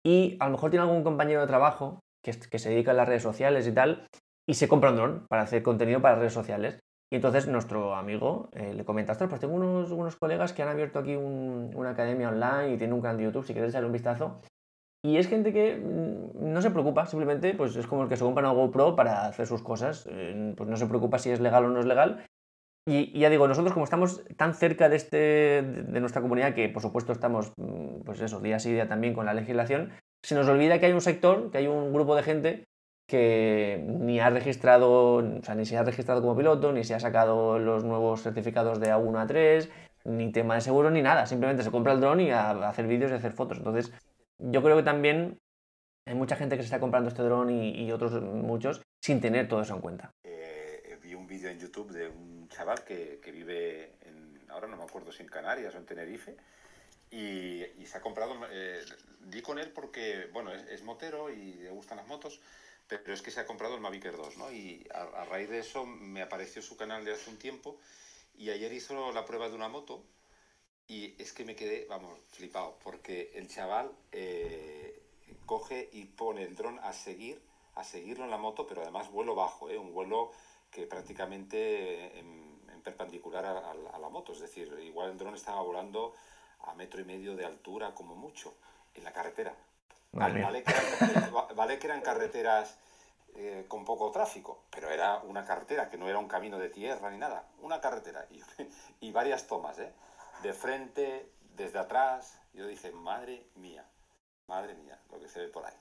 y 0.05 0.37
a 0.39 0.45
lo 0.45 0.51
mejor 0.51 0.69
tiene 0.69 0.83
algún 0.83 1.03
compañero 1.03 1.41
de 1.41 1.47
trabajo 1.47 1.99
que, 2.23 2.31
que 2.31 2.59
se 2.59 2.69
dedica 2.69 2.91
a 2.91 2.93
las 2.95 3.07
redes 3.07 3.23
sociales 3.23 3.67
y 3.67 3.71
tal, 3.71 4.07
y 4.47 4.55
se 4.55 4.67
compra 4.67 4.91
un 4.91 4.97
dron 4.97 5.25
para 5.29 5.43
hacer 5.43 5.63
contenido 5.63 6.01
para 6.01 6.15
redes 6.15 6.33
sociales. 6.33 6.79
Y 7.11 7.17
entonces 7.17 7.47
nuestro 7.47 7.95
amigo 7.95 8.49
eh, 8.53 8.73
le 8.73 8.83
comenta, 8.83 9.13
pues 9.15 9.39
tengo 9.39 9.53
unos, 9.53 9.91
unos, 9.91 10.15
colegas 10.15 10.53
que 10.53 10.63
han 10.63 10.69
abierto 10.69 10.99
aquí 10.99 11.15
una 11.15 11.91
academia 11.91 12.29
online 12.29 12.73
y 12.73 12.77
tienen 12.77 12.93
un 12.93 13.01
canal 13.01 13.17
de 13.17 13.23
YouTube, 13.23 13.45
si 13.45 13.53
quieres 13.53 13.69
echarle 13.69 13.87
un 13.87 13.93
vistazo. 13.93 14.41
Y 15.05 15.17
es 15.17 15.27
gente 15.27 15.53
que 15.53 15.75
mm, 15.75 16.51
no 16.51 16.63
se 16.63 16.71
preocupa, 16.71 17.05
simplemente 17.05 17.53
pues 17.53 17.75
es 17.75 17.85
como 17.85 18.01
el 18.01 18.09
que 18.09 18.17
se 18.17 18.23
compra 18.23 18.49
una 18.49 18.59
GoPro 18.59 18.95
para 18.95 19.27
hacer 19.27 19.45
sus 19.45 19.61
cosas. 19.61 20.09
Eh, 20.09 20.53
pues 20.57 20.67
no 20.67 20.77
se 20.77 20.87
preocupa 20.87 21.19
si 21.19 21.29
es 21.29 21.39
legal 21.39 21.65
o 21.65 21.69
no 21.69 21.79
es 21.79 21.85
legal. 21.85 22.25
Y, 22.87 23.17
ya 23.19 23.29
digo, 23.29 23.47
nosotros 23.47 23.71
como 23.73 23.83
estamos 23.83 24.23
tan 24.35 24.55
cerca 24.55 24.89
de, 24.89 24.95
este, 24.95 25.17
de 25.61 25.99
nuestra 25.99 26.23
comunidad, 26.23 26.55
que 26.55 26.69
por 26.69 26.81
supuesto 26.81 27.11
estamos, 27.11 27.53
mm, 27.57 28.01
pues 28.03 28.19
eso, 28.19 28.39
día 28.39 28.57
sí 28.57 28.73
día 28.73 28.87
también 28.87 29.13
con 29.13 29.27
la 29.27 29.35
legislación, 29.35 29.91
se 30.23 30.33
nos 30.33 30.47
olvida 30.47 30.79
que 30.79 30.87
hay 30.87 30.93
un 30.93 31.01
sector, 31.01 31.51
que 31.51 31.59
hay 31.59 31.67
un 31.67 31.93
grupo 31.93 32.15
de 32.15 32.23
gente 32.23 32.63
que 33.07 33.85
ni 33.87 34.19
ha 34.19 34.31
registrado, 34.31 35.17
o 35.17 35.43
sea, 35.43 35.53
ni 35.53 35.65
se 35.65 35.77
ha 35.77 35.83
registrado 35.83 36.21
como 36.21 36.35
piloto, 36.35 36.73
ni 36.73 36.83
se 36.83 36.95
ha 36.95 36.99
sacado 36.99 37.59
los 37.59 37.83
nuevos 37.83 38.23
certificados 38.23 38.79
de 38.79 38.91
A1 38.91 39.21
a 39.21 39.27
3, 39.27 39.69
ni 40.05 40.31
tema 40.31 40.55
de 40.55 40.61
seguro, 40.61 40.89
ni 40.89 41.03
nada. 41.03 41.27
Simplemente 41.27 41.61
se 41.61 41.69
compra 41.69 41.93
el 41.93 42.01
dron 42.01 42.21
y 42.21 42.31
a 42.31 42.49
hacer 42.67 42.87
vídeos 42.87 43.11
y 43.11 43.13
hacer 43.13 43.33
fotos. 43.33 43.59
Entonces, 43.59 43.93
yo 44.39 44.61
creo 44.61 44.77
que 44.77 44.83
también 44.83 45.39
hay 46.07 46.15
mucha 46.15 46.35
gente 46.35 46.55
que 46.55 46.63
se 46.63 46.67
está 46.67 46.79
comprando 46.79 47.09
este 47.09 47.23
dron 47.23 47.49
y, 47.49 47.91
otros 47.91 48.21
muchos 48.21 48.81
sin 49.01 49.21
tener 49.21 49.47
todo 49.47 49.61
eso 49.61 49.75
en 49.75 49.81
cuenta. 49.81 50.11
Eh, 50.23 50.97
vi 51.01 51.15
un 51.15 51.27
vídeo 51.27 51.49
en 51.49 51.59
YouTube 51.59 51.91
de 51.91 52.07
un 52.07 52.47
chaval 52.49 52.83
que, 52.83 53.19
que, 53.21 53.31
vive 53.31 53.95
en, 54.01 54.39
ahora 54.49 54.67
no 54.67 54.77
me 54.77 54.83
acuerdo 54.83 55.11
si 55.11 55.23
en 55.23 55.29
Canarias 55.29 55.73
o 55.73 55.77
en 55.77 55.85
Tenerife, 55.85 56.35
y, 57.11 57.63
se 57.85 57.97
ha 57.97 58.01
comprado, 58.01 58.35
eh, 58.51 58.83
di 59.21 59.41
con 59.41 59.59
él 59.59 59.71
porque, 59.71 60.27
bueno, 60.33 60.51
es, 60.51 60.83
motero 60.83 61.31
y 61.31 61.53
le 61.53 61.69
gustan 61.69 61.97
las 61.97 62.07
motos, 62.07 62.41
pero 62.87 63.13
es 63.13 63.21
que 63.21 63.31
se 63.31 63.39
ha 63.39 63.45
comprado 63.45 63.75
el 63.75 63.81
Mavic 63.81 64.05
Air 64.05 64.17
2, 64.17 64.37
¿no? 64.37 64.51
Y 64.51 64.87
a, 64.93 65.21
a 65.21 65.25
raíz 65.25 65.49
de 65.49 65.59
eso 65.59 65.85
me 65.85 66.21
apareció 66.21 66.61
su 66.61 66.75
canal 66.77 67.05
de 67.05 67.13
hace 67.13 67.29
un 67.29 67.37
tiempo 67.37 67.79
y 68.35 68.49
ayer 68.49 68.71
hizo 68.73 69.11
la 69.13 69.25
prueba 69.25 69.49
de 69.49 69.55
una 69.55 69.69
moto 69.69 70.03
y 70.87 71.15
es 71.21 71.33
que 71.33 71.45
me 71.45 71.55
quedé, 71.55 71.85
vamos, 71.89 72.19
flipado, 72.29 72.77
porque 72.83 73.31
el 73.35 73.47
chaval 73.47 73.91
eh, 74.11 75.01
coge 75.45 75.89
y 75.91 76.05
pone 76.05 76.43
el 76.43 76.55
dron 76.55 76.79
a 76.79 76.93
seguir, 76.93 77.41
a 77.75 77.83
seguirlo 77.83 78.25
en 78.25 78.31
la 78.31 78.37
moto, 78.37 78.67
pero 78.67 78.81
además 78.81 79.11
vuelo 79.11 79.35
bajo, 79.35 79.69
¿eh? 79.69 79.77
un 79.77 79.93
vuelo 79.93 80.31
que 80.71 80.85
prácticamente 80.85 82.19
en, 82.19 82.45
perpendicular 82.83 83.43
a, 83.45 83.73
la 83.73 84.09
moto, 84.09 84.33
es 84.33 84.41
decir, 84.41 84.71
igual 84.83 85.09
el 85.09 85.17
dron 85.17 85.33
estaba 85.33 85.59
volando 85.61 86.13
a 86.59 86.75
metro 86.75 87.01
y 87.01 87.03
medio 87.03 87.35
de 87.35 87.43
altura 87.43 87.95
como 87.95 88.15
mucho 88.15 88.53
en 88.93 89.03
la 89.03 89.11
carretera. 89.11 89.55
Vale, 90.11 90.63
que, 90.63 91.87
eran, 91.87 92.01
carreteras 92.01 92.77
eh, 93.35 93.65
con 93.67 93.83
poco 93.85 94.11
tráfico, 94.11 94.65
pero 94.69 94.91
era 94.91 95.17
una 95.17 95.43
carretera 95.43 95.89
que 95.89 95.97
no 95.97 96.07
era 96.07 96.19
un 96.19 96.27
camino 96.27 96.59
de 96.59 96.69
tierra 96.69 97.09
ni 97.09 97.17
nada, 97.17 97.47
una 97.61 97.81
carretera 97.81 98.27
y, 98.29 98.39
y 99.07 99.11
varias 99.11 99.47
tomas, 99.47 99.79
¿eh? 99.79 99.91
De 100.45 100.53
frente, 100.53 101.31
desde 101.57 101.79
atrás. 101.79 102.39
Yo 102.53 102.67
dije, 102.67 102.91
madre 102.91 103.47
mía, 103.55 103.83
madre 104.47 104.75
mía, 104.75 104.99
lo 105.11 105.19
que 105.19 105.27
se 105.27 105.39
ve 105.41 105.47
por 105.47 105.65
ahí. 105.65 105.73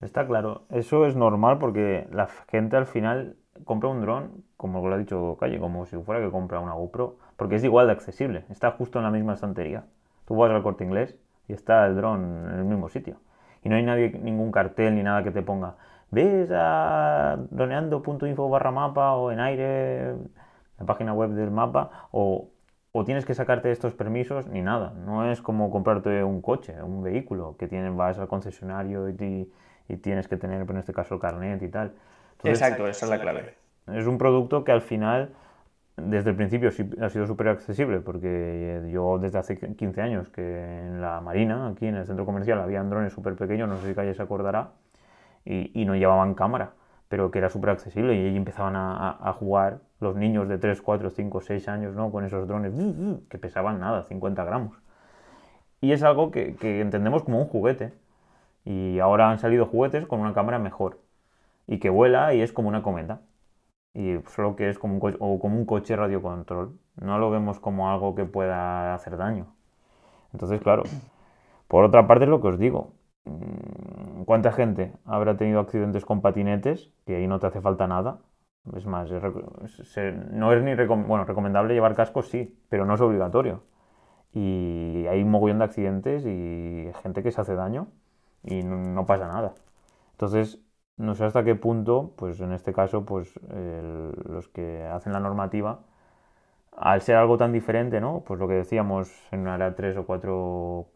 Está 0.00 0.26
claro, 0.26 0.66
eso 0.70 1.06
es 1.06 1.16
normal 1.16 1.58
porque 1.58 2.08
la 2.10 2.28
gente 2.50 2.76
al 2.76 2.86
final 2.86 3.36
compra 3.64 3.88
un 3.88 4.00
dron, 4.00 4.44
como 4.56 4.86
lo 4.86 4.94
ha 4.94 4.98
dicho 4.98 5.36
Calle, 5.40 5.58
como 5.58 5.86
si 5.86 5.96
fuera 5.98 6.20
que 6.20 6.30
compra 6.30 6.60
una 6.60 6.74
GoPro, 6.74 7.16
porque 7.36 7.56
es 7.56 7.64
igual 7.64 7.86
de 7.86 7.92
accesible, 7.92 8.44
está 8.50 8.72
justo 8.72 8.98
en 8.98 9.04
la 9.04 9.10
misma 9.10 9.34
estantería. 9.34 9.84
Tú 10.26 10.36
vas 10.36 10.50
al 10.50 10.62
corte 10.62 10.84
inglés 10.84 11.16
y 11.48 11.52
está 11.52 11.86
el 11.86 11.96
dron 11.96 12.48
en 12.48 12.58
el 12.58 12.64
mismo 12.64 12.88
sitio. 12.88 13.20
Y 13.62 13.68
no 13.68 13.76
hay 13.76 14.12
ningún 14.20 14.52
cartel 14.52 14.94
ni 14.94 15.02
nada 15.02 15.24
que 15.24 15.30
te 15.32 15.42
ponga, 15.42 15.76
ves 16.10 16.48
a 16.52 17.36
droneando.info 17.50 18.48
barra 18.48 18.70
mapa 18.70 19.14
o 19.14 19.32
en 19.32 19.40
aire, 19.40 20.14
la 20.78 20.86
página 20.86 21.12
web 21.12 21.30
del 21.30 21.50
mapa, 21.50 22.08
o 22.12 22.50
o 22.92 23.04
tienes 23.04 23.24
que 23.26 23.34
sacarte 23.34 23.70
estos 23.70 23.94
permisos 23.94 24.46
ni 24.46 24.62
nada. 24.62 24.92
No 25.04 25.30
es 25.30 25.42
como 25.42 25.70
comprarte 25.70 26.24
un 26.24 26.40
coche, 26.40 26.82
un 26.82 27.02
vehículo, 27.02 27.56
que 27.58 27.68
tienes, 27.68 27.94
vas 27.94 28.18
al 28.18 28.28
concesionario 28.28 29.08
y, 29.08 29.50
y 29.88 29.96
tienes 29.98 30.28
que 30.28 30.36
tener, 30.36 30.68
en 30.68 30.76
este 30.76 30.92
caso, 30.92 31.14
el 31.14 31.20
carnet 31.20 31.62
y 31.62 31.68
tal. 31.68 31.92
Exacto, 32.44 32.86
esa 32.86 33.06
es 33.06 33.10
la 33.10 33.20
clave. 33.20 33.54
Es 33.92 34.06
un 34.06 34.18
producto 34.18 34.64
que 34.64 34.72
al 34.72 34.82
final, 34.82 35.30
desde 35.96 36.30
el 36.30 36.36
principio 36.36 36.70
ha 37.00 37.08
sido 37.08 37.26
súper 37.26 37.48
accesible, 37.48 38.00
porque 38.00 38.88
yo 38.90 39.18
desde 39.18 39.38
hace 39.38 39.58
15 39.58 40.00
años 40.00 40.28
que 40.28 40.42
en 40.42 41.00
la 41.00 41.20
Marina, 41.20 41.68
aquí 41.68 41.86
en 41.86 41.96
el 41.96 42.06
centro 42.06 42.24
comercial, 42.24 42.60
había 42.60 42.82
drones 42.82 43.12
súper 43.12 43.34
pequeños, 43.34 43.68
no 43.68 43.76
sé 43.78 43.88
si 43.88 43.94
Calle 43.94 44.14
se 44.14 44.22
acordará, 44.22 44.72
y, 45.44 45.80
y 45.80 45.84
no 45.84 45.94
llevaban 45.94 46.34
cámara 46.34 46.72
pero 47.08 47.30
que 47.30 47.38
era 47.38 47.50
súper 47.50 47.70
accesible 47.70 48.14
y 48.14 48.26
ahí 48.26 48.36
empezaban 48.36 48.74
a, 48.76 49.32
jugar 49.38 49.80
los 50.00 50.16
niños 50.16 50.48
de 50.48 50.58
3, 50.58 50.80
4, 50.82 51.10
5, 51.10 51.40
6 51.40 51.68
años 51.68 51.94
¿no? 51.94 52.10
con 52.12 52.24
esos 52.24 52.46
drones 52.46 52.72
que 53.28 53.38
pesaban 53.38 53.80
nada, 53.80 54.04
50 54.04 54.44
gramos. 54.44 54.76
y 55.80 55.92
es 55.92 56.02
algo 56.02 56.30
que, 56.30 56.56
entendemos 56.80 57.22
como 57.24 57.40
un 57.40 57.48
juguete. 57.48 57.92
Y 58.64 58.98
ahora 58.98 59.30
han 59.30 59.38
salido 59.38 59.66
juguetes 59.66 60.06
con 60.06 60.20
una 60.20 60.34
cámara 60.34 60.58
mejor 60.58 61.00
y 61.66 61.78
que 61.78 61.90
vuela 61.90 62.34
y 62.34 62.42
es 62.42 62.52
como 62.52 62.68
una 62.68 62.82
cometa. 62.82 63.22
Y 63.94 64.18
solo 64.34 64.56
que 64.56 64.68
es 64.68 64.78
como 64.78 64.94
un, 64.94 65.00
coche, 65.00 65.16
o 65.20 65.38
como 65.38 65.56
un 65.56 65.64
coche 65.64 65.96
radiocontrol. 65.96 66.78
No 67.00 67.18
lo 67.18 67.30
vemos 67.30 67.60
como 67.60 67.90
algo 67.90 68.14
que 68.14 68.24
pueda 68.24 68.94
hacer 68.94 69.16
daño. 69.16 69.46
Entonces, 70.32 70.60
claro, 70.60 70.82
por 71.68 71.84
otra 71.84 72.06
parte 72.06 72.26
lo 72.26 72.40
que 72.40 72.48
os 72.48 72.58
digo. 72.58 72.92
Mm, 73.28 74.24
¿Cuánta 74.24 74.52
gente 74.52 74.92
habrá 75.04 75.36
tenido 75.36 75.60
accidentes 75.60 76.04
con 76.04 76.20
patinetes? 76.22 76.90
Que 77.06 77.16
ahí 77.16 77.26
no 77.26 77.38
te 77.38 77.46
hace 77.46 77.60
falta 77.60 77.86
nada. 77.86 78.20
Es 78.76 78.86
más, 78.86 79.10
no 79.10 80.52
es 80.52 80.62
ni 80.62 80.74
bueno, 80.74 81.24
recomendable 81.24 81.74
llevar 81.74 81.94
cascos, 81.94 82.28
sí, 82.28 82.58
pero 82.68 82.84
no 82.84 82.94
es 82.94 83.00
obligatorio. 83.00 83.62
Y 84.34 85.06
hay 85.08 85.22
un 85.22 85.30
mogollón 85.30 85.58
de 85.58 85.64
accidentes 85.64 86.24
y 86.26 86.90
gente 87.02 87.22
que 87.22 87.32
se 87.32 87.40
hace 87.40 87.54
daño 87.54 87.88
y 88.44 88.62
no, 88.64 89.06
pasa 89.06 89.28
nada. 89.28 89.54
Entonces, 90.12 90.60
no 90.98 91.14
sé 91.14 91.24
hasta 91.24 91.44
qué 91.44 91.54
punto, 91.56 92.14
pues 92.16 92.40
en 92.40 92.52
este 92.52 92.72
caso, 92.72 93.04
pues 93.06 93.34
los 94.28 94.48
que 94.48 94.84
hacen 94.84 95.12
la 95.12 95.20
normativa, 95.20 95.80
al 96.76 97.02
ser 97.02 97.16
algo 97.16 97.36
tan 97.38 97.52
diferente, 97.52 98.00
¿no? 98.00 98.22
Pues 98.26 98.38
lo 98.40 98.48
que 98.48 98.54
decíamos 98.54 99.10
en 99.32 99.40
una 99.40 99.56
era 99.56 99.74
3 99.74 99.96
o 99.96 100.06
4 100.06 100.86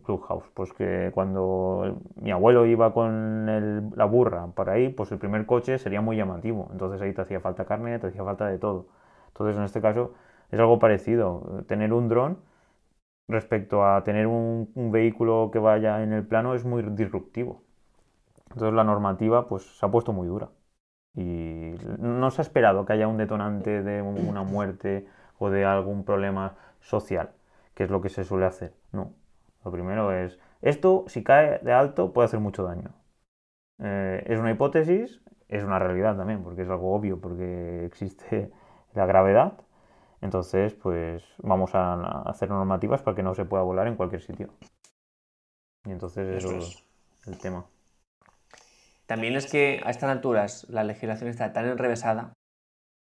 Clubhouse, 0.00 0.44
pues 0.54 0.72
que 0.72 1.10
cuando 1.14 1.98
mi 2.16 2.30
abuelo 2.30 2.66
iba 2.66 2.92
con 2.92 3.92
la 3.96 4.04
burra 4.04 4.46
por 4.48 4.70
ahí, 4.70 4.88
pues 4.90 5.12
el 5.12 5.18
primer 5.18 5.46
coche 5.46 5.78
sería 5.78 6.00
muy 6.00 6.16
llamativo, 6.16 6.68
entonces 6.72 7.00
ahí 7.02 7.12
te 7.12 7.22
hacía 7.22 7.40
falta 7.40 7.64
carne, 7.64 7.98
te 7.98 8.08
hacía 8.08 8.24
falta 8.24 8.46
de 8.46 8.58
todo. 8.58 8.86
Entonces 9.28 9.56
en 9.56 9.64
este 9.64 9.80
caso 9.80 10.14
es 10.50 10.58
algo 10.60 10.78
parecido, 10.78 11.64
tener 11.66 11.92
un 11.92 12.08
dron 12.08 12.38
respecto 13.28 13.84
a 13.84 14.02
tener 14.04 14.26
un, 14.26 14.70
vehículo 14.92 15.50
que 15.52 15.58
vaya 15.58 16.02
en 16.02 16.12
el 16.12 16.26
plano 16.26 16.54
es 16.54 16.64
muy 16.64 16.82
disruptivo. 16.82 17.62
Entonces 18.50 18.74
la 18.74 18.84
normativa 18.84 19.48
pues 19.48 19.78
se 19.78 19.86
ha 19.86 19.90
puesto 19.90 20.12
muy 20.12 20.26
dura 20.26 20.48
y 21.14 21.74
no 21.98 22.30
se 22.30 22.40
ha 22.40 22.44
esperado 22.44 22.86
que 22.86 22.94
haya 22.94 23.08
un 23.08 23.18
detonante 23.18 23.82
de 23.82 24.02
una 24.02 24.42
muerte 24.42 25.06
o 25.38 25.50
de 25.50 25.64
algún 25.64 26.04
problema 26.04 26.56
social, 26.80 27.30
que 27.74 27.84
es 27.84 27.90
lo 27.90 28.00
que 28.00 28.08
se 28.08 28.24
suele 28.24 28.46
hacer. 28.46 28.74
No. 28.92 29.12
Lo 29.64 29.70
primero 29.72 30.12
es, 30.12 30.38
esto 30.62 31.04
si 31.08 31.22
cae 31.22 31.58
de 31.60 31.72
alto 31.72 32.12
puede 32.12 32.26
hacer 32.26 32.40
mucho 32.40 32.64
daño. 32.64 32.94
Eh, 33.80 34.24
es 34.26 34.38
una 34.38 34.50
hipótesis, 34.50 35.20
es 35.48 35.64
una 35.64 35.78
realidad 35.78 36.16
también, 36.16 36.42
porque 36.42 36.62
es 36.62 36.68
algo 36.68 36.94
obvio, 36.94 37.20
porque 37.20 37.84
existe 37.84 38.50
la 38.94 39.06
gravedad, 39.06 39.54
entonces, 40.20 40.74
pues 40.74 41.22
vamos 41.38 41.74
a 41.74 42.22
hacer 42.22 42.50
normativas 42.50 43.02
para 43.02 43.14
que 43.14 43.22
no 43.22 43.34
se 43.34 43.44
pueda 43.44 43.62
volar 43.62 43.86
en 43.86 43.96
cualquier 43.96 44.22
sitio. 44.22 44.50
Y 45.84 45.92
entonces 45.92 46.44
eso, 46.44 46.56
es 46.56 46.84
el 47.26 47.38
tema. 47.38 47.64
También 49.06 49.36
es 49.36 49.50
que 49.50 49.80
a 49.84 49.90
estas 49.90 50.10
alturas 50.10 50.66
la 50.68 50.84
legislación 50.84 51.30
está 51.30 51.52
tan 51.52 51.66
enrevesada 51.66 52.32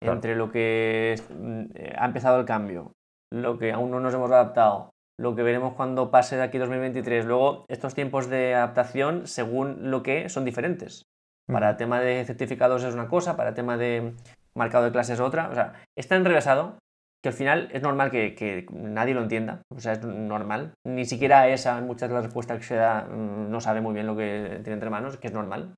entre 0.02 0.36
lo 0.36 0.52
que 0.52 1.16
mm, 1.30 1.64
ha 1.98 2.06
empezado 2.06 2.40
el 2.40 2.46
cambio, 2.46 2.92
lo 3.32 3.58
que 3.58 3.72
aún 3.72 3.92
no 3.92 4.00
nos 4.00 4.14
hemos 4.14 4.32
adaptado, 4.32 4.92
lo 5.20 5.36
que 5.36 5.44
veremos 5.44 5.74
cuando 5.74 6.12
pase 6.12 6.38
de 6.38 6.44
aquí 6.44 6.58
2023. 6.58 7.26
Luego, 7.26 7.66
estos 7.68 7.94
tiempos 7.94 8.30
de 8.30 8.56
adaptación, 8.56 9.28
según 9.28 9.92
lo 9.92 10.02
que 10.02 10.30
son 10.30 10.46
diferentes. 10.46 11.04
Para 11.46 11.72
el 11.72 11.78
tema 11.78 12.00
de 12.00 12.24
certificados 12.26 12.84
es 12.84 12.94
una 12.94 13.08
cosa, 13.08 13.36
para 13.36 13.50
el 13.50 13.56
tema 13.56 13.78
de 13.78 14.14
marcado 14.56 14.86
de 14.86 14.92
clases 14.92 15.16
es 15.16 15.20
otra. 15.20 15.50
O 15.50 15.56
sea, 15.56 15.74
está 15.98 16.16
enrevesado 16.16 16.78
que 17.22 17.30
al 17.30 17.36
final 17.36 17.70
es 17.74 17.82
normal 17.82 18.12
que, 18.12 18.66
nadie 18.72 19.14
lo 19.14 19.22
entienda, 19.22 19.62
o 19.76 19.80
sea, 19.80 19.94
es 19.94 20.04
normal. 20.04 20.74
Ni 20.86 21.04
siquiera 21.04 21.50
esa, 21.50 21.82
muchas 21.82 22.08
de 22.08 22.16
las 22.16 22.24
respuestas 22.24 22.60
que 22.60 22.64
se 22.64 22.76
da, 22.76 23.02
mm, 23.04 23.52
no 23.52 23.60
sabe 23.60 23.82
muy 23.82 23.94
bien 23.94 24.08
lo 24.08 24.16
que 24.16 24.62
tiene 24.64 24.76
entre 24.76 24.90
manos, 24.90 25.18
que 25.18 25.28
es 25.28 25.34
normal. 25.34 25.76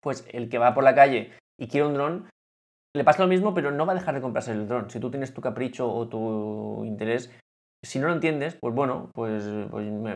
Pues 0.00 0.28
el 0.30 0.48
que 0.48 0.58
va 0.58 0.74
por 0.74 0.84
la 0.84 0.94
calle 0.94 1.32
y 1.58 1.66
quiere 1.66 1.88
un 1.88 1.94
dron, 1.94 2.30
le 2.94 3.04
pasa 3.04 3.22
lo 3.22 3.28
mismo, 3.28 3.52
pero 3.52 3.72
no 3.72 3.84
va 3.84 3.92
a 3.92 3.96
dejar 3.96 4.14
de 4.14 4.20
comprarse 4.20 4.52
el 4.52 4.68
dron. 4.68 4.88
Si 4.90 5.00
tú 5.00 5.10
tienes 5.10 5.34
tu 5.34 5.40
capricho 5.40 5.92
o 5.92 6.08
tu 6.08 6.84
interés, 6.84 7.32
si 7.82 7.98
no 7.98 8.08
lo 8.08 8.14
entiendes, 8.14 8.56
pues 8.60 8.74
bueno, 8.74 9.10
pues, 9.14 9.44
pues 9.70 9.90
me, 9.90 10.14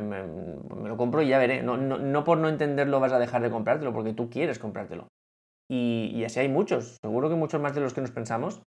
lo 0.89 0.97
compro 0.97 1.23
y 1.23 1.29
ya 1.29 1.39
veré. 1.39 1.63
No, 1.63 1.77
no, 1.77 2.25
por 2.25 2.39
no 2.39 2.49
entenderlo 2.49 3.01
vas 3.01 3.13
a 3.13 3.19
dejar 3.19 3.43
de 3.43 3.51
comprártelo, 3.51 3.93
porque 3.93 4.13
tú 4.13 4.31
quieres 4.31 4.59
comprártelo. 4.59 5.09
Y, 5.69 6.13
y 6.15 6.25
así 6.25 6.41
hay 6.41 6.49
muchos, 6.49 6.97
seguro 7.01 7.29
que 7.29 7.37
muchos 7.37 7.61
más 7.61 7.75
de 7.75 7.81
los 7.81 7.95
que 7.95 8.01
nos 8.01 8.11
pensamos, 8.11 8.63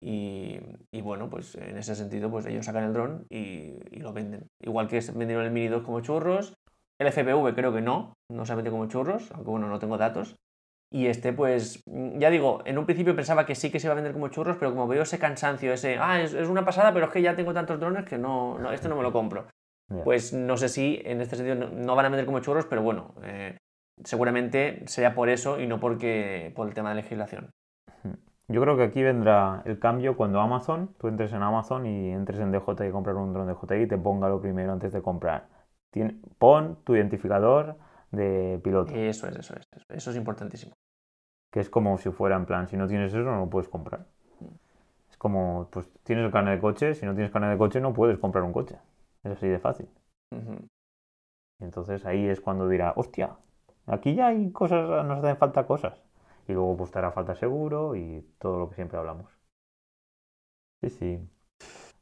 y, 0.00 0.60
bueno, 1.02 1.28
pues 1.28 1.54
en 1.56 1.76
ese 1.76 1.94
sentido, 1.94 2.30
pues 2.30 2.46
ellos 2.46 2.66
sacan 2.66 2.84
el 2.84 2.92
dron 2.92 3.26
y, 3.30 3.72
lo 3.98 4.12
venden. 4.12 4.48
Igual 4.60 4.88
que 4.88 5.00
vendieron 5.14 5.44
el 5.44 5.50
Mini 5.50 5.68
2 5.68 5.82
como 5.82 6.00
churros. 6.00 6.54
El 6.98 7.08
FPV 7.08 7.54
creo 7.54 7.72
que 7.72 7.80
no, 7.80 8.14
no 8.30 8.44
se 8.44 8.52
ha 8.52 8.56
vendido 8.56 8.76
como 8.76 8.88
churros, 8.88 9.30
aunque 9.32 9.50
bueno, 9.50 9.68
no 9.68 9.78
tengo 9.78 9.98
datos. 9.98 10.36
Y 10.90 11.06
este, 11.06 11.32
pues, 11.34 11.84
ya 11.86 12.30
digo, 12.30 12.62
en 12.64 12.78
un 12.78 12.86
principio 12.86 13.14
pensaba 13.14 13.44
que 13.44 13.54
sí 13.54 13.70
que 13.70 13.78
se 13.78 13.86
iba 13.86 13.92
a 13.92 13.96
vender 13.96 14.14
como 14.14 14.28
churros, 14.28 14.56
pero 14.56 14.70
como 14.70 14.88
veo 14.88 15.02
ese 15.02 15.18
cansancio, 15.18 15.72
ese, 15.72 15.98
ah, 15.98 16.20
es, 16.20 16.32
una 16.34 16.64
pasada, 16.64 16.94
pero 16.94 17.06
es 17.06 17.12
que 17.12 17.20
ya 17.20 17.36
tengo 17.36 17.52
tantos 17.52 17.78
drones 17.78 18.06
que 18.06 18.16
no, 18.16 18.58
no 18.58 18.72
este 18.72 18.88
no 18.88 18.96
me 18.96 19.02
lo 19.02 19.12
compro. 19.12 19.46
Pues 20.04 20.34
no 20.34 20.58
sé 20.58 20.68
si 20.68 21.00
en 21.04 21.22
este 21.22 21.36
sentido 21.36 21.70
no, 21.70 21.94
van 21.94 22.06
a 22.06 22.08
vender 22.10 22.26
como 22.26 22.40
churros, 22.40 22.66
pero 22.66 22.82
bueno, 22.82 23.14
eh, 23.22 23.56
seguramente 24.04 24.82
sea 24.86 25.14
por 25.14 25.30
eso 25.30 25.58
y 25.60 25.66
no 25.66 25.80
porque 25.80 26.52
por 26.54 26.68
el 26.68 26.74
tema 26.74 26.90
de 26.90 26.96
legislación. 26.96 27.50
Yo 28.48 28.62
creo 28.62 28.76
que 28.76 28.82
aquí 28.82 29.02
vendrá 29.02 29.62
el 29.66 29.78
cambio 29.78 30.16
cuando 30.16 30.40
Amazon, 30.40 30.94
tú 30.98 31.08
entres 31.08 31.32
en 31.32 31.42
Amazon 31.42 31.86
y 31.86 32.10
entres 32.10 32.40
en 32.40 32.50
DJI 32.50 32.88
y 32.88 32.90
comprar 32.90 33.16
un 33.16 33.34
dron 33.34 33.46
DJI 33.46 33.82
y 33.82 33.86
te 33.86 33.98
ponga 33.98 34.28
lo 34.28 34.40
primero 34.40 34.72
antes 34.72 34.92
de 34.92 35.02
comprar. 35.02 35.48
pon 36.38 36.78
tu 36.84 36.94
identificador 36.94 37.76
de 38.10 38.60
piloto. 38.62 38.94
Eso 38.94 39.26
es, 39.28 39.36
eso 39.36 39.54
es, 39.54 39.66
eso 39.88 40.10
es 40.10 40.16
importantísimo. 40.16 40.74
Que 41.50 41.60
es 41.60 41.70
como 41.70 41.98
si 41.98 42.10
fuera 42.10 42.36
en 42.36 42.46
plan, 42.46 42.68
si 42.68 42.76
no 42.76 42.86
tienes 42.86 43.12
eso 43.12 43.22
no 43.22 43.36
lo 43.36 43.50
puedes 43.50 43.68
comprar. 43.68 44.06
Es 45.10 45.16
como, 45.16 45.68
pues 45.70 45.90
tienes 46.02 46.24
el 46.24 46.30
carnet 46.32 46.56
de 46.56 46.60
coche, 46.60 46.94
si 46.94 47.06
no 47.06 47.14
tienes 47.14 47.32
carnet 47.32 47.50
de 47.50 47.58
coche 47.58 47.80
no 47.80 47.92
puedes 47.92 48.18
comprar 48.18 48.44
un 48.44 48.52
coche. 48.52 48.76
Es 49.22 49.32
así 49.32 49.48
de 49.48 49.58
fácil. 49.58 49.88
Y 51.60 51.64
entonces 51.64 52.04
ahí 52.06 52.26
es 52.26 52.40
cuando 52.40 52.68
dirá, 52.68 52.92
hostia, 52.96 53.36
aquí 53.86 54.14
ya 54.14 54.28
hay 54.28 54.52
cosas, 54.52 55.04
nos 55.06 55.18
hacen 55.18 55.36
falta 55.36 55.66
cosas 55.66 56.02
y 56.46 56.52
luego 56.52 56.76
pues 56.76 56.90
te 56.90 56.98
hará 56.98 57.12
falta 57.12 57.34
seguro 57.34 57.96
y 57.96 58.22
todo 58.38 58.58
lo 58.58 58.68
que 58.68 58.76
siempre 58.76 58.98
hablamos. 58.98 59.30
Sí, 60.80 60.90
sí. 60.90 61.28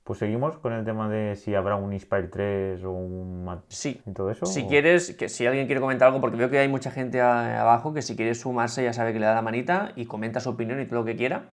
Pues 0.06 0.20
seguimos 0.20 0.56
con 0.58 0.72
el 0.72 0.84
tema 0.84 1.08
de 1.08 1.34
si 1.34 1.56
habrá 1.56 1.74
un 1.74 1.92
Inspire 1.92 2.28
3 2.28 2.84
o 2.84 2.92
un 2.92 3.60
sí. 3.66 4.00
y 4.06 4.12
todo 4.12 4.30
eso. 4.30 4.46
Si 4.46 4.64
quieres, 4.66 5.16
que 5.16 5.28
si 5.28 5.44
alguien 5.48 5.66
quiere 5.66 5.80
comentar 5.80 6.06
algo, 6.06 6.20
porque 6.20 6.36
veo 6.36 6.48
que 6.48 6.60
hay 6.60 6.68
mucha 6.68 6.92
gente 6.92 7.20
abajo 7.20 7.92
que 7.92 8.02
si 8.02 8.14
quiere 8.14 8.36
sumarse 8.36 8.84
ya 8.84 8.92
sabe 8.92 9.12
que 9.12 9.18
le 9.18 9.26
da 9.26 9.34
la 9.34 9.42
manita 9.42 9.90
y 9.96 10.06
comenta 10.06 10.38
su 10.38 10.50
opinión 10.50 10.80
y 10.80 10.86
todo 10.86 11.00
lo 11.00 11.04
que 11.04 11.16
quiera. 11.16 11.48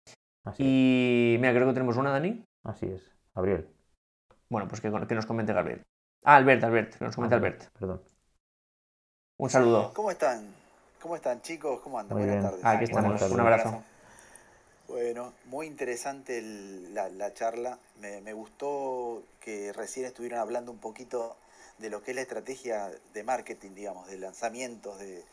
y 0.58 1.36
mira, 1.38 1.54
creo 1.54 1.68
que 1.68 1.74
tenemos 1.74 1.96
una, 1.96 2.10
Dani. 2.10 2.42
Así 2.64 2.86
es, 2.86 3.08
Gabriel. 3.36 3.68
Bueno, 4.48 4.66
pues 4.66 4.80
que, 4.80 4.90
que 4.90 5.14
nos 5.14 5.26
comente 5.26 5.52
Gabriel. 5.52 5.82
Ah, 6.24 6.34
Albert, 6.34 6.64
Albert, 6.64 6.94
que 6.96 7.04
nos 7.04 7.14
comente 7.14 7.36
Albert. 7.36 7.70
Perdón. 7.78 8.02
Un 9.38 9.48
saludo. 9.48 9.92
¿Cómo 9.94 10.10
están? 10.10 10.44
¿Cómo 11.00 11.14
están 11.14 11.40
chicos? 11.40 11.78
¿Cómo 11.84 12.00
andan? 12.00 12.18
Buenas 12.18 12.42
tardes. 12.42 12.64
Aquí 12.64 12.84
estamos, 12.84 13.22
un 13.22 13.40
abrazo. 13.40 13.84
Bueno, 14.90 15.34
muy 15.44 15.68
interesante 15.68 16.42
la, 16.42 17.32
charla. 17.32 17.78
Me, 18.00 18.32
gustó 18.32 19.22
que 19.38 19.72
recién 19.72 20.04
estuvieron 20.04 20.40
hablando 20.40 20.72
un 20.72 20.80
poquito 20.80 21.36
de 21.78 21.90
lo 21.90 22.02
que 22.02 22.10
es 22.10 22.16
la 22.16 22.22
estrategia 22.22 22.90
de 23.14 23.22
marketing, 23.22 23.70
digamos, 23.76 24.08
de 24.08 24.18
lanzamientos 24.18 24.98
de, 24.98 25.24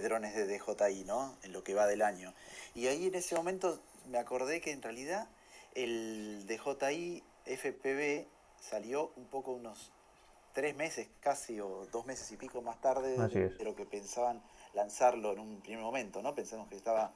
drones 0.00 0.34
de 0.34 0.48
DJI, 0.48 1.04
¿no? 1.04 1.38
En 1.44 1.52
lo 1.52 1.62
que 1.62 1.74
va 1.74 1.86
del 1.86 2.02
año. 2.02 2.34
Y 2.74 2.88
ahí 2.88 3.06
en 3.06 3.14
ese 3.14 3.36
momento 3.36 3.80
me 4.10 4.18
acordé 4.18 4.60
que 4.60 4.72
en 4.72 4.82
realidad 4.82 5.28
el 5.76 6.44
DJI 6.48 7.22
FPV 7.46 8.26
salió 8.58 9.12
un 9.14 9.26
poco 9.26 9.52
unos 9.52 9.92
tres 10.54 10.74
meses 10.74 11.06
casi 11.20 11.60
o 11.60 11.86
dos 11.92 12.04
meses 12.04 12.32
y 12.32 12.36
pico 12.36 12.62
más 12.62 12.80
tarde 12.80 13.16
de 13.16 13.64
lo 13.64 13.76
que 13.76 13.86
pensaban 13.86 14.42
lanzarlo 14.72 15.34
en 15.34 15.38
un 15.38 15.60
primer 15.60 15.84
momento, 15.84 16.20
¿no? 16.20 16.34
Pensamos 16.34 16.66
que 16.66 16.74
estaba 16.74 17.12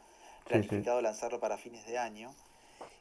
planificado 0.49 1.01
lanzarlo 1.01 1.41
para 1.41 1.59
fines 1.59 1.87
de 1.87 1.99
año. 1.99 2.35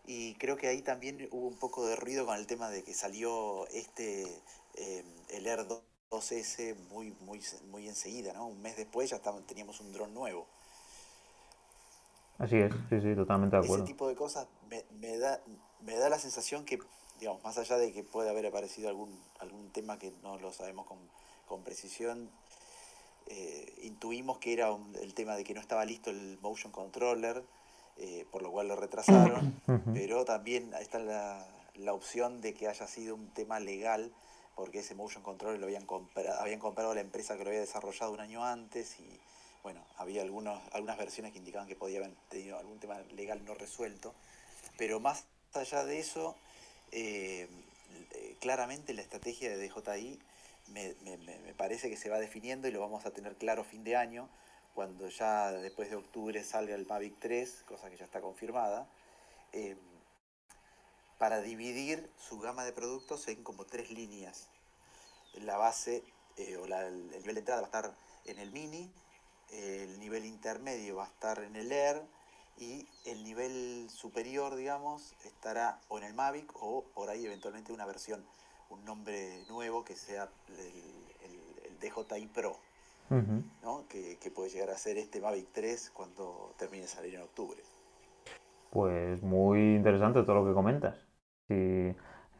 Y 0.05 0.35
creo 0.35 0.55
que 0.55 0.67
ahí 0.67 0.81
también 0.81 1.27
hubo 1.31 1.47
un 1.47 1.57
poco 1.57 1.85
de 1.85 1.95
ruido 1.95 2.25
con 2.25 2.37
el 2.37 2.47
tema 2.47 2.69
de 2.69 2.83
que 2.83 2.93
salió 2.93 3.67
este, 3.67 4.23
eh, 4.75 5.03
el 5.29 5.47
Air 5.47 5.67
2S 6.11 6.75
muy, 6.91 7.13
muy, 7.21 7.41
muy 7.69 7.87
enseguida, 7.87 8.31
¿no? 8.33 8.47
Un 8.47 8.61
mes 8.61 8.77
después 8.77 9.09
ya 9.09 9.19
teníamos 9.45 9.81
un 9.81 9.91
dron 9.91 10.13
nuevo. 10.13 10.47
Así 12.37 12.55
es, 12.55 12.71
sí, 12.89 13.01
sí, 13.01 13.15
totalmente 13.15 13.57
de 13.57 13.63
acuerdo. 13.63 13.83
Ese 13.83 13.93
tipo 13.93 14.07
de 14.07 14.15
cosas 14.15 14.47
me, 14.69 15.17
da, 15.17 15.41
me 15.81 15.95
da 15.95 16.07
la 16.07 16.19
sensación 16.19 16.65
que, 16.65 16.79
digamos, 17.19 17.43
más 17.43 17.57
allá 17.57 17.77
de 17.77 17.91
que 17.91 18.03
puede 18.03 18.29
haber 18.29 18.45
aparecido 18.45 18.89
algún, 18.89 19.19
algún 19.39 19.71
tema 19.71 19.97
que 19.97 20.13
no 20.21 20.37
lo 20.37 20.53
sabemos 20.53 20.85
con, 20.85 20.99
con 21.47 21.63
precisión, 21.63 22.29
eh, 23.29 23.73
intuimos 23.83 24.37
que 24.37 24.53
era 24.53 24.69
el 25.01 25.13
tema 25.13 25.35
de 25.35 25.43
que 25.43 25.53
no 25.53 25.59
estaba 25.59 25.85
listo 25.85 26.09
el 26.09 26.37
motion 26.41 26.71
controller, 26.71 27.43
eh, 27.97 28.25
por 28.31 28.41
lo 28.41 28.51
cual 28.51 28.67
lo 28.67 28.75
retrasaron, 28.75 29.61
pero 29.93 30.23
también 30.23 30.73
está 30.79 30.99
la, 30.99 31.45
la, 31.75 31.93
opción 31.93 32.41
de 32.41 32.53
que 32.53 32.67
haya 32.67 32.87
sido 32.87 33.15
un 33.15 33.29
tema 33.29 33.59
legal 33.59 34.11
porque 34.55 34.79
ese 34.79 34.95
motion 34.95 35.23
control 35.23 35.59
lo 35.59 35.65
habían 35.65 35.85
comprado, 35.85 36.39
habían 36.39 36.59
comprado 36.59 36.93
la 36.95 37.01
empresa 37.01 37.37
que 37.37 37.43
lo 37.43 37.49
había 37.49 37.61
desarrollado 37.61 38.11
un 38.11 38.19
año 38.19 38.43
antes 38.43 38.99
y 38.99 39.19
bueno, 39.61 39.83
había 39.97 40.21
algunos, 40.21 40.61
algunas 40.71 40.97
versiones 40.97 41.33
que 41.33 41.39
indicaban 41.39 41.67
que 41.67 41.75
podía 41.75 41.99
haber 41.99 42.13
tenido 42.29 42.57
algún 42.57 42.79
tema 42.79 42.99
legal 43.15 43.43
no 43.43 43.53
resuelto, 43.53 44.13
pero 44.77 44.99
más 44.99 45.25
allá 45.53 45.83
de 45.83 45.99
eso, 45.99 46.35
eh, 46.91 47.49
claramente 48.39 48.93
la 48.93 49.01
estrategia 49.01 49.49
de 49.49 49.67
DJI 49.67 50.19
me, 50.69 50.95
me, 51.03 51.53
parece 51.53 51.89
que 51.89 51.97
se 51.97 52.09
va 52.09 52.19
definiendo 52.19 52.67
y 52.67 52.71
lo 52.71 52.79
vamos 52.79 53.05
a 53.05 53.11
tener 53.11 53.35
claro 53.35 53.63
fin 53.63 53.83
de 53.83 53.95
año, 53.95 54.29
cuando 54.73 55.09
ya 55.09 55.51
después 55.51 55.89
de 55.89 55.95
octubre 55.95 56.43
salga 56.43 56.75
el 56.75 56.85
Mavic 56.85 57.17
3, 57.19 57.63
cosa 57.67 57.89
que 57.89 57.97
ya 57.97 58.05
está 58.05 58.21
confirmada, 58.21 58.87
eh, 59.53 59.75
para 61.17 61.41
dividir 61.41 62.11
su 62.17 62.39
gama 62.39 62.63
de 62.63 62.73
productos 62.73 63.27
en 63.27 63.43
como 63.43 63.65
tres 63.65 63.89
líneas. 63.89 64.49
La 65.33 65.57
base 65.57 66.03
eh, 66.37 66.57
o 66.57 66.65
el 66.65 67.09
nivel 67.09 67.35
de 67.35 67.39
entrada 67.39 67.61
va 67.61 67.67
a 67.67 67.71
estar 67.71 67.95
en 68.25 68.39
el 68.39 68.51
Mini, 68.51 68.91
el 69.51 69.99
nivel 69.99 70.25
intermedio 70.25 70.97
va 70.97 71.05
a 71.05 71.07
estar 71.07 71.39
en 71.39 71.55
el 71.55 71.71
Air 71.71 72.03
y 72.57 72.87
el 73.05 73.23
nivel 73.23 73.89
superior, 73.89 74.55
digamos, 74.55 75.13
estará 75.23 75.79
o 75.87 75.97
en 75.97 76.03
el 76.03 76.13
Mavic 76.13 76.51
o 76.55 76.83
por 76.93 77.09
ahí 77.09 77.25
eventualmente 77.25 77.71
una 77.71 77.85
versión, 77.85 78.25
un 78.69 78.83
nombre 78.85 79.43
nuevo 79.49 79.83
que 79.83 79.95
sea 79.95 80.29
el, 80.49 81.69
el, 81.69 81.79
DJI 81.79 82.27
Pro, 82.27 82.57
¿no? 83.63 83.87
que, 83.87 84.17
que, 84.19 84.31
puede 84.31 84.49
llegar 84.49 84.71
a 84.71 84.77
ser 84.77 84.97
este 84.97 85.21
Mavic 85.21 85.47
3 85.51 85.91
cuando 85.91 86.53
termine 86.57 86.83
de 86.83 86.87
salir 86.87 87.15
en 87.15 87.21
octubre. 87.21 87.61
Pues 88.71 89.21
muy 89.21 89.75
interesante 89.75 90.23
todo 90.23 90.35
lo 90.35 90.45
que 90.47 90.53
comentas. 90.53 91.07
Y 91.49 91.89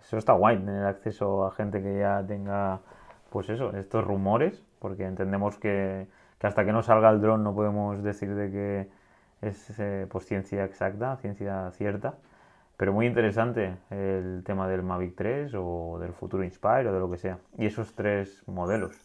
eso 0.02 0.18
está 0.18 0.34
guay, 0.34 0.58
tener 0.58 0.86
acceso 0.86 1.46
a 1.46 1.52
gente 1.52 1.82
que 1.82 2.00
ya 2.00 2.24
tenga, 2.26 2.82
pues 3.30 3.50
eso, 3.50 3.76
estos 3.76 4.04
rumores, 4.04 4.64
porque 4.80 5.06
entendemos 5.06 5.58
que, 5.58 6.08
hasta 6.42 6.66
que 6.66 6.72
no 6.72 6.84
salga 6.84 7.10
el 7.10 7.22
dron 7.22 7.44
no 7.44 7.56
podemos 7.56 8.04
decir 8.04 8.34
de 8.36 8.52
que 8.52 8.90
es 9.42 9.80
eh, 9.80 10.08
pues 10.10 10.26
ciencia 10.26 10.64
exacta, 10.66 11.18
ciencia 11.18 11.72
cierta. 11.72 12.16
Pero 12.78 12.94
muy 12.94 13.08
interesante 13.08 13.76
el 13.90 14.44
tema 14.46 14.68
del 14.68 14.84
Mavic 14.84 15.16
3 15.16 15.52
o 15.56 15.98
del 16.00 16.14
futuro 16.14 16.44
Inspire 16.44 16.90
o 16.90 16.94
de 16.94 17.00
lo 17.00 17.10
que 17.10 17.18
sea. 17.18 17.40
Y 17.58 17.66
esos 17.66 17.94
tres 17.94 18.44
modelos. 18.48 18.96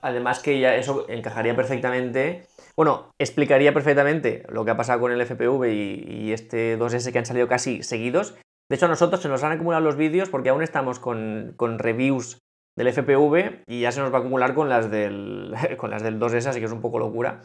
Además 0.00 0.40
que 0.40 0.58
ya 0.58 0.74
eso 0.74 1.06
encajaría 1.08 1.54
perfectamente, 1.54 2.42
bueno, 2.76 3.12
explicaría 3.18 3.72
perfectamente 3.72 4.44
lo 4.48 4.64
que 4.64 4.72
ha 4.72 4.76
pasado 4.76 5.00
con 5.00 5.12
el 5.12 5.24
FPV 5.24 5.68
y, 5.68 6.32
este 6.32 6.76
2S 6.76 7.12
que 7.12 7.18
han 7.18 7.26
salido 7.26 7.46
casi 7.46 7.84
seguidos 7.84 8.36
de 8.72 8.76
hecho, 8.76 8.86
a 8.86 8.88
nosotros 8.88 9.20
se 9.20 9.28
nos 9.28 9.42
han 9.44 9.52
acumulado 9.52 9.84
los 9.84 9.96
vídeos 9.96 10.30
porque 10.30 10.48
aún 10.48 10.62
estamos 10.62 10.98
con, 10.98 11.54
reviews 11.78 12.38
del 12.74 12.90
FPV 12.90 13.64
y 13.66 13.82
ya 13.82 13.92
se 13.92 14.00
nos 14.00 14.10
va 14.10 14.16
a 14.16 14.20
acumular 14.20 14.54
con 14.54 14.70
las 14.70 14.90
del, 14.90 15.54
con 15.76 15.90
las 15.90 16.02
del 16.02 16.18
2S, 16.18 16.46
así 16.46 16.58
que 16.58 16.64
es 16.64 16.72
un 16.72 16.80
poco 16.80 16.98
locura. 16.98 17.42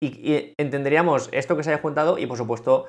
Y, 0.00 0.54
entenderíamos 0.56 1.30
esto 1.32 1.56
que 1.56 1.64
se 1.64 1.72
haya 1.72 1.82
juntado 1.82 2.16
y, 2.16 2.26
por 2.26 2.36
supuesto, 2.36 2.86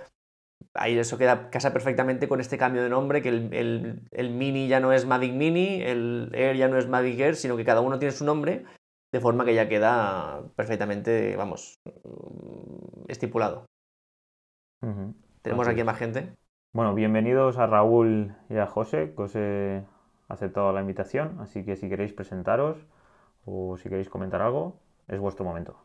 ahí 0.74 0.98
eso 0.98 1.18
queda 1.18 1.50
casa 1.50 1.74
perfectamente 1.74 2.28
con 2.28 2.40
este 2.40 2.58
cambio 2.58 2.84
de 2.84 2.90
nombre, 2.90 3.22
que 3.22 3.30
el, 3.30 4.30
Mini 4.32 4.68
ya 4.68 4.80
no 4.80 4.94
es 4.94 5.06
Mavic 5.06 5.34
Mini, 5.34 5.82
el 5.82 6.32
Air 6.34 6.58
ya 6.58 6.68
no 6.68 6.78
es 6.78 6.88
Mavic 6.88 7.20
Air, 7.20 7.36
sino 7.36 7.58
que 7.58 7.66
cada 7.66 7.82
uno 7.82 8.00
tiene 8.00 8.12
su 8.12 8.26
nombre, 8.26 8.66
de 9.12 9.20
forma 9.20 9.46
que 9.46 9.56
ya 9.56 9.68
queda 9.68 10.42
perfectamente, 10.56 11.36
vamos, 11.36 11.80
estipulado. 13.08 13.66
Tenemos 15.42 15.68
aquí 15.68 15.84
más 15.84 15.98
gente. 15.98 16.34
Bueno, 16.72 16.94
bienvenidos 16.94 17.58
a 17.58 17.66
Raúl 17.66 18.36
y 18.50 18.58
a 18.58 18.68
José, 18.68 19.14
que 19.16 19.22
os 19.22 19.36
he 19.36 19.84
aceptado 20.28 20.72
la 20.72 20.82
invitación, 20.82 21.40
así 21.42 21.66
que 21.66 21.76
si 21.76 21.90
queréis 21.90 22.14
presentaros 22.14 22.78
o 23.46 23.76
si 23.78 23.90
queréis 23.90 24.10
comentar 24.10 24.42
algo, 24.42 24.80
es 25.08 25.20
vuestro 25.20 25.44
momento. 25.44 25.76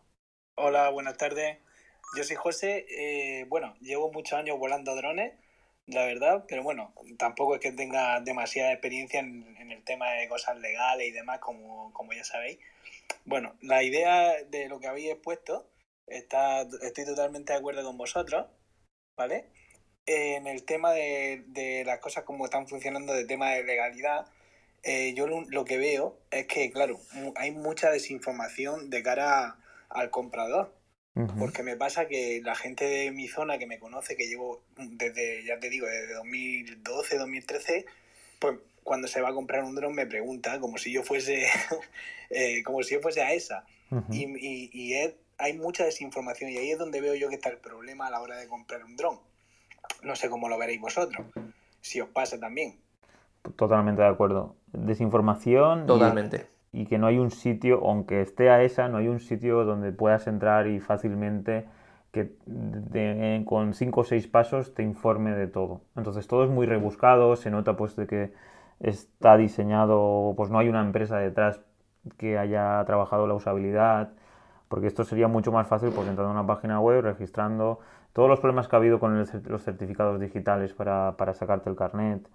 Hola, 0.56 0.90
buenas 0.90 1.16
tardes. 1.16 1.58
Yo 2.16 2.24
soy 2.24 2.36
José. 2.36 2.86
Eh, 2.88 3.44
bueno, 3.48 3.76
llevo 3.80 4.10
muchos 4.12 4.38
años 4.38 4.58
volando 4.58 4.94
drones, 4.94 5.34
la 5.86 6.04
verdad, 6.06 6.44
pero 6.48 6.62
bueno, 6.62 6.94
tampoco 7.18 7.54
es 7.54 7.60
que 7.60 7.72
tenga 7.72 8.20
demasiada 8.20 8.72
experiencia 8.72 9.20
en, 9.20 9.70
el 9.70 9.82
tema 9.84 10.10
de 10.12 10.28
cosas 10.28 10.58
legales 10.58 11.08
y 11.08 11.10
demás, 11.10 11.40
como, 11.40 11.92
como 11.92 12.12
ya 12.12 12.24
sabéis. 12.24 12.58
Bueno, 13.24 13.54
la 13.60 13.82
idea 13.82 14.42
de 14.44 14.68
lo 14.68 14.80
que 14.80 14.86
habéis 14.88 15.10
expuesto, 15.10 15.68
está, 16.06 16.62
estoy 16.82 17.04
totalmente 17.04 17.52
de 17.52 17.58
acuerdo 17.58 17.82
con 17.84 17.96
vosotros, 17.96 18.46
¿vale? 19.16 19.46
en 20.06 20.46
el 20.46 20.64
tema 20.64 20.92
de, 20.92 21.44
de, 21.46 21.82
las 21.84 21.98
cosas 21.98 22.24
como 22.24 22.44
están 22.44 22.68
funcionando, 22.68 23.14
de 23.14 23.24
tema 23.24 23.52
de 23.52 23.64
legalidad, 23.64 24.26
eh, 24.86 25.14
yo 25.14 25.26
lo, 25.26 25.64
que 25.64 25.78
veo 25.78 26.18
es 26.30 26.46
que, 26.46 26.70
claro, 26.70 27.00
hay 27.36 27.52
mucha 27.52 27.90
desinformación 27.90 28.90
de 28.90 29.02
cara 29.02 29.56
al 29.88 30.10
comprador. 30.10 30.74
Porque 31.38 31.62
me 31.62 31.76
pasa 31.76 32.08
que 32.08 32.40
la 32.42 32.56
gente 32.56 32.84
de 32.84 33.12
mi 33.12 33.28
zona 33.28 33.56
que 33.58 33.68
me 33.68 33.78
conoce, 33.78 34.16
que 34.16 34.26
llevo 34.26 34.62
desde, 34.76 35.44
ya 35.44 35.60
te 35.60 35.70
digo, 35.70 35.86
desde 35.86 36.14
2012, 36.14 37.18
2013, 37.18 37.86
pues 38.40 38.58
cuando 38.82 39.06
se 39.06 39.20
va 39.20 39.28
a 39.28 39.34
comprar 39.34 39.62
un 39.62 39.76
dron 39.76 39.94
me 39.94 40.06
pregunta 40.06 40.58
como 40.58 40.76
si 40.76 40.92
yo 40.92 41.04
fuese, 41.04 41.46
eh, 42.30 42.64
como 42.64 42.82
si 42.82 42.94
yo 42.94 43.00
fuese 43.00 43.22
a 43.22 43.32
esa. 43.32 43.64
Y, 44.10 44.24
y, 44.24 44.70
y 44.72 44.94
hay 45.38 45.52
mucha 45.52 45.84
desinformación 45.84 46.50
y 46.50 46.56
ahí 46.56 46.72
es 46.72 46.78
donde 46.78 47.00
veo 47.00 47.14
yo 47.14 47.28
que 47.28 47.36
está 47.36 47.48
el 47.48 47.58
problema 47.58 48.08
a 48.08 48.10
la 48.10 48.20
hora 48.20 48.36
de 48.36 48.48
comprar 48.48 48.84
un 48.84 48.96
dron 48.96 49.20
no 50.02 50.14
sé 50.14 50.30
cómo 50.30 50.48
lo 50.48 50.58
veréis 50.58 50.80
vosotros, 50.80 51.26
si 51.80 52.00
os 52.00 52.08
pasa 52.08 52.38
también. 52.38 52.76
Totalmente 53.56 54.02
de 54.02 54.08
acuerdo. 54.08 54.56
Desinformación. 54.72 55.86
Totalmente. 55.86 56.46
Y, 56.74 56.86
que 56.86 56.98
no 56.98 57.06
hay 57.06 57.18
un 57.18 57.30
sitio, 57.30 57.80
aunque 57.86 58.20
esté 58.20 58.50
a 58.50 58.62
esa, 58.62 58.88
no 58.88 58.98
hay 58.98 59.08
un 59.08 59.20
sitio 59.20 59.64
donde 59.64 59.92
puedas 59.92 60.26
entrar 60.26 60.66
y 60.66 60.80
fácilmente 60.80 61.66
que 62.12 62.32
con 63.44 63.74
cinco 63.74 64.02
o 64.02 64.04
seis 64.04 64.26
pasos 64.28 64.74
te 64.74 64.82
informe 64.82 65.32
de 65.32 65.46
todo. 65.48 65.80
Entonces 65.96 66.26
todo 66.28 66.44
es 66.44 66.50
muy 66.50 66.66
rebuscado, 66.66 67.36
se 67.36 67.50
nota 67.50 67.76
pues 67.76 67.96
de 67.96 68.06
que 68.06 68.32
está 68.80 69.36
diseñado, 69.36 70.34
pues 70.36 70.50
no 70.50 70.58
hay 70.58 70.68
una 70.68 70.80
empresa 70.80 71.18
detrás 71.18 71.60
que 72.18 72.38
haya 72.38 72.84
trabajado 72.86 73.26
la 73.26 73.34
usabilidad, 73.34 74.10
porque 74.68 74.86
esto 74.86 75.04
sería 75.04 75.28
mucho 75.28 75.52
más 75.52 75.66
fácil 75.66 75.90
pues 75.94 76.08
entrando 76.08 76.30
a 76.30 76.40
una 76.40 76.46
página 76.46 76.80
web, 76.80 77.02
registrando, 77.02 77.80
todos 78.12 78.28
los 78.28 78.40
problemas 78.40 78.68
que 78.68 78.76
ha 78.76 78.78
habido 78.78 79.00
con 79.00 79.18
los 79.18 79.62
certificados 79.62 80.20
digitales 80.20 80.72
para, 80.72 81.14
sacarte 81.34 81.68
el 81.70 81.76
carnet, 81.76 82.28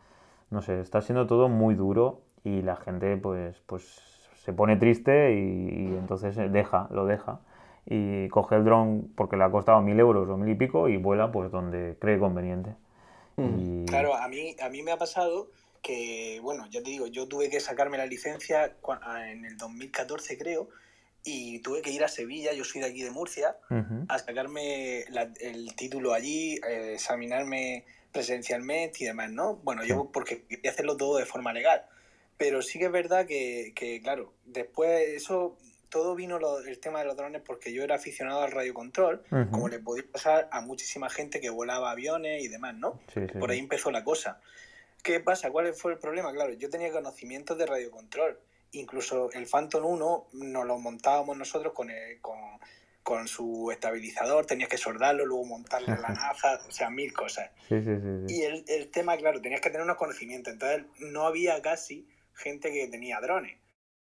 no 0.50 0.62
sé, 0.62 0.82
está 0.82 1.02
siendo 1.02 1.28
todo 1.28 1.48
muy 1.48 1.76
duro 1.76 2.22
y 2.44 2.62
la 2.62 2.76
gente 2.76 3.16
pues, 3.18 3.62
pues 3.66 4.09
se 4.44 4.54
pone 4.54 4.78
triste 4.78 5.34
y, 5.34 5.88
entonces 5.98 6.36
deja, 6.52 6.88
lo 6.92 7.06
deja 7.06 7.40
y 7.86 8.28
coge 8.30 8.56
el 8.56 8.66
dron 8.66 9.12
porque 9.16 9.38
le 9.38 9.44
ha 9.44 9.52
costado 9.52 9.82
mil 9.82 10.00
euros 10.00 10.30
o 10.30 10.38
mil 10.38 10.50
y 10.52 10.56
pico 10.56 10.90
y 10.90 10.98
vuela 10.98 11.32
pues 11.32 11.52
donde 11.52 11.98
cree 12.00 12.20
conveniente. 12.20 12.72
Mm. 13.38 13.86
Claro, 13.86 14.16
a 14.16 14.28
mí, 14.28 14.56
a 14.62 14.70
mí 14.70 14.84
me 14.84 14.92
ha 14.92 14.98
pasado 14.98 15.50
que, 15.82 16.40
bueno, 16.42 16.66
ya 16.70 16.84
te 16.84 16.90
digo, 16.90 17.08
yo 17.08 17.28
tuve 17.28 17.50
que 17.50 17.60
sacarme 17.60 17.98
la 17.98 18.06
licencia 18.06 18.76
en 19.28 19.46
el 19.46 19.58
2014 19.58 20.38
creo 20.38 20.70
y 21.24 21.60
tuve 21.60 21.82
que 21.82 21.92
ir 21.92 22.04
a 22.04 22.08
Sevilla, 22.08 22.54
yo 22.54 22.64
soy 22.64 22.82
de 22.82 22.88
aquí 22.88 23.02
de 23.02 23.12
Murcia, 23.12 23.58
a 24.08 24.20
sacarme 24.20 25.02
el 25.42 25.76
título 25.76 26.14
allí, 26.14 26.56
eh, 26.68 26.94
examinarme 26.94 27.86
presencialmente 28.12 29.04
y 29.04 29.08
demás, 29.08 29.30
¿no? 29.30 29.56
Bueno, 29.58 29.84
yo 29.84 30.10
porque 30.12 30.44
quería 30.44 30.72
hacerlo 30.72 30.98
todo 30.98 31.18
de 31.18 31.26
forma 31.26 31.54
legal, 31.54 31.84
pero 32.40 32.64
sí 32.64 32.80
que 32.80 32.86
es 32.86 32.92
verdad 32.92 33.28
que, 33.28 33.74
que 33.76 34.02
claro, 34.02 34.34
después 34.46 35.10
eso, 35.10 35.60
todo 35.90 36.16
vino 36.16 36.40
el 36.66 36.80
tema 36.80 37.00
de 37.00 37.06
los 37.06 37.16
drones 37.16 37.44
porque 37.46 37.72
yo 37.72 37.84
era 37.84 37.96
aficionado 37.96 38.42
al 38.42 38.52
radiocontrol, 38.52 39.24
como 39.52 39.68
le 39.68 39.78
podía 39.80 40.06
pasar 40.12 40.50
a 40.52 40.62
muchísima 40.62 41.10
gente 41.10 41.40
que 41.40 41.52
volaba 41.52 41.92
aviones 41.92 42.44
y 42.44 42.48
demás, 42.48 42.74
¿no? 42.76 43.00
Por 43.40 43.52
ahí 43.52 43.60
empezó 43.60 43.92
la 43.92 44.04
cosa. 44.04 44.42
¿Qué 45.04 45.20
pasa? 45.20 45.52
¿Cuál 45.52 45.74
fue 45.74 45.94
el 45.94 46.00
problema? 46.00 46.34
Claro, 46.34 46.54
yo 46.54 46.70
tenía 46.70 46.92
conocimientos 46.92 47.58
de 47.58 47.68
radiocontrol 47.68 48.40
incluso 48.72 49.32
el 49.32 49.48
Phantom 49.48 49.86
1 49.86 50.28
nos 50.34 50.66
lo 50.66 50.78
montábamos 50.78 51.38
nosotros 51.38 51.74
con, 51.74 51.90
con, 53.04 53.28
su 53.28 53.72
estabilizador, 53.72 54.46
tenías 54.46 54.70
que 54.70 54.78
soldarlo, 54.78 55.26
luego 55.26 55.46
montarle 55.46 55.88
la 55.88 56.10
naja, 56.10 56.60
o 56.68 56.72
sea, 56.72 56.90
mil 56.90 57.12
cosas. 57.14 57.50
y 57.70 58.44
el, 58.44 58.92
tema, 58.92 59.18
claro, 59.18 59.42
tenías 59.42 59.62
que 59.62 59.70
tener 59.70 59.84
unos 59.84 59.98
conocimientos, 59.98 60.54
entonces 60.54 60.86
no 61.00 61.26
había 61.26 61.62
casi 61.62 62.08
gente 62.40 62.72
que 62.72 62.88
tenía 62.88 63.20
drones. 63.22 63.58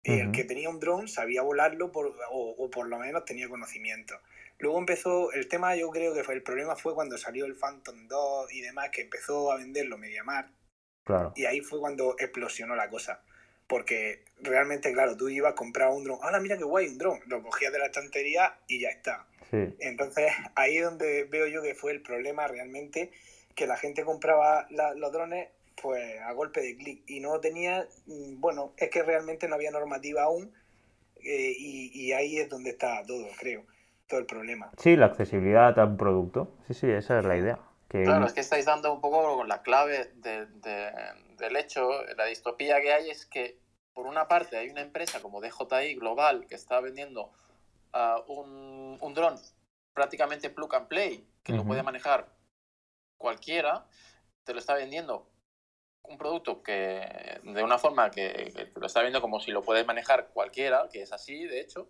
y 0.03 0.19
El 0.19 0.31
que 0.31 0.43
tenía 0.43 0.69
un 0.69 0.79
dron 0.79 1.07
sabía 1.07 1.41
volarlo 1.41 1.91
por, 1.91 2.15
o, 2.31 2.69
por 2.69 2.87
lo 2.87 2.97
menos 2.97 3.25
tenía 3.25 3.49
conocimiento. 3.49 4.15
Luego 4.59 4.79
empezó, 4.79 5.31
el 5.31 5.47
tema 5.47 5.75
yo 5.75 5.89
creo 5.89 6.13
que 6.13 6.23
fue, 6.23 6.35
el 6.35 6.43
problema 6.43 6.75
fue 6.75 6.93
cuando 6.93 7.17
salió 7.17 7.45
el 7.45 7.55
Phantom 7.55 8.07
2 8.07 8.53
y 8.53 8.61
demás, 8.61 8.89
que 8.91 9.01
empezó 9.01 9.51
a 9.51 9.57
venderlo 9.57 9.97
Mediamar. 9.97 10.49
Claro. 11.03 11.33
Y 11.35 11.45
ahí 11.45 11.61
fue 11.61 11.79
cuando 11.79 12.15
explosionó 12.19 12.75
la 12.75 12.89
cosa. 12.89 13.23
Porque 13.67 14.23
realmente, 14.39 14.91
claro, 14.91 15.15
tú 15.15 15.29
ibas 15.29 15.53
a 15.53 15.55
comprar 15.55 15.89
un 15.89 16.03
dron. 16.03 16.19
Ahora 16.21 16.39
mira 16.39 16.57
qué 16.57 16.63
guay 16.63 16.87
un 16.89 16.97
dron. 16.97 17.19
Lo 17.27 17.41
cogías 17.41 17.71
de 17.71 17.79
la 17.79 17.85
estantería 17.85 18.59
y 18.67 18.81
ya 18.81 18.89
está. 18.89 19.25
Entonces, 19.51 20.31
ahí 20.55 20.77
es 20.77 20.83
donde 20.85 21.25
veo 21.25 21.47
yo 21.47 21.61
que 21.61 21.75
fue 21.75 21.91
el 21.91 22.01
problema 22.01 22.47
realmente, 22.47 23.11
que 23.55 23.67
la 23.67 23.75
gente 23.77 24.05
compraba 24.05 24.67
los 24.69 25.11
drones 25.11 25.49
pues 25.81 26.19
a 26.21 26.31
golpe 26.33 26.61
de 26.61 26.75
clic. 26.75 27.03
Y 27.07 27.19
no 27.19 27.39
tenía, 27.39 27.87
mm, 28.05 28.39
bueno, 28.39 28.73
es 28.77 28.89
que 28.89 29.03
realmente 29.03 29.47
no 29.47 29.55
había 29.55 29.71
normativa 29.71 30.23
aún 30.23 30.53
eh, 31.23 31.53
y, 31.57 32.11
ahí 32.13 32.39
es 32.39 32.49
donde 32.49 32.71
está 32.71 33.03
todo, 33.05 33.27
creo, 33.39 33.63
todo 34.07 34.19
el 34.19 34.25
problema. 34.25 34.71
Sí, 34.77 34.95
la 34.95 35.07
accesibilidad 35.07 35.77
a 35.77 35.85
un 35.85 35.97
producto. 35.97 36.55
Sí, 36.67 36.73
sí, 36.73 36.89
esa 36.89 37.19
es 37.19 37.25
la 37.25 37.37
idea. 37.37 37.59
Claro, 37.89 38.25
es 38.25 38.33
que 38.33 38.39
estáis 38.39 38.65
dando 38.65 38.93
un 38.93 39.01
poco 39.01 39.43
la 39.43 39.61
clave 39.63 40.11
del 40.15 41.55
hecho, 41.57 41.89
la 42.15 42.25
distopía 42.25 42.79
que 42.79 42.93
hay 42.93 43.09
es 43.09 43.25
que, 43.25 43.59
por 43.93 44.07
una 44.07 44.29
parte, 44.29 44.55
hay 44.55 44.69
una 44.69 44.79
empresa 44.79 45.21
como 45.21 45.41
DJI 45.41 45.95
Global 45.95 46.47
que 46.47 46.55
está 46.55 46.79
vendiendo 46.79 47.33
ah, 47.91 48.23
un, 48.27 48.97
un 49.01 49.13
dron 49.13 49.35
prácticamente 49.93 50.49
plug 50.49 50.73
and 50.73 50.87
play, 50.87 51.27
que 51.43 51.51
lo 51.51 51.65
puede 51.65 51.83
manejar 51.83 52.29
cualquiera, 53.17 53.85
te 54.45 54.53
lo 54.53 54.59
está 54.59 54.73
vendiendo 54.73 55.30
un 56.03 56.17
producto 56.17 56.61
que 56.63 57.39
de 57.43 57.63
una 57.63 57.77
forma 57.77 58.11
que, 58.11 58.51
te 58.73 58.79
lo 58.79 58.85
está 58.85 59.01
viendo 59.01 59.21
como 59.21 59.39
si 59.39 59.51
lo 59.51 59.61
puede 59.61 59.83
manejar 59.83 60.29
cualquiera, 60.33 60.89
que 60.91 61.01
es 61.01 61.13
así, 61.13 61.45
de 61.45 61.61
hecho, 61.61 61.89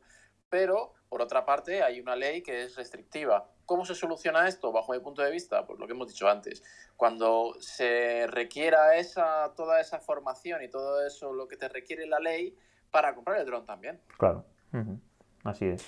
pero 0.49 0.93
por 1.09 1.21
otra 1.21 1.45
parte 1.45 1.81
hay 1.81 1.99
una 1.99 2.15
ley 2.15 2.41
que 2.41 2.63
es 2.63 2.75
restrictiva. 2.75 3.49
¿Cómo 3.65 3.85
se 3.85 3.95
soluciona 3.95 4.47
esto 4.47 4.71
bajo 4.71 4.91
mi 4.91 4.99
punto 4.99 5.21
de 5.21 5.31
vista? 5.31 5.65
Pues 5.65 5.79
lo 5.79 5.87
que 5.87 5.93
hemos 5.93 6.07
dicho 6.09 6.27
antes. 6.27 6.61
Cuando 6.97 7.55
se 7.59 8.27
requiera 8.27 8.97
esa, 8.97 9.53
toda 9.55 9.79
esa 9.79 9.99
formación 9.99 10.61
y 10.61 10.69
todo 10.69 11.05
eso, 11.05 11.31
lo 11.31 11.47
que 11.47 11.55
te 11.57 11.69
requiere 11.69 12.05
la 12.05 12.19
ley 12.19 12.55
para 12.91 13.15
comprar 13.15 13.39
el 13.39 13.45
dron 13.45 13.65
también. 13.65 14.01
Claro, 14.17 14.45
así 15.45 15.65
es. 15.65 15.85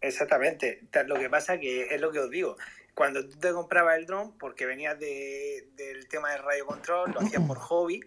Exactamente. 0.00 0.80
Lo 1.06 1.14
que 1.16 1.30
pasa 1.30 1.58
que 1.58 1.94
es 1.94 2.00
lo 2.00 2.10
que 2.10 2.18
os 2.18 2.30
digo. 2.30 2.56
Cuando 2.94 3.26
tú 3.28 3.38
te 3.38 3.52
comprabas 3.52 3.98
el 3.98 4.06
dron, 4.06 4.36
porque 4.38 4.66
venías 4.66 4.98
de, 4.98 5.68
del 5.76 6.08
tema 6.08 6.32
del 6.32 6.42
radio 6.42 6.66
control, 6.66 7.12
lo 7.12 7.20
hacías 7.20 7.42
por 7.46 7.58
hobby, 7.58 8.00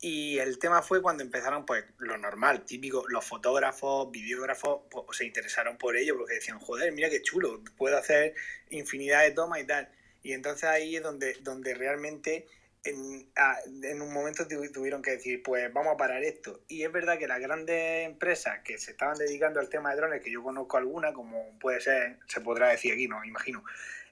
y 0.00 0.38
el 0.38 0.58
tema 0.58 0.82
fue 0.82 1.00
cuando 1.00 1.22
empezaron, 1.22 1.64
pues, 1.64 1.84
lo 1.98 2.18
normal, 2.18 2.64
típico, 2.64 3.04
los 3.08 3.24
fotógrafos, 3.24 4.10
videógrafos, 4.10 4.82
pues, 4.90 5.04
se 5.16 5.24
interesaron 5.24 5.78
por 5.78 5.96
ello, 5.96 6.18
porque 6.18 6.34
decían, 6.34 6.58
joder, 6.58 6.92
mira 6.92 7.08
qué 7.08 7.22
chulo, 7.22 7.62
puedo 7.76 7.96
hacer 7.96 8.34
infinidad 8.70 9.22
de 9.22 9.30
tomas 9.30 9.60
y 9.60 9.64
tal. 9.64 9.88
Y 10.22 10.32
entonces 10.32 10.64
ahí 10.64 10.96
es 10.96 11.02
donde, 11.02 11.34
donde 11.40 11.72
realmente 11.74 12.46
en, 12.88 14.02
un 14.02 14.12
momento 14.12 14.46
tuvieron 14.72 15.02
que 15.02 15.12
decir, 15.12 15.42
pues 15.42 15.72
vamos 15.72 15.94
a 15.94 15.96
parar 15.96 16.22
esto. 16.22 16.60
Y 16.68 16.82
es 16.82 16.92
verdad 16.92 17.18
que 17.18 17.26
las 17.26 17.40
grandes 17.40 18.06
empresas 18.06 18.60
que 18.64 18.78
se 18.78 18.92
estaban 18.92 19.16
dedicando 19.18 19.60
al 19.60 19.68
tema 19.68 19.90
de 19.90 19.96
drones, 19.96 20.22
que 20.22 20.30
yo 20.30 20.42
conozco 20.42 20.76
alguna, 20.76 21.12
como 21.12 21.58
puede 21.58 21.80
ser, 21.80 22.18
se 22.26 22.40
podrá 22.40 22.68
decir 22.68 22.92
aquí, 22.92 23.08
no, 23.08 23.24
imagino, 23.24 23.64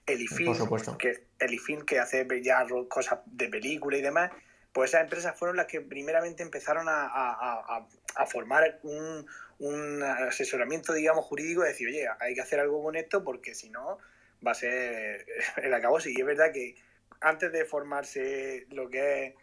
Elifin, 0.07 0.55
que, 0.99 1.27
Elifin 1.39 1.83
que 1.83 1.99
hace 1.99 2.27
ya 2.43 2.67
cosas 2.89 3.21
de 3.27 3.49
película 3.49 3.97
y 3.97 4.03
demás, 4.03 4.31
pues 4.73 4.91
esas 4.91 5.03
empresas 5.03 5.39
fueron 5.39 5.57
las 5.57 5.67
que 5.67 5.81
primeramente 5.81 6.43
empezaron 6.43 6.87
a, 6.89 7.87
formar 8.27 8.81
un, 8.83 9.27
un, 9.59 10.03
asesoramiento, 10.03 10.93
digamos, 10.93 11.25
jurídico, 11.25 11.63
de 11.63 11.69
decir, 11.69 11.89
oye, 11.89 12.07
hay 12.21 12.35
que 12.35 12.41
hacer 12.41 12.61
algo 12.61 12.83
con 12.83 12.97
esto 12.97 13.23
porque 13.25 13.55
si 13.55 13.71
no 13.71 13.99
va 14.47 14.53
a 14.53 14.55
ser 14.55 15.27
el 15.57 15.73
acabo. 15.73 15.99
Y 16.05 16.21
es 16.21 16.27
verdad 16.27 16.53
que 16.53 16.77
antes 17.21 17.53
de 17.53 17.65
formarse 17.65 18.67
lo 18.71 18.91
que 18.91 19.27
es 19.27 19.35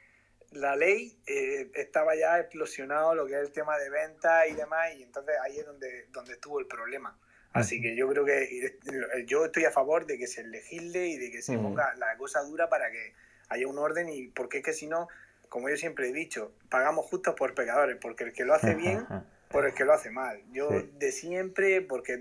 la 0.52 0.76
ley, 0.76 1.18
eh, 1.28 1.72
estaba 1.76 2.16
ya 2.16 2.40
explosionado 2.40 3.16
lo 3.16 3.26
que 3.26 3.34
es 3.34 3.40
el 3.40 3.52
tema 3.52 3.78
de 3.78 3.90
venta 3.90 4.48
y 4.48 4.54
demás, 4.54 4.94
y 4.98 5.04
entonces 5.04 5.36
ahí 5.44 5.60
es 5.60 5.66
donde, 5.66 6.08
donde 6.12 6.34
estuvo 6.34 6.60
el 6.60 6.68
problema. 6.68 7.18
Así 7.54 7.82
que 7.82 7.96
yo 7.96 8.08
creo 8.10 8.26
que 8.26 8.66
eh, 8.66 9.26
yo 9.26 9.46
estoy 9.46 9.66
a 9.66 9.72
favor 9.72 10.06
de 10.06 10.18
que 10.18 10.28
se 10.28 10.44
legisle 10.44 11.08
y 11.08 11.18
de 11.18 11.32
que 11.32 11.42
se 11.42 11.58
ponga 11.58 11.94
la 11.96 12.16
cosa 12.18 12.42
dura 12.44 12.70
para 12.70 12.90
que 12.92 13.14
haya 13.50 13.68
un 13.68 13.78
orden, 13.78 14.08
y 14.10 14.28
porque 14.28 14.60
es 14.60 14.64
que 14.64 14.74
si 14.74 14.88
no, 14.88 15.10
como 15.50 15.70
yo 15.70 15.76
siempre 15.76 16.10
he 16.10 16.14
dicho, 16.14 16.54
pagamos 16.70 17.06
justos 17.06 17.36
por 17.36 17.54
pecadores, 17.54 17.98
porque 18.00 18.24
el 18.24 18.32
que 18.32 18.46
lo 18.46 18.54
hace 18.54 18.74
bien, 18.76 19.06
por 19.50 19.66
el 19.66 19.74
que 19.74 19.84
lo 19.84 19.92
hace 19.92 20.12
mal. 20.12 20.42
Yo 20.54 20.70
de 20.70 21.12
siempre, 21.12 21.82
porque 21.82 22.18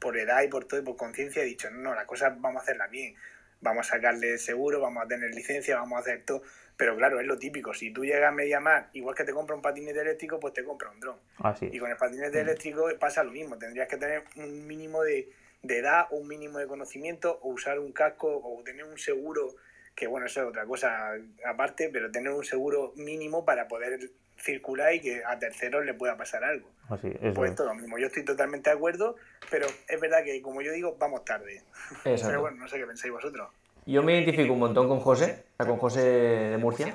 por 0.00 0.18
edad 0.18 0.42
y 0.42 0.48
por 0.48 0.64
todo 0.64 0.80
y 0.80 0.84
por 0.84 0.96
conciencia 0.96 1.42
he 1.42 1.46
dicho, 1.46 1.70
no, 1.70 1.94
la 1.94 2.06
cosa 2.06 2.30
vamos 2.30 2.60
a 2.60 2.62
hacerla 2.64 2.88
bien 2.88 3.14
vamos 3.60 3.86
a 3.86 3.94
sacarle 3.96 4.38
seguro, 4.38 4.80
vamos 4.80 5.04
a 5.04 5.08
tener 5.08 5.34
licencia, 5.34 5.76
vamos 5.76 5.98
a 5.98 6.00
hacer 6.00 6.22
todo. 6.24 6.42
Pero 6.80 6.96
claro, 6.96 7.20
es 7.20 7.26
lo 7.26 7.38
típico. 7.38 7.74
Si 7.74 7.92
tú 7.92 8.06
llegas 8.06 8.30
a 8.30 8.32
media 8.32 8.58
mar, 8.58 8.88
igual 8.94 9.14
que 9.14 9.24
te 9.24 9.34
compra 9.34 9.54
un 9.54 9.60
patinete 9.60 10.00
eléctrico, 10.00 10.40
pues 10.40 10.54
te 10.54 10.64
compra 10.64 10.88
un 10.88 10.98
dron. 10.98 11.16
Y 11.60 11.78
con 11.78 11.90
el 11.90 11.96
patinete 11.98 12.38
mm. 12.38 12.40
eléctrico 12.40 12.88
pasa 12.98 13.22
lo 13.22 13.32
mismo. 13.32 13.58
Tendrías 13.58 13.86
que 13.86 13.98
tener 13.98 14.24
un 14.36 14.66
mínimo 14.66 15.02
de, 15.02 15.28
de 15.62 15.78
edad, 15.78 16.06
un 16.10 16.26
mínimo 16.26 16.58
de 16.58 16.66
conocimiento, 16.66 17.38
o 17.42 17.50
usar 17.50 17.78
un 17.78 17.92
casco, 17.92 18.34
o 18.34 18.62
tener 18.64 18.84
un 18.84 18.96
seguro, 18.96 19.56
que 19.94 20.06
bueno, 20.06 20.24
eso 20.24 20.40
es 20.40 20.48
otra 20.48 20.64
cosa 20.64 21.12
aparte, 21.44 21.90
pero 21.92 22.10
tener 22.10 22.32
un 22.32 22.46
seguro 22.46 22.94
mínimo 22.96 23.44
para 23.44 23.68
poder 23.68 24.12
circular 24.38 24.94
y 24.94 25.00
que 25.02 25.22
a 25.22 25.38
terceros 25.38 25.84
le 25.84 25.92
pueda 25.92 26.16
pasar 26.16 26.44
algo. 26.44 26.70
Así, 26.88 27.10
pues 27.34 27.50
esto 27.50 27.66
lo 27.66 27.74
mismo, 27.74 27.98
yo 27.98 28.06
estoy 28.06 28.24
totalmente 28.24 28.70
de 28.70 28.76
acuerdo, 28.76 29.16
pero 29.50 29.66
es 29.86 30.00
verdad 30.00 30.24
que 30.24 30.40
como 30.40 30.62
yo 30.62 30.72
digo, 30.72 30.96
vamos 30.98 31.26
tarde. 31.26 31.62
Pero 32.04 32.40
bueno, 32.40 32.56
no 32.56 32.68
sé 32.68 32.78
qué 32.78 32.86
pensáis 32.86 33.12
vosotros. 33.12 33.50
Yo 33.86 34.02
me 34.02 34.14
identifico 34.14 34.52
un 34.52 34.60
montón 34.60 34.88
con 34.88 35.00
José, 35.00 35.44
con 35.56 35.76
José 35.78 36.02
de 36.02 36.58
Murcia, 36.58 36.94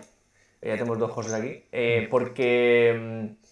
ya 0.61 0.73
tenemos 0.73 0.97
dos 0.97 1.11
José 1.11 1.35
aquí, 1.35 1.63
eh, 1.71 2.07
porque 2.09 2.95
mm, 2.99 3.45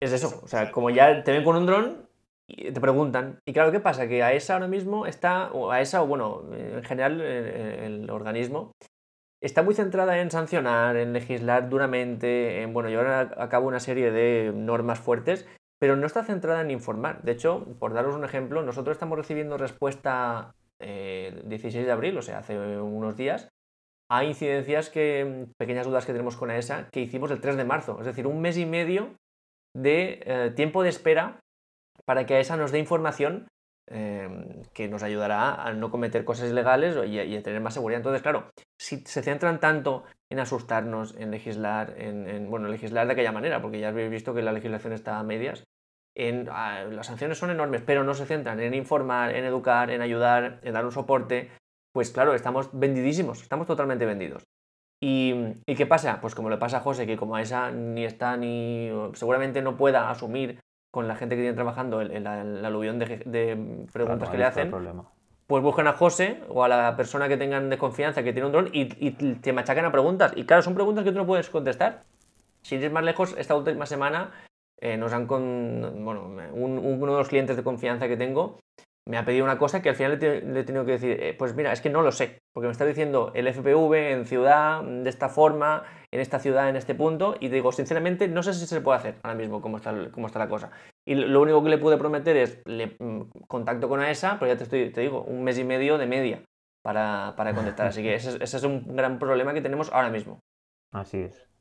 es 0.00 0.12
eso, 0.12 0.40
o 0.42 0.48
sea, 0.48 0.70
como 0.70 0.90
ya 0.90 1.24
te 1.24 1.32
ven 1.32 1.44
con 1.44 1.56
un 1.56 1.66
dron 1.66 2.08
y 2.46 2.72
te 2.72 2.80
preguntan, 2.80 3.40
y 3.46 3.52
claro, 3.52 3.72
¿qué 3.72 3.80
pasa? 3.80 4.06
Que 4.06 4.22
a 4.22 4.32
esa 4.32 4.54
ahora 4.54 4.68
mismo 4.68 5.06
está, 5.06 5.50
o 5.52 5.70
a 5.70 5.80
esa, 5.80 6.02
o 6.02 6.06
bueno, 6.06 6.42
en 6.52 6.84
general 6.84 7.20
el 7.20 8.10
organismo 8.10 8.72
está 9.44 9.62
muy 9.62 9.74
centrada 9.74 10.20
en 10.20 10.30
sancionar, 10.30 10.96
en 10.96 11.12
legislar 11.12 11.68
duramente, 11.68 12.62
en 12.62 12.72
bueno, 12.72 12.88
llevar 12.88 13.34
a 13.38 13.48
cabo 13.50 13.68
una 13.68 13.80
serie 13.80 14.10
de 14.10 14.52
normas 14.54 14.98
fuertes, 14.98 15.46
pero 15.78 15.96
no 15.96 16.06
está 16.06 16.24
centrada 16.24 16.62
en 16.62 16.70
informar. 16.70 17.22
De 17.22 17.32
hecho, 17.32 17.66
por 17.78 17.92
daros 17.92 18.14
un 18.14 18.24
ejemplo, 18.24 18.62
nosotros 18.62 18.94
estamos 18.94 19.18
recibiendo 19.18 19.58
respuesta 19.58 20.54
eh, 20.80 21.42
16 21.44 21.86
de 21.86 21.92
abril, 21.92 22.18
o 22.18 22.22
sea, 22.22 22.38
hace 22.38 22.58
unos 22.58 23.16
días, 23.16 23.48
a 24.10 24.24
incidencias 24.24 24.90
que, 24.90 25.46
pequeñas 25.58 25.86
dudas 25.86 26.06
que 26.06 26.12
tenemos 26.12 26.36
con 26.36 26.50
ESA, 26.50 26.88
que 26.92 27.00
hicimos 27.00 27.30
el 27.30 27.40
3 27.40 27.56
de 27.56 27.64
marzo, 27.64 27.98
es 28.00 28.06
decir, 28.06 28.26
un 28.26 28.40
mes 28.40 28.58
y 28.58 28.66
medio 28.66 29.14
de 29.74 30.20
eh, 30.24 30.52
tiempo 30.54 30.82
de 30.82 30.90
espera 30.90 31.40
para 32.04 32.26
que 32.26 32.38
ESA 32.38 32.56
nos 32.56 32.70
dé 32.70 32.78
información 32.78 33.48
Em, 33.86 34.62
que 34.72 34.88
nos 34.88 35.02
ayudará 35.02 35.62
a 35.62 35.74
no 35.74 35.90
cometer 35.90 36.24
cosas 36.24 36.50
ilegales 36.50 36.96
y 37.06 37.36
a, 37.36 37.42
tener 37.42 37.60
más 37.60 37.74
seguridad. 37.74 37.98
Entonces, 37.98 38.22
claro, 38.22 38.50
si 38.80 39.02
se 39.04 39.22
centran 39.22 39.60
tanto 39.60 40.04
en 40.30 40.38
asustarnos, 40.38 41.14
en 41.18 41.30
legislar, 41.30 41.94
en, 41.98 42.48
bueno, 42.48 42.68
legislar 42.68 43.06
de 43.06 43.12
aquella 43.12 43.32
manera, 43.32 43.60
porque 43.60 43.80
ya 43.80 43.88
habéis 43.88 44.10
visto 44.10 44.32
que 44.32 44.40
la 44.40 44.52
legislación 44.52 44.94
está 44.94 45.18
a 45.18 45.22
medias, 45.22 45.64
en, 46.14 46.46
las 46.46 47.06
sanciones 47.06 47.38
son 47.38 47.50
enormes, 47.50 47.82
pero 47.82 48.04
no 48.04 48.14
se 48.14 48.26
centran 48.26 48.60
en 48.60 48.74
informar, 48.74 49.34
en 49.34 49.44
educar, 49.44 49.90
en 49.90 50.00
ayudar, 50.00 50.60
en 50.62 50.74
dar 50.74 50.84
un 50.84 50.92
soporte, 50.92 51.50
pues 51.92 52.10
claro, 52.10 52.34
estamos 52.34 52.70
vendidísimos, 52.72 53.42
estamos 53.42 53.66
totalmente 53.66 54.06
vendidos. 54.06 54.44
¿Y, 55.02 55.34
¿Y, 55.66 55.74
qué 55.74 55.86
pasa? 55.86 56.20
Pues 56.20 56.34
como 56.34 56.48
le 56.48 56.56
pasa 56.56 56.78
a 56.78 56.80
José, 56.80 57.06
que 57.06 57.16
como 57.16 57.36
a 57.36 57.42
esa 57.42 57.70
ni 57.70 58.04
está 58.04 58.36
ni 58.36 58.90
seguramente 59.14 59.60
no 59.60 59.76
pueda 59.76 60.10
asumir 60.10 60.60
con 60.94 61.08
la 61.08 61.16
gente 61.16 61.34
que 61.34 61.42
tiene 61.42 61.56
trabajando 61.56 62.00
el, 62.00 62.12
el, 62.12 62.64
aluvión 62.64 63.00
de, 63.00 63.84
preguntas 63.92 64.30
que 64.30 64.38
le 64.38 64.44
hacen, 64.44 64.72
pues 65.48 65.62
buscan 65.62 65.88
a 65.88 65.92
José 65.92 66.40
o 66.48 66.64
a 66.64 66.68
la 66.68 66.96
persona 66.96 67.28
que 67.28 67.36
tengan 67.36 67.68
de 67.68 67.76
confianza 67.76 68.22
que 68.22 68.32
tiene 68.32 68.46
un 68.46 68.52
dron 68.52 68.70
y, 68.72 68.86
te 69.10 69.52
machacan 69.52 69.84
a 69.84 69.92
preguntas. 69.92 70.32
Y 70.36 70.44
claro, 70.44 70.62
son 70.62 70.74
preguntas 70.74 71.04
que 71.04 71.10
tú 71.10 71.18
no 71.18 71.26
puedes 71.26 71.50
contestar. 71.50 72.04
Si 72.62 72.76
eres 72.76 72.92
más 72.92 73.04
lejos, 73.04 73.34
esta 73.36 73.56
última 73.56 73.86
semana 73.86 74.30
eh, 74.84 74.98
nos 74.98 75.14
han 75.14 75.26
con. 75.26 76.04
Bueno, 76.04 76.30
uno 76.52 77.12
de 77.12 77.18
los 77.18 77.28
clientes 77.28 77.56
de 77.56 77.64
confianza 77.64 78.06
que 78.06 78.18
tengo 78.18 78.58
me 79.06 79.16
ha 79.16 79.24
pedido 79.24 79.44
una 79.44 79.58
cosa 79.58 79.80
que 79.82 79.88
al 79.90 79.96
final 79.96 80.18
le, 80.18 80.60
he 80.60 80.64
tenido 80.64 80.84
que 80.84 80.92
decir, 80.92 81.22
eh, 81.22 81.34
pues 81.38 81.54
mira, 81.54 81.72
es 81.72 81.80
que 81.80 81.90
no 81.90 82.02
lo 82.02 82.12
sé, 82.12 82.38
porque 82.52 82.66
me 82.66 82.72
está 82.72 82.84
diciendo 82.84 83.32
el 83.34 83.46
FPV 83.46 84.12
en 84.12 84.26
ciudad, 84.26 84.82
de 84.82 85.08
esta 85.08 85.28
forma, 85.28 85.84
en 86.10 86.20
esta 86.20 86.38
ciudad, 86.38 86.68
en 86.68 86.76
este 86.76 86.94
punto, 86.94 87.34
y 87.40 87.48
te 87.48 87.56
digo, 87.56 87.72
sinceramente, 87.72 88.28
no 88.28 88.42
sé 88.42 88.54
si 88.54 88.66
se 88.66 88.80
puede 88.80 88.98
hacer 88.98 89.16
ahora 89.22 89.36
mismo 89.36 89.60
cómo 89.60 89.76
está, 89.78 90.10
cómo 90.10 90.26
está 90.26 90.38
la 90.38 90.48
cosa. 90.48 90.70
Y 91.06 91.14
lo 91.14 91.40
único 91.40 91.62
que 91.62 91.70
le 91.70 91.78
pude 91.78 91.98
prometer 91.98 92.36
es 92.36 92.62
le, 92.66 92.96
mm, 92.98 93.30
contacto 93.46 93.88
con 93.88 94.00
AESA, 94.00 94.38
pero 94.38 94.52
ya 94.52 94.58
te, 94.58 94.64
estoy, 94.64 94.90
te 94.90 95.02
digo, 95.02 95.22
un 95.22 95.44
mes 95.44 95.58
y 95.58 95.64
medio 95.64 95.98
de 95.98 96.06
media 96.06 96.42
para, 96.82 97.34
para 97.36 97.54
contestar. 97.54 97.86
Así 97.86 98.02
que 98.02 98.14
ese, 98.16 98.42
ese 98.42 98.56
es 98.56 98.64
un 98.64 98.96
gran 98.96 99.18
problema 99.18 99.52
que 99.52 99.60
tenemos 99.60 99.90
ahora 99.92 100.10
mismo. 100.10 100.40
Así 100.92 101.18
es. 101.18 101.53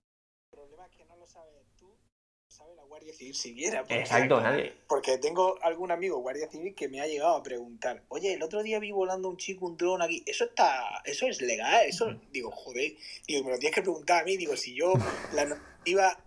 Civil 3.33 3.55
siquiera. 3.55 3.79
Porque, 3.81 3.99
Exacto, 3.99 4.41
nadie. 4.41 4.73
Porque 4.87 5.17
tengo 5.17 5.57
algún 5.61 5.91
amigo 5.91 6.17
guardia 6.19 6.49
civil 6.49 6.73
que 6.75 6.87
me 6.87 7.01
ha 7.01 7.07
llegado 7.07 7.35
a 7.35 7.43
preguntar, 7.43 8.03
oye, 8.09 8.33
el 8.33 8.43
otro 8.43 8.63
día 8.63 8.79
vi 8.79 8.91
volando 8.91 9.29
un 9.29 9.37
chico 9.37 9.65
un 9.65 9.77
dron 9.77 10.01
aquí, 10.01 10.23
eso 10.25 10.45
está, 10.45 11.01
eso 11.05 11.27
es 11.27 11.41
legal, 11.41 11.85
eso, 11.85 12.13
digo, 12.31 12.51
joder, 12.51 12.93
digo, 13.27 13.43
me 13.43 13.51
lo 13.51 13.59
tienes 13.59 13.75
que 13.75 13.81
preguntar 13.81 14.21
a 14.21 14.25
mí, 14.25 14.37
digo, 14.37 14.55
si 14.55 14.75
yo 14.75 14.93
la 15.33 15.57
iba, 15.85 16.17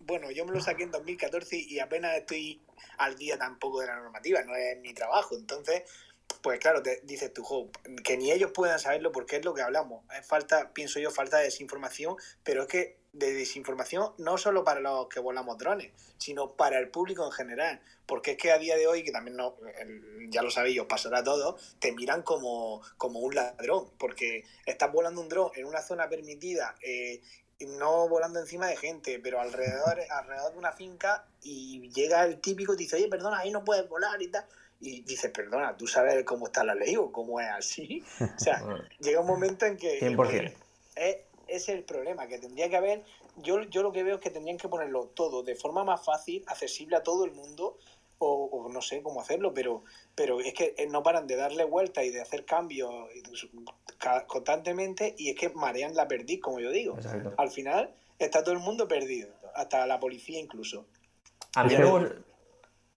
bueno, 0.00 0.30
yo 0.30 0.44
me 0.44 0.52
lo 0.52 0.60
saqué 0.60 0.84
en 0.84 0.90
2014 0.90 1.56
y 1.56 1.78
apenas 1.78 2.16
estoy 2.16 2.60
al 2.98 3.16
día 3.16 3.38
tampoco 3.38 3.80
de 3.80 3.86
la 3.86 3.96
normativa, 3.96 4.42
no 4.42 4.54
es 4.54 4.78
mi 4.80 4.94
trabajo, 4.94 5.36
entonces 5.36 5.82
pues 6.42 6.60
claro, 6.60 6.82
te, 6.82 7.00
dices 7.04 7.32
tú, 7.32 7.70
que 8.04 8.16
ni 8.16 8.30
ellos 8.30 8.52
puedan 8.52 8.78
saberlo 8.78 9.12
porque 9.12 9.36
es 9.36 9.44
lo 9.44 9.54
que 9.54 9.62
hablamos. 9.62 10.04
Es 10.16 10.26
falta, 10.26 10.72
pienso 10.72 11.00
yo, 11.00 11.10
falta 11.10 11.38
de 11.38 11.44
desinformación, 11.44 12.16
pero 12.44 12.62
es 12.62 12.68
que 12.68 12.98
de 13.18 13.32
desinformación 13.32 14.12
no 14.18 14.38
solo 14.38 14.64
para 14.64 14.80
los 14.80 15.08
que 15.08 15.20
volamos 15.20 15.58
drones, 15.58 15.92
sino 16.18 16.52
para 16.52 16.78
el 16.78 16.88
público 16.88 17.24
en 17.24 17.32
general. 17.32 17.80
Porque 18.06 18.32
es 18.32 18.36
que 18.36 18.52
a 18.52 18.58
día 18.58 18.76
de 18.76 18.86
hoy, 18.86 19.02
que 19.02 19.10
también 19.10 19.36
no, 19.36 19.56
ya 20.28 20.42
lo 20.42 20.50
sabéis, 20.50 20.80
os 20.80 20.86
pasará 20.86 21.24
todo, 21.24 21.56
te 21.78 21.92
miran 21.92 22.22
como, 22.22 22.82
como 22.98 23.20
un 23.20 23.34
ladrón, 23.34 23.90
porque 23.98 24.44
estás 24.64 24.92
volando 24.92 25.20
un 25.20 25.28
dron 25.28 25.50
en 25.56 25.66
una 25.66 25.82
zona 25.82 26.08
permitida, 26.08 26.76
eh, 26.82 27.20
no 27.60 28.08
volando 28.08 28.38
encima 28.38 28.66
de 28.66 28.76
gente, 28.76 29.18
pero 29.18 29.40
alrededor, 29.40 29.98
alrededor 30.10 30.52
de 30.52 30.58
una 30.58 30.72
finca 30.72 31.26
y 31.42 31.90
llega 31.90 32.24
el 32.24 32.40
típico 32.40 32.74
y 32.74 32.76
dice, 32.76 32.96
oye, 32.96 33.08
perdona, 33.08 33.38
ahí 33.38 33.50
no 33.50 33.64
puedes 33.64 33.88
volar 33.88 34.20
y 34.20 34.28
tal. 34.28 34.44
Y 34.78 35.00
dices, 35.02 35.30
perdona, 35.30 35.74
¿tú 35.74 35.86
sabes 35.86 36.22
cómo 36.24 36.46
está 36.46 36.62
la 36.62 36.74
ley 36.74 36.96
o 36.96 37.10
cómo 37.10 37.40
es 37.40 37.48
así? 37.48 38.04
O 38.20 38.38
sea, 38.38 38.62
llega 39.00 39.20
un 39.20 39.26
momento 39.26 39.64
en 39.64 39.78
que... 39.78 40.00
100%. 40.00 40.52
Es, 40.96 41.16
es 41.46 41.68
el 41.68 41.84
problema, 41.84 42.26
que 42.26 42.38
tendría 42.38 42.68
que 42.68 42.76
haber, 42.76 43.04
yo, 43.36 43.62
yo 43.62 43.82
lo 43.82 43.92
que 43.92 44.02
veo 44.02 44.16
es 44.16 44.20
que 44.20 44.30
tendrían 44.30 44.58
que 44.58 44.68
ponerlo 44.68 45.06
todo 45.08 45.42
de 45.42 45.54
forma 45.54 45.84
más 45.84 46.04
fácil, 46.04 46.44
accesible 46.46 46.96
a 46.96 47.02
todo 47.02 47.24
el 47.24 47.32
mundo, 47.32 47.78
o, 48.18 48.68
no 48.72 48.80
sé 48.80 49.02
cómo 49.02 49.20
hacerlo, 49.20 49.52
pero, 49.52 49.84
pero 50.14 50.40
es 50.40 50.54
que 50.54 50.74
no 50.90 51.02
paran 51.02 51.26
de 51.26 51.36
darle 51.36 51.64
vuelta 51.64 52.02
y 52.02 52.10
de 52.10 52.22
hacer 52.22 52.44
cambios 52.44 52.90
constantemente 54.26 55.14
y 55.18 55.30
es 55.30 55.36
que 55.36 55.50
marean 55.50 55.94
la 55.94 56.08
perdiz, 56.08 56.40
como 56.40 56.60
yo 56.60 56.70
digo. 56.70 56.96
Al 57.36 57.50
final 57.50 57.94
está 58.18 58.42
todo 58.42 58.54
el 58.54 58.60
mundo 58.60 58.88
perdido, 58.88 59.28
hasta 59.54 59.86
la 59.86 60.00
policía 60.00 60.40
incluso. 60.40 60.86
A 61.54 61.64
mí 61.64 61.74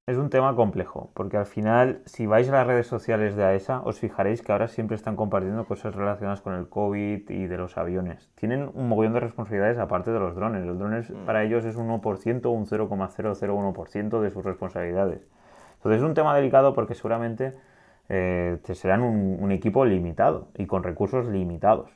es 0.09 0.17
un 0.17 0.31
tema 0.31 0.55
complejo, 0.55 1.11
porque 1.13 1.37
al 1.37 1.45
final, 1.45 2.01
si 2.05 2.25
vais 2.25 2.49
a 2.49 2.51
las 2.51 2.65
redes 2.65 2.87
sociales 2.87 3.35
de 3.35 3.43
AESA, 3.43 3.81
os 3.81 3.99
fijaréis 3.99 4.41
que 4.41 4.51
ahora 4.51 4.67
siempre 4.67 4.95
están 4.95 5.15
compartiendo 5.15 5.65
cosas 5.65 5.93
relacionadas 5.93 6.41
con 6.41 6.55
el 6.55 6.67
COVID 6.67 7.29
y 7.29 7.45
de 7.45 7.57
los 7.57 7.77
aviones. 7.77 8.31
Tienen 8.33 8.71
un 8.73 8.89
mogollón 8.89 9.13
de 9.13 9.19
responsabilidades 9.19 9.77
aparte 9.77 10.09
de 10.09 10.19
los 10.19 10.33
drones. 10.33 10.65
Los 10.65 10.79
drones 10.79 11.11
mm. 11.11 11.25
para 11.27 11.43
ellos 11.43 11.63
es 11.63 11.75
un 11.75 11.89
1% 11.89 12.45
o 12.45 12.49
un 12.49 12.65
0,001% 12.65 14.19
de 14.19 14.31
sus 14.31 14.43
responsabilidades. 14.43 15.27
Entonces 15.75 16.01
es 16.01 16.07
un 16.07 16.15
tema 16.15 16.35
delicado 16.35 16.73
porque 16.73 16.95
seguramente 16.95 17.53
eh, 18.09 18.57
serán 18.73 19.03
un, 19.03 19.51
equipo 19.51 19.85
limitado 19.85 20.47
y 20.57 20.65
con 20.65 20.81
recursos 20.81 21.27
limitados. 21.27 21.91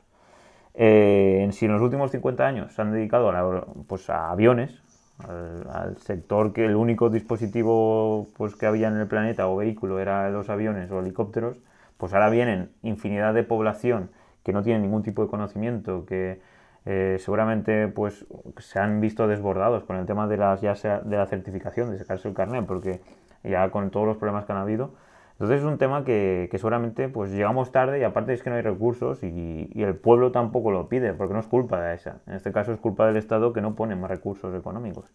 Eh, 0.76 1.49
si 1.51 1.66
en 1.66 1.72
los 1.72 1.82
últimos 1.82 2.11
50 2.11 2.45
años 2.45 2.74
se 2.74 2.82
han 2.84 2.91
dedicado 2.91 3.32
a, 3.32 3.66
pues, 3.88 4.07
a 4.11 4.30
aviones, 4.30 4.84
al, 5.28 5.97
sector 5.97 6.53
que 6.53 6.65
el 6.65 6.76
único 6.76 7.09
dispositivo 7.09 8.28
pues, 8.38 8.55
que 8.55 8.65
había 8.65 8.88
en 8.88 8.97
el 8.97 9.07
planeta 9.07 9.47
o 9.47 9.57
vehículo 9.57 9.99
era 9.99 10.30
los 10.30 10.49
aviones 10.49 10.91
o 10.91 10.99
helicópteros, 10.99 11.57
pues 11.97 12.13
ahora 12.13 12.30
vienen 12.30 12.69
infinidad 12.82 13.34
de 13.34 13.43
población 13.43 14.09
que 14.43 14.53
no 14.53 14.63
tiene 14.63 14.80
ningún 14.80 15.03
tipo 15.03 15.24
de 15.24 15.30
conocimiento, 15.30 16.05
que 16.05 16.41
eh, 16.86 17.17
seguramente 17.19 17.88
pues 17.88 18.26
se 18.57 18.80
han 18.80 18.99
visto 18.99 19.28
desbordados 19.28 19.84
con 19.86 19.95
el 19.95 20.05
tema 20.05 20.28
de 20.28 20.38
las 20.38 20.59
ya 20.61 20.76
sea 20.76 20.99
de 20.99 21.15
la 21.15 21.26
certificación, 21.28 21.91
de 21.91 21.99
sacarse 21.99 22.28
el 22.28 22.34
carnet, 22.34 22.65
porque 22.65 22.99
ya 23.43 23.69
con 23.69 23.89
todos 23.89 24.05
los 24.05 24.17
problemas 24.17 24.45
que 24.45 24.51
han 24.51 24.57
habido. 24.57 24.91
Entonces 25.34 25.59
es 25.59 25.65
un 25.65 25.77
tema 25.77 26.03
que, 26.05 26.47
seguramente 26.53 27.09
pues 27.09 27.31
llegamos 27.31 27.71
tarde 27.71 27.99
y 27.99 28.03
aparte 28.03 28.34
es 28.34 28.43
que 28.43 28.49
no 28.49 28.55
hay 28.55 28.61
recursos 28.61 29.23
y, 29.23 29.69
y, 29.73 29.84
el 29.84 29.95
pueblo 29.95 30.31
tampoco 30.31 30.71
lo 30.71 30.88
pide, 30.88 31.13
porque 31.13 31.34
no 31.34 31.39
es 31.39 31.47
culpa 31.47 31.81
de 31.81 31.95
esa. 31.95 32.21
En 32.27 32.34
este 32.34 32.51
caso 32.51 32.71
es 32.71 32.79
culpa 32.79 33.07
del 33.07 33.17
Estado 33.17 33.51
que 33.51 33.61
no 33.61 33.75
pone 33.75 33.95
más 33.95 34.09
recursos 34.09 34.53
económicos. 34.55 35.05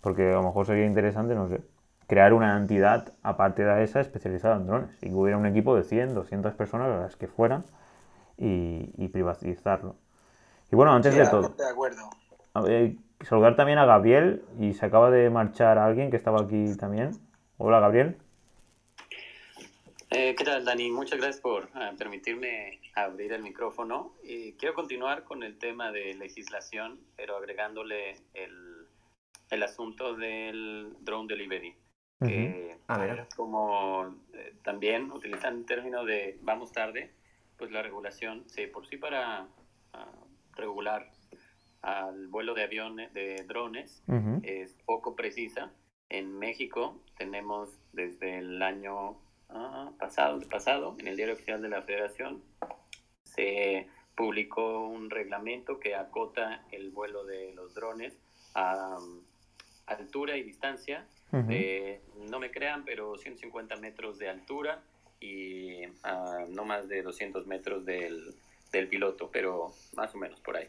Porque 0.00 0.30
a 0.30 0.34
lo 0.34 0.42
mejor 0.42 0.66
sería 0.66 0.84
interesante, 0.84 1.34
no 1.34 1.48
sé, 1.48 1.62
crear 2.06 2.34
una 2.34 2.56
entidad 2.58 3.14
aparte 3.22 3.64
de 3.64 3.82
esa 3.82 4.00
especializada 4.00 4.56
en 4.56 4.66
drones 4.66 5.02
y 5.02 5.08
que 5.08 5.14
hubiera 5.14 5.38
un 5.38 5.46
equipo 5.46 5.74
de 5.74 5.82
100, 5.82 6.14
200 6.14 6.52
personas 6.54 6.88
a 6.90 7.00
las 7.00 7.16
que 7.16 7.26
fueran 7.26 7.64
y, 8.36 9.08
privatizarlo. 9.08 9.96
Y 10.70 10.76
bueno, 10.76 10.92
antes 10.92 11.14
de 11.14 11.26
todo... 11.26 11.48
De 11.56 11.68
acuerdo. 11.70 12.02
saludar 13.20 13.56
también 13.56 13.78
a 13.78 13.86
Gabriel 13.86 14.44
y 14.58 14.74
se 14.74 14.84
acaba 14.84 15.10
de 15.10 15.30
marchar 15.30 15.78
alguien 15.78 16.10
que 16.10 16.16
estaba 16.16 16.42
aquí 16.42 16.76
también. 16.76 17.12
Hola 17.58 17.80
Gabriel. 17.80 18.18
Eh, 20.14 20.34
¿Qué 20.36 20.44
tal, 20.44 20.62
Dani? 20.62 20.90
Muchas 20.90 21.18
gracias 21.18 21.40
por 21.40 21.70
ah, 21.72 21.92
permitirme 21.96 22.82
abrir 22.94 23.32
el 23.32 23.42
micrófono. 23.42 24.12
Y 24.22 24.52
quiero 24.52 24.74
continuar 24.74 25.24
con 25.24 25.42
el 25.42 25.56
tema 25.56 25.90
de 25.90 26.12
legislación, 26.12 27.00
pero 27.16 27.38
agregándole 27.38 28.18
el, 28.34 28.86
el 29.48 29.62
asunto 29.62 30.14
del 30.14 30.92
drone 31.00 31.28
delivery. 31.28 31.74
Que, 32.20 32.76
A 32.88 32.98
ver. 32.98 33.26
Como 33.34 34.14
eh, 34.34 34.54
también 34.62 35.10
utilizan 35.10 35.60
el 35.60 35.64
término 35.64 36.04
de 36.04 36.38
vamos 36.42 36.72
tarde, 36.72 37.14
pues 37.56 37.70
la 37.70 37.80
regulación, 37.80 38.44
sí, 38.48 38.66
por 38.66 38.86
sí 38.86 38.98
para 38.98 39.48
ah, 39.94 40.12
regular 40.56 41.10
al 41.80 42.28
vuelo 42.28 42.52
de 42.52 42.64
aviones, 42.64 43.14
de 43.14 43.44
drones, 43.48 44.04
es 44.42 44.74
poco 44.84 45.16
precisa. 45.16 45.72
En 46.10 46.38
México 46.38 47.00
tenemos 47.16 47.80
desde 47.92 48.40
el 48.40 48.60
año 48.62 49.16
pasado, 49.98 50.40
pasado, 50.48 50.96
en 50.98 51.08
el 51.08 51.16
Diario 51.16 51.34
Oficial 51.34 51.60
de 51.62 51.68
la 51.68 51.82
Federación, 51.82 52.42
se 53.24 53.88
publicó 54.14 54.86
un 54.86 55.10
reglamento 55.10 55.80
que 55.80 55.94
acota 55.94 56.64
el 56.70 56.90
vuelo 56.90 57.24
de 57.24 57.52
los 57.54 57.74
drones 57.74 58.14
a, 58.54 58.98
altura 59.86 60.36
y 60.36 60.42
distancia 60.42 61.06
de, 61.32 62.00
no 62.30 62.38
me 62.38 62.50
crean, 62.50 62.84
pero 62.84 63.16
150 63.16 63.76
metros 63.76 64.18
de 64.18 64.28
altura 64.28 64.82
y 65.18 65.84
a 66.02 66.44
no 66.48 66.64
más 66.64 66.88
de 66.88 67.02
200 67.02 67.46
metros 67.46 67.84
del, 67.86 68.34
del 68.70 68.88
piloto, 68.88 69.30
pero 69.30 69.72
más 69.94 70.14
o 70.14 70.18
menos 70.18 70.40
por 70.40 70.56
ahí. 70.56 70.68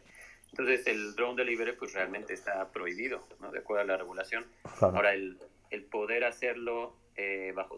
Entonces 0.51 0.85
el 0.87 1.15
drone 1.15 1.35
delivery 1.35 1.73
pues 1.73 1.93
realmente 1.93 2.33
está 2.33 2.69
prohibido, 2.71 3.27
¿no? 3.39 3.51
De 3.51 3.59
acuerdo 3.59 3.81
a 3.81 3.85
la 3.85 3.97
regulación. 3.97 4.45
Ahora 4.79 5.13
el, 5.13 5.37
el 5.69 5.83
poder 5.83 6.23
hacerlo 6.23 6.95
eh, 7.15 7.51
bajo, 7.55 7.77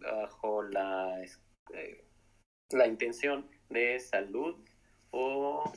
bajo 0.00 0.62
la, 0.62 1.22
eh, 1.74 2.04
la 2.70 2.86
intención 2.86 3.48
de 3.68 4.00
salud 4.00 4.56
o 5.10 5.72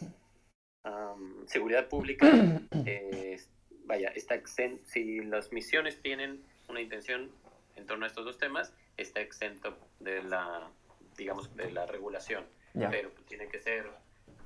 seguridad 1.45 1.87
pública, 1.89 2.27
eh, 2.85 3.39
vaya, 3.85 4.09
está 4.09 4.35
exento, 4.35 4.83
si 4.85 5.21
las 5.21 5.51
misiones 5.51 6.01
tienen 6.01 6.43
una 6.69 6.81
intención 6.81 7.31
en 7.75 7.85
torno 7.85 8.05
a 8.05 8.07
estos 8.07 8.25
dos 8.25 8.37
temas, 8.37 8.73
está 8.97 9.21
exento 9.21 9.77
de 9.99 10.23
la, 10.23 10.69
digamos, 11.17 11.55
de 11.55 11.71
la 11.71 11.85
regulación, 11.85 12.45
pero 12.73 13.11
tiene 13.27 13.47
que 13.47 13.59
ser 13.59 13.85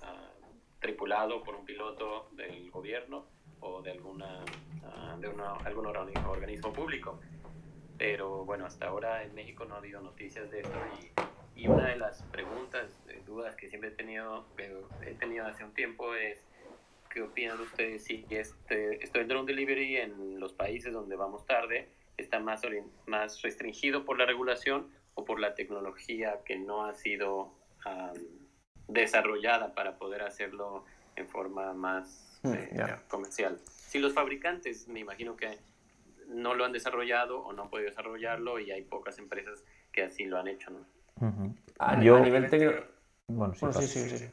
ah, 0.01 0.31
tripulado 0.79 1.43
por 1.43 1.55
un 1.55 1.65
piloto 1.65 2.29
del 2.33 2.71
gobierno 2.71 3.25
o 3.59 3.81
de 3.81 3.91
alguna 3.91 4.43
ah, 4.83 5.17
de 5.19 5.27
algún 5.27 5.85
organismo 5.85 6.73
público. 6.73 7.19
Pero 7.97 8.45
bueno, 8.45 8.65
hasta 8.65 8.87
ahora 8.87 9.23
en 9.23 9.33
México 9.33 9.65
no 9.65 9.75
ha 9.75 9.77
habido 9.77 10.01
noticias 10.01 10.51
de 10.51 10.61
esto 10.61 10.77
y, 11.55 11.61
y 11.61 11.67
una 11.67 11.87
de 11.87 11.95
las 11.95 12.23
preguntas, 12.23 12.91
dudas 13.25 13.55
que 13.55 13.69
siempre 13.69 13.89
he 13.89 13.93
tenido, 13.93 14.45
he 15.01 15.13
tenido 15.13 15.45
hace 15.45 15.63
un 15.63 15.73
tiempo 15.73 16.13
es 16.13 16.43
¿qué 17.15 17.21
opinan 17.21 17.59
ustedes 17.61 18.03
si 18.03 18.25
este, 18.29 19.01
esto 19.01 19.19
del 19.19 19.29
drone 19.29 19.47
delivery 19.47 19.95
en 19.95 20.37
los 20.37 20.51
países 20.51 20.91
donde 20.91 21.15
vamos 21.15 21.45
tarde 21.45 21.87
está 22.17 22.39
más, 22.41 22.61
más 23.05 23.41
restringido 23.41 24.03
por 24.03 24.19
la 24.19 24.25
regulación 24.25 24.91
o 25.13 25.23
por 25.23 25.39
la 25.39 25.55
tecnología 25.55 26.41
que 26.45 26.57
no 26.57 26.85
ha 26.85 26.93
sido 26.93 27.53
desarrollada 28.89 29.73
para 29.73 29.97
poder 29.97 30.23
hacerlo 30.23 30.83
en 31.15 31.29
forma 31.29 31.73
más 31.73 32.39
mm, 32.43 32.53
eh, 32.53 32.95
comercial? 33.07 33.59
Si 33.65 33.99
los 33.99 34.13
fabricantes, 34.13 34.89
me 34.89 34.99
imagino 34.99 35.37
que 35.37 35.57
no 36.29 36.53
lo 36.53 36.65
han 36.65 36.71
desarrollado 36.71 37.39
o 37.39 37.53
no 37.53 37.63
han 37.63 37.69
podido 37.69 37.89
desarrollarlo 37.89 38.59
y 38.59 38.71
hay 38.71 38.81
pocas 38.83 39.17
empresas 39.19 39.63
que 39.91 40.03
así 40.03 40.25
lo 40.25 40.37
han 40.37 40.47
hecho, 40.47 40.71
¿no? 40.71 40.79
a, 41.79 41.95
nivel 41.95 42.49
técnico... 42.49 42.73
Bueno, 43.27 43.53
sí, 43.53 43.87
sí, 43.87 44.17
sí, 44.17 44.25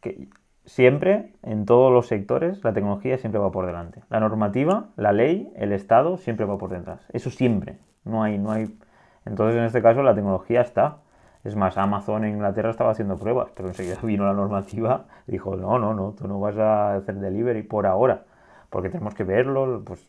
Que 0.00 0.28
siempre, 0.64 1.32
en 1.42 1.64
todos 1.64 1.92
los 1.92 2.06
sectores, 2.06 2.62
la 2.62 2.72
tecnología 2.72 3.18
siempre 3.18 3.40
va 3.40 3.50
por 3.50 3.66
delante. 3.66 4.02
La 4.10 4.20
normativa, 4.20 4.90
la 4.96 5.12
ley, 5.12 5.52
el 5.56 5.72
Estado 5.72 6.18
siempre 6.18 6.46
va 6.46 6.58
por 6.58 6.70
detrás. 6.70 7.00
Eso 7.12 7.30
siempre. 7.30 7.78
No 8.04 8.22
hay, 8.22 8.38
no 8.38 8.52
hay... 8.52 8.78
Entonces, 9.24 9.58
en 9.58 9.64
este 9.64 9.82
caso, 9.82 10.02
la 10.02 10.14
tecnología 10.14 10.60
está. 10.60 10.98
Es 11.44 11.56
más, 11.56 11.78
Amazon 11.78 12.24
en 12.24 12.34
Inglaterra 12.34 12.70
estaba 12.70 12.90
haciendo 12.90 13.16
pruebas, 13.16 13.50
pero 13.54 13.68
enseguida 13.68 13.96
vino 14.02 14.24
la 14.24 14.34
normativa 14.34 15.06
y 15.26 15.32
dijo, 15.32 15.56
no, 15.56 15.78
no, 15.78 15.94
no, 15.94 16.12
tú 16.12 16.28
no 16.28 16.38
vas 16.38 16.56
a 16.58 16.96
hacer 16.96 17.16
delivery 17.16 17.62
por 17.62 17.86
ahora, 17.86 18.24
porque 18.70 18.90
tenemos 18.90 19.14
que 19.14 19.24
verlo, 19.24 19.82
pues 19.84 20.06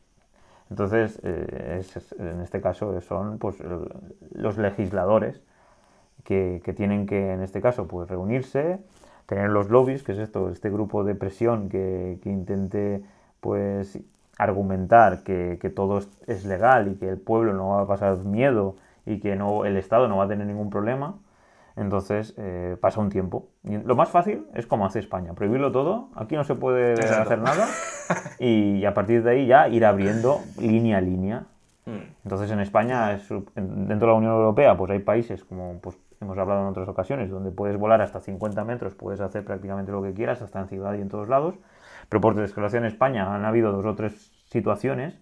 entonces, 0.69 1.19
eh, 1.23 1.81
en 2.19 2.41
este 2.41 2.61
caso 2.61 2.99
son 3.01 3.39
pues, 3.39 3.57
los 4.33 4.57
legisladores 4.57 5.41
que, 6.23 6.73
tienen 6.75 7.07
que, 7.07 7.33
en 7.33 7.41
este 7.41 7.61
caso, 7.61 7.87
pues 7.87 8.07
reunirse, 8.07 8.79
tener 9.25 9.49
los 9.49 9.69
lobbies, 9.69 10.03
que 10.03 10.11
es 10.11 10.19
esto, 10.19 10.49
este 10.49 10.69
grupo 10.69 11.03
de 11.03 11.15
presión 11.15 11.69
que, 11.69 12.19
intente 12.25 13.03
pues 13.39 13.99
argumentar 14.37 15.23
que, 15.23 15.57
todo 15.75 15.99
es, 16.27 16.45
legal 16.45 16.89
y 16.89 16.95
que 16.95 17.09
el 17.09 17.17
pueblo 17.17 17.53
no 17.53 17.69
va 17.69 17.81
a 17.81 17.87
pasar 17.87 18.17
miedo 18.19 18.75
y 19.05 19.19
que 19.19 19.35
no, 19.35 19.65
el 19.65 19.75
Estado 19.77 20.07
no 20.07 20.17
va 20.17 20.25
a 20.25 20.27
tener 20.27 20.45
ningún 20.45 20.69
problema. 20.69 21.15
Entonces 21.79 22.33
eh, 22.37 22.75
pasa 22.81 22.99
un 22.99 23.09
tiempo. 23.09 23.47
Y 23.63 23.77
lo 23.77 23.95
más 23.95 24.09
fácil 24.09 24.45
es 24.53 24.67
como 24.67 24.85
hace 24.85 24.99
España, 24.99 25.33
prohibirlo 25.33 25.71
todo, 25.71 26.09
aquí 26.13 26.35
no 26.35 26.43
se 26.43 26.55
puede 26.55 26.93
hacer 26.93 27.39
nada 27.39 27.67
y 28.39 28.83
a 28.83 28.93
partir 28.93 29.23
de 29.23 29.31
ahí 29.31 29.47
ya 29.47 29.69
ir 29.69 29.85
abriendo 29.85 30.41
línea 30.59 30.97
a 30.97 31.01
línea. 31.01 31.45
Hmm. 31.85 31.99
Entonces 32.25 32.51
en 32.51 32.59
España, 32.59 33.17
dentro 33.55 34.07
de 34.07 34.07
la 34.07 34.13
Unión 34.13 34.33
Europea, 34.33 34.75
pues 34.75 34.91
hay 34.91 34.99
países 34.99 35.45
como 35.45 35.79
pues, 35.79 35.97
hemos 36.19 36.37
hablado 36.37 36.63
en 36.63 36.67
otras 36.67 36.89
ocasiones, 36.89 37.29
donde 37.29 37.49
puedes 37.49 37.77
volar 37.77 38.01
hasta 38.01 38.19
50 38.19 38.61
metros, 38.65 38.93
puedes 38.95 39.21
hacer 39.21 39.45
prácticamente 39.45 39.93
lo 39.93 40.03
que 40.03 40.13
quieras, 40.13 40.41
hasta 40.41 40.59
en 40.59 40.67
ciudad 40.67 40.93
y 40.95 41.01
en 41.01 41.07
todos 41.07 41.29
lados. 41.29 41.55
Pero 42.09 42.19
por 42.19 42.35
desgracia 42.35 42.77
en 42.77 42.85
España 42.85 43.33
han 43.33 43.45
habido 43.45 43.71
dos 43.71 43.85
o 43.85 43.95
tres 43.95 44.31
situaciones 44.49 45.17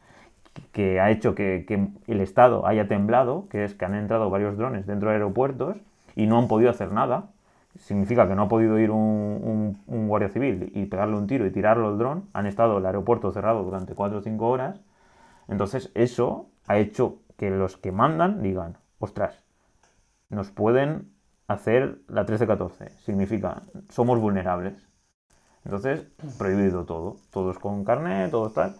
que 0.72 1.00
ha 1.00 1.12
hecho 1.12 1.36
que, 1.36 1.92
el 2.08 2.20
Estado 2.20 2.66
haya 2.66 2.88
temblado, 2.88 3.48
que 3.50 3.64
es 3.64 3.76
que 3.76 3.86
han 3.86 3.94
entrado 3.94 4.32
varios 4.32 4.58
drones 4.58 4.88
dentro 4.88 5.10
de 5.10 5.18
aeropuertos 5.18 5.78
y 6.18 6.26
no 6.26 6.40
han 6.40 6.48
podido 6.48 6.72
hacer 6.72 6.92
nada. 6.92 7.30
Significa 7.76 8.28
que 8.28 8.34
no 8.34 8.44
ha 8.44 8.48
podido 8.50 8.80
ir 8.80 8.90
un, 8.90 9.78
guardia 9.86 10.30
civil 10.30 10.72
y 10.74 10.88
pegarle 10.88 11.16
un 11.16 11.28
tiro 11.28 11.46
y 11.46 11.52
tirarlo 11.52 11.92
el 11.92 12.00
dron. 12.00 12.28
Han 12.34 12.48
estado 12.48 12.80
el 12.80 12.86
aeropuerto 12.88 13.32
cerrado 13.32 13.64
durante 13.64 13.94
4 13.94 14.18
o 14.18 14.22
5 14.22 14.48
horas. 14.50 14.82
Entonces 15.48 15.92
eso 15.94 16.50
ha 16.66 16.80
hecho 16.80 17.20
que 17.38 17.52
los 17.52 17.78
que 17.78 17.92
mandan 17.92 18.42
digan, 18.42 18.78
ostras, 18.98 19.44
nos 20.30 20.50
pueden 20.50 21.14
hacer 21.48 22.00
la 22.08 22.26
13-14. 22.26 22.90
Significa, 22.98 23.62
somos 23.90 24.20
vulnerables. 24.20 24.90
Entonces, 25.66 26.08
prohibido 26.40 26.86
todo. 26.86 27.18
Todos 27.30 27.60
con 27.60 27.84
carnet, 27.86 28.32
todo 28.32 28.50
tal. 28.50 28.76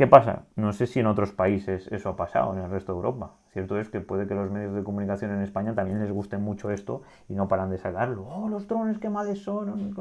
¿Qué 0.00 0.06
pasa? 0.06 0.44
No 0.56 0.72
sé 0.72 0.86
si 0.86 1.00
en 1.00 1.06
otros 1.06 1.32
países 1.32 1.86
eso 1.92 2.08
ha 2.08 2.16
pasado, 2.16 2.54
en 2.54 2.62
el 2.62 2.70
resto 2.70 2.92
de 2.92 2.96
Europa. 2.96 3.34
Cierto 3.52 3.78
es 3.78 3.90
que 3.90 4.00
puede 4.00 4.26
que 4.26 4.34
los 4.34 4.50
medios 4.50 4.74
de 4.74 4.82
comunicación 4.82 5.30
en 5.30 5.42
España 5.42 5.74
también 5.74 6.00
les 6.00 6.10
guste 6.10 6.38
mucho 6.38 6.70
esto 6.70 7.02
y 7.28 7.34
no 7.34 7.48
paran 7.48 7.68
de 7.68 7.76
sacarlo. 7.76 8.26
¡Oh, 8.26 8.48
los 8.48 8.66
drones 8.66 8.96
qué 8.96 9.10
males 9.10 9.42
son! 9.42 9.94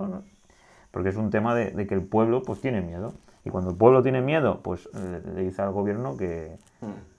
Porque 0.91 1.09
es 1.09 1.17
un 1.17 1.31
tema 1.31 1.53
de, 1.53 1.85
que 1.85 1.93
el 1.95 2.01
pueblo 2.01 2.43
pues 2.43 2.61
tiene 2.61 2.79
miedo. 2.79 3.11
Y 3.43 3.49
cuando 3.49 3.71
el 3.71 3.75
pueblo 3.75 4.01
tiene 4.01 4.21
miedo, 4.21 4.61
pues 4.63 4.87
eh, 4.95 5.21
le, 5.35 5.41
dice 5.41 5.63
al 5.63 5.73
gobierno 5.73 6.15
que, 6.15 6.55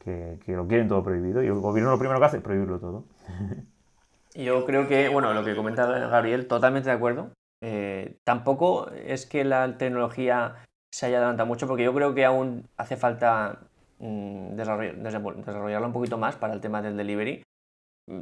que, 0.02 0.56
lo 0.56 0.66
quieren 0.66 0.88
todo 0.88 1.02
prohibido. 1.02 1.42
Y 1.42 1.48
el 1.48 1.60
gobierno 1.60 1.90
lo 1.90 1.98
primero 1.98 2.18
que 2.18 2.24
hace 2.24 2.36
es 2.38 2.42
prohibirlo 2.42 2.78
todo. 2.78 3.04
Yo 4.34 4.64
creo 4.64 4.88
que, 4.88 5.10
bueno, 5.10 5.34
lo 5.34 5.44
que 5.44 5.54
comenta 5.54 5.84
Gabriel, 5.84 6.48
totalmente 6.48 6.88
de 6.88 6.96
acuerdo. 6.96 7.28
Eh, 7.62 8.16
tampoco 8.24 8.90
es 8.90 9.26
que 9.26 9.44
la 9.44 9.76
tecnología 9.76 10.54
se 10.92 11.06
haya 11.06 11.18
adelantado 11.18 11.46
mucho, 11.46 11.66
porque 11.66 11.84
yo 11.84 11.94
creo 11.94 12.14
que 12.14 12.24
aún 12.24 12.68
hace 12.76 12.96
falta 12.96 13.60
mm, 13.98 14.54
desarrollarlo 14.56 15.86
un 15.86 15.92
poquito 15.92 16.18
más 16.18 16.36
para 16.36 16.54
el 16.54 16.60
tema 16.60 16.82
del 16.82 16.96
delivery. 16.96 17.42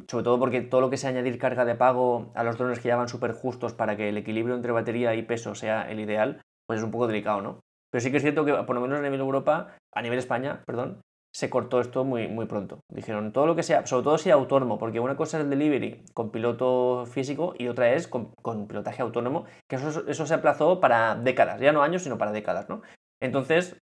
Sobre 0.07 0.23
todo 0.23 0.37
porque 0.37 0.61
todo 0.61 0.81
lo 0.81 0.89
que 0.89 0.97
sea 0.97 1.09
añadir 1.09 1.39
carga 1.39 1.65
de 1.65 1.73
pago 1.73 2.31
a 2.35 2.43
los 2.43 2.57
drones 2.57 2.79
que 2.79 2.89
ya 2.89 2.95
van 2.95 3.07
súper 3.07 3.33
justos 3.33 3.73
para 3.73 3.95
que 3.97 4.09
el 4.09 4.17
equilibrio 4.17 4.55
entre 4.55 4.71
batería 4.71 5.15
y 5.15 5.23
peso 5.23 5.55
sea 5.55 5.89
el 5.89 5.99
ideal, 5.99 6.41
pues 6.67 6.79
es 6.79 6.85
un 6.85 6.91
poco 6.91 7.07
delicado, 7.07 7.41
¿no? 7.41 7.59
Pero 7.89 8.01
sí 8.01 8.11
que 8.11 8.17
es 8.17 8.23
cierto 8.23 8.45
que, 8.45 8.53
por 8.53 8.75
lo 8.75 8.81
menos 8.81 8.99
a 8.99 9.01
nivel 9.01 9.19
Europa, 9.19 9.75
a 9.91 10.01
nivel 10.03 10.19
España, 10.19 10.61
perdón, 10.67 11.01
se 11.31 11.49
cortó 11.49 11.79
esto 11.79 12.03
muy, 12.03 12.27
muy 12.27 12.45
pronto. 12.45 12.79
Dijeron 12.89 13.31
todo 13.31 13.45
lo 13.45 13.55
que 13.55 13.63
sea, 13.63 13.85
sobre 13.85 14.03
todo 14.03 14.17
si 14.17 14.31
autónomo, 14.31 14.77
porque 14.77 14.99
una 14.99 15.15
cosa 15.15 15.37
es 15.37 15.43
el 15.43 15.49
delivery 15.49 16.03
con 16.13 16.31
piloto 16.31 17.05
físico 17.05 17.53
y 17.57 17.67
otra 17.67 17.93
es 17.93 18.07
con, 18.07 18.33
pilotaje 18.67 19.01
autónomo, 19.01 19.45
que 19.67 19.75
eso, 19.75 20.07
eso, 20.07 20.25
se 20.25 20.33
aplazó 20.33 20.79
para 20.79 21.15
décadas, 21.15 21.61
ya 21.61 21.71
no 21.71 21.83
años, 21.83 22.03
sino 22.03 22.17
para 22.17 22.31
décadas, 22.31 22.67
¿no? 22.69 22.81
Entonces, 23.21 23.79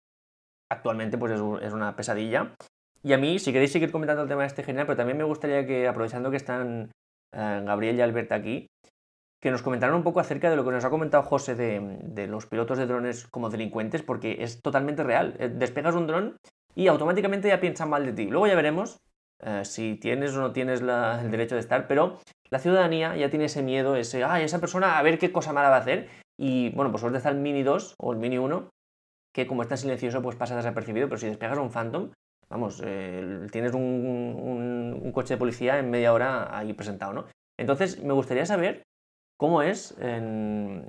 actualmente 0.69 1.17
pues 1.17 1.31
es, 1.33 1.73
una 1.73 1.95
pesadilla. 1.95 2.55
Y 3.03 3.13
a 3.13 3.17
mí, 3.17 3.39
si 3.39 3.51
queréis 3.51 3.71
seguir 3.71 3.91
comentando 3.91 4.21
el 4.21 4.29
tema 4.29 4.41
de 4.41 4.47
este 4.47 4.63
general, 4.63 4.85
pero 4.85 4.97
también 4.97 5.17
me 5.17 5.23
gustaría 5.23 5.65
que, 5.65 5.87
aprovechando 5.87 6.29
que 6.29 6.37
están 6.37 6.91
eh, 7.33 7.61
Gabriel 7.65 7.97
y 7.97 8.01
Alberta 8.01 8.35
aquí, 8.35 8.67
que 9.41 9.49
nos 9.49 9.63
comentaran 9.63 9.95
un 9.95 10.03
poco 10.03 10.19
acerca 10.19 10.51
de 10.51 10.55
lo 10.55 10.63
que 10.63 10.69
nos 10.69 10.85
ha 10.85 10.91
comentado 10.91 11.23
José 11.23 11.55
de, 11.55 11.97
de, 12.03 12.27
los 12.27 12.45
pilotos 12.45 12.77
de 12.77 12.85
drones 12.85 13.25
como 13.27 13.49
delincuentes, 13.49 14.03
porque 14.03 14.43
es 14.43 14.61
totalmente 14.61 15.01
real. 15.01 15.35
Eh, 15.39 15.49
despegas 15.49 15.95
un 15.95 16.05
dron 16.05 16.37
y 16.75 16.87
automáticamente 16.87 17.47
ya 17.47 17.59
piensan 17.59 17.89
mal 17.89 18.05
de 18.05 18.13
ti. 18.13 18.25
Luego 18.25 18.47
ya 18.47 18.55
veremos 18.55 18.97
eh, 19.43 19.65
si 19.65 19.95
tienes 19.95 20.35
o 20.35 20.41
no 20.41 20.53
tienes 20.53 20.81
el 20.81 21.31
derecho 21.31 21.55
de 21.55 21.61
estar, 21.61 21.87
pero 21.87 22.19
la 22.49 22.59
ciudadanía 22.59 23.15
ya 23.15 23.29
tiene 23.29 23.45
ese 23.45 23.63
miedo, 23.63 23.95
ese, 23.95 24.23
ay, 24.23 24.43
esa 24.43 24.59
persona 24.59 24.99
a 24.99 25.03
ver 25.03 25.17
qué 25.17 25.31
cosa 25.31 25.53
mala 25.53 25.69
va 25.69 25.77
a 25.77 25.79
hacer. 25.79 26.09
Y 26.37 26.69
bueno, 26.71 26.91
pues 26.91 27.01
suerte 27.01 27.17
está 27.17 27.29
el 27.29 27.37
Mini 27.37 27.63
2 27.63 27.95
o 27.97 28.13
el 28.13 28.19
Mini 28.19 28.37
1, 28.37 28.69
que 29.33 29.47
como 29.47 29.61
está 29.61 29.77
silencioso, 29.77 30.21
pues 30.21 30.35
pasa 30.35 30.55
desapercibido, 30.55 31.07
pero 31.07 31.19
si 31.19 31.27
despegas 31.27 31.57
un 31.57 31.71
Phantom, 31.71 32.11
vamos, 32.49 32.81
eh, 32.85 33.47
tienes 33.51 33.73
un, 33.73 35.11
coche 35.13 35.35
de 35.35 35.37
policía 35.37 35.77
en 35.79 35.89
media 35.89 36.13
hora 36.13 36.55
ahí 36.57 36.73
presentado, 36.73 37.13
¿no? 37.13 37.25
Entonces, 37.57 38.01
me 38.03 38.13
gustaría 38.13 38.45
saber 38.45 38.83
cómo 39.37 39.61
es, 39.61 39.95
en, 39.99 40.85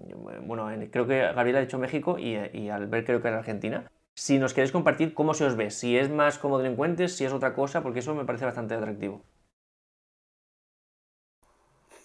bueno, 0.46 0.68
creo 0.90 1.06
que 1.06 1.20
Gabriel 1.20 1.56
ha 1.56 1.60
dicho 1.60 1.78
México 1.78 2.18
y, 2.18 2.36
y 2.36 2.68
ver 2.68 3.04
creo 3.04 3.20
que 3.20 3.28
era 3.28 3.38
Argentina, 3.38 3.90
si 4.14 4.38
nos 4.38 4.54
queréis 4.54 4.72
compartir 4.72 5.14
cómo 5.14 5.34
se 5.34 5.44
os 5.44 5.56
ve, 5.56 5.70
si 5.70 5.96
es 5.96 6.10
más 6.10 6.38
como 6.38 6.58
delincuentes, 6.58 7.16
si 7.16 7.24
es 7.24 7.32
otra 7.32 7.54
cosa, 7.54 7.82
porque 7.82 8.00
eso 8.00 8.14
me 8.14 8.24
parece 8.24 8.44
bastante 8.44 8.74
atractivo. 8.74 9.24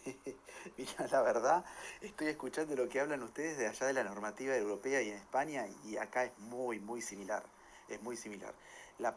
Mira, 0.78 1.08
la 1.12 1.22
verdad, 1.22 1.66
estoy 2.02 2.28
escuchando 2.28 2.76
lo 2.76 2.88
que 2.88 3.00
hablan 3.00 3.24
ustedes 3.24 3.58
de 3.58 3.68
allá 3.68 3.88
de 3.88 3.94
la 3.94 4.04
normativa 4.04 4.56
europea 4.56 5.02
y 5.02 5.10
en 5.10 5.18
España, 5.18 5.66
y 5.86 5.98
acá 5.98 6.26
es 6.26 6.38
muy, 6.38 6.80
muy 6.80 7.02
similar. 7.02 7.44
Es 7.88 8.02
muy 8.02 8.18
similar. 8.18 8.54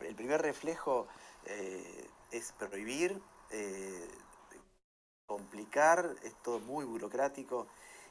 el 0.01 0.15
primer 0.15 0.41
reflejo 0.43 1.09
eh, 1.47 2.09
es 2.31 2.53
prohibir, 2.53 3.21
eh, 3.51 4.09
complicar, 5.27 6.15
es 6.23 6.35
todo 6.43 6.61
muy 6.61 6.85
burocrático. 6.85 7.67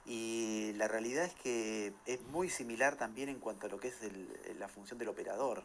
Y 0.10 0.74
la 0.74 0.88
realidad 0.88 1.24
es 1.24 1.36
que 1.36 1.94
es 2.08 2.20
muy 2.30 2.50
similar 2.50 2.96
también 2.96 3.30
en 3.30 3.40
cuanto 3.40 3.68
a 3.68 3.70
lo 3.70 3.80
que 3.80 3.90
es 3.90 4.00
la 4.58 4.68
función 4.68 4.98
del 4.98 5.08
operador, 5.08 5.64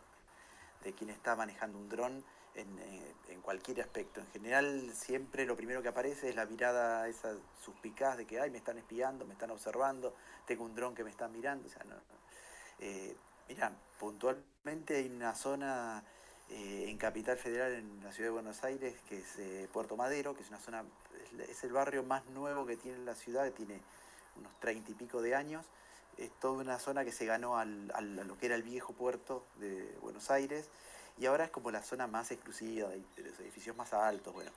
de 0.84 0.92
quien 0.92 1.08
está 1.08 1.34
manejando 1.34 1.78
un 1.78 1.88
dron 1.88 2.22
en, 2.54 2.78
eh, 2.78 3.14
en, 3.30 3.40
cualquier 3.40 3.80
aspecto. 3.80 4.20
En 4.20 4.26
general, 4.32 4.92
siempre 4.92 5.46
lo 5.46 5.56
primero 5.56 5.80
que 5.80 5.88
aparece 5.88 6.28
es 6.28 6.36
la 6.36 6.44
mirada 6.44 7.08
esa 7.08 7.34
suspicaz 7.64 8.18
de 8.18 8.26
que, 8.26 8.38
ay, 8.38 8.50
me 8.50 8.58
están 8.58 8.76
espiando, 8.76 9.24
me 9.24 9.32
están 9.32 9.50
observando, 9.50 10.14
tengo 10.46 10.64
un 10.64 10.74
dron 10.74 10.94
que 10.94 11.04
me 11.04 11.10
está 11.10 11.26
mirando. 11.26 11.66
O 11.66 11.70
sea, 11.70 11.82
eh, 12.80 13.16
mira, 13.48 13.72
puntualmente 13.98 14.96
hay 14.96 15.08
una 15.08 15.34
zona 15.34 16.04
eh, 16.50 16.84
en 16.88 16.98
Capital 16.98 17.38
Federal, 17.38 17.72
en 17.72 18.04
la 18.04 18.12
ciudad 18.12 18.28
de 18.28 18.34
Buenos 18.34 18.62
Aires, 18.62 18.94
que 19.08 19.20
es 19.20 19.68
Puerto 19.70 19.96
Madero, 19.96 20.34
que 20.34 20.42
es 20.42 20.50
una 20.50 20.60
zona, 20.60 20.84
es 21.48 21.64
el 21.64 21.72
barrio 21.72 22.02
más 22.02 22.26
nuevo 22.26 22.66
que 22.66 22.76
tiene 22.76 22.98
la 22.98 23.14
ciudad, 23.14 23.44
que 23.46 23.52
tiene 23.52 23.80
unos 24.38 24.52
treinta 24.60 24.90
y 24.90 24.94
pico 24.94 25.22
de 25.22 25.34
años. 25.34 25.64
Es 26.18 26.30
toda 26.40 26.60
una 26.60 26.78
zona 26.78 27.04
que 27.04 27.12
se 27.12 27.26
ganó 27.26 27.58
al, 27.58 27.90
a 27.94 28.00
lo 28.00 28.38
que 28.38 28.46
era 28.46 28.54
el 28.54 28.62
viejo 28.62 28.92
puerto 28.92 29.44
de 29.58 29.96
Buenos 30.00 30.30
Aires 30.30 30.68
y 31.18 31.26
ahora 31.26 31.44
es 31.44 31.50
como 31.50 31.70
la 31.70 31.82
zona 31.82 32.06
más 32.06 32.30
exclusiva, 32.30 32.88
de, 32.88 33.02
los 33.22 33.38
edificios 33.40 33.76
más 33.76 33.92
altos, 33.92 34.34
bueno, 34.34 34.50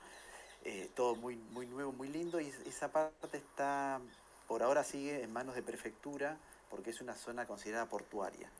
eh, 0.64 0.90
todo 0.94 1.14
muy, 1.14 1.36
muy 1.36 1.66
nuevo, 1.66 1.92
muy 1.92 2.08
lindo 2.08 2.40
y 2.40 2.52
esa 2.66 2.90
parte 2.90 3.38
está, 3.38 4.00
por 4.46 4.62
ahora 4.62 4.82
sigue 4.82 5.22
en 5.22 5.32
manos 5.32 5.54
de 5.54 5.62
prefectura 5.62 6.36
porque 6.70 6.90
es 6.90 7.00
una 7.00 7.14
zona 7.14 7.46
considerada 7.46 7.86
portuaria. 7.86 8.50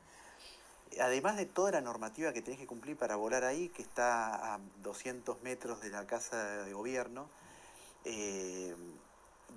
Además 1.00 1.36
de 1.36 1.44
toda 1.44 1.72
la 1.72 1.80
normativa 1.80 2.32
que 2.32 2.40
tenés 2.40 2.58
que 2.58 2.66
cumplir 2.66 2.96
para 2.96 3.16
volar 3.16 3.44
ahí, 3.44 3.68
que 3.68 3.82
está 3.82 4.54
a 4.54 4.60
200 4.82 5.42
metros 5.42 5.82
de 5.82 5.90
la 5.90 6.06
casa 6.06 6.64
de 6.64 6.72
gobierno, 6.72 7.28
eh, 8.04 8.74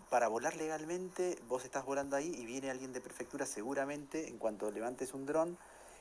para 0.10 0.28
volar 0.28 0.56
legalmente, 0.58 1.38
vos 1.48 1.64
estás 1.64 1.86
volando 1.86 2.16
ahí 2.16 2.36
y 2.38 2.46
viene 2.46 2.70
alguien 2.70 2.92
de 2.92 3.02
prefectura 3.02 3.46
seguramente 3.46 4.28
en 4.28 4.38
cuanto 4.38 4.70
levantes 4.70 5.14
un 5.14 5.26
dron 5.26 5.58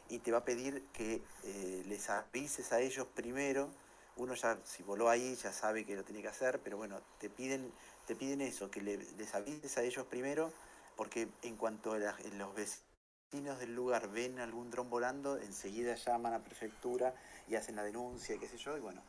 y 0.09 0.19
te 0.19 0.33
va 0.33 0.39
a 0.39 0.45
pedir 0.45 0.85
que 0.93 1.23
eh, 1.45 1.85
les 1.87 2.11
avises 2.11 2.73
a 2.73 2.81
ellos 2.81 3.07
primero. 3.15 3.71
Uno 4.17 4.35
ya, 4.35 4.59
si 4.65 4.83
voló 4.83 5.09
ahí, 5.09 5.37
ya 5.37 5.53
sabe 5.53 5.87
que 5.87 5.95
lo 5.95 6.03
tiene 6.03 6.23
que 6.23 6.29
hacer, 6.29 6.61
pero 6.63 6.77
bueno, 6.77 7.01
te 7.21 7.31
piden, 7.31 7.73
te 8.07 8.17
piden 8.17 8.41
eso, 8.41 8.71
que 8.71 8.83
les 8.83 9.35
avises 9.35 9.79
a 9.79 9.83
ellos 9.83 10.05
primero, 10.07 10.53
porque 10.97 11.29
en 11.43 11.57
cuanto 11.57 11.97
los 11.97 12.55
vecinos 12.55 13.61
del 13.61 13.75
lugar 13.75 14.11
ven 14.11 14.41
algún 14.41 14.71
dron 14.71 14.91
volando, 14.91 15.39
enseguida 15.39 15.95
llaman 15.95 16.35
a 16.35 16.41
prefectura 16.41 17.15
y 17.49 17.55
hacen 17.55 17.77
la 17.77 17.85
denuncia, 17.85 18.39
qué 18.39 18.49
sé 18.49 18.59
yo, 18.59 18.77
y 18.77 18.81
bueno, 18.81 19.01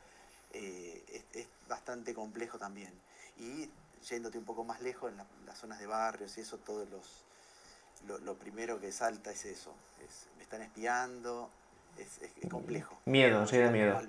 eh, 0.53 1.03
es, 1.07 1.41
es, 1.41 1.47
bastante 1.67 2.13
complejo 2.13 2.59
también. 2.59 2.93
Y 3.37 3.67
yéndote 4.09 4.37
un 4.37 4.45
poco 4.45 4.63
más 4.63 4.81
lejos, 4.81 5.11
en 5.11 5.17
las 5.45 5.57
zonas 5.57 5.79
de 5.79 5.87
barrios 5.87 6.37
y 6.37 6.41
eso, 6.41 6.57
todos 6.57 6.89
los, 6.89 7.25
lo, 8.23 8.35
primero 8.35 8.79
que 8.79 8.91
salta 8.91 9.31
es 9.31 9.45
eso, 9.45 9.73
me 10.37 10.43
están 10.43 10.61
espiando, 10.61 11.49
es, 11.97 12.19
complejo. 12.49 12.99
Miedo, 13.05 13.45
sí, 13.47 13.57
de 13.57 13.69
miedo. 13.69 13.99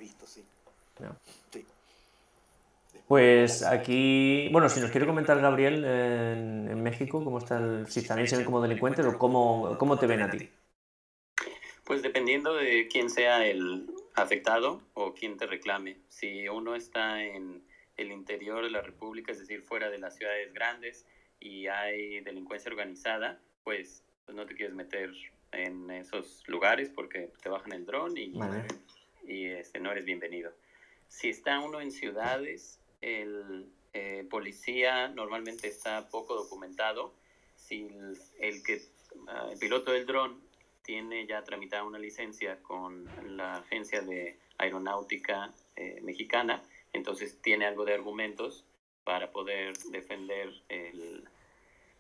Pues 3.09 3.63
aquí, 3.63 4.49
bueno, 4.53 4.69
si 4.69 4.81
nos 4.81 4.91
quiere 4.91 5.07
comentar 5.07 5.41
Gabriel 5.41 5.85
en, 5.85 6.83
México, 6.83 7.23
cómo 7.23 7.39
está 7.39 7.59
el, 7.59 7.87
si 7.89 8.07
también 8.07 8.29
se 8.29 8.37
ven 8.37 8.45
como 8.45 8.61
delincuentes 8.61 9.05
o 9.05 9.19
cómo, 9.19 9.77
cómo 9.79 9.99
te 9.99 10.07
ven 10.07 10.23
a 10.23 10.31
ti. 10.31 10.49
Pues 11.85 12.03
dependiendo 12.03 12.55
de 12.55 12.89
quién 12.89 13.11
sea 13.11 13.45
el 13.45 13.93
afectado 14.15 14.81
o 14.95 15.13
quién 15.15 15.37
te 15.37 15.47
reclame. 15.47 15.99
Si 16.09 16.49
uno 16.49 16.75
está 16.75 17.23
en 17.23 17.63
el 18.03 18.13
interior 18.13 18.65
de 18.65 18.71
la 18.71 18.83
República, 18.83 19.33
es 19.33 19.39
decir, 19.39 19.63
fuera 19.63 19.91
de 19.91 19.99
las 19.99 20.17
ciudades 20.17 20.53
grandes 20.53 21.07
y 21.41 21.67
hay 21.67 22.21
delincuencia 22.21 22.71
organizada, 22.71 23.41
pues, 23.65 24.05
pues 24.25 24.37
no 24.37 24.47
te 24.47 24.55
quieres 24.55 24.75
meter 24.75 25.11
en 25.53 25.91
esos 25.91 26.43
lugares 26.47 26.91
porque 26.95 27.31
te 27.43 27.49
bajan 27.49 27.73
el 27.73 27.85
dron 27.85 28.17
y, 28.17 28.33
y 29.27 29.47
este, 29.47 29.81
no 29.81 29.93
eres 29.93 30.05
bienvenido. 30.05 30.53
Si 31.09 31.29
está 31.29 31.61
uno 31.61 31.81
en 31.81 31.91
ciudades, 31.91 32.81
el 33.01 33.67
eh, 33.93 34.27
policía 34.31 35.09
normalmente 35.09 35.69
está 35.69 36.09
poco 36.09 36.35
documentado. 36.35 37.13
Si 37.57 37.89
el, 38.39 38.63
que, 38.63 38.81
ah, 39.29 39.49
el 39.53 39.59
piloto 39.59 39.93
del 39.93 40.07
dron 40.07 40.41
tiene 40.83 41.27
ya 41.27 41.45
tramitada 41.45 41.85
una 41.85 41.99
licencia 41.99 42.61
con 42.63 43.05
la 43.37 43.57
Agencia 43.57 44.01
de 44.01 44.39
Aeronáutica 44.59 45.53
eh, 45.77 46.01
Mexicana, 46.03 46.63
entonces 46.93 47.41
tiene 47.41 47.67
algo 47.67 47.85
de 47.85 47.95
argumentos 47.95 48.65
para 49.05 49.33
poder 49.33 49.77
defender 49.91 50.51
el, 50.69 51.29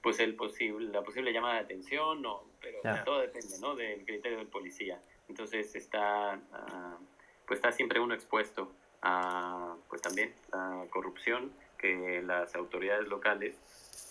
pues 0.03 0.21
el 0.21 0.35
posible, 0.35 0.89
la 0.93 1.03
posible 1.03 1.33
llamada 1.33 1.55
de 1.55 1.61
atención, 1.61 2.23
no, 2.23 2.45
pero 2.61 2.79
todo 3.05 3.21
depende 3.21 3.59
¿no? 3.61 3.75
del 3.75 4.05
criterio 4.05 4.39
del 4.39 4.47
policía. 4.47 5.01
Entonces 5.29 5.75
está, 5.75 6.33
ah, 6.53 6.99
pues 7.47 7.59
está 7.59 7.73
siempre 7.73 8.01
uno 8.01 8.15
expuesto 8.15 8.73
a 9.03 9.75
pues 9.89 10.03
también 10.03 10.33
a 10.53 10.85
corrupción, 10.91 11.53
que 11.79 12.23
las 12.23 12.55
autoridades 12.55 13.09
locales 13.09 13.57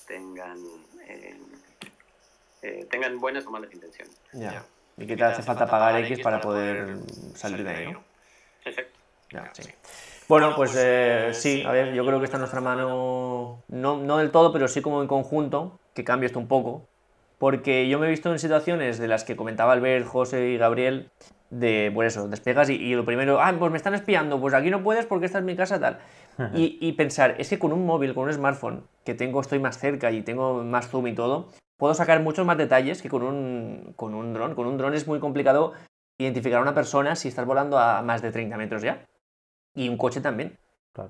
tengan, 0.05 0.57
eh, 1.07 1.39
eh, 2.61 2.86
tengan 2.89 3.17
buenas 3.19 3.45
o 3.45 3.51
malas 3.51 3.73
intenciones. 3.73 4.19
Ya. 4.34 4.65
Y 4.97 5.07
que 5.07 5.15
te 5.15 5.23
hace 5.23 5.41
falta 5.41 5.65
pagar 5.65 6.03
X 6.03 6.19
para 6.19 6.41
poder 6.41 6.97
salir 7.34 7.63
de 7.63 7.69
ahí, 7.69 7.91
¿no? 7.91 8.03
Exacto. 8.65 8.99
Bueno, 10.32 10.53
pues 10.55 10.73
eh, 10.77 11.32
sí, 11.34 11.61
a 11.67 11.73
ver, 11.73 11.93
yo 11.93 12.05
creo 12.05 12.19
que 12.19 12.23
está 12.23 12.38
en 12.38 12.43
nuestra 12.43 12.61
mano, 12.61 13.61
no, 13.67 13.97
no 13.97 14.17
del 14.17 14.32
todo, 14.32 14.53
pero 14.53 14.69
sí 14.69 14.82
como 14.82 15.01
en 15.01 15.09
conjunto, 15.09 15.77
que 15.93 16.05
cambie 16.05 16.27
esto 16.27 16.39
un 16.39 16.47
poco. 16.47 16.88
Porque 17.38 17.89
yo 17.89 17.99
me 17.99 18.07
he 18.07 18.09
visto 18.09 18.32
en 18.32 18.39
situaciones 18.39 18.97
de 18.97 19.09
las 19.09 19.25
que 19.25 19.36
comentaba 19.36 19.73
Albert, 19.73 20.07
José 20.07 20.51
y 20.51 20.57
Gabriel, 20.57 21.09
de, 21.49 21.91
pues 21.93 22.15
eso, 22.15 22.29
despegas 22.29 22.69
y, 22.69 22.75
y, 22.75 22.95
lo 22.95 23.03
primero, 23.03 23.41
ah, 23.41 23.53
pues 23.59 23.71
me 23.71 23.77
están 23.77 23.93
espiando, 23.93 24.39
pues 24.39 24.53
aquí 24.53 24.69
no 24.69 24.82
puedes 24.84 25.05
porque 25.05 25.25
esta 25.25 25.39
es 25.39 25.43
mi 25.43 25.57
casa, 25.57 25.82
tal. 25.82 25.99
Y, 26.55 26.77
y, 26.79 26.93
pensar, 26.93 27.36
es 27.38 27.49
que 27.49 27.59
con 27.59 27.73
un 27.73 27.86
móvil, 27.86 28.13
con 28.13 28.29
un 28.29 28.34
smartphone, 28.34 28.86
que 29.03 29.13
tengo, 29.13 29.41
estoy 29.41 29.59
más 29.59 29.79
cerca 29.79 30.13
y 30.13 30.21
tengo 30.21 30.63
más 30.63 30.88
zoom 30.88 31.07
y 31.07 31.13
todo, 31.13 31.49
puedo 31.75 31.93
sacar 31.93 32.21
muchos 32.21 32.45
más 32.45 32.57
detalles 32.57 33.01
que 33.01 33.09
con 33.09 33.23
un, 33.23 33.91
con 33.97 34.13
un 34.13 34.34
dron. 34.34 34.55
Con 34.55 34.65
un 34.65 34.77
dron 34.77 34.93
es 34.93 35.07
muy 35.07 35.19
complicado 35.19 35.73
identificar 36.17 36.59
a 36.59 36.61
una 36.61 36.73
persona 36.73 37.17
si 37.17 37.27
estás 37.27 37.45
volando 37.45 37.77
a 37.77 38.01
más 38.01 38.21
de 38.21 38.32
30 38.32 38.55
metros 38.55 38.82
ya. 38.82 39.05
Y 39.74 39.89
un 39.89 39.97
coche 39.97 40.22
también. 40.22 40.57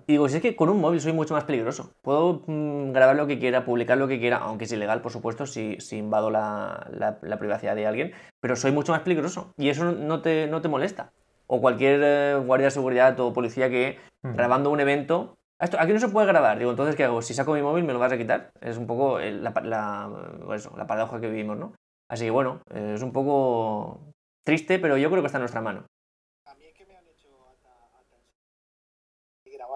Y 0.05 0.13
digo, 0.13 0.29
si 0.29 0.35
es 0.35 0.41
que 0.43 0.55
con 0.55 0.69
un 0.69 0.79
móvil 0.79 1.01
soy 1.01 1.11
mucho 1.11 1.33
más 1.33 1.43
peligroso. 1.45 1.91
Puedo 2.01 2.43
mm, 2.45 2.91
grabar 2.91 3.15
lo 3.15 3.25
que 3.25 3.39
quiera, 3.39 3.65
publicar 3.65 3.97
lo 3.97 4.07
que 4.07 4.19
quiera, 4.19 4.37
aunque 4.37 4.65
es 4.65 4.71
ilegal, 4.71 5.01
por 5.01 5.11
supuesto, 5.11 5.47
si, 5.47 5.77
si 5.79 5.97
invado 5.97 6.29
la, 6.29 6.87
la, 6.91 7.39
privacidad 7.39 7.75
de 7.75 7.87
alguien, 7.87 8.11
pero 8.39 8.55
soy 8.55 8.71
mucho 8.71 8.91
más 8.91 9.01
peligroso. 9.01 9.53
Y 9.57 9.69
eso 9.69 9.91
no 9.91 10.21
te, 10.21 10.47
no 10.47 10.61
te 10.61 10.67
molesta. 10.67 11.11
O 11.47 11.61
cualquier 11.61 11.99
eh, 12.03 12.35
guardia 12.45 12.67
de 12.67 12.71
seguridad 12.71 13.19
o 13.19 13.33
policía 13.33 13.69
que 13.69 13.97
grabando 14.21 14.69
un 14.69 14.79
evento. 14.79 15.35
Esto, 15.59 15.77
aquí 15.79 15.93
no 15.93 15.99
se 15.99 16.09
puede 16.09 16.27
grabar. 16.27 16.59
Digo, 16.59 16.71
entonces, 16.71 16.95
¿qué 16.95 17.05
hago? 17.05 17.21
Si 17.23 17.33
saco 17.33 17.53
mi 17.53 17.63
móvil, 17.63 17.83
¿me 17.83 17.93
lo 17.93 17.99
vas 17.99 18.11
a 18.11 18.17
quitar? 18.17 18.51
Es 18.61 18.77
un 18.77 18.85
poco 18.85 19.19
la, 19.19 19.51
la, 19.63 20.55
eso, 20.55 20.73
la 20.77 20.85
paradoja 20.85 21.19
que 21.19 21.29
vivimos, 21.29 21.57
¿no? 21.57 21.73
Así 22.07 22.25
que 22.25 22.31
bueno, 22.31 22.61
es 22.69 23.01
un 23.01 23.13
poco 23.13 24.13
triste, 24.43 24.79
pero 24.79 24.97
yo 24.97 25.09
creo 25.09 25.23
que 25.23 25.27
está 25.27 25.37
en 25.37 25.43
nuestra 25.43 25.61
mano. 25.61 25.85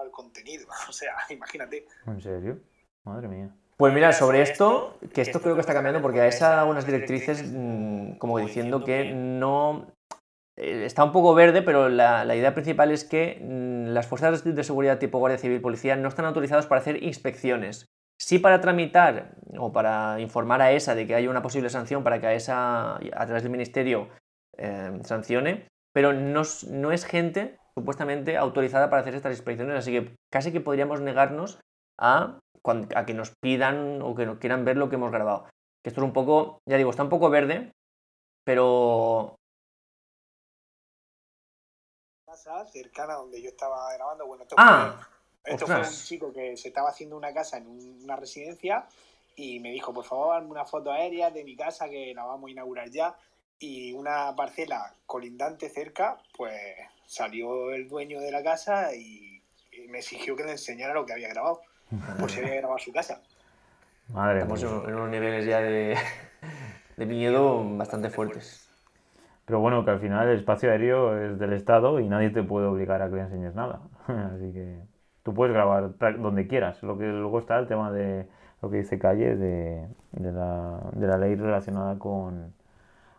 el 0.06 0.12
contenido. 0.46 0.66
O 0.88 0.92
sea, 0.92 1.14
imagínate. 1.30 1.86
¿En 2.06 2.20
serio? 2.20 2.58
Madre 3.04 3.28
mía. 3.28 3.50
Pues 3.76 3.92
mira, 3.92 4.12
sobre 4.12 4.40
esto, 4.40 4.98
que 5.12 5.20
esto 5.20 5.40
creo 5.42 5.54
que 5.54 5.60
está 5.60 5.74
cambiando 5.74 6.00
porque 6.00 6.20
a 6.22 6.26
esa 6.26 6.64
unas 6.64 6.86
directrices 6.86 7.44
mm, 7.46 8.16
como 8.16 8.38
diciendo 8.38 8.84
que 8.84 9.12
no... 9.12 9.92
Eh, 10.56 10.86
está 10.86 11.04
un 11.04 11.12
poco 11.12 11.34
verde, 11.34 11.60
pero 11.60 11.90
la, 11.90 12.34
idea 12.34 12.54
principal 12.54 12.90
es 12.90 13.04
que 13.04 13.38
mm, 13.42 13.88
las 13.88 14.06
fuerzas 14.06 14.42
de 14.44 14.64
seguridad 14.64 14.98
tipo 14.98 15.18
Guardia 15.18 15.38
Civil 15.38 15.60
Policía 15.60 15.94
no 15.96 16.08
están 16.08 16.24
autorizadas 16.24 16.66
para 16.66 16.80
hacer 16.80 17.02
inspecciones. 17.02 17.84
Sí 18.18 18.38
para 18.38 18.62
tramitar 18.62 19.36
o 19.58 19.70
para 19.72 20.20
informar 20.20 20.62
a 20.62 20.72
ESA 20.72 20.94
de 20.94 21.06
que 21.06 21.14
hay 21.14 21.28
una 21.28 21.42
posible 21.42 21.68
sanción 21.68 22.02
para 22.02 22.18
que 22.18 22.28
a 22.28 22.32
ESA, 22.32 22.96
a 22.96 23.26
través 23.26 23.42
del 23.42 23.52
Ministerio, 23.52 24.08
eh, 24.56 25.00
sancione, 25.02 25.68
pero 25.92 26.14
no, 26.14 26.40
no 26.70 26.92
es 26.92 27.04
gente 27.04 27.58
supuestamente 27.78 28.36
autorizada 28.36 28.88
para 28.88 29.02
hacer 29.02 29.14
estas 29.14 29.36
inspecciones, 29.36 29.76
así 29.76 29.92
que 29.92 30.16
casi 30.30 30.50
que 30.50 30.60
podríamos 30.60 31.00
negarnos 31.00 31.58
a, 31.98 32.38
a 32.94 33.06
que 33.06 33.14
nos 33.14 33.32
pidan 33.42 34.00
o 34.02 34.14
que 34.14 34.26
nos 34.26 34.38
quieran 34.38 34.64
ver 34.64 34.76
lo 34.76 34.88
que 34.88 34.96
hemos 34.96 35.12
grabado. 35.12 35.44
Que 35.82 35.90
esto 35.90 36.00
es 36.00 36.06
un 36.06 36.12
poco, 36.12 36.60
ya 36.66 36.78
digo, 36.78 36.90
está 36.90 37.02
un 37.02 37.10
poco 37.10 37.28
verde, 37.28 37.72
pero... 38.44 39.36
Casa 42.26 42.66
cercana 42.66 43.14
donde 43.14 43.42
yo 43.42 43.50
estaba 43.50 43.92
grabando, 43.94 44.26
bueno, 44.26 44.44
esto, 44.44 44.56
ah, 44.58 44.96
fue, 45.42 45.52
esto 45.52 45.66
fue 45.66 45.78
un 45.78 45.84
chico 45.84 46.32
que 46.32 46.56
se 46.56 46.68
estaba 46.68 46.88
haciendo 46.88 47.16
una 47.16 47.32
casa 47.32 47.58
en 47.58 47.68
una 48.02 48.16
residencia 48.16 48.86
y 49.36 49.60
me 49.60 49.70
dijo, 49.70 49.92
por 49.92 50.04
favor, 50.04 50.36
hazme 50.36 50.50
una 50.50 50.64
foto 50.64 50.90
aérea 50.90 51.30
de 51.30 51.44
mi 51.44 51.54
casa 51.54 51.90
que 51.90 52.14
la 52.14 52.24
vamos 52.24 52.48
a 52.48 52.52
inaugurar 52.52 52.90
ya. 52.90 53.14
Y 53.58 53.92
una 53.92 54.34
parcela 54.34 54.94
colindante 55.06 55.70
cerca, 55.70 56.18
pues 56.36 56.60
salió 57.06 57.72
el 57.72 57.88
dueño 57.88 58.20
de 58.20 58.30
la 58.30 58.42
casa 58.42 58.94
y, 58.94 59.42
me 59.88 59.98
exigió 59.98 60.34
que 60.34 60.42
le 60.42 60.52
enseñara 60.52 60.94
lo 60.94 61.04
que 61.04 61.12
había 61.12 61.28
grabado, 61.28 61.60
por 62.18 62.30
si 62.30 62.40
había 62.40 62.56
grabado 62.56 62.78
su 62.78 62.92
casa. 62.92 63.22
Madre 64.08 64.40
Estamos 64.40 64.62
en 64.62 64.94
unos 64.94 65.10
niveles 65.10 65.44
ya 65.44 65.60
de, 65.60 65.96
de 66.96 67.06
miedo 67.06 67.62
bastante 67.76 68.10
fuertes. 68.10 68.68
Pero 69.44 69.60
bueno, 69.60 69.84
que 69.84 69.92
al 69.92 70.00
final 70.00 70.28
el 70.28 70.38
espacio 70.38 70.70
aéreo 70.70 71.16
es 71.16 71.38
del 71.38 71.52
Estado 71.52 72.00
y 72.00 72.08
nadie 72.08 72.30
te 72.30 72.42
puede 72.42 72.66
obligar 72.66 73.00
a 73.02 73.08
que 73.08 73.16
le 73.16 73.22
enseñes 73.22 73.54
nada. 73.54 73.80
Así 74.06 74.52
que 74.52 74.80
tú 75.22 75.34
puedes 75.34 75.54
grabar 75.54 75.96
donde 76.18 76.48
quieras. 76.48 76.82
Lo 76.82 76.98
que 76.98 77.04
luego 77.04 77.38
está 77.38 77.58
el 77.58 77.68
tema 77.68 77.92
de 77.92 78.26
lo 78.60 78.70
que 78.70 78.78
dice 78.78 78.98
Calle 78.98 79.36
de, 79.36 79.86
de, 80.12 80.32
la, 80.32 80.80
de 80.92 81.06
la 81.06 81.18
ley 81.18 81.36
relacionada 81.36 81.98
con, 81.98 82.55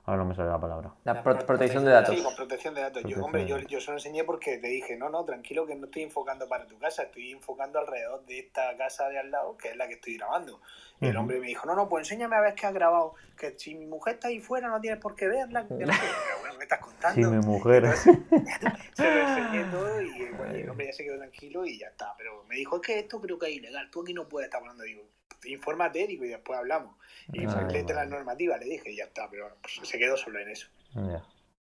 Ahora 0.07 0.23
no 0.23 0.29
me 0.29 0.35
sale 0.35 0.49
la 0.49 0.57
palabra. 0.57 0.93
La 1.03 1.21
protección 1.21 1.83
de 1.83 1.91
datos. 1.91 2.15
Sí, 2.15 2.23
con 2.23 2.33
protección 2.33 2.73
de 2.73 2.79
datos. 2.79 3.03
yo, 3.03 3.25
hombre, 3.25 3.45
yo, 3.45 3.57
yo 3.59 3.81
se 3.81 3.91
lo 3.91 3.97
enseñé 3.97 4.23
porque 4.23 4.57
te 4.57 4.69
dije, 4.69 4.95
no, 4.95 5.09
no, 5.09 5.25
tranquilo 5.25 5.67
que 5.67 5.75
no 5.75 5.87
estoy 5.87 6.03
enfocando 6.03 6.47
para 6.47 6.65
tu 6.65 6.79
casa, 6.79 7.03
estoy 7.03 7.31
enfocando 7.31 7.77
alrededor 7.77 8.25
de 8.25 8.39
esta 8.39 8.77
casa 8.77 9.09
de 9.09 9.19
al 9.19 9.29
lado, 9.31 9.57
que 9.57 9.71
es 9.71 9.75
la 9.75 9.85
que 9.85 9.95
estoy 9.95 10.15
grabando. 10.15 10.61
Y 11.01 11.07
el 11.07 11.17
hombre 11.17 11.41
me 11.41 11.47
dijo, 11.47 11.67
no, 11.67 11.75
no, 11.75 11.89
pues 11.89 12.05
enséñame 12.05 12.37
a 12.37 12.39
ver 12.39 12.55
qué 12.55 12.67
has 12.67 12.73
grabado, 12.73 13.15
que 13.37 13.59
si 13.59 13.75
mi 13.75 13.85
mujer 13.85 14.13
está 14.13 14.29
ahí 14.29 14.39
fuera 14.39 14.69
no 14.69 14.79
tienes 14.79 15.01
por 15.01 15.13
qué 15.13 15.27
verla. 15.27 15.65
Pero 15.67 15.91
bueno, 16.39 16.57
me 16.57 16.63
estás 16.63 16.79
contando? 16.79 17.29
Sí, 17.29 17.35
mi 17.35 17.45
mujer. 17.45 17.87
se 17.97 18.13
lo 18.13 19.27
enseñé 19.27 19.63
todo 19.69 20.01
y 20.01 20.29
bueno, 20.37 20.55
el 20.55 20.69
hombre 20.69 20.85
ya 20.85 20.93
se 20.93 21.03
quedó 21.03 21.17
tranquilo 21.17 21.65
y 21.65 21.79
ya 21.79 21.87
está. 21.87 22.15
Pero 22.17 22.45
me 22.47 22.55
dijo, 22.55 22.77
es 22.77 22.81
que 22.81 22.99
esto 22.99 23.19
creo 23.19 23.37
que 23.37 23.47
es 23.47 23.57
ilegal, 23.57 23.91
tú 23.91 24.03
aquí 24.03 24.13
no 24.13 24.29
puedes 24.29 24.47
estar 24.47 24.61
hablando. 24.61 24.85
Digo, 24.85 25.03
infórmate, 25.45 26.07
digo, 26.07 26.25
y 26.25 26.29
después 26.29 26.57
hablamos. 26.57 26.95
Y 27.31 27.45
ah, 27.45 27.67
la 27.69 27.93
las 27.93 28.09
normativas, 28.09 28.59
le 28.59 28.65
dije, 28.65 28.91
y 28.91 28.97
ya 28.97 29.05
está, 29.05 29.29
pero 29.29 29.47
pues, 29.61 29.87
se 29.87 29.97
quedó 29.97 30.17
solo 30.17 30.39
en 30.39 30.49
eso. 30.49 30.67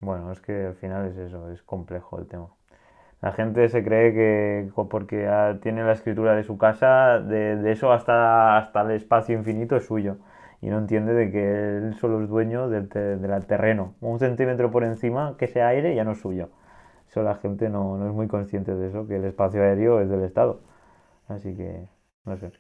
Bueno, 0.01 0.33
es 0.33 0.41
que 0.41 0.67
al 0.67 0.75
final 0.77 1.07
es 1.09 1.17
eso, 1.17 1.51
es 1.51 1.63
complejo 1.63 2.19
el 2.19 2.27
tema. 2.27 2.49
La 3.21 3.33
gente 3.33 3.69
se 3.69 3.85
cree 3.85 4.15
que 4.15 4.71
porque 4.89 5.29
tiene 5.63 5.85
la 5.85 5.93
escritura 5.93 6.35
de 6.35 6.43
su 6.43 6.57
casa, 6.57 7.21
de, 7.21 7.71
eso 7.71 7.93
hasta, 7.93 8.57
hasta 8.57 8.81
el 8.81 8.93
espacio 8.93 9.37
infinito 9.37 9.77
es 9.77 9.85
suyo. 9.85 10.17
Y 10.63 10.69
no 10.69 10.79
entiende 10.79 11.13
de 11.15 11.31
que 11.31 11.79
él 11.79 11.97
solo 12.01 12.23
es 12.23 12.29
dueño 12.29 12.69
del, 12.69 12.89
del 12.89 13.47
terreno. 13.47 13.95
Un 14.01 14.19
centímetro 14.19 14.71
por 14.71 14.85
encima, 14.85 15.37
que 15.39 15.49
sea 15.49 15.69
aire, 15.69 15.95
ya 15.95 16.05
no 16.05 16.13
es 16.13 16.21
suyo. 16.21 16.51
Eso 17.09 17.23
la 17.23 17.35
gente 17.35 17.69
no, 17.69 17.97
no 17.99 18.07
es 18.07 18.13
muy 18.13 18.29
consciente 18.29 18.75
de 18.75 18.89
eso, 18.89 19.07
que 19.07 19.17
el 19.17 19.25
espacio 19.25 19.63
aéreo 19.63 20.01
es 20.01 20.09
del 20.09 20.23
Estado. 20.23 20.61
Así 21.29 21.57
que 21.57 21.89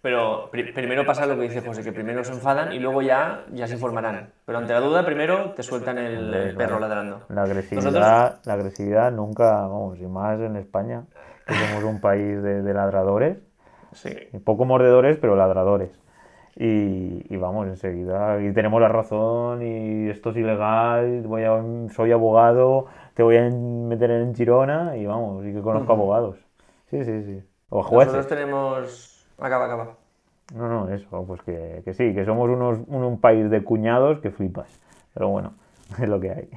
pero 0.00 0.50
primero 0.50 1.04
pasa 1.04 1.26
lo 1.26 1.36
que 1.36 1.42
dice 1.42 1.60
José, 1.60 1.82
que 1.84 1.92
primero 1.92 2.24
se 2.24 2.32
enfadan 2.32 2.72
y 2.72 2.78
luego 2.78 3.02
ya, 3.02 3.44
ya 3.52 3.66
se 3.66 3.74
informarán. 3.74 4.32
Pero 4.46 4.58
ante 4.58 4.72
la 4.72 4.80
duda, 4.80 5.04
primero 5.04 5.52
te 5.52 5.62
sueltan 5.62 5.98
el, 5.98 6.54
perro 6.56 6.80
ladrando. 6.80 7.22
La 7.28 7.42
agresividad, 7.42 8.40
la 8.44 8.52
agresividad 8.54 9.12
nunca, 9.12 9.66
vamos, 9.66 9.98
y 10.00 10.06
más 10.06 10.40
en 10.40 10.56
España, 10.56 11.04
que 11.46 11.54
somos 11.54 11.84
un 11.84 12.00
país 12.00 12.42
de, 12.42 12.72
ladradores. 12.72 13.38
Sí. 13.92 14.10
Poco 14.44 14.64
mordedores, 14.64 15.18
pero 15.18 15.36
ladradores. 15.36 15.90
Y, 16.56 17.36
vamos, 17.36 17.68
enseguida, 17.68 18.42
y 18.42 18.52
tenemos 18.52 18.80
la 18.80 18.88
razón, 18.88 19.62
y 19.62 20.10
esto 20.10 20.30
es 20.30 20.36
ilegal, 20.36 21.22
voy 21.22 21.44
a, 21.44 21.62
soy 21.94 22.12
abogado, 22.12 22.86
te 23.14 23.22
voy 23.22 23.36
a 23.36 23.48
meter 23.48 24.10
en 24.10 24.34
Girona, 24.34 24.96
y 24.96 25.06
vamos, 25.06 25.44
y 25.46 25.52
que 25.52 25.60
conozco 25.60 25.92
abogados. 25.92 26.36
Sí, 26.90 27.04
sí, 27.04 27.22
sí. 27.24 27.42
O 27.68 27.82
jueces. 27.82 28.12
Nosotros 28.12 28.38
tenemos 28.38 29.09
Acaba, 29.40 29.64
acaba. 29.66 29.96
No, 30.54 30.68
no, 30.68 30.88
eso, 30.92 31.24
pues 31.26 31.42
que, 31.42 31.82
que 31.84 31.94
sí, 31.94 32.14
que 32.14 32.24
somos 32.24 32.48
unos, 32.48 32.78
un, 32.88 33.20
país 33.20 33.50
de 33.50 33.62
cuñados 33.62 34.20
que 34.20 34.30
flipas. 34.30 34.80
Pero 35.14 35.28
bueno, 35.28 35.54
es 35.98 36.08
lo 36.08 36.20
que 36.20 36.30
hay. 36.30 36.48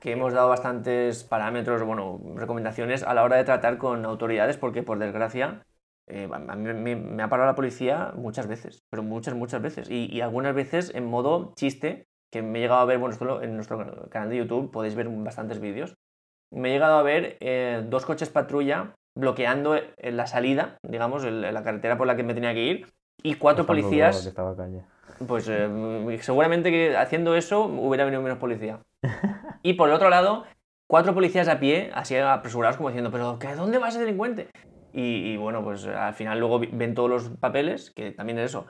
Que 0.00 0.12
hemos 0.12 0.32
dado 0.32 0.48
bastantes 0.48 1.24
parámetros, 1.24 1.82
bueno, 1.82 2.20
recomendaciones 2.34 3.02
a 3.02 3.14
la 3.14 3.22
hora 3.22 3.36
de 3.36 3.44
tratar 3.44 3.78
con 3.78 4.04
autoridades, 4.04 4.56
porque 4.56 4.82
por 4.82 4.98
desgracia 4.98 5.64
eh, 6.06 6.28
a 6.32 6.56
mí 6.56 6.94
me, 6.94 7.22
ha 7.22 7.28
parado 7.28 7.48
la 7.48 7.56
policía 7.56 8.12
muchas 8.14 8.46
veces, 8.46 8.84
pero 8.90 9.02
muchas, 9.02 9.34
muchas 9.34 9.60
veces. 9.60 9.90
Y, 9.90 10.20
algunas 10.20 10.54
veces 10.54 10.94
en 10.94 11.06
modo 11.06 11.52
chiste, 11.56 12.06
que 12.30 12.42
me 12.42 12.58
he 12.58 12.62
llegado 12.62 12.80
a 12.80 12.84
ver, 12.84 12.98
bueno, 12.98 13.12
esto 13.12 13.42
en 13.42 13.56
nuestro 13.56 14.08
canal 14.08 14.30
de 14.30 14.38
YouTube 14.38 14.70
podéis 14.70 14.94
ver 14.94 15.08
bastantes 15.08 15.60
vídeos. 15.60 15.96
Me 16.50 16.68
he 16.68 16.72
llegado 16.72 16.98
a 16.98 17.02
ver 17.02 17.36
eh, 17.40 17.84
dos 17.88 18.06
coches 18.06 18.30
patrulla 18.30 18.94
bloqueando 19.16 19.76
la 19.98 20.26
salida, 20.26 20.78
digamos, 20.82 21.24
la 21.24 21.62
carretera 21.62 21.98
por 21.98 22.06
la 22.06 22.14
que 22.14 22.22
me 22.22 22.34
tenía 22.34 22.54
que 22.54 22.64
ir, 22.64 22.86
y 23.22 23.34
cuatro 23.34 23.66
policías. 23.66 24.16
Pues 25.26 25.48
eh, 25.48 25.68
seguramente 26.20 26.70
que 26.70 26.96
haciendo 26.96 27.34
eso 27.34 27.64
hubiera 27.64 28.04
venido 28.04 28.22
menos 28.22 28.38
policía. 28.38 28.80
Y 29.62 29.72
por 29.72 29.88
el 29.88 29.96
otro 29.96 30.10
lado, 30.10 30.44
cuatro 30.86 31.12
policías 31.12 31.48
a 31.48 31.58
pie, 31.58 31.90
así 31.92 32.16
apresurados, 32.16 32.76
como 32.76 32.90
diciendo, 32.90 33.10
¿pero 33.10 33.36
qué, 33.40 33.56
dónde 33.56 33.78
va 33.78 33.88
ese 33.88 33.98
delincuente? 33.98 34.48
Y, 34.92 35.36
bueno, 35.38 35.64
pues 35.64 35.84
al 35.86 36.14
final 36.14 36.38
luego 36.38 36.60
ven 36.60 36.94
todos 36.94 37.10
los 37.10 37.28
papeles, 37.30 37.90
que 37.90 38.12
también 38.12 38.38
es 38.38 38.46
eso. 38.46 38.66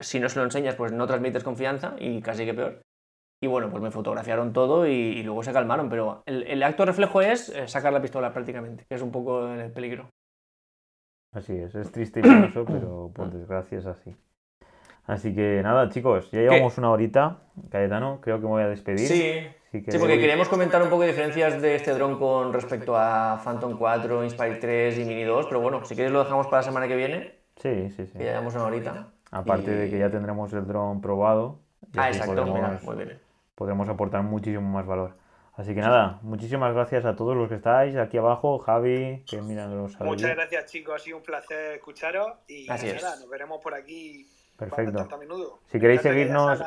Si 0.00 0.18
no 0.18 0.28
se 0.28 0.40
lo 0.40 0.44
enseñas, 0.44 0.74
pues 0.74 0.90
no 0.90 1.06
transmites 1.06 1.44
confianza 1.44 1.94
y 2.00 2.20
casi 2.20 2.44
que 2.44 2.52
peor. 2.52 2.82
Y 3.42 3.46
bueno, 3.46 3.70
pues 3.70 3.82
me 3.82 3.90
fotografiaron 3.90 4.52
todo 4.52 4.86
y, 4.86 5.22
luego 5.22 5.42
se 5.42 5.52
calmaron, 5.52 5.88
pero 5.88 6.22
el, 6.26 6.62
acto 6.62 6.84
reflejo 6.84 7.22
es 7.22 7.48
eh, 7.48 7.66
sacar 7.68 7.92
la 7.92 8.02
pistola 8.02 8.32
prácticamente, 8.32 8.84
que 8.86 8.94
es 8.94 9.02
un 9.02 9.10
poco 9.10 9.48
el 9.48 9.72
peligro. 9.72 10.10
Así 11.32 11.56
es, 11.56 11.74
es 11.74 11.90
triste 11.90 12.20
y 12.20 12.22
penoso, 12.22 12.64
pero 12.66 13.10
por 13.14 13.30
desgracia 13.32 13.78
es 13.78 13.86
así. 13.86 14.14
Así 15.06 15.34
que 15.34 15.60
nada, 15.62 15.88
chicos, 15.88 16.30
ya 16.30 16.40
llevamos 16.40 16.76
una 16.78 16.90
horita. 16.90 17.38
Cayetano, 17.70 18.20
creo 18.20 18.36
que 18.36 18.44
me 18.44 18.50
voy 18.50 18.62
a 18.62 18.68
despedir. 18.68 19.08
Sí, 19.08 19.40
sí, 19.72 19.98
porque 19.98 20.20
queríamos 20.20 20.48
comentar 20.48 20.82
un 20.82 20.90
poco 20.90 21.02
de 21.02 21.08
diferencias 21.08 21.62
de 21.62 21.76
este 21.76 21.92
dron 21.92 22.18
con 22.18 22.52
respecto 22.52 22.96
a 22.96 23.40
Phantom 23.42 23.76
4, 23.78 24.22
Inspire 24.22 24.56
3 24.56 24.98
y 24.98 25.04
Mini 25.04 25.24
2, 25.24 25.46
pero 25.46 25.60
bueno, 25.60 25.84
si 25.84 25.94
quieres 25.94 26.12
lo 26.12 26.20
dejamos 26.20 26.46
para 26.46 26.58
la 26.58 26.62
semana 26.64 26.88
que 26.88 26.96
viene. 26.96 27.34
Sí, 27.56 27.90
sí, 27.90 28.06
sí. 28.06 28.18
Que 28.18 28.24
ya 28.24 28.30
llevamos 28.32 28.54
una 28.54 28.64
horita. 28.64 29.08
Aparte 29.30 29.70
de 29.70 29.90
que 29.90 29.98
ya 29.98 30.10
tendremos 30.10 30.52
el 30.52 30.66
dron 30.66 31.00
probado. 31.00 31.60
Ah, 31.96 32.08
exacto, 32.08 32.44
muy 32.44 32.96
bien. 32.96 33.18
Podremos 33.60 33.86
aportar 33.90 34.22
muchísimo 34.22 34.62
más 34.62 34.86
valor. 34.86 35.18
Así 35.52 35.74
que 35.74 35.82
nada, 35.82 36.18
muchísimas 36.22 36.72
gracias 36.72 37.04
a 37.04 37.14
todos 37.14 37.36
los 37.36 37.50
que 37.50 37.56
estáis 37.56 37.94
aquí 37.96 38.16
abajo, 38.16 38.58
Javi, 38.58 39.22
que 39.28 39.42
miran 39.42 39.76
los 39.76 40.00
Muchas 40.00 40.30
gracias 40.30 40.64
chicos, 40.64 40.94
ha 40.94 40.98
sido 40.98 41.18
un 41.18 41.22
placer 41.22 41.74
escucharos 41.74 42.38
y 42.48 42.66
nada, 42.66 43.16
nos 43.16 43.28
veremos 43.28 43.60
por 43.62 43.74
aquí 43.74 44.26
Perfecto. 44.56 45.08
Si 45.66 45.78
queréis 45.78 46.00
seguirnos. 46.00 46.58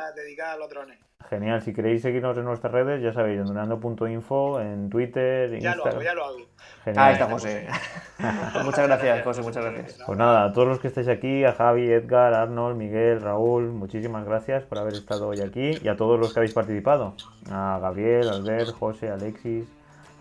Genial, 1.34 1.64
si 1.64 1.74
queréis 1.74 2.04
seguirnos 2.04 2.38
en 2.38 2.46
nuestras 2.46 2.72
redes, 2.72 3.02
ya 3.02 3.12
sabéis, 3.12 3.44
donando.info, 3.44 4.62
en 4.62 4.88
Twitter, 4.92 5.60
ya 5.60 5.76
Lo 5.76 5.88
hago, 5.88 6.04
ya 6.04 6.14
lo 6.14 6.26
hago. 6.26 6.38
Genial. 6.84 7.06
Ahí 7.06 7.14
está 7.14 7.26
José. 7.26 7.68
muchas 8.64 8.88
gracias, 8.88 9.24
José, 9.24 9.42
muchas 9.42 9.66
gracias. 9.66 10.00
Pues 10.06 10.16
nada, 10.16 10.46
a 10.46 10.54
todos 10.54 10.68
los 10.68 10.80
que 10.80 10.90
estáis 10.90 11.08
aquí, 11.08 11.44
a 11.44 11.54
Javi, 11.54 11.92
Edgar, 11.92 12.36
Arnold, 12.36 12.78
Miguel, 12.78 13.20
Raúl, 13.20 13.72
muchísimas 13.72 14.26
gracias 14.26 14.64
por 14.66 14.78
haber 14.78 14.94
estado 14.94 15.28
hoy 15.28 15.42
aquí 15.42 15.72
y 15.82 15.88
a 15.88 15.96
todos 15.96 16.20
los 16.20 16.34
que 16.34 16.42
habéis 16.42 16.54
participado. 16.54 17.16
A 17.50 17.80
Gabriel, 17.82 18.30
Albert, 18.30 18.70
José, 18.70 19.10
Alexis, 19.10 19.66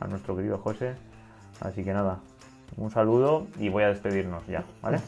a 0.01 0.07
nuestro 0.07 0.35
querido 0.35 0.57
José. 0.57 0.95
Así 1.61 1.85
que 1.85 1.93
nada, 1.93 2.21
un 2.79 2.91
saludo 2.91 3.49
y 3.59 3.69
voy 3.69 3.83
a 3.83 3.89
despedirnos 3.89 4.47
ya, 4.47 4.65
¿vale? 4.81 4.99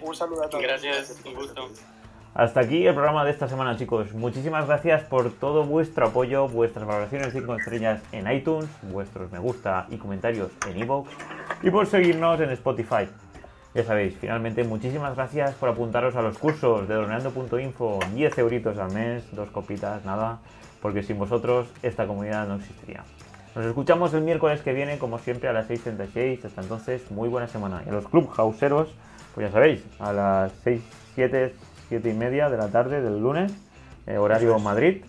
Un 0.00 0.14
saludo 0.14 0.44
a 0.44 0.48
todos. 0.48 0.62
Gracias, 0.62 1.20
un 1.26 1.34
gusto. 1.34 1.68
Hasta 2.34 2.58
aquí 2.58 2.84
el 2.84 2.94
programa 2.94 3.24
de 3.24 3.30
esta 3.30 3.46
semana, 3.46 3.76
chicos. 3.76 4.12
Muchísimas 4.12 4.66
gracias 4.66 5.04
por 5.04 5.30
todo 5.30 5.62
vuestro 5.62 6.08
apoyo, 6.08 6.48
vuestras 6.48 6.84
valoraciones 6.84 7.32
de 7.32 7.40
5 7.40 7.54
estrellas 7.54 8.02
en 8.10 8.28
iTunes, 8.28 8.68
vuestros 8.82 9.30
me 9.30 9.38
gusta 9.38 9.86
y 9.88 9.98
comentarios 9.98 10.50
en 10.68 10.78
iVoox 10.78 11.08
y 11.62 11.70
por 11.70 11.86
seguirnos 11.86 12.40
en 12.40 12.50
Spotify. 12.50 13.08
Ya 13.72 13.84
sabéis, 13.84 14.16
finalmente, 14.20 14.64
muchísimas 14.64 15.14
gracias 15.14 15.54
por 15.54 15.68
apuntaros 15.68 16.16
a 16.16 16.22
los 16.22 16.36
cursos 16.36 16.88
de 16.88 16.94
droneando.info, 16.96 18.00
10 18.12 18.38
euritos 18.38 18.78
al 18.78 18.92
mes, 18.92 19.24
dos 19.30 19.50
copitas, 19.50 20.04
nada, 20.04 20.40
porque 20.82 21.04
sin 21.04 21.20
vosotros 21.20 21.68
esta 21.84 22.04
comunidad 22.04 22.48
no 22.48 22.56
existiría. 22.56 23.04
Nos 23.54 23.64
escuchamos 23.64 24.12
el 24.12 24.22
miércoles 24.22 24.60
que 24.60 24.72
viene, 24.72 24.98
como 24.98 25.20
siempre, 25.20 25.48
a 25.48 25.52
las 25.52 25.70
6.36. 25.70 26.46
Hasta 26.46 26.62
entonces, 26.62 27.08
muy 27.12 27.28
buena 27.28 27.46
semana. 27.46 27.84
Y 27.86 27.90
a 27.90 27.92
los 27.92 28.08
clubhouseros 28.08 28.88
pues 29.34 29.48
ya 29.48 29.52
sabéis, 29.52 29.84
a 29.98 30.12
las 30.12 30.52
6, 30.62 30.80
7, 31.16 31.54
7 31.88 32.08
y 32.08 32.14
media 32.14 32.48
de 32.48 32.56
la 32.56 32.68
tarde 32.68 33.00
del 33.00 33.20
lunes, 33.20 33.52
eh, 34.06 34.18
horario 34.18 34.58
Madrid. 34.58 35.04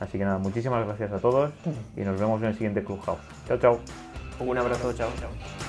Así 0.00 0.18
que 0.18 0.24
nada, 0.24 0.38
muchísimas 0.38 0.84
gracias 0.86 1.12
a 1.12 1.18
todos 1.18 1.52
y 1.96 2.00
nos 2.00 2.18
vemos 2.18 2.42
en 2.42 2.48
el 2.48 2.54
siguiente 2.54 2.82
Clubhouse. 2.82 3.20
Chao, 3.46 3.58
chao. 3.58 3.78
Un 4.40 4.58
abrazo, 4.58 4.92
chao, 4.92 5.08
chao. 5.18 5.63